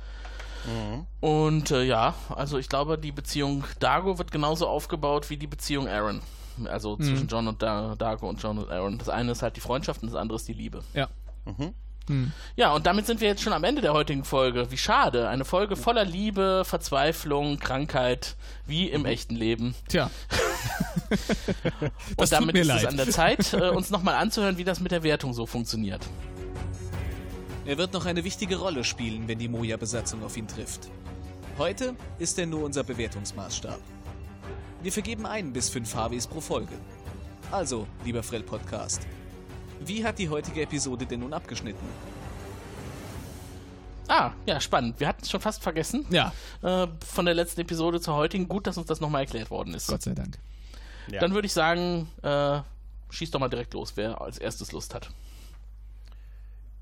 Und 1.20 1.70
äh, 1.70 1.82
ja, 1.84 2.14
also 2.34 2.58
ich 2.58 2.68
glaube, 2.68 2.98
die 2.98 3.12
Beziehung 3.12 3.64
Dago 3.80 4.18
wird 4.18 4.30
genauso 4.32 4.66
aufgebaut 4.66 5.30
wie 5.30 5.36
die 5.36 5.46
Beziehung 5.46 5.88
Aaron. 5.88 6.20
Also 6.64 6.96
zwischen 6.96 7.28
John 7.28 7.46
und 7.46 7.62
da 7.62 7.94
Dago 7.96 8.28
und 8.28 8.42
John 8.42 8.58
und 8.58 8.68
Aaron. 8.68 8.98
Das 8.98 9.08
eine 9.08 9.32
ist 9.32 9.42
halt 9.42 9.56
die 9.56 9.60
Freundschaft 9.60 10.02
und 10.02 10.10
das 10.12 10.20
andere 10.20 10.36
ist 10.36 10.48
die 10.48 10.52
Liebe. 10.52 10.82
Ja. 10.92 11.08
Ja, 12.56 12.72
und 12.72 12.86
damit 12.86 13.06
sind 13.06 13.20
wir 13.20 13.28
jetzt 13.28 13.42
schon 13.42 13.52
am 13.52 13.64
Ende 13.64 13.82
der 13.82 13.92
heutigen 13.92 14.24
Folge. 14.24 14.70
Wie 14.70 14.78
schade. 14.78 15.28
Eine 15.28 15.44
Folge 15.44 15.76
voller 15.76 16.06
Liebe, 16.06 16.62
Verzweiflung, 16.64 17.58
Krankheit, 17.58 18.36
wie 18.66 18.88
im 18.88 19.04
echten 19.04 19.36
Leben. 19.36 19.74
Tja. 19.88 20.10
und 21.10 21.90
Das 22.16 22.30
tut 22.30 22.38
damit 22.40 22.54
mir 22.54 22.62
ist 22.62 22.68
es 22.68 22.82
leid. 22.82 22.86
an 22.86 22.96
der 22.96 23.10
Zeit, 23.10 23.52
äh, 23.52 23.68
uns 23.68 23.90
nochmal 23.90 24.14
anzuhören, 24.14 24.56
wie 24.56 24.64
das 24.64 24.80
mit 24.80 24.90
der 24.90 25.02
Wertung 25.02 25.34
so 25.34 25.44
funktioniert. 25.44 26.00
Er 27.66 27.76
wird 27.76 27.92
noch 27.92 28.06
eine 28.06 28.24
wichtige 28.24 28.56
Rolle 28.56 28.84
spielen, 28.84 29.28
wenn 29.28 29.38
die 29.38 29.48
Moja-Besatzung 29.48 30.24
auf 30.24 30.36
ihn 30.38 30.48
trifft. 30.48 30.88
Heute 31.58 31.94
ist 32.18 32.38
er 32.38 32.46
nur 32.46 32.64
unser 32.64 32.84
Bewertungsmaßstab. 32.84 33.78
Wir 34.82 34.92
vergeben 34.92 35.26
ein 35.26 35.52
bis 35.52 35.68
fünf 35.68 35.94
Harveys 35.94 36.26
pro 36.26 36.40
Folge. 36.40 36.72
Also, 37.50 37.86
lieber 38.04 38.22
Frell 38.22 38.42
Podcast, 38.42 39.06
wie 39.84 40.04
hat 40.04 40.18
die 40.18 40.28
heutige 40.28 40.62
Episode 40.62 41.06
denn 41.06 41.20
nun 41.20 41.32
abgeschnitten? 41.32 41.86
Ah, 44.08 44.32
ja, 44.46 44.58
spannend. 44.60 44.98
Wir 45.00 45.06
hatten 45.08 45.22
es 45.22 45.30
schon 45.30 45.40
fast 45.40 45.62
vergessen. 45.62 46.06
Ja, 46.10 46.32
Äh, 46.62 46.86
von 47.06 47.26
der 47.26 47.34
letzten 47.34 47.60
Episode 47.60 48.00
zur 48.00 48.14
heutigen. 48.14 48.48
Gut, 48.48 48.66
dass 48.66 48.78
uns 48.78 48.86
das 48.86 49.00
nochmal 49.00 49.22
erklärt 49.22 49.50
worden 49.50 49.74
ist. 49.74 49.86
Gott 49.88 50.02
sei 50.02 50.14
Dank. 50.14 50.38
Ja. 51.10 51.20
Dann 51.20 51.34
würde 51.34 51.46
ich 51.46 51.52
sagen, 51.52 52.08
äh, 52.22 52.60
schieß 53.10 53.30
doch 53.30 53.40
mal 53.40 53.48
direkt 53.48 53.74
los, 53.74 53.92
wer 53.96 54.20
als 54.20 54.38
erstes 54.38 54.72
Lust 54.72 54.94
hat. 54.94 55.10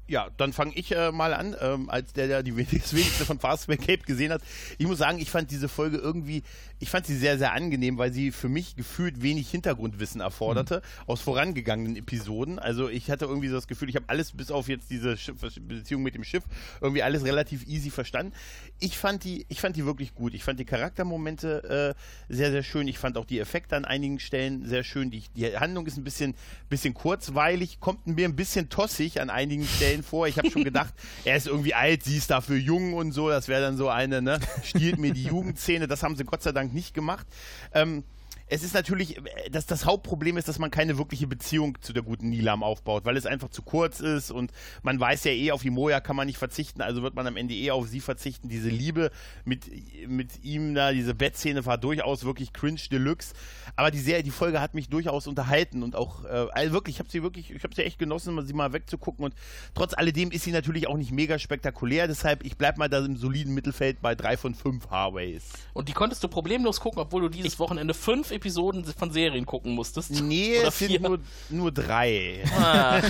Ja, 0.08 0.28
dann 0.36 0.52
fange 0.52 0.72
ich 0.74 0.92
äh, 0.92 1.10
mal 1.10 1.34
an, 1.34 1.56
ähm, 1.60 1.90
als 1.90 2.12
der, 2.12 2.28
der 2.28 2.42
die 2.44 2.52
das 2.78 2.94
wenigste 2.94 3.24
von 3.24 3.40
Fastback 3.40 3.80
Cape 3.80 4.04
gesehen 4.04 4.32
hat. 4.32 4.40
Ich 4.78 4.86
muss 4.86 4.98
sagen, 4.98 5.18
ich 5.18 5.30
fand 5.30 5.50
diese 5.50 5.68
Folge 5.68 5.96
irgendwie, 5.96 6.44
ich 6.78 6.90
fand 6.90 7.06
sie 7.06 7.16
sehr, 7.16 7.38
sehr 7.38 7.52
angenehm, 7.52 7.98
weil 7.98 8.12
sie 8.12 8.30
für 8.30 8.48
mich 8.48 8.76
gefühlt 8.76 9.22
wenig 9.22 9.50
Hintergrundwissen 9.50 10.20
erforderte 10.20 10.82
aus 11.06 11.20
vorangegangenen 11.20 11.96
Episoden. 11.96 12.60
Also 12.60 12.88
ich 12.88 13.10
hatte 13.10 13.24
irgendwie 13.24 13.48
so 13.48 13.56
das 13.56 13.66
Gefühl, 13.66 13.88
ich 13.88 13.96
habe 13.96 14.08
alles 14.08 14.32
bis 14.32 14.52
auf 14.52 14.68
jetzt 14.68 14.90
diese 14.90 15.16
Schiff, 15.16 15.40
Beziehung 15.60 16.02
mit 16.02 16.14
dem 16.14 16.22
Schiff 16.22 16.44
irgendwie 16.80 17.02
alles 17.02 17.24
relativ 17.24 17.66
easy 17.66 17.90
verstanden. 17.90 18.32
Ich 18.78 18.98
fand 18.98 19.24
die, 19.24 19.44
ich 19.48 19.60
fand 19.60 19.74
die 19.74 19.86
wirklich 19.86 20.14
gut. 20.14 20.34
Ich 20.34 20.44
fand 20.44 20.60
die 20.60 20.64
Charaktermomente 20.64 21.94
äh, 22.28 22.32
sehr, 22.32 22.52
sehr 22.52 22.62
schön. 22.62 22.86
Ich 22.86 22.98
fand 22.98 23.16
auch 23.16 23.24
die 23.24 23.40
Effekte 23.40 23.74
an 23.74 23.84
einigen 23.84 24.20
Stellen 24.20 24.64
sehr 24.66 24.84
schön. 24.84 25.10
Die, 25.10 25.24
die 25.34 25.56
Handlung 25.56 25.86
ist 25.86 25.96
ein 25.96 26.04
bisschen, 26.04 26.34
bisschen 26.68 26.94
kurzweilig, 26.94 27.80
kommt 27.80 28.06
mir 28.06 28.28
ein 28.28 28.36
bisschen 28.36 28.68
tossig 28.68 29.20
an 29.20 29.30
einigen 29.30 29.66
Stellen 29.66 29.95
vor. 30.02 30.26
Ich 30.26 30.38
habe 30.38 30.50
schon 30.50 30.64
gedacht, 30.64 30.94
er 31.24 31.36
ist 31.36 31.46
irgendwie 31.46 31.74
alt, 31.74 32.04
sie 32.04 32.16
ist 32.16 32.30
dafür 32.30 32.56
jung 32.56 32.94
und 32.94 33.12
so. 33.12 33.28
Das 33.28 33.48
wäre 33.48 33.60
dann 33.60 33.76
so 33.76 33.88
eine, 33.88 34.22
ne, 34.22 34.40
stiehlt 34.62 34.98
mir 34.98 35.12
die 35.12 35.24
Jugendszene. 35.24 35.86
Das 35.86 36.02
haben 36.02 36.16
sie 36.16 36.24
Gott 36.24 36.42
sei 36.42 36.52
Dank 36.52 36.72
nicht 36.72 36.94
gemacht. 36.94 37.26
Ähm, 37.72 38.04
es 38.48 38.62
ist 38.62 38.74
natürlich, 38.74 39.18
äh, 39.18 39.50
dass 39.50 39.66
das 39.66 39.84
Hauptproblem 39.84 40.36
ist, 40.36 40.48
dass 40.48 40.58
man 40.58 40.70
keine 40.70 40.98
wirkliche 40.98 41.26
Beziehung 41.26 41.80
zu 41.80 41.92
der 41.92 42.02
guten 42.02 42.30
Nilam 42.30 42.62
aufbaut, 42.62 43.04
weil 43.04 43.16
es 43.16 43.26
einfach 43.26 43.48
zu 43.48 43.62
kurz 43.62 44.00
ist 44.00 44.30
und 44.30 44.52
man 44.82 44.98
weiß 45.00 45.24
ja 45.24 45.32
eh, 45.32 45.50
auf 45.50 45.62
die 45.62 45.70
Moja 45.70 46.00
kann 46.00 46.16
man 46.16 46.26
nicht 46.26 46.38
verzichten, 46.38 46.82
also 46.82 47.02
wird 47.02 47.14
man 47.14 47.26
am 47.26 47.36
Ende 47.36 47.54
eh 47.54 47.70
auf 47.70 47.88
sie 47.88 48.00
verzichten. 48.00 48.48
Diese 48.48 48.68
Liebe 48.68 49.10
mit, 49.44 49.64
mit 50.06 50.44
ihm 50.44 50.74
da, 50.74 50.92
diese 50.92 51.14
Bettszene 51.14 51.66
war 51.66 51.78
durchaus 51.78 52.24
wirklich 52.24 52.52
cringe 52.52 52.80
deluxe, 52.90 53.34
aber 53.74 53.90
die 53.90 53.98
Serie, 53.98 54.22
die 54.22 54.30
Folge 54.30 54.60
hat 54.60 54.74
mich 54.74 54.88
durchaus 54.88 55.26
unterhalten 55.26 55.82
und 55.82 55.96
auch, 55.96 56.24
äh, 56.24 56.46
also 56.52 56.72
wirklich, 56.72 56.96
ich 56.96 57.00
habe 57.00 57.10
sie 57.10 57.22
wirklich, 57.22 57.50
ich 57.50 57.64
habe 57.64 57.74
sie 57.74 57.82
echt 57.82 57.98
genossen, 57.98 58.46
sie 58.46 58.52
mal 58.52 58.72
wegzugucken 58.72 59.24
und 59.24 59.34
trotz 59.74 59.94
alledem 59.94 60.30
ist 60.30 60.44
sie 60.44 60.52
natürlich 60.52 60.86
auch 60.86 60.96
nicht 60.96 61.10
mega 61.10 61.38
spektakulär, 61.38 62.06
deshalb, 62.06 62.44
ich 62.44 62.56
bleib 62.56 62.78
mal 62.78 62.88
da 62.88 63.04
im 63.04 63.16
soliden 63.16 63.54
Mittelfeld 63.54 64.00
bei 64.00 64.14
drei 64.14 64.36
von 64.36 64.54
fünf 64.54 64.88
Harways. 64.90 65.44
Und 65.72 65.88
die 65.88 65.92
konntest 65.92 66.22
du 66.22 66.28
problemlos 66.28 66.80
gucken, 66.80 67.00
obwohl 67.00 67.22
du 67.22 67.28
dieses 67.28 67.58
Wochenende 67.58 67.94
fünf 67.94 68.30
Episoden 68.36 68.84
von 68.84 69.10
Serien 69.10 69.44
gucken 69.44 69.72
musstest. 69.74 70.10
Nee, 70.22 70.58
Oder 70.60 70.68
es 70.68 70.78
sind 70.78 70.88
vier. 70.88 71.00
nur, 71.00 71.18
nur 71.50 71.72
drei. 71.72 72.44
Ah. 72.58 73.00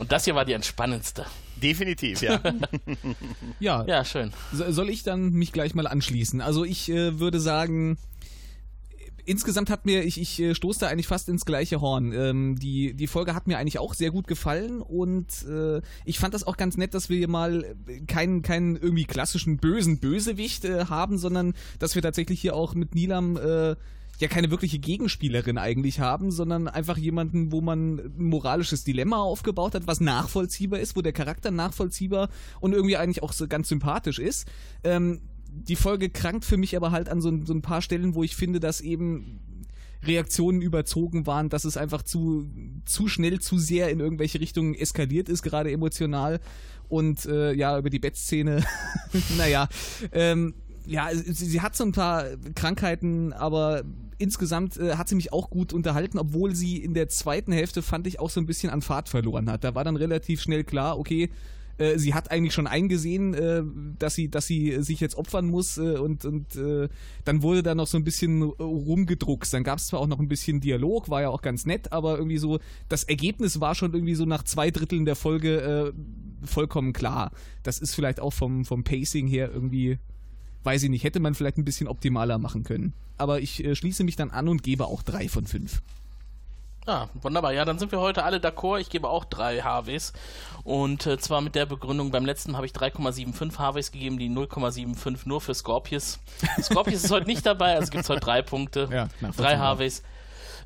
Und 0.00 0.10
das 0.10 0.24
hier 0.24 0.34
war 0.34 0.44
die 0.44 0.52
entspannendste. 0.54 1.26
Definitiv, 1.56 2.22
ja. 2.22 2.40
Ja, 3.60 3.84
Ja, 3.86 4.04
schön. 4.04 4.32
So- 4.52 4.70
Soll 4.72 4.88
ich 4.90 5.02
dann 5.02 5.30
mich 5.32 5.52
gleich 5.52 5.74
mal 5.74 5.86
anschließen? 5.86 6.40
Also 6.40 6.64
ich 6.64 6.88
äh, 6.90 7.18
würde 7.18 7.40
sagen, 7.40 7.98
insgesamt 9.28 9.68
hat 9.68 9.84
mir, 9.84 10.04
ich, 10.04 10.20
ich 10.20 10.40
äh, 10.40 10.54
stoße 10.54 10.80
da 10.80 10.88
eigentlich 10.88 11.06
fast 11.06 11.28
ins 11.28 11.44
gleiche 11.44 11.80
Horn. 11.80 12.12
Ähm, 12.12 12.58
die, 12.58 12.94
die 12.94 13.06
Folge 13.06 13.34
hat 13.34 13.46
mir 13.46 13.58
eigentlich 13.58 13.78
auch 13.78 13.94
sehr 13.94 14.10
gut 14.10 14.26
gefallen 14.26 14.80
und 14.80 15.44
äh, 15.46 15.82
ich 16.04 16.18
fand 16.18 16.34
das 16.34 16.46
auch 16.46 16.56
ganz 16.56 16.76
nett, 16.76 16.94
dass 16.94 17.10
wir 17.10 17.18
hier 17.18 17.28
mal 17.28 17.76
äh, 17.86 18.00
keinen, 18.06 18.42
keinen 18.42 18.76
irgendwie 18.76 19.04
klassischen 19.04 19.58
bösen 19.58 19.98
Bösewicht 19.98 20.64
äh, 20.64 20.86
haben, 20.86 21.18
sondern 21.18 21.54
dass 21.78 21.94
wir 21.94 22.02
tatsächlich 22.02 22.40
hier 22.40 22.56
auch 22.56 22.74
mit 22.74 22.94
Nilam 22.94 23.36
äh, 23.36 23.76
ja 24.18 24.28
keine 24.28 24.50
wirkliche 24.50 24.78
Gegenspielerin 24.78 25.58
eigentlich 25.58 26.00
haben, 26.00 26.30
sondern 26.30 26.66
einfach 26.66 26.96
jemanden, 26.96 27.52
wo 27.52 27.60
man 27.60 27.98
ein 27.98 28.28
moralisches 28.28 28.82
Dilemma 28.82 29.18
aufgebaut 29.18 29.74
hat, 29.74 29.86
was 29.86 30.00
nachvollziehbar 30.00 30.80
ist, 30.80 30.96
wo 30.96 31.02
der 31.02 31.12
Charakter 31.12 31.50
nachvollziehbar 31.50 32.30
und 32.60 32.72
irgendwie 32.72 32.96
eigentlich 32.96 33.22
auch 33.22 33.32
so 33.32 33.46
ganz 33.46 33.68
sympathisch 33.68 34.18
ist. 34.18 34.48
Ähm, 34.84 35.20
die 35.58 35.76
Folge 35.76 36.08
krankt 36.10 36.44
für 36.44 36.56
mich 36.56 36.76
aber 36.76 36.90
halt 36.90 37.08
an 37.08 37.20
so, 37.20 37.28
ein- 37.30 37.46
so 37.46 37.52
ein 37.54 37.62
paar 37.62 37.82
Stellen, 37.82 38.14
wo 38.14 38.22
ich 38.22 38.36
finde, 38.36 38.60
dass 38.60 38.80
eben 38.80 39.40
Reaktionen 40.04 40.62
überzogen 40.62 41.26
waren, 41.26 41.48
dass 41.48 41.64
es 41.64 41.76
einfach 41.76 42.02
zu, 42.02 42.46
zu 42.84 43.08
schnell, 43.08 43.40
zu 43.40 43.58
sehr 43.58 43.90
in 43.90 43.98
irgendwelche 44.00 44.40
Richtungen 44.40 44.74
eskaliert 44.74 45.28
ist, 45.28 45.42
gerade 45.42 45.72
emotional. 45.72 46.40
Und 46.88 47.26
äh, 47.26 47.52
ja, 47.52 47.76
über 47.78 47.90
die 47.90 47.98
Bettszene, 47.98 48.64
naja, 49.36 49.68
ähm, 50.12 50.54
ja, 50.86 51.08
sie, 51.12 51.32
sie 51.46 51.60
hat 51.60 51.76
so 51.76 51.84
ein 51.84 51.92
paar 51.92 52.24
Krankheiten, 52.54 53.32
aber 53.34 53.82
insgesamt 54.18 54.76
äh, 54.78 54.94
hat 54.96 55.08
sie 55.08 55.16
mich 55.16 55.32
auch 55.32 55.50
gut 55.50 55.72
unterhalten, 55.74 56.18
obwohl 56.18 56.54
sie 56.54 56.78
in 56.78 56.94
der 56.94 57.08
zweiten 57.08 57.52
Hälfte, 57.52 57.82
fand 57.82 58.06
ich, 58.06 58.20
auch 58.20 58.30
so 58.30 58.40
ein 58.40 58.46
bisschen 58.46 58.70
an 58.70 58.80
Fahrt 58.82 59.08
verloren 59.08 59.50
hat. 59.50 59.64
Da 59.64 59.74
war 59.74 59.84
dann 59.84 59.96
relativ 59.96 60.40
schnell 60.40 60.64
klar, 60.64 60.98
okay, 60.98 61.28
äh, 61.78 61.98
sie 61.98 62.14
hat 62.14 62.30
eigentlich 62.30 62.54
schon 62.54 62.66
eingesehen, 62.66 63.34
äh, 63.34 63.62
dass 63.98 64.14
sie, 64.14 64.30
dass 64.30 64.46
sie 64.46 64.82
sich 64.82 65.00
jetzt 65.00 65.16
opfern 65.16 65.46
muss 65.46 65.78
äh, 65.78 65.96
und, 65.96 66.24
und 66.24 66.56
äh, 66.56 66.88
dann 67.24 67.42
wurde 67.42 67.62
da 67.62 67.74
noch 67.74 67.86
so 67.86 67.96
ein 67.96 68.04
bisschen 68.04 68.42
rumgedruckt. 68.42 69.52
Dann 69.52 69.64
gab 69.64 69.78
es 69.78 69.86
zwar 69.86 70.00
auch 70.00 70.06
noch 70.06 70.18
ein 70.18 70.28
bisschen 70.28 70.60
Dialog, 70.60 71.08
war 71.08 71.22
ja 71.22 71.28
auch 71.30 71.42
ganz 71.42 71.66
nett, 71.66 71.92
aber 71.92 72.16
irgendwie 72.16 72.38
so, 72.38 72.58
das 72.88 73.04
Ergebnis 73.04 73.60
war 73.60 73.74
schon 73.74 73.94
irgendwie 73.94 74.14
so 74.14 74.24
nach 74.24 74.42
zwei 74.42 74.70
Dritteln 74.70 75.04
der 75.04 75.16
Folge 75.16 75.60
äh, 75.60 76.46
vollkommen 76.46 76.92
klar. 76.92 77.30
Das 77.62 77.78
ist 77.78 77.94
vielleicht 77.94 78.20
auch 78.20 78.32
vom, 78.32 78.64
vom 78.64 78.84
Pacing 78.84 79.26
her 79.26 79.50
irgendwie, 79.52 79.98
weiß 80.64 80.82
ich 80.82 80.90
nicht, 80.90 81.04
hätte 81.04 81.20
man 81.20 81.34
vielleicht 81.34 81.58
ein 81.58 81.64
bisschen 81.64 81.88
optimaler 81.88 82.38
machen 82.38 82.64
können. 82.64 82.92
Aber 83.16 83.40
ich 83.40 83.64
äh, 83.64 83.74
schließe 83.74 84.04
mich 84.04 84.16
dann 84.16 84.30
an 84.30 84.48
und 84.48 84.62
gebe 84.62 84.86
auch 84.86 85.02
drei 85.02 85.28
von 85.28 85.46
fünf. 85.46 85.82
Ja, 86.88 87.10
wunderbar. 87.20 87.52
Ja, 87.52 87.66
dann 87.66 87.78
sind 87.78 87.92
wir 87.92 88.00
heute 88.00 88.24
alle 88.24 88.38
d'accord. 88.38 88.80
Ich 88.80 88.88
gebe 88.88 89.10
auch 89.10 89.26
drei 89.26 89.60
HWs. 89.60 90.14
Und 90.64 91.06
äh, 91.06 91.18
zwar 91.18 91.42
mit 91.42 91.54
der 91.54 91.66
Begründung, 91.66 92.10
beim 92.10 92.24
letzten 92.24 92.56
habe 92.56 92.64
ich 92.64 92.72
3,75 92.72 93.58
HWs 93.58 93.92
gegeben, 93.92 94.18
die 94.18 94.30
0,75 94.30 95.28
nur 95.28 95.42
für 95.42 95.52
Scorpius. 95.52 96.18
Scorpius 96.62 97.04
ist 97.04 97.10
heute 97.10 97.26
nicht 97.26 97.44
dabei, 97.44 97.74
also 97.74 97.90
gibt 97.90 98.04
es 98.04 98.08
heute 98.08 98.20
drei 98.20 98.40
Punkte. 98.40 98.88
Ja, 98.90 99.08
drei. 99.36 99.58
HWs. 99.58 100.02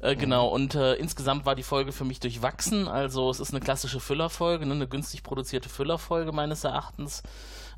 Äh, 0.01 0.15
genau, 0.15 0.47
und 0.47 0.77
äh, 0.77 0.95
insgesamt 0.95 1.45
war 1.45 1.57
die 1.57 1.65
Folge 1.65 1.91
für 1.91 2.05
mich 2.05 2.21
durchwachsen. 2.21 2.87
Also 2.87 3.29
es 3.29 3.41
ist 3.41 3.51
eine 3.51 3.61
klassische 3.61 3.99
Füllerfolge, 3.99 4.65
ne? 4.65 4.75
eine 4.75 4.87
günstig 4.87 5.25
produzierte 5.25 5.69
Füllerfolge 5.69 6.31
meines 6.31 6.63
Erachtens. 6.63 7.25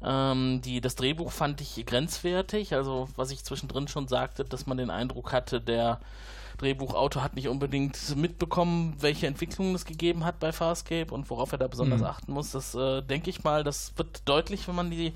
Ähm, 0.02 0.60
die, 0.62 0.82
das 0.82 0.96
Drehbuch 0.96 1.32
fand 1.32 1.62
ich 1.62 1.86
grenzwertig, 1.86 2.74
also 2.74 3.08
was 3.16 3.30
ich 3.30 3.42
zwischendrin 3.42 3.88
schon 3.88 4.06
sagte, 4.06 4.44
dass 4.44 4.66
man 4.66 4.76
den 4.76 4.90
Eindruck 4.90 5.32
hatte, 5.32 5.62
der 5.62 6.00
Drehbuchautor 6.58 7.22
hat 7.22 7.34
nicht 7.34 7.48
unbedingt 7.48 8.16
mitbekommen, 8.16 8.96
welche 9.00 9.26
Entwicklungen 9.26 9.74
es 9.74 9.84
gegeben 9.84 10.24
hat 10.24 10.38
bei 10.40 10.52
Farscape 10.52 11.12
und 11.12 11.28
worauf 11.30 11.52
er 11.52 11.58
da 11.58 11.66
besonders 11.68 12.00
Mhm. 12.00 12.06
achten 12.06 12.32
muss. 12.32 12.52
Das 12.52 12.74
äh, 12.74 13.02
denke 13.02 13.30
ich 13.30 13.44
mal, 13.44 13.64
das 13.64 13.92
wird 13.96 14.22
deutlich, 14.28 14.68
wenn 14.68 14.74
man 14.74 14.90
die 14.90 15.12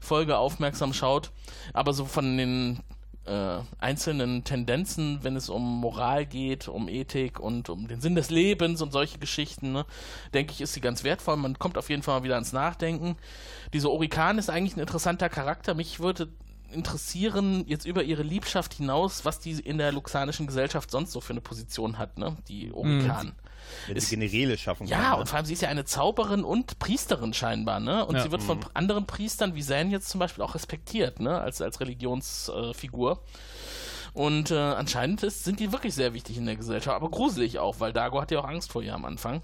Folge 0.00 0.38
aufmerksam 0.38 0.92
schaut. 0.92 1.30
Aber 1.72 1.92
so 1.92 2.04
von 2.04 2.36
den 2.36 2.80
äh, 3.24 3.58
einzelnen 3.80 4.44
Tendenzen, 4.44 5.18
wenn 5.22 5.34
es 5.34 5.48
um 5.48 5.80
Moral 5.80 6.26
geht, 6.26 6.68
um 6.68 6.88
Ethik 6.88 7.40
und 7.40 7.68
um 7.68 7.88
den 7.88 8.00
Sinn 8.00 8.14
des 8.14 8.30
Lebens 8.30 8.80
und 8.82 8.92
solche 8.92 9.18
Geschichten, 9.18 9.72
ne, 9.72 9.84
denke 10.32 10.52
ich, 10.52 10.60
ist 10.60 10.74
sie 10.74 10.80
ganz 10.80 11.02
wertvoll. 11.02 11.36
Man 11.36 11.58
kommt 11.58 11.76
auf 11.76 11.90
jeden 11.90 12.04
Fall 12.04 12.20
mal 12.20 12.24
wieder 12.24 12.34
ans 12.36 12.52
Nachdenken. 12.52 13.16
Diese 13.72 13.90
Orikan 13.90 14.38
ist 14.38 14.48
eigentlich 14.48 14.76
ein 14.76 14.80
interessanter 14.80 15.28
Charakter. 15.28 15.74
Mich 15.74 15.98
würde 15.98 16.28
interessieren, 16.72 17.64
jetzt 17.66 17.86
über 17.86 18.02
ihre 18.02 18.22
Liebschaft 18.22 18.74
hinaus, 18.74 19.24
was 19.24 19.38
die 19.40 19.52
in 19.52 19.78
der 19.78 19.92
luxanischen 19.92 20.46
Gesellschaft 20.46 20.90
sonst 20.90 21.12
so 21.12 21.20
für 21.20 21.32
eine 21.32 21.40
Position 21.40 21.98
hat, 21.98 22.18
ne? 22.18 22.36
Die 22.48 22.72
Orikan. 22.72 23.34
Wenn 23.88 23.96
Ist- 23.96 24.08
sie 24.10 24.16
Generäle 24.16 24.56
schaffen 24.56 24.86
Ja, 24.86 24.98
kann, 25.00 25.12
und 25.14 25.20
ne? 25.20 25.26
vor 25.26 25.36
allem 25.38 25.46
sie 25.46 25.52
ist 25.54 25.62
ja 25.62 25.68
eine 25.68 25.84
Zauberin 25.84 26.44
und 26.44 26.78
Priesterin 26.78 27.34
scheinbar, 27.34 27.80
ne? 27.80 28.06
Und 28.06 28.14
Ja. 28.16 28.22
sie 28.22 28.30
wird 28.30 28.42
von 28.42 28.60
anderen 28.74 29.06
Priestern 29.06 29.54
wie 29.56 29.62
Zen 29.62 29.90
jetzt 29.90 30.08
zum 30.08 30.20
Beispiel 30.20 30.44
auch 30.44 30.54
respektiert, 30.54 31.18
ne? 31.20 31.40
Als, 31.40 31.60
als 31.60 31.80
Religionsfigur. 31.80 33.12
Äh. 33.12 33.16
Und 34.16 34.50
äh, 34.50 34.56
anscheinend 34.56 35.22
ist, 35.22 35.44
sind 35.44 35.60
die 35.60 35.72
wirklich 35.72 35.94
sehr 35.94 36.14
wichtig 36.14 36.38
in 36.38 36.46
der 36.46 36.56
Gesellschaft, 36.56 36.96
aber 36.96 37.10
gruselig 37.10 37.58
auch, 37.58 37.80
weil 37.80 37.92
Dago 37.92 38.18
hat 38.18 38.30
ja 38.30 38.38
auch 38.40 38.48
Angst 38.48 38.72
vor 38.72 38.82
ihr 38.82 38.94
am 38.94 39.04
Anfang. 39.04 39.42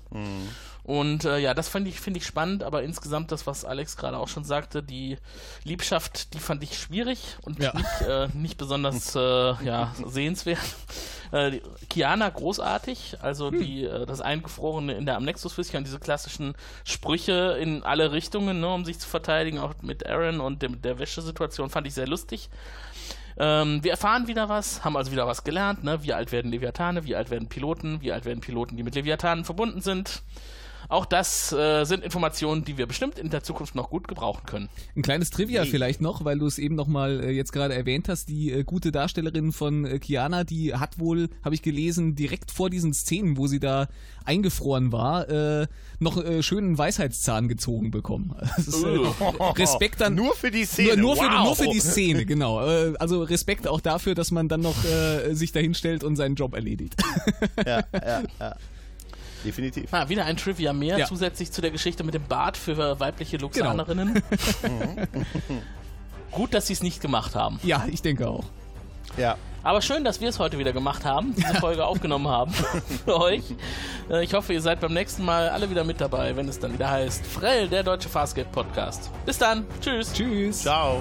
Und 0.82 1.26
äh, 1.26 1.36
ja, 1.38 1.52
das 1.52 1.68
fand 1.68 1.86
ich, 1.86 2.00
finde 2.00 2.18
ich 2.20 2.26
spannend, 2.26 2.62
aber 2.64 2.82
insgesamt 2.82 3.30
das, 3.32 3.46
was 3.46 3.66
Alex 3.66 3.98
gerade 3.98 4.16
auch 4.16 4.28
schon 4.28 4.44
sagte, 4.44 4.82
die 4.82 5.18
Liebschaft, 5.64 6.32
die 6.32 6.38
fand 6.38 6.62
ich 6.62 6.78
schwierig 6.78 7.36
und 7.42 7.58
Ja. 7.58 7.74
nicht, 7.76 8.00
äh, 8.08 8.28
nicht 8.32 8.56
besonders 8.56 9.14
äh, 9.14 9.20
ja, 9.20 9.94
sehenswert. 10.06 10.58
Äh, 11.32 11.60
Kiana 11.90 12.30
großartig, 12.30 13.18
also 13.20 13.50
die, 13.50 13.84
äh, 13.84 14.06
das 14.06 14.22
Eingefrorene 14.22 14.94
in 14.94 15.04
der 15.04 15.16
Amnexus-Flüssigkeit, 15.16 15.84
diese 15.84 15.98
klassischen 16.00 16.54
Sprüche 16.84 17.58
in 17.60 17.82
alle 17.82 18.10
Richtungen, 18.12 18.60
ne, 18.60 18.72
um 18.72 18.86
sich 18.86 18.98
zu 18.98 19.08
verteidigen, 19.08 19.58
auch 19.58 19.74
mit 19.82 20.06
Aaron 20.06 20.40
und 20.40 20.62
dem, 20.62 20.80
der 20.80 20.98
Wäschesituation, 20.98 21.68
fand 21.68 21.86
ich 21.86 21.94
sehr 21.94 22.08
lustig. 22.08 22.48
Ähm, 23.38 23.82
wir 23.82 23.92
erfahren 23.92 24.26
wieder 24.26 24.48
was, 24.48 24.84
haben 24.84 24.96
also 24.96 25.12
wieder 25.12 25.26
was 25.26 25.44
gelernt, 25.44 25.84
ne? 25.84 26.02
Wie 26.02 26.12
alt 26.12 26.32
werden 26.32 26.50
Leviathane, 26.50 27.04
wie 27.04 27.16
alt 27.16 27.30
werden 27.30 27.48
Piloten, 27.48 28.00
wie 28.00 28.12
alt 28.12 28.24
werden 28.24 28.40
Piloten, 28.40 28.76
die 28.76 28.82
mit 28.82 28.94
Leviathanen 28.94 29.44
verbunden 29.44 29.80
sind. 29.80 30.22
Auch 30.92 31.06
das 31.06 31.52
äh, 31.52 31.84
sind 31.84 32.04
Informationen, 32.04 32.64
die 32.64 32.76
wir 32.76 32.86
bestimmt 32.86 33.18
in 33.18 33.30
der 33.30 33.42
Zukunft 33.42 33.74
noch 33.74 33.88
gut 33.88 34.08
gebrauchen 34.08 34.44
können. 34.44 34.68
Ein 34.94 35.00
kleines 35.00 35.30
Trivia 35.30 35.64
Nee. 35.64 35.70
vielleicht 35.70 36.02
noch, 36.02 36.26
weil 36.26 36.38
du 36.38 36.46
es 36.46 36.58
eben 36.58 36.74
nochmal 36.74 37.24
äh, 37.24 37.30
jetzt 37.30 37.50
gerade 37.50 37.74
erwähnt 37.74 38.10
hast. 38.10 38.28
Die 38.28 38.52
äh, 38.52 38.62
gute 38.62 38.92
Darstellerin 38.92 39.52
von 39.52 39.86
äh, 39.86 39.98
Kiana, 39.98 40.44
die 40.44 40.74
hat 40.74 40.98
wohl, 40.98 41.30
habe 41.42 41.54
ich 41.54 41.62
gelesen, 41.62 42.14
direkt 42.14 42.50
vor 42.50 42.68
diesen 42.68 42.92
Szenen, 42.92 43.38
wo 43.38 43.46
sie 43.46 43.58
da 43.58 43.88
eingefroren 44.26 44.92
war, 44.92 45.28
äh, 45.30 45.66
noch 45.98 46.22
äh, 46.22 46.42
schönen 46.42 46.76
Weisheitszahn 46.76 47.48
gezogen 47.48 47.90
bekommen. 47.90 48.34
Ist, 48.58 48.84
äh, 48.84 48.98
Respekt 49.56 50.02
an. 50.02 50.14
Nur 50.14 50.34
für 50.34 50.50
die 50.50 50.66
Szene. 50.66 50.98
Nur, 50.98 51.16
nur, 51.16 51.24
für, 51.24 51.30
wow. 51.30 51.44
nur 51.44 51.56
für 51.56 51.68
die 51.68 51.80
Szene, 51.80 52.26
genau. 52.26 52.66
Äh, 52.66 52.92
Also 52.98 53.22
Respekt 53.22 53.66
auch 53.66 53.80
dafür, 53.80 54.14
dass 54.14 54.30
man 54.30 54.48
dann 54.48 54.60
noch 54.60 54.84
äh, 54.84 55.32
sich 55.32 55.52
dahinstellt 55.52 56.04
und 56.04 56.16
seinen 56.16 56.34
Job 56.34 56.54
erledigt. 56.54 56.96
Ja, 57.64 57.82
ja, 57.94 58.22
ja. 58.38 58.56
Definitiv. 59.44 59.92
Ah, 59.92 60.08
wieder 60.08 60.24
ein 60.24 60.36
Trivia 60.36 60.72
mehr, 60.72 60.98
Ja. 60.98 61.06
zusätzlich 61.06 61.50
zu 61.52 61.60
der 61.60 61.70
Geschichte 61.70 62.04
mit 62.04 62.14
dem 62.14 62.24
Bart 62.24 62.56
für 62.56 62.98
weibliche 63.00 63.36
Luxanerinnen. 63.38 64.22
Gut, 66.30 66.54
dass 66.54 66.66
sie 66.66 66.72
es 66.72 66.82
nicht 66.82 67.00
gemacht 67.00 67.34
haben. 67.34 67.58
Ja, 67.62 67.84
ich 67.90 68.00
denke 68.02 68.28
auch. 68.28 68.44
Ja. 69.18 69.36
Aber 69.64 69.80
schön, 69.82 70.02
dass 70.02 70.20
wir 70.20 70.28
es 70.28 70.38
heute 70.40 70.58
wieder 70.58 70.72
gemacht 70.72 71.04
haben, 71.04 71.34
diese 71.36 71.54
Folge 71.54 71.84
aufgenommen 71.84 72.26
haben 72.26 72.52
für 73.04 73.16
euch. 73.20 73.42
Äh, 74.10 74.24
Ich 74.24 74.34
hoffe, 74.34 74.52
ihr 74.54 74.60
seid 74.60 74.80
beim 74.80 74.92
nächsten 74.92 75.24
Mal 75.24 75.50
alle 75.50 75.70
wieder 75.70 75.84
mit 75.84 76.00
dabei, 76.00 76.34
wenn 76.34 76.48
es 76.48 76.58
dann 76.58 76.72
wieder 76.72 76.90
heißt 76.90 77.24
Frell, 77.26 77.68
der 77.68 77.82
deutsche 77.84 78.08
Fastgate 78.08 78.48
Podcast. 78.50 79.10
Bis 79.26 79.38
dann. 79.38 79.64
Tschüss. 79.80 80.12
Tschüss. 80.12 80.62
Ciao. 80.62 81.00